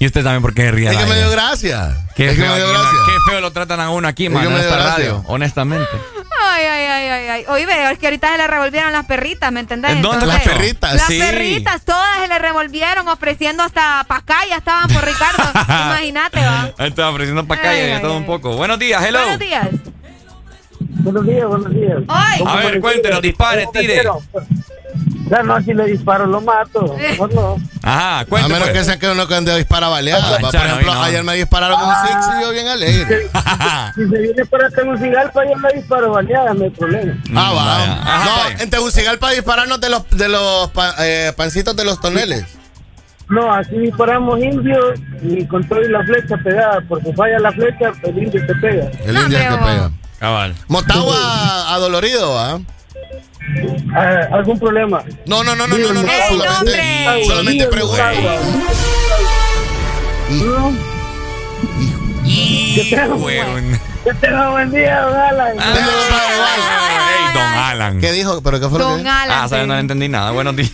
[0.02, 0.90] Y usted también por qué se ríe.
[0.90, 1.96] Es que me dio gracia.
[2.16, 2.90] Qué es que feo, me dio gracia.
[3.06, 4.90] qué feo lo tratan a uno aquí, Es man, en esta gracia.
[4.96, 5.86] radio, honestamente.
[6.40, 7.44] Ay, ay, ay, ay, ay.
[7.46, 9.92] Oye, es que ahorita se le revolvieron las perritas, ¿me entendés?
[9.92, 10.94] ¿En dónde Las perritas?
[10.94, 11.20] Las Sí.
[11.20, 15.44] perritas, todas se le revolvieron ofreciendo hasta pacaya estaban por Ricardo.
[15.68, 16.62] Imagínate, va.
[16.78, 18.18] Ahí Estaba ofreciendo ay, todo ay.
[18.18, 18.56] un poco.
[18.56, 19.20] Buenos días, hello.
[19.20, 19.68] Buenos días.
[20.80, 21.98] Buenos días, buenos días.
[22.08, 24.02] Ay, A ver, cuéntenos, dispare, tire.
[25.30, 26.94] Ya no, si le disparo, lo mato.
[26.98, 27.56] Mejor no.
[27.82, 28.54] Ajá, A cuénteme.
[28.58, 30.24] menos que sea que uno que ande a disparar baleadas.
[30.34, 30.36] Ah.
[30.40, 31.02] Por chano, ejemplo, no.
[31.02, 33.28] ayer me dispararon un six y yo bien alegre.
[33.94, 37.14] Si se viene para Tegucigalpa, yo le disparo baleada, no hay problema.
[37.34, 37.64] Ah, va.
[37.64, 37.92] vaya.
[38.02, 38.62] Ajá, no, vaya.
[38.62, 42.44] en Tegucigalpa dispararnos de los, de los pa- eh, pancitos de los toneles.
[43.28, 47.92] No, así disparamos indios y con todo y la flecha pegada, porque falla la flecha,
[48.02, 48.90] el indio te pega.
[49.06, 49.90] El No, indio es que hombre, pega.
[50.18, 50.54] Cabal.
[50.68, 52.58] Motagua adolorido, ¿ah?
[52.60, 52.72] Ah,
[54.32, 55.02] ¿Algún problema?
[55.26, 58.02] No, no, no, no, no, no, no, ¡Ey, solamente, solamente pregunto.
[62.24, 63.80] Y, weón.
[64.04, 65.56] Que tenga buen día, don Alan.
[65.60, 68.00] Ah, don Alan.
[68.00, 68.42] ¿Qué dijo?
[68.42, 69.02] ¿Pero qué fue lo que?
[69.02, 69.30] Alan.
[69.30, 69.66] Ah, ¿sabes?
[69.66, 70.30] No le entendí nada.
[70.30, 70.72] Buenos días.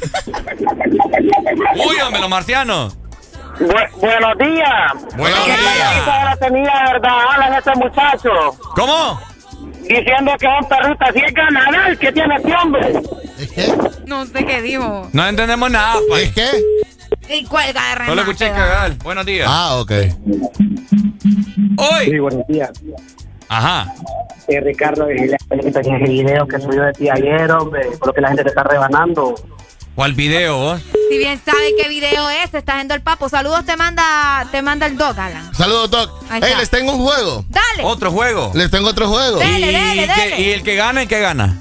[1.75, 2.97] Uy, hombre, los marcianos.
[3.59, 4.93] buenos días.
[5.17, 6.09] Buenos ¿Qué días.
[6.09, 8.31] ahora tenía, verdad, Alan, este muchacho?
[8.75, 9.21] ¿Cómo?
[9.83, 12.93] Diciendo que un perrito así es ganador que tiene este hombre.
[13.39, 13.75] ¿Es qué?
[14.07, 15.09] No sé qué dijo.
[15.13, 16.33] No entendemos nada, ¿Es pues.
[16.33, 17.35] qué?
[17.35, 18.07] Y cuelga de remate.
[18.11, 18.57] Solo escuché va.
[18.57, 18.99] cagar.
[18.99, 19.47] Buenos días.
[19.51, 19.93] Ah, ok.
[21.79, 22.05] Hoy.
[22.05, 22.71] Sí, buenos días.
[23.49, 23.93] Ajá.
[24.49, 28.43] Eh, Ricardo, eh, ese video que subió de ti ayer, hombre, creo que la gente
[28.43, 29.35] te está rebanando.
[29.99, 30.81] ¿Cuál video vos?
[31.10, 33.28] Si bien sabe qué video es, está haciendo el papo.
[33.28, 35.52] Saludos te manda, te manda el dog, Alan.
[35.52, 36.23] Saludos, Doc.
[36.33, 36.57] Está.
[36.57, 37.44] les tengo un juego.
[37.49, 37.83] Dale.
[37.83, 38.52] Otro juego.
[38.55, 39.41] Les tengo otro juego.
[39.41, 40.41] Dele, ¿Y, dele, dele.
[40.41, 41.59] y el que gana, ¿en qué gana?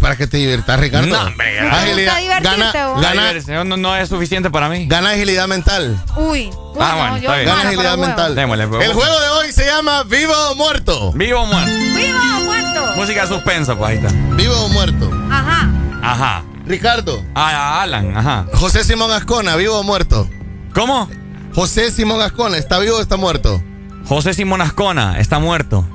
[0.00, 1.06] Para que te diviertas, Ricardo.
[1.08, 1.60] No, hombre.
[1.60, 2.14] Agilidad.
[2.40, 4.86] Gana, gana, La no, no es suficiente para mí.
[4.86, 6.02] gana agilidad mental.
[6.16, 6.48] Uy.
[6.80, 7.46] Ah, no, bueno, yo está bien.
[7.46, 8.34] Gana agilidad mental.
[8.36, 8.86] Démosle, pues.
[8.86, 11.12] El juego de hoy se llama Vivo o Muerto.
[11.12, 11.70] Vivo o muerto.
[11.94, 12.96] ¡Viva o muerto!
[12.96, 14.08] Música de suspenso, pues ahí está.
[14.34, 15.10] Vivo o muerto.
[15.30, 15.68] Ajá.
[16.02, 16.42] Ajá.
[16.68, 17.24] Ricardo.
[17.34, 18.44] Ah, Alan, ajá.
[18.54, 20.28] José Simón Ascona, vivo o muerto.
[20.74, 21.08] ¿Cómo?
[21.54, 23.62] José Simón Ascona, ¿está vivo o está muerto?
[24.06, 25.86] José Simón Ascona está muerto.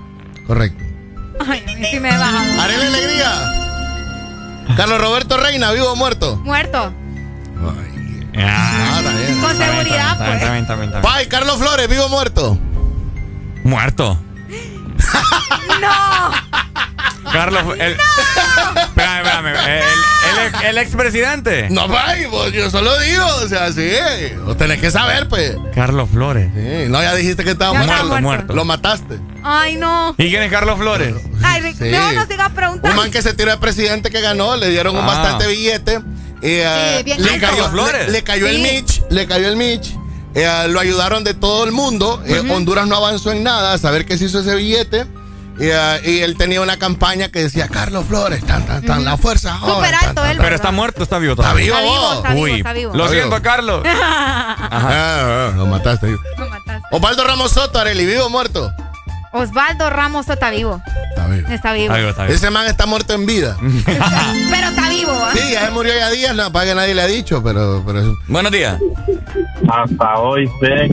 [0.48, 0.84] Correcto.
[1.48, 2.64] Ay, no, si me baja.
[2.64, 4.76] Arele Alegría.
[4.76, 6.38] Carlos Roberto Reina, vivo o muerto.
[6.44, 6.94] Muerto.
[8.36, 9.42] Ah, bien.
[9.42, 10.40] Con seguridad, Está pues.
[10.40, 11.02] bien, está bien, está bien.
[11.02, 12.58] Pai, Carlos Flores, vivo o muerto.
[13.64, 14.20] Muerto.
[15.82, 16.32] ¡No!
[17.32, 17.64] Carlos.
[17.80, 17.94] El...
[18.76, 19.48] Espérame, espérame.
[19.48, 21.68] El, el, el expresidente.
[21.70, 23.90] No, Pai, vos, yo solo digo, o sea, sí.
[24.46, 25.56] Vos tenés que saber, pues.
[25.76, 26.50] Carlos Flores.
[26.54, 28.06] Sí, no, ya dijiste que estaba muerto.
[28.06, 28.22] muerto.
[28.22, 28.54] muerto.
[28.54, 29.20] Lo mataste.
[29.44, 30.16] Ay, no.
[30.18, 31.16] ¿Y quién es Carlos Flores?
[31.44, 31.92] Ay, Sí.
[31.92, 32.90] no sigas preguntando.
[32.90, 35.08] Un man que se tiró de presidente que ganó, le dieron un Ah.
[35.08, 36.00] bastante billete.
[36.42, 38.06] Y, eh, Sí, bien le, cayó, Flores.
[38.08, 38.62] le, le cayó el Sí.
[38.62, 39.94] Mitch, le cayó el Mitch.
[40.36, 42.22] Eh, lo ayudaron de todo el mundo.
[42.26, 43.74] Eh, Honduras no avanzó en nada.
[43.74, 45.06] A saber qué se hizo ese billete.
[45.60, 49.18] Y, eh, y él tenía una campaña que decía Carlos Flores, tan, tan, tan, la
[49.18, 49.56] fuerza.
[49.58, 50.44] joven, Súper tan, alto tan, él, tan".
[50.46, 51.66] Pero está muerto, está vivo Está todavía.
[51.66, 52.16] vivo, Está vivo, vos.
[52.18, 52.94] está vivo, Uy, está vivo.
[52.96, 53.44] lo Está siento, vivo.
[53.44, 53.84] Carlos.
[54.76, 56.08] Ah, ah, lo mataste.
[56.38, 56.88] Lo mataste.
[56.92, 58.72] Osvaldo Ramos Soto, Areli, ¿vivo o muerto?
[59.34, 60.82] Osvaldo Ramos está vivo.
[61.10, 61.48] Está vivo.
[61.50, 61.86] Está vivo.
[61.86, 62.36] Está vivo, está vivo.
[62.36, 63.58] Ese man está muerto en vida.
[63.62, 65.32] Pero está vivo, ¿ah?
[65.34, 68.52] Sí, ya murió ya días, no, para que nadie le ha dicho, pero, pero Buenos
[68.52, 68.78] días.
[69.68, 70.88] Hasta hoy sé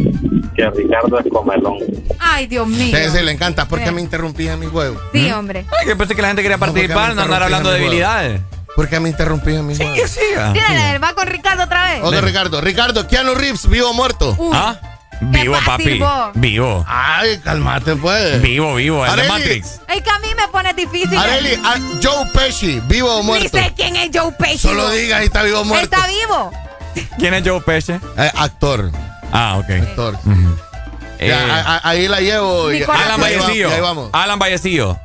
[0.57, 1.77] que Ricardo es comelón.
[2.19, 2.97] Ay, Dios mío.
[2.97, 3.67] Sí, sí, le encanta.
[3.69, 3.93] ¿Por qué Sí.
[3.95, 4.99] me interrumpís en mi juego?
[5.13, 5.67] Sí, hombre.
[5.79, 8.41] Ay, que pensé que la gente quería participar, no andar hablando de interrumpí debilidades.
[8.75, 9.95] ¿Por qué me interrumpís en mi juego?
[9.95, 10.53] Sí, siga.
[10.55, 12.03] Tírale, va con Ricardo otra vez.
[12.03, 12.61] Ok, Ricardo.
[12.63, 14.37] Ricardo, Keanu Reeves, ¿vivo o muerto?
[14.55, 14.77] ¿Ah?
[15.21, 15.99] Vivo, papi.
[15.99, 16.31] vos.
[16.35, 16.85] Vivo.
[16.89, 18.41] Ay, calmate, pues.
[18.41, 19.05] Vivo, vivo.
[19.05, 19.29] El de.
[19.29, 19.81] Matrix.
[19.89, 21.17] Es que a mí me pone difícil.
[21.19, 23.59] Areli, a- Joe Pesci, ¿vivo o Ni muerto?
[23.59, 24.59] sé quién es Joe Pesci.
[24.59, 24.95] Solo vos.
[24.95, 25.85] diga si está vivo o muerto.
[25.97, 26.51] Está vivo.
[27.19, 27.93] ¿Quién es Joe Pesci?
[27.93, 28.91] Eh, actor,
[29.33, 29.71] Ah, ok.
[29.83, 30.19] actor.
[31.19, 32.69] Eh, Ya, a- a- ahí la llevo.
[32.69, 33.71] Alan Vallecillo.
[33.71, 34.09] ahí vamos.
[34.13, 34.99] Alan Vallecillo.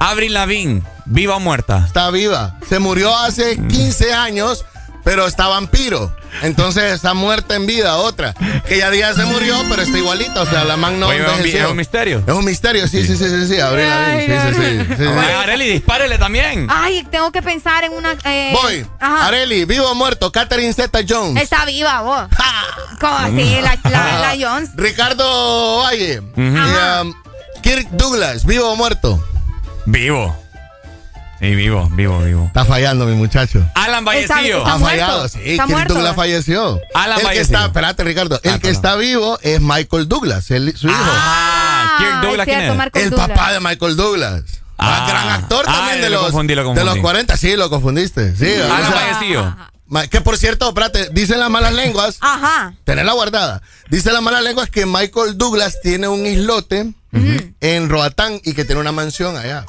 [0.00, 0.82] Avril Lavigne.
[1.04, 1.84] ¿Viva o muerta?
[1.86, 2.54] Está viva.
[2.68, 4.64] Se murió hace 15 años,
[5.04, 6.14] pero está vampiro.
[6.42, 8.34] Entonces está muerta en vida otra.
[8.66, 10.42] Que ya día se murió, pero está igualita.
[10.42, 11.64] O sea, la man no Oye, es un, envejeció.
[11.64, 12.22] es un misterio.
[12.26, 13.56] Es un misterio, sí, sí, sí, sí, sí.
[13.58, 15.04] Lavigne, sí, sí, sí, sí, sí.
[15.08, 16.66] Ay, Areli, dispárele también.
[16.70, 18.16] Ay, tengo que pensar en una.
[18.24, 18.86] eh, Voy.
[19.00, 19.26] Ajá.
[19.26, 20.32] Areli, vivo o muerto.
[20.32, 21.42] Catherine Zeta Jones.
[21.42, 22.28] Está viva, vos.
[23.00, 23.58] ¿Cómo así?
[23.62, 24.70] La, la, la Jones.
[24.74, 26.22] Ricardo Valle.
[26.36, 27.14] Y, um,
[27.62, 29.22] Kirk Douglas, vivo o muerto.
[29.86, 30.36] Vivo.
[31.42, 32.44] Sí, vivo, vivo, vivo.
[32.46, 33.66] Está fallando, mi muchacho.
[33.74, 34.58] Alan Está- Vallecillo.
[34.58, 35.00] está Ha muerto.
[35.00, 35.38] fallado, sí.
[35.44, 35.94] Está Kirk muerto.
[35.94, 36.80] Douglas falleció.
[36.94, 38.40] Alan el que está, espérate, Ricardo.
[38.44, 40.96] El Ah, que está vivo es Michael Douglas, el- su hijo.
[41.04, 42.90] Ah, Kirk Douglas, es ¿quién es?
[42.94, 43.28] El Douglas.
[43.28, 44.42] papá de Michael Douglas.
[44.78, 45.04] Ah.
[45.04, 47.36] Ah, gran actor Ah, también de lo los, confundí, lo de los 40.
[47.36, 48.36] Sí, lo confundiste.
[48.36, 49.56] Sí, o Alan sea, Vallecillo.
[49.86, 52.18] ma- que por cierto, espérate, dicen las malas lenguas.
[52.20, 52.72] Ajá.
[52.84, 53.62] Tenerla guardada.
[53.90, 56.92] Dicen las malas lenguas que Michael Douglas tiene un islote
[57.60, 59.66] en Roatán y que tiene una mansión allá.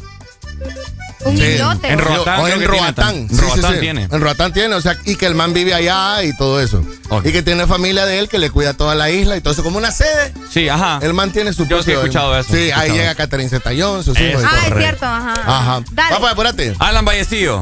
[1.26, 1.88] Un Sí, islote.
[1.88, 3.28] En O Roatán en que tiene Roatán.
[3.30, 3.80] Sí, sí, Roatán sí.
[3.80, 4.04] tiene.
[4.12, 6.84] En Roatán tiene, o sea, y que el man vive allá y todo eso.
[7.24, 9.64] Y que tiene familia de él que le cuida toda la isla y todo eso.
[9.64, 10.34] Como una sede.
[10.52, 11.00] Sí, ajá.
[11.02, 13.16] El man tiene su Yo sí he escuchado eso, Sí, ahí llega.
[13.16, 15.34] Catherine Zeta-Jones, sus hijos y Ah, es cierto, ajá.
[15.46, 15.84] Ajá.
[15.92, 16.16] Dale.
[16.16, 16.76] Papá, apúrate.
[16.80, 17.62] Alan Vallecillo.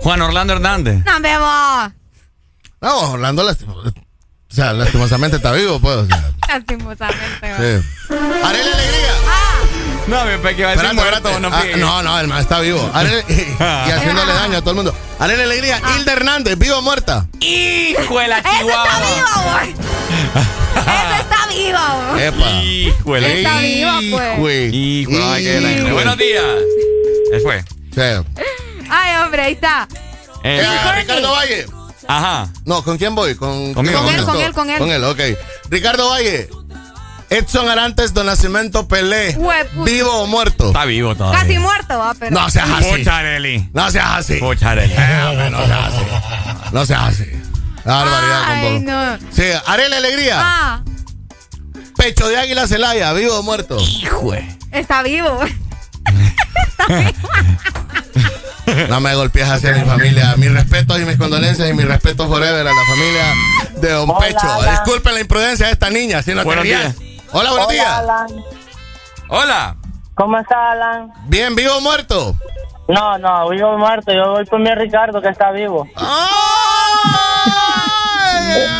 [0.00, 1.02] Juan Orlando Hernández.
[1.04, 1.92] No, vemos.
[2.80, 5.96] No, Orlando lastim- o sea, lastimosamente está vivo, pues.
[5.96, 7.50] o sea, Lastimosamente.
[7.50, 7.56] va.
[7.58, 7.86] sí.
[8.44, 9.14] Arely Alegría.
[10.06, 12.60] No, me pensé que iba a decir muerto, no Ah, no, no, el man está
[12.60, 12.90] vivo.
[13.28, 14.94] Y haciéndole daño a todo el mundo.
[15.18, 17.26] Arely Alegría, Hilda Hernández, ¿viva o muerta?
[17.40, 18.84] Hijo de la está chihuahua.
[19.14, 19.74] vivo, güey.
[20.84, 21.78] Ese está vivo,
[22.10, 22.24] güey.
[22.24, 22.50] Epa.
[22.62, 24.38] Hijo de la Está viva, pues.
[24.38, 24.76] Güey.
[25.00, 25.18] Hijo de
[25.60, 26.44] la- Hijo de- Buenos días.
[27.32, 27.64] Él fue.
[27.94, 28.26] Sí.
[28.90, 29.88] Ay, hombre, ahí está.
[30.42, 30.92] Eh, Eh.
[31.00, 31.66] Ricardo Valle.
[32.06, 32.48] Ajá.
[32.66, 33.34] No, ¿con quién voy?
[33.34, 34.78] Con, Con él, con él, con él.
[34.78, 35.20] Con él, ok.
[35.70, 36.48] Ricardo Valle.
[37.34, 39.36] Edson Arantes do Nascimento Pelé.
[39.84, 40.68] ¿Vivo o muerto?
[40.68, 41.40] Está vivo todavía.
[41.40, 42.30] Casi muerto, va, pero.
[42.30, 42.90] No seas así.
[42.98, 43.68] Pocharelli.
[43.72, 44.34] No seas así.
[44.36, 44.94] Pocharelli.
[44.96, 46.04] Eh, no seas así.
[46.72, 47.26] No seas así.
[47.84, 48.82] La barbaridad Ay, con vos.
[48.84, 49.18] no.
[49.32, 50.36] Sí, Arele Alegría.
[50.38, 50.82] Ah,
[51.96, 53.78] Pecho de Águila Celaya, ¿vivo o muerto?
[53.80, 55.38] Hijo de- está vivo.
[58.88, 60.34] No me golpees hacia mi familia.
[60.36, 64.46] Mis respetos y mis condolencias y mis respetos forever a la familia de Don Pecho.
[64.70, 66.94] Disculpen la imprudencia de esta niña, si no te Buenos días.
[67.36, 67.88] Hola, buenos días.
[67.88, 68.44] Alan.
[69.28, 69.76] Hola.
[70.14, 71.12] ¿Cómo está, Alan?
[71.26, 72.32] Bien, vivo o muerto.
[72.86, 74.12] No, no, vivo o muerto.
[74.12, 75.88] Yo voy por mi Ricardo, que está vivo.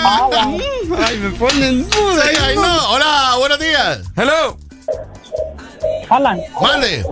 [0.04, 0.56] Alan.
[1.04, 2.22] Ay, me ponen duda.
[2.22, 2.90] Sí, ay, no.
[2.90, 4.02] Hola, buenos días.
[4.14, 4.56] Hello.
[6.10, 6.40] Alan.
[6.60, 7.04] Mande.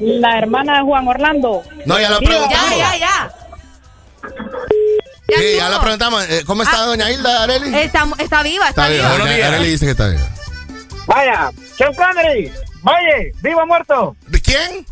[0.00, 1.62] La hermana de Juan Orlando.
[1.84, 2.70] No, ya la preguntamos.
[2.70, 3.30] Ya, ya, ya.
[5.38, 6.24] Sí, ya la preguntamos.
[6.28, 7.74] Eh, ¿Cómo está doña Hilda Areli?
[7.76, 9.14] Está, está viva, está, Está viva.
[9.16, 9.30] viva.
[9.30, 10.28] Doña Areli dice que está viva.
[11.06, 12.52] Vaya, Sean Connery.
[12.82, 14.16] Vaya, vivo o muerto.
[14.28, 14.86] ¿De quién?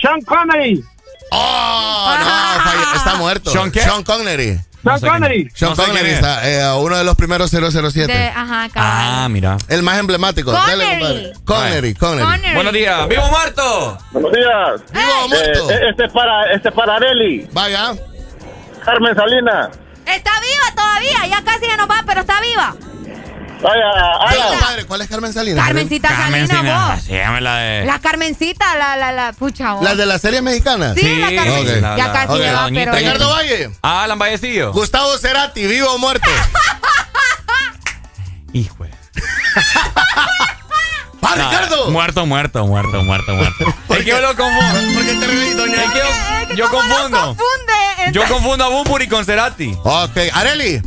[0.00, 0.84] Sean Connery.
[1.32, 3.50] Oh, no, falle- está muerto.
[3.50, 3.80] ¿Sean qué?
[3.82, 4.60] Sean Connery.
[4.84, 5.50] Sean Connery.
[5.52, 8.12] Sean No sé Connery está, eh, uno de los primeros 007.
[8.12, 8.68] De- ajá.
[8.76, 9.56] Ah, mira.
[9.68, 10.52] El más emblemático.
[10.52, 10.78] Connery.
[10.78, 11.32] Dale, compadre.
[11.44, 12.24] Connery, Connery.
[12.24, 12.54] Connery.
[12.54, 13.08] Buenos días.
[13.08, 13.98] ¿Vivo o muerto?
[14.12, 14.92] Buenos días.
[14.92, 15.70] ¿Vivo o muerto?
[15.72, 17.48] Eh, este es para, este es para Areli.
[17.52, 17.94] Vaya.
[18.86, 19.68] Carmen Salinas.
[20.06, 22.74] Está viva todavía, ya casi ya no va, pero está viva.
[23.60, 25.64] Vaya, compadre, ¿cuál es Carmen Salinas?
[25.64, 27.02] Carmencita Carmen Salinas, vos.
[27.04, 27.84] Sí, la de.
[27.84, 29.82] La Carmencita, la, la, la, pucha, vos.
[29.82, 30.94] ¿La de la serie mexicana?
[30.94, 31.96] Sí, la Carmencita.
[31.96, 32.38] Ya la- casi ok.
[32.38, 32.96] le va, doñita pero...
[32.96, 33.70] Ricardo Valle.
[33.82, 34.72] Ah, Alan Vallecillo.
[34.72, 36.30] Gustavo Cerati, ¿vivo o muerto?
[38.52, 38.86] Hijo.
[41.26, 41.90] ¡Ah, No, Ricardo!
[41.90, 43.74] Muerto, muerto, muerto, muerto, muerto.
[43.90, 44.94] Es que yo lo confundo.
[44.94, 45.84] ¿Por qué te reís, doña?
[45.84, 45.98] Es que
[46.50, 47.18] yo, yo ¿cómo los confundo.
[47.26, 48.12] confunde?
[48.12, 49.76] Yo confundo a Bumburi con Cerati.
[49.82, 50.80] Ok, Areli.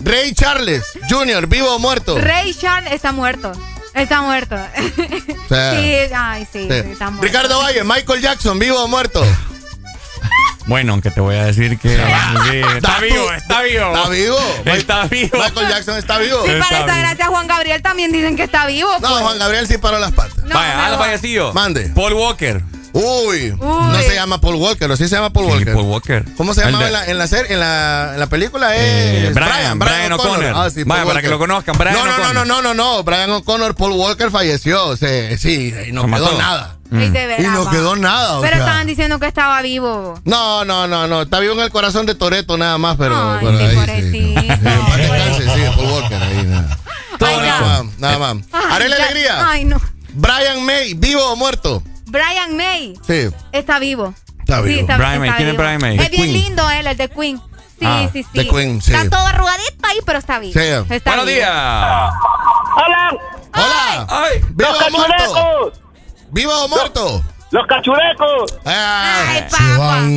[0.00, 2.18] Rey Charles Jr., ¿vivo o muerto?
[2.18, 3.52] Ray Charles está muerto.
[3.94, 4.56] Está muerto.
[4.76, 4.92] Sí.
[5.48, 6.82] Sí, ay, sí, Sí.
[6.82, 7.22] sí, está muerto.
[7.26, 9.24] Ricardo Valle, Michael Jackson, ¿vivo o muerto?
[10.66, 11.88] Bueno, aunque te voy a decir que.
[11.90, 11.96] sí,
[12.76, 13.86] está vivo, está vivo.
[13.94, 14.38] ¿Está vivo?
[14.64, 15.30] Está vivo.
[15.34, 16.42] Michael Jackson está vivo.
[16.44, 18.88] Sí, Está para esa gracia Juan Gabriel también dicen que está vivo.
[19.00, 19.20] No, pues.
[19.22, 20.42] Juan Gabriel sí paró las patas.
[20.44, 20.98] No, Vaya, mejor.
[20.98, 21.52] Vallecillo.
[21.52, 21.90] Mande.
[21.94, 22.62] Paul Walker.
[22.96, 25.74] Uy, no se llama Paul Walker, o sí se llama Paul Sí, Walker.
[25.74, 26.24] Paul Walker.
[26.36, 28.70] ¿Cómo se de- en la, en la serie, en la, en la película?
[28.76, 30.52] Eh, Brian, Brian O'Connor.
[30.54, 33.02] Ah, sí, Vaya, para que lo conozcan, Brian no, no, no, no, no, no, no,
[33.02, 36.38] Brian O'Connor, Paul Walker falleció, sí, no Se quedó mató.
[36.38, 36.76] nada.
[37.00, 38.64] Ay, de Y veras, no quedó nada, o Pero sea.
[38.64, 40.20] estaban diciendo que estaba vivo.
[40.24, 43.38] No, no, no, no, está vivo en el corazón de Toreto nada más, pero, Ay,
[43.44, 43.76] pero sí, ahí sí.
[43.76, 44.40] pobrecito.
[44.40, 46.78] Sí, descanse, sí, Paul Walker, ahí nada.
[47.20, 48.36] Ay, nada nada más.
[48.52, 49.80] Ay, Arele ya- Alegría, Ay, no.
[50.14, 51.82] Brian May, ¿vivo o muerto?
[52.06, 53.28] Brian May Sí.
[53.52, 54.14] está vivo.
[54.40, 54.80] Está Sí, vivo.
[54.82, 55.62] está, Brian está May, ¿quién es vivo.
[55.64, 55.98] Brian May?
[55.98, 57.38] Es bien lindo él, el de Queen.
[57.78, 58.28] Sí, Ah, sí, sí.
[58.34, 58.92] The Queen, sí.
[58.94, 60.52] Está todo arrugadito ahí, pero está vivo.
[60.52, 60.60] Sí.
[60.94, 61.36] Está Buenos vivo.
[61.38, 61.50] días.
[61.50, 63.16] Alan.
[63.56, 64.40] Hola, Ay.
[64.50, 65.72] ¿vivo Los o muerto?
[66.34, 67.22] ¿Vivo o muerto?
[67.52, 68.58] Los cachurecos.
[68.64, 69.78] Ah, Ay, se papá.
[69.78, 70.08] van.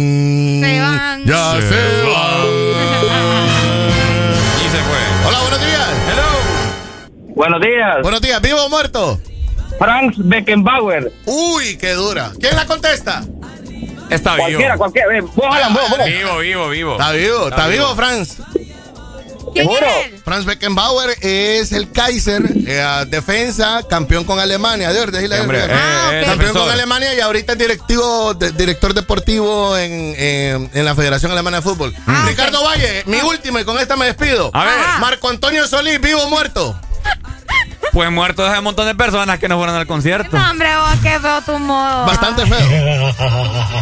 [0.63, 1.25] Se van.
[1.25, 2.47] Ya Se se, van.
[4.57, 5.27] Y se fue.
[5.27, 5.89] Hola, buenos días.
[6.11, 7.35] Hello.
[7.35, 7.97] Buenos días.
[8.01, 9.19] Buenos días, ¿vivo o muerto?
[9.77, 11.11] Franz Beckenbauer.
[11.27, 12.31] Uy, qué dura.
[12.39, 13.23] ¿Quién la contesta?
[14.09, 14.45] Está vivo.
[14.47, 15.07] Cualquiera, cualquiera.
[15.09, 15.99] Ven, vos, Alan, vos, vos.
[16.03, 16.91] Vivo, vivo, vivo.
[16.93, 18.37] Está vivo, está vivo, Franz.
[20.23, 24.91] Franz Beckenbauer es el Kaiser, eh, defensa, campeón con Alemania.
[24.93, 26.23] De verdad, Sí, hombre, eh, Ah, eh.
[26.25, 31.57] Campeón con Alemania y ahorita es directivo, de- director deportivo en, en la Federación Alemana
[31.57, 31.93] de Fútbol.
[32.07, 34.51] Ah, Ricardo Valle, mi último y con esta me despido.
[34.53, 34.73] A ver.
[34.79, 34.99] Ajá.
[34.99, 36.79] Marco Antonio Solís, vivo o muerto.
[37.93, 40.37] Pues muertos hay un montón de personas que no fueron al concierto.
[40.37, 42.05] No, hombre, vos, qué feo tu modo.
[42.05, 43.13] Bastante feo.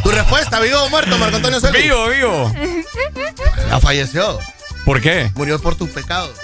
[0.03, 1.83] Tu respuesta, vivo o muerto, Marco Antonio Solís.
[1.83, 2.53] Vivo, vivo.
[3.69, 4.39] Ya falleció.
[4.85, 5.31] ¿Por qué?
[5.33, 6.37] Murió por tus pecados.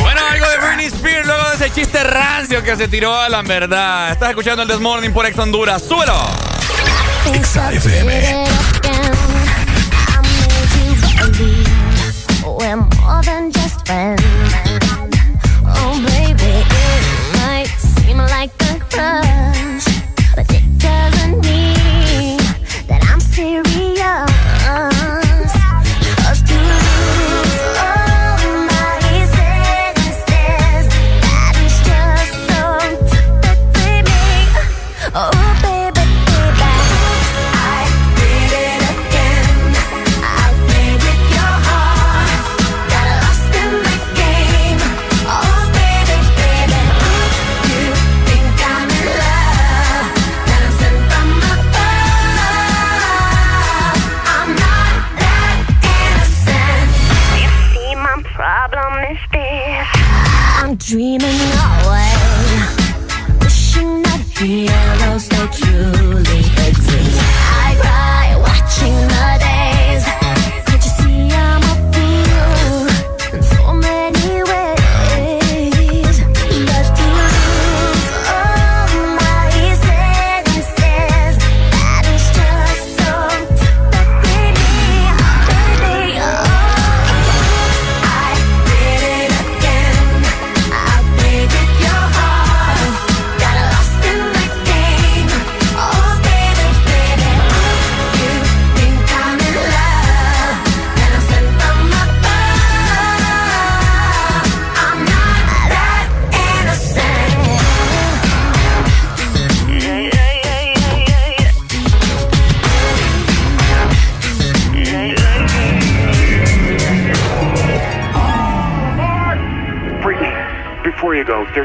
[0.00, 3.42] Bueno, algo de Britney Spears luego de ese chiste rancio que se tiró a la
[3.42, 4.10] verdad.
[4.10, 5.82] Estás escuchando el This Morning por Ex Honduras.
[5.82, 6.18] ¡Súbelo!
[7.44, 8.44] XFM.
[12.62, 14.22] We're more than just friends.
[15.66, 19.84] Oh, baby, it might seem like a crush,
[20.36, 21.81] but it doesn't mean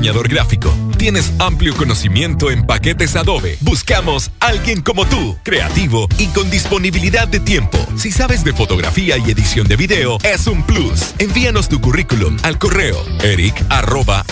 [0.00, 0.74] Diseñador gráfico?
[0.96, 3.58] ¿Tienes amplio conocimiento en paquetes Adobe?
[3.60, 7.76] Buscamos alguien como tú, creativo y con disponibilidad de tiempo.
[7.96, 11.14] Si sabes de fotografía y edición de video, es un plus.
[11.18, 14.22] Envíanos tu currículum al correo eric.as.hn.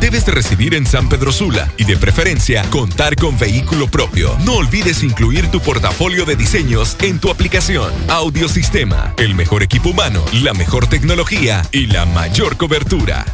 [0.00, 4.36] Debes de residir en San Pedro Sula y de preferencia contar con vehículo propio.
[4.44, 7.92] No olvides incluir tu portafolio de diseños en tu aplicación.
[8.08, 13.24] Audiosistema, el mejor equipo humano, la mejor tecnología y la mayor cobertura.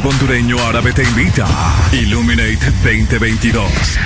[0.00, 1.46] Club Hondureño Árabe te invita.
[1.92, 3.98] Illuminate 2022.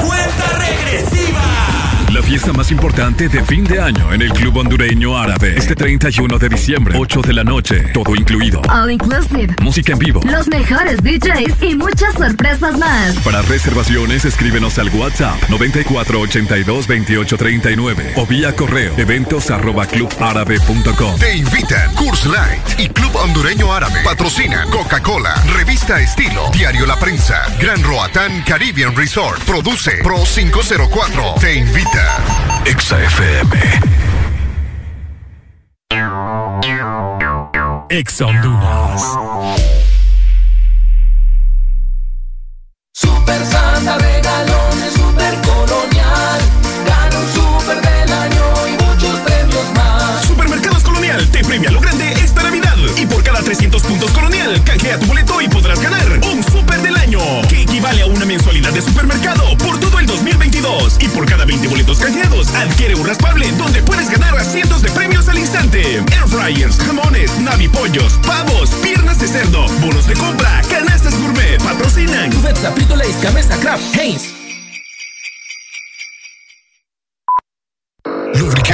[0.00, 1.77] Cuenta regresiva.
[2.12, 5.56] La fiesta más importante de fin de año en el Club Hondureño Árabe.
[5.58, 8.62] Este 31 de diciembre, 8 de la noche, todo incluido.
[8.70, 9.54] All inclusive.
[9.60, 10.22] Música en vivo.
[10.24, 13.14] Los mejores DJs y muchas sorpresas más.
[13.16, 21.18] Para reservaciones, escríbenos al WhatsApp 94822839 o vía correo eventos arroba clubárabe.com.
[21.18, 24.00] Te invitan Curse Light y Club Hondureño Árabe.
[24.02, 29.42] Patrocina Coca-Cola, Revista Estilo, Diario La Prensa, Gran Roatán Caribbean Resort.
[29.44, 31.34] Produce Pro 504.
[31.38, 31.97] Te invita.
[32.64, 33.58] Exa FM.
[37.90, 39.02] Exa Honduras.
[42.92, 46.40] Super Santa regalones, super colonial.
[46.86, 50.24] Gana un super del año y muchos premios más.
[50.26, 52.76] Supermercados Colonial te premia lo grande esta Navidad.
[52.96, 56.96] Y por cada 300 puntos Colonial, canjea tu boleto y podrás ganar un super del
[56.96, 56.97] año,
[57.48, 60.96] que equivale a una mensualidad de supermercado por todo el 2022.
[61.00, 64.90] Y por cada 20 boletos canjeados, adquiere un raspable donde puedes ganar a cientos de
[64.90, 65.96] premios al instante.
[65.96, 72.32] Air fryers, jamones, navipollos, pavos, piernas de cerdo, bonos de compra, canastas gourmet, patrocinan.
[72.32, 74.37] Cubeta, Pito Lays, Camesa, Kraft, Heinz.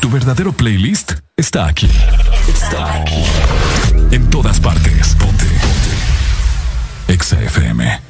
[0.00, 1.90] Tu verdadero playlist está aquí.
[2.48, 3.22] Está aquí.
[4.12, 5.14] En todas partes.
[5.16, 5.44] Ponte.
[5.44, 7.12] Ponte.
[7.12, 8.00] Exa FM.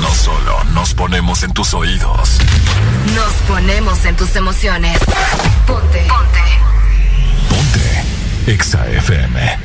[0.00, 2.38] No solo nos ponemos en tus oídos.
[3.14, 4.98] Nos ponemos en tus emociones.
[5.66, 6.06] Ponte.
[7.48, 8.04] Ponte.
[8.46, 9.58] Exa FM.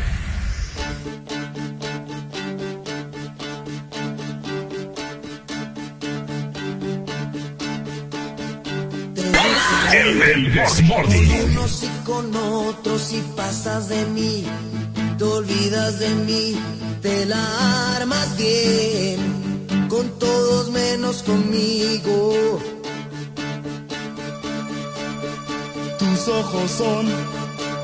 [9.94, 11.30] El, el Desmorning.
[11.30, 14.46] Con unos y con otros y pasas de mí,
[15.18, 16.56] te olvidas de mí,
[17.02, 22.60] te la armas bien, con todos menos conmigo.
[26.00, 27.06] Tus ojos son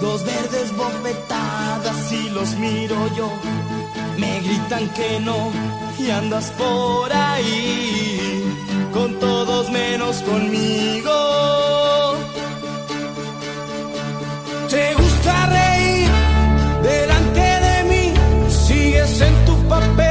[0.01, 3.31] dos verdes bofetadas y los miro yo.
[4.17, 5.51] Me gritan que no
[5.99, 8.30] y andas por ahí
[9.01, 11.15] con todos menos conmigo.
[14.69, 16.09] Te gusta reír
[16.83, 18.13] delante de mí,
[18.67, 20.10] sigues en tu papel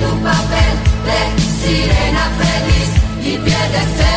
[0.00, 0.72] tu papel
[1.06, 1.20] de
[1.60, 2.90] sirena feliz
[3.22, 4.15] y pierdes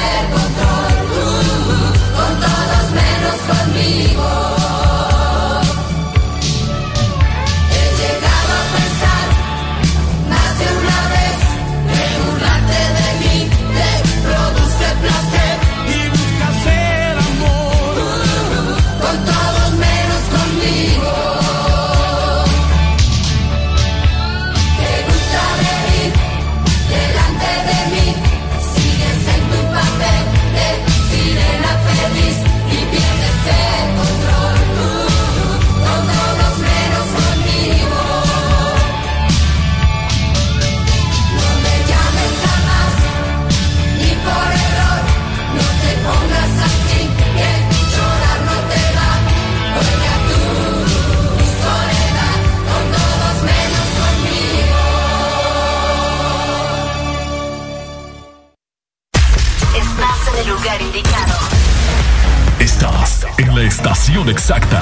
[63.79, 64.81] estación exacta.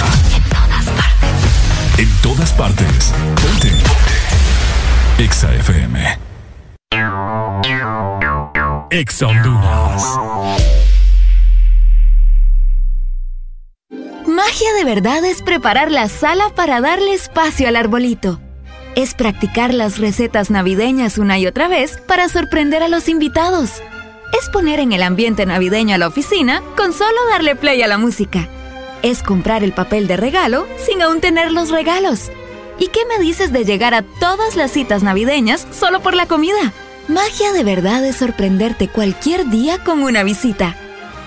[1.99, 3.13] En todas partes.
[3.35, 3.71] Ponte.
[5.23, 6.17] Exa FM.
[8.89, 10.03] Exa Honduras.
[14.25, 18.41] Magia de verdad es preparar la sala para darle espacio al arbolito.
[18.95, 23.83] Es practicar las recetas navideñas una y otra vez para sorprender a los invitados.
[24.41, 27.99] Es poner en el ambiente navideño a la oficina con solo darle play a la
[27.99, 28.49] música.
[29.03, 32.31] Es comprar el papel de regalo sin aún tener los regalos.
[32.79, 36.73] ¿Y qué me dices de llegar a todas las citas navideñas solo por la comida?
[37.07, 40.75] Magia de verdad es sorprenderte cualquier día con una visita.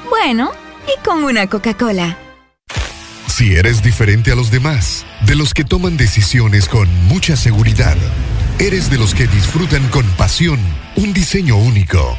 [0.09, 0.51] Bueno,
[0.87, 2.19] y con una Coca-Cola.
[3.27, 7.97] Si eres diferente a los demás, de los que toman decisiones con mucha seguridad,
[8.59, 10.61] eres de los que disfrutan con pasión
[10.97, 12.19] un diseño único,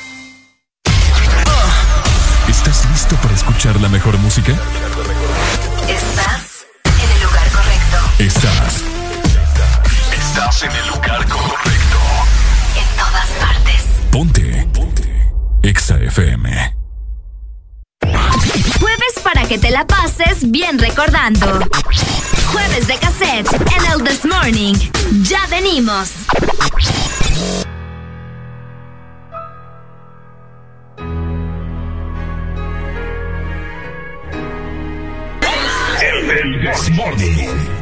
[2.91, 4.51] ¿Estás listo para escuchar la mejor música?
[5.87, 7.97] Estás en el lugar correcto.
[8.19, 8.83] Estás.
[10.13, 11.97] Estás en el lugar correcto.
[12.75, 13.83] En todas partes.
[14.11, 14.67] Ponte.
[14.73, 15.31] Ponte.
[15.63, 16.75] Exa FM.
[18.79, 21.59] Jueves para que te la pases bien recordando.
[22.51, 24.75] Jueves de cassette en el This Morning.
[25.23, 26.09] Ya venimos.
[36.61, 37.80] Morning.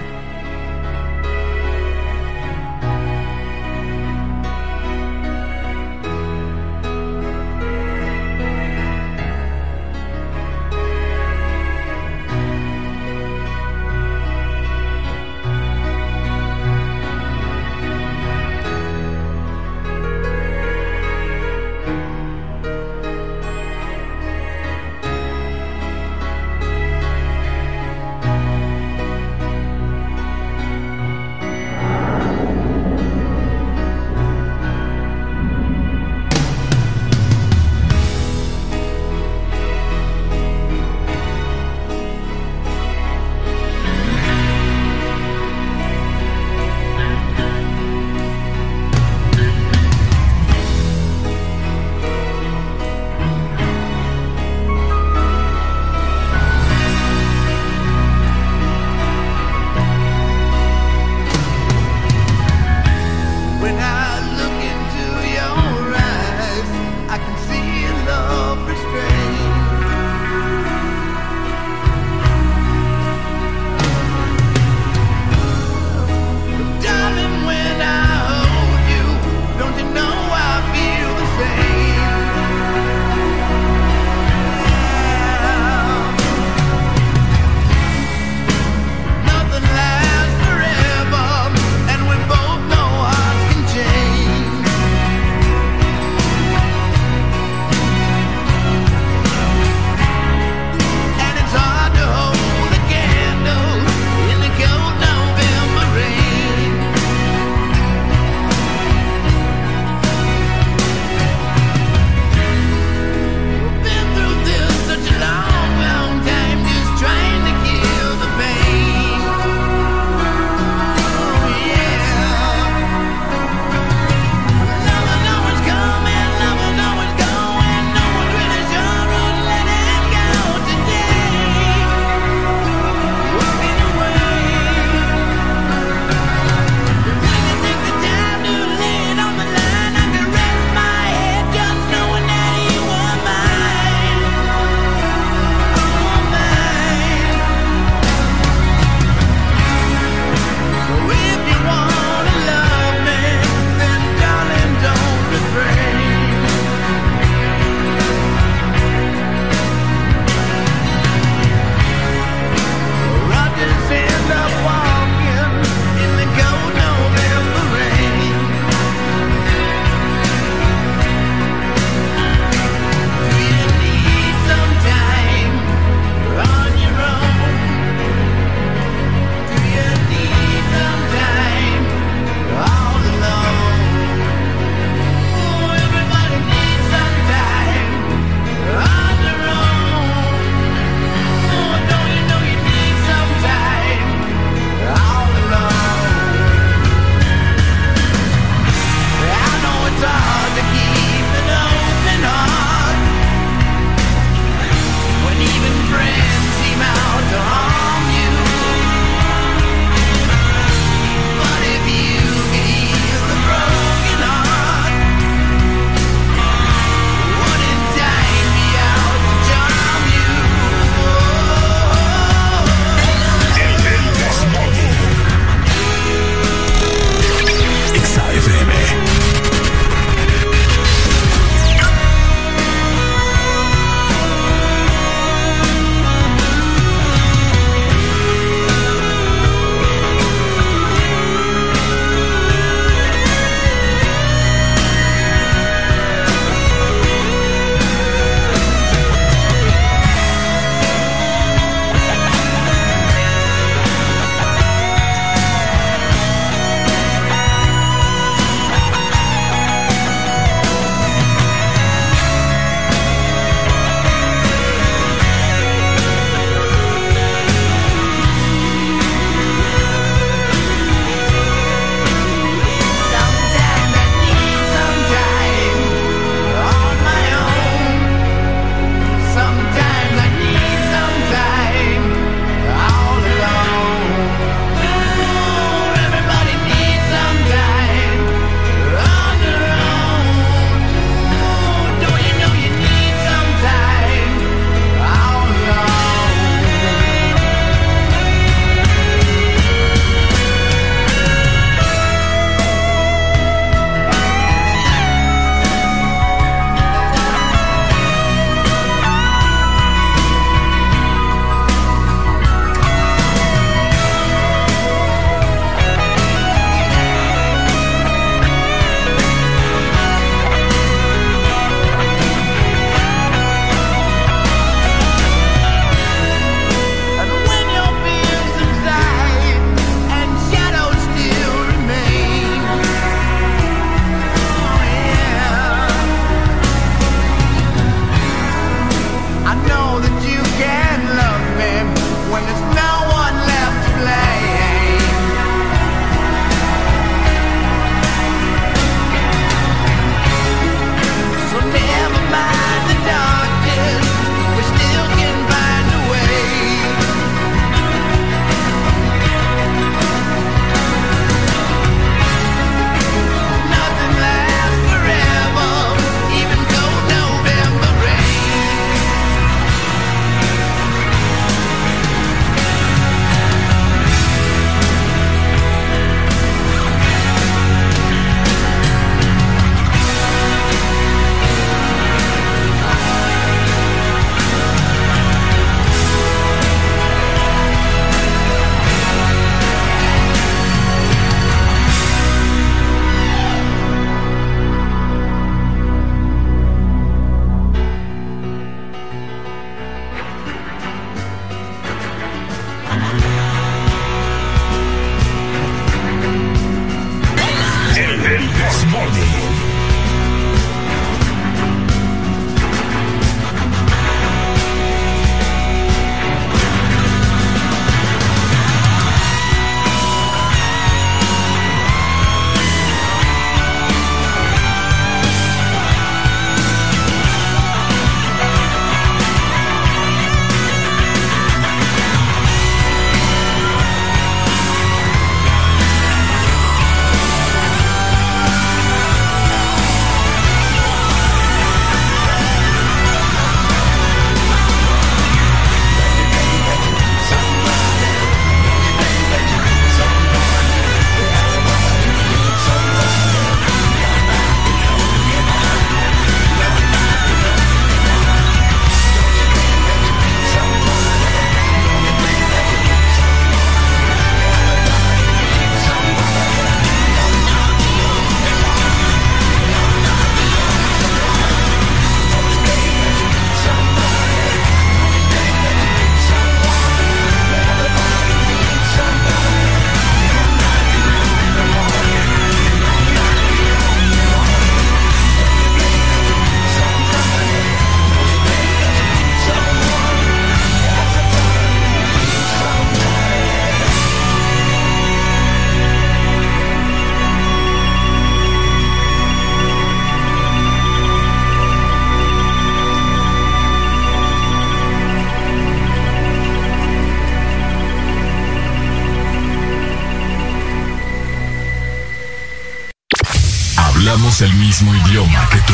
[514.82, 515.74] Mismo idioma que tú.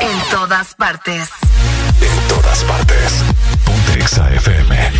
[0.00, 1.28] En todas partes.
[2.00, 3.24] En todas partes.
[3.64, 4.90] Ponte Exa FM.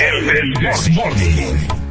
[0.00, 1.87] El, el This Morning.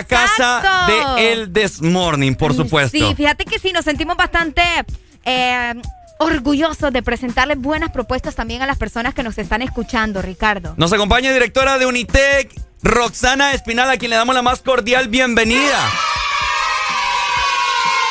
[0.00, 2.96] La casa de El This Morning, por supuesto.
[2.96, 4.62] Sí, fíjate que sí, nos sentimos bastante
[5.24, 5.74] eh,
[6.18, 10.74] orgullosos de presentarles buenas propuestas también a las personas que nos están escuchando, Ricardo.
[10.76, 12.52] Nos acompaña directora de Unitec,
[12.82, 15.78] Roxana Espinal, a quien le damos la más cordial bienvenida.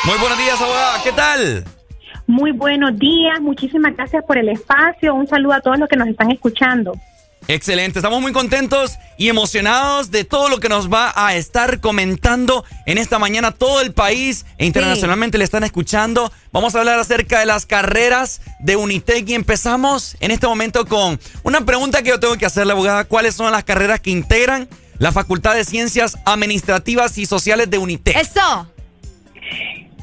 [0.04, 1.02] Muy buenos días, abogada.
[1.02, 1.64] ¿Qué tal?
[2.26, 5.14] Muy buenos días, muchísimas gracias por el espacio.
[5.14, 6.92] Un saludo a todos los que nos están escuchando.
[7.48, 12.64] Excelente, estamos muy contentos y emocionados de todo lo que nos va a estar comentando
[12.86, 13.50] en esta mañana.
[13.50, 16.30] Todo el país e internacionalmente le están escuchando.
[16.52, 21.18] Vamos a hablar acerca de las carreras de Unitec y empezamos en este momento con
[21.42, 23.04] una pregunta que yo tengo que hacerle, abogada.
[23.04, 28.16] ¿Cuáles son las carreras que integran la Facultad de Ciencias Administrativas y Sociales de Unitec?
[28.16, 28.70] Eso.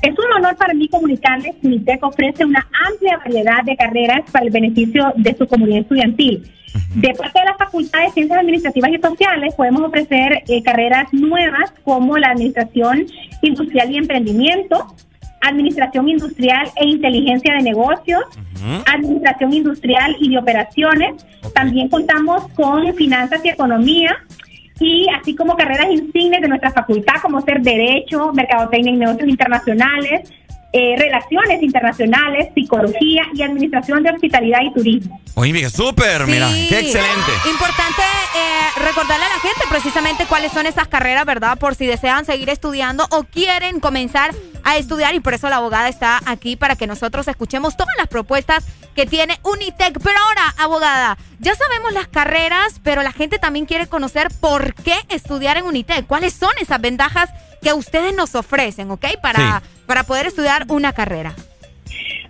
[0.02, 4.46] Es un honor para mí comunicarles que UNITEC ofrece una amplia variedad de carreras para
[4.46, 6.52] el beneficio de su comunidad estudiantil.
[6.96, 11.74] De parte de la Facultad de Ciencias Administrativas y Sociales podemos ofrecer eh, carreras nuevas
[11.84, 13.06] como la Administración
[13.42, 14.96] Industrial y Emprendimiento,
[15.42, 18.24] Administración Industrial e Inteligencia de Negocios,
[18.92, 21.26] Administración Industrial y de Operaciones.
[21.54, 24.18] También contamos con Finanzas y Economía,
[24.80, 30.32] y así como carreras insignes de nuestra facultad, como ser Derecho, Mercadotecnia y Negocios Internacionales,
[30.78, 35.20] eh, Relaciones Internacionales, Psicología y Administración de Hospitalidad y Turismo.
[35.34, 37.32] Oye, mira, súper, mira, qué excelente.
[37.50, 38.04] Importante
[38.36, 41.58] eh, recordarle a la gente precisamente cuáles son esas carreras, ¿verdad?
[41.58, 45.90] Por si desean seguir estudiando o quieren comenzar a estudiar y por eso la abogada
[45.90, 50.00] está aquí para que nosotros escuchemos todas las propuestas que tiene Unitec.
[50.04, 54.96] Pero ahora, abogada, ya sabemos las carreras, pero la gente también quiere conocer por qué
[55.10, 56.06] estudiar en Unitec.
[56.06, 59.06] ¿Cuáles son esas ventajas que ustedes nos ofrecen, ¿ok?
[59.22, 61.34] Para, para poder estudiar una carrera.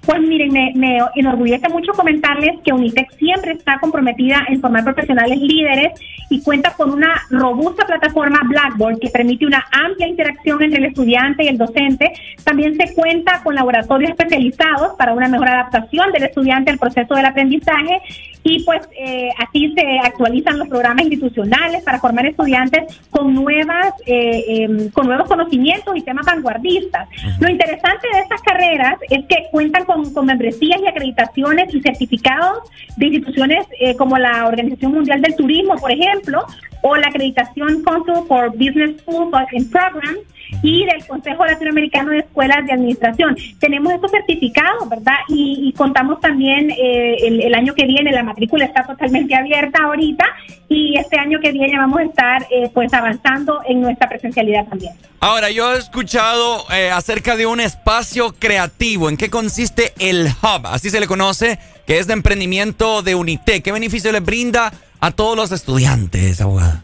[0.06, 5.38] Pues miren, me, me enorgullece mucho comentarles que Unitec siempre está comprometida en formar profesionales
[5.38, 10.86] líderes y cuenta con una robusta plataforma Blackboard que permite una amplia interacción entre el
[10.86, 12.14] estudiante y el docente.
[12.46, 17.26] También se cuenta con laboratorios especializados para una mejor adaptación del estudiante al proceso del
[17.26, 18.02] aprendizaje
[18.48, 24.44] Y pues eh, así se actualizan los programas institucionales para formar estudiantes con nuevas, eh,
[24.48, 27.10] em, con nuevos conocimientos y temas vanguardistas.
[27.42, 32.60] Lo interesante de estas carreras es que cuentan con, con membresías y acreditaciones y certificados
[32.96, 36.46] de instituciones eh, como la Organización Mundial del Turismo, por ejemplo,
[36.84, 40.20] o la acreditación Council for Business Schools and Programs
[40.62, 43.38] y del Consejo Latinoamericano de Escuelas de Administración.
[43.60, 45.18] Tenemos estos certificados, ¿verdad?
[45.30, 49.84] Y, y contamos también eh, el, el año que viene, la matrícula está totalmente abierta
[49.84, 50.26] ahorita
[50.70, 54.94] y este año que viene vamos a estar eh, pues avanzando en nuestra presencialidad también.
[55.20, 59.10] Ahora, yo he escuchado eh, acerca de un espacio creativo.
[59.10, 60.68] ¿En qué consiste el Hub?
[60.68, 63.64] Así se le conoce, que es de emprendimiento de Unitec.
[63.64, 66.84] ¿Qué beneficio le brinda a todos los estudiantes, abogada?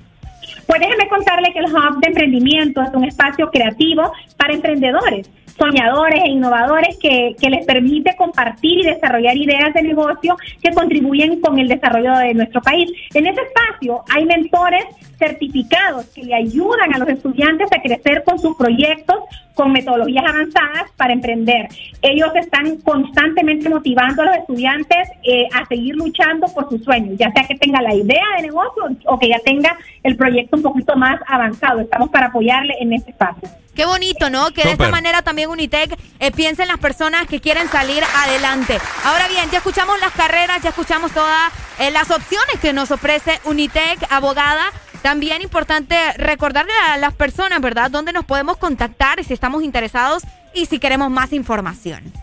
[0.67, 6.21] Pues déjeme contarle que el Hub de Emprendimiento es un espacio creativo para emprendedores, soñadores
[6.23, 11.67] e innovadores que, les permite compartir y desarrollar ideas de negocio que contribuyen con el
[11.67, 12.91] desarrollo de nuestro país.
[13.13, 14.85] En ese espacio hay mentores
[15.19, 19.17] certificados que le ayudan a los estudiantes a crecer con sus proyectos
[19.53, 21.67] con metodologías avanzadas para emprender.
[22.01, 27.31] Ellos están constantemente motivando a los estudiantes eh, a seguir luchando por sus sueños, ya
[27.31, 30.95] sea que tenga la idea de negocio o que ya tenga el proyecto un poquito
[30.95, 31.81] más avanzado.
[31.81, 33.47] Estamos para apoyarle en este espacio.
[33.75, 34.51] Qué bonito, ¿no?
[34.51, 38.79] Que de esta manera también Unitec eh, piense en las personas que quieren salir adelante.
[39.03, 43.39] Ahora bien, ya escuchamos las carreras, ya escuchamos todas eh, las opciones que nos ofrece
[43.45, 44.71] Unitec, abogada.
[45.01, 50.23] También importante recordarle a las personas, ¿verdad?, dónde nos podemos contactar si estamos interesados
[50.53, 52.13] y si queremos más información.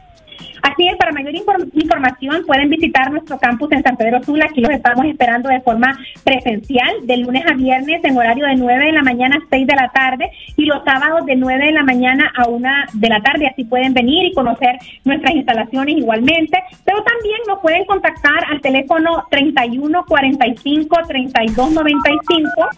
[0.63, 4.47] Así es, para mayor infor- información pueden visitar nuestro campus en San Pedro Sula.
[4.47, 8.87] Aquí los estamos esperando de forma presencial, de lunes a viernes en horario de 9
[8.87, 11.83] de la mañana a 6 de la tarde y los sábados de 9 de la
[11.83, 13.47] mañana a 1 de la tarde.
[13.47, 16.63] Así pueden venir y conocer nuestras instalaciones igualmente.
[16.85, 22.69] Pero también nos pueden contactar al teléfono 31 45 32 95.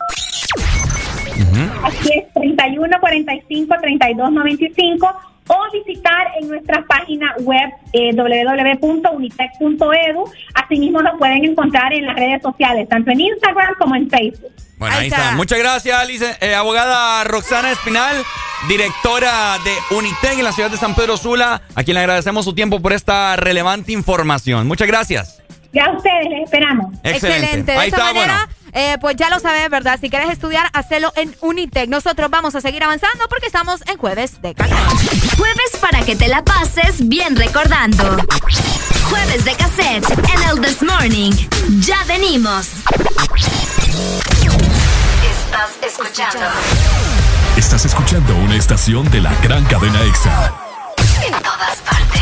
[1.84, 5.14] Así es, 31 45 32 95
[5.48, 10.24] o visitar en nuestra página web eh, www.unitec.edu.
[10.54, 14.52] Asimismo nos pueden encontrar en las redes sociales, tanto en Instagram como en Facebook.
[14.78, 15.32] Bueno, ahí, está.
[15.32, 18.16] Muchas gracias, lice- eh, abogada Roxana Espinal,
[18.68, 22.54] directora de Unitec en la ciudad de San Pedro Sula, a quien le agradecemos su
[22.54, 24.66] tiempo por esta relevante información.
[24.66, 25.41] Muchas gracias.
[25.72, 26.94] Ya ustedes les esperamos.
[27.02, 27.72] Excelente.
[27.72, 29.98] De Ahí esta está, manera, eh, pues ya lo sabes, ¿verdad?
[30.00, 31.88] Si quieres estudiar, hacelo en Unitec.
[31.88, 35.36] Nosotros vamos a seguir avanzando porque estamos en jueves de cassette.
[35.38, 38.16] Jueves para que te la pases bien recordando.
[39.08, 41.32] Jueves de cassette en el This Morning.
[41.80, 42.68] Ya venimos.
[45.22, 46.46] Estás escuchando.
[47.56, 50.54] Estás escuchando una estación de la gran cadena EXA.
[51.26, 52.21] En todas partes.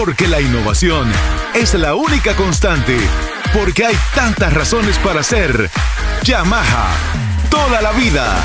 [0.00, 1.12] Porque la innovación
[1.52, 2.96] es la única constante.
[3.52, 5.68] Porque hay tantas razones para ser
[6.22, 6.88] Yamaha.
[7.50, 8.42] Toda la vida.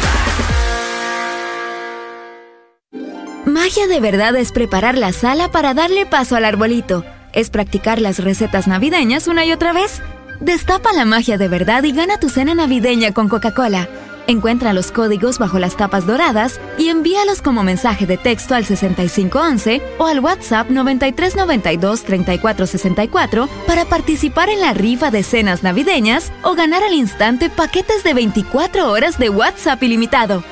[3.45, 7.05] Magia de verdad es preparar la sala para darle paso al arbolito.
[7.31, 10.01] Es practicar las recetas navideñas una y otra vez.
[10.41, 13.87] Destapa la magia de verdad y gana tu cena navideña con Coca-Cola.
[14.27, 19.81] Encuentra los códigos bajo las tapas doradas y envíalos como mensaje de texto al 6511
[19.99, 26.93] o al WhatsApp 9392-3464 para participar en la rifa de cenas navideñas o ganar al
[26.93, 30.43] instante paquetes de 24 horas de WhatsApp ilimitado.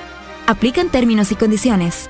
[0.46, 2.10] Aplican términos y condiciones.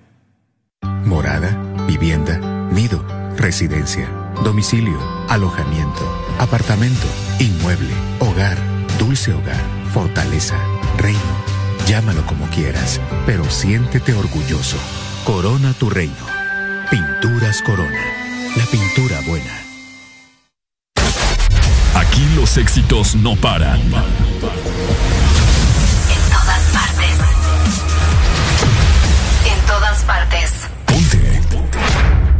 [1.05, 2.37] morada, vivienda,
[2.71, 3.03] nido,
[3.37, 4.07] residencia,
[4.43, 4.97] domicilio,
[5.29, 6.01] alojamiento,
[6.39, 7.07] apartamento,
[7.39, 8.57] inmueble, hogar,
[8.97, 9.61] dulce hogar,
[9.93, 10.57] fortaleza,
[10.97, 11.19] reino.
[11.87, 14.77] Llámalo como quieras, pero siéntete orgulloso.
[15.25, 16.25] Corona tu reino.
[16.89, 18.01] Pinturas Corona.
[18.55, 19.61] La pintura buena.
[21.95, 23.79] Aquí los éxitos no paran.
[23.79, 23.91] En
[26.29, 27.17] todas partes.
[29.45, 30.60] En todas partes.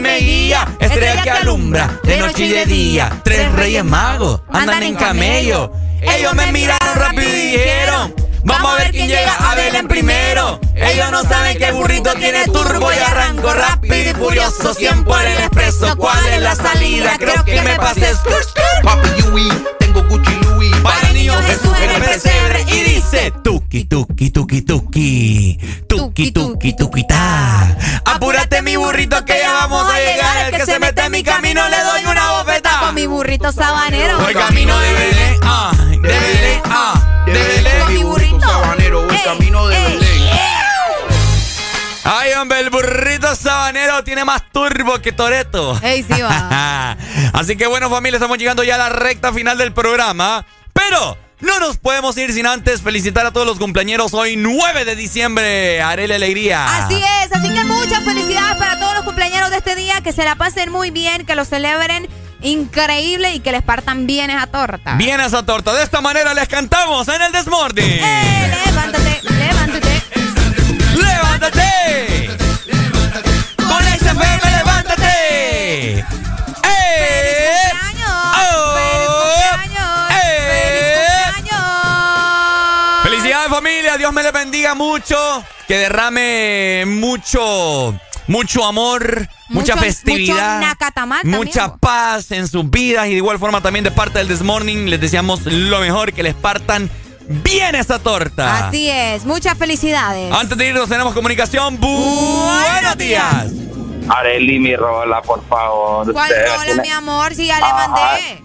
[0.00, 3.20] mí estrella que alumbra, de noche y de día.
[3.24, 5.72] Tres reyes magos andan en camello.
[6.00, 8.14] Ellos me miraron rápido y dijeron.
[8.46, 10.60] Vamos a ver quién llega a Belén primero.
[10.74, 14.74] Ellos no saben que el burrito tiene turbo y arranco rápido y furioso.
[14.74, 15.96] 100 por el expreso.
[15.96, 17.16] ¿Cuál es la salida?
[17.18, 18.12] Creo que me pasé.
[18.82, 20.76] Papi Yui, tengo Gucci Louis.
[20.82, 25.58] Para niños Jesús en el pesebre y dice tuki tuki tuki tuki
[26.14, 27.76] tuki, tuki, ta.
[28.04, 30.46] Apúrate, mi burrito, que ya vamos a llegar.
[30.46, 32.80] El que se mete en mi camino le doy una bofeta.
[32.80, 34.18] Con mi burrito sabanero.
[34.20, 37.80] Voy camino de Belén, ah, de Belén, ah, de Belén.
[37.80, 38.40] Con mi burrito.
[38.40, 40.04] Sabanero, voy camino de Belén.
[42.04, 45.78] Ay, hombre, el burrito sabanero tiene más turbo que Toreto.
[45.82, 46.96] Ey, sí va.
[47.32, 50.44] Así que bueno, familia, estamos llegando ya a la recta final del programa.
[50.74, 54.96] Pero no nos podemos ir sin antes felicitar a todos los cumpleaños hoy, 9 de
[54.96, 55.82] diciembre.
[55.82, 56.84] Haré la alegría.
[56.84, 60.24] Así es, así que muchas felicidades para todos los cumpleaños de este día, que se
[60.24, 62.08] la pasen muy bien, que lo celebren
[62.42, 64.94] increíble y que les partan bien esa torta.
[64.94, 65.72] Bien esa torta.
[65.74, 67.84] De esta manera les cantamos en el Desmorning.
[67.84, 70.02] Eh, levántate, levántate.
[70.94, 72.30] ¡Levántate!
[73.56, 74.53] Con XFM, levántate.
[83.54, 85.16] Familia, Dios me les bendiga mucho,
[85.68, 87.94] que derrame mucho,
[88.26, 93.16] mucho amor, mucha Mucho- festividad, mucho nacatamal también, mucha paz en sus vidas y de
[93.16, 96.90] igual forma también de parte del This Morning les deseamos lo mejor, que les partan
[97.28, 98.66] bien esa torta.
[98.68, 100.32] Así es, muchas felicidades.
[100.34, 101.78] Antes de irnos tenemos comunicación.
[101.78, 103.46] Buenos días.
[104.08, 106.12] Areli, mi rola, por favor.
[106.12, 107.34] ¿Cuál rola, mi amor?
[107.36, 107.88] Si ya le Ajá.
[107.88, 108.42] mandé.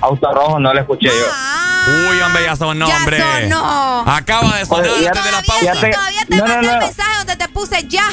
[0.00, 2.10] Auto rojo, no le escuché yo.
[2.10, 3.18] Uy, hombre, ya sonó, Ya hombre.
[3.42, 4.04] sonó.
[4.06, 5.80] Acaba de sonar Oye, ya- antes de la ya pausa.
[5.80, 6.72] te- Todavía te No, no, mandé no.
[6.74, 8.04] el mensaje donde te puse ya.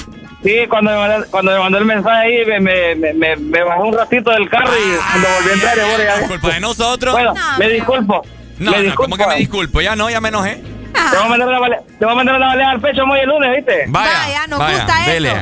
[0.44, 2.60] Sí, cuando me, mandó, cuando me mandó el mensaje ahí, me,
[2.96, 6.28] me, me, me, bajé un ratito del carro y cuando volví a entrar, bueno, ya-
[6.28, 7.12] Culpa de nosotros.
[7.14, 8.22] Bueno, No, me disculpo.
[8.60, 9.04] No, me no, disculpo.
[9.04, 9.82] ¿cómo que me disculpo?
[9.82, 10.64] Ya no, ya me enojé.
[10.94, 13.20] Te voy a mandar una bale- te voy a mandar una baleada al pecho muy
[13.20, 13.86] el lunes, ¿viste?
[13.88, 15.30] Vaya, Vaya, nos vaya, gusta dele.
[15.30, 15.38] eso.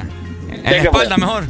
[0.51, 1.43] En la que espalda mejor.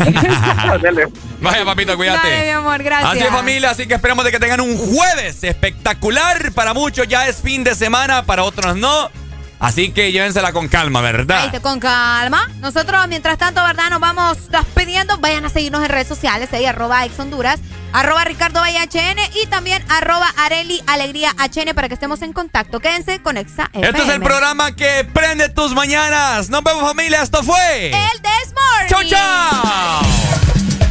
[1.40, 2.28] Vaya, papito, cuídate.
[2.28, 3.12] Dale, mi amor, gracias.
[3.12, 6.52] Así es, familia, así que esperamos de que tengan un jueves espectacular.
[6.52, 9.10] Para muchos ya es fin de semana, para otros no.
[9.60, 11.50] Así que llévensela con calma, ¿verdad?
[11.52, 12.48] Ahí con calma.
[12.60, 13.90] Nosotros, mientras tanto, ¿verdad?
[13.90, 15.18] Nos vamos despidiendo.
[15.18, 17.60] Vayan a seguirnos en redes sociales, ahí arroba ex Honduras,
[17.92, 22.80] arroba Ricardo Valle HN y también arroba Areli Alegría HN para que estemos en contacto.
[22.80, 24.24] Quédense con Exa Este es el FM.
[24.24, 26.48] programa que prende tus mañanas.
[26.48, 27.22] Nos vemos, familia.
[27.22, 27.88] Esto fue.
[27.88, 28.88] El This Morning.
[28.88, 30.89] ¡Chau, chau!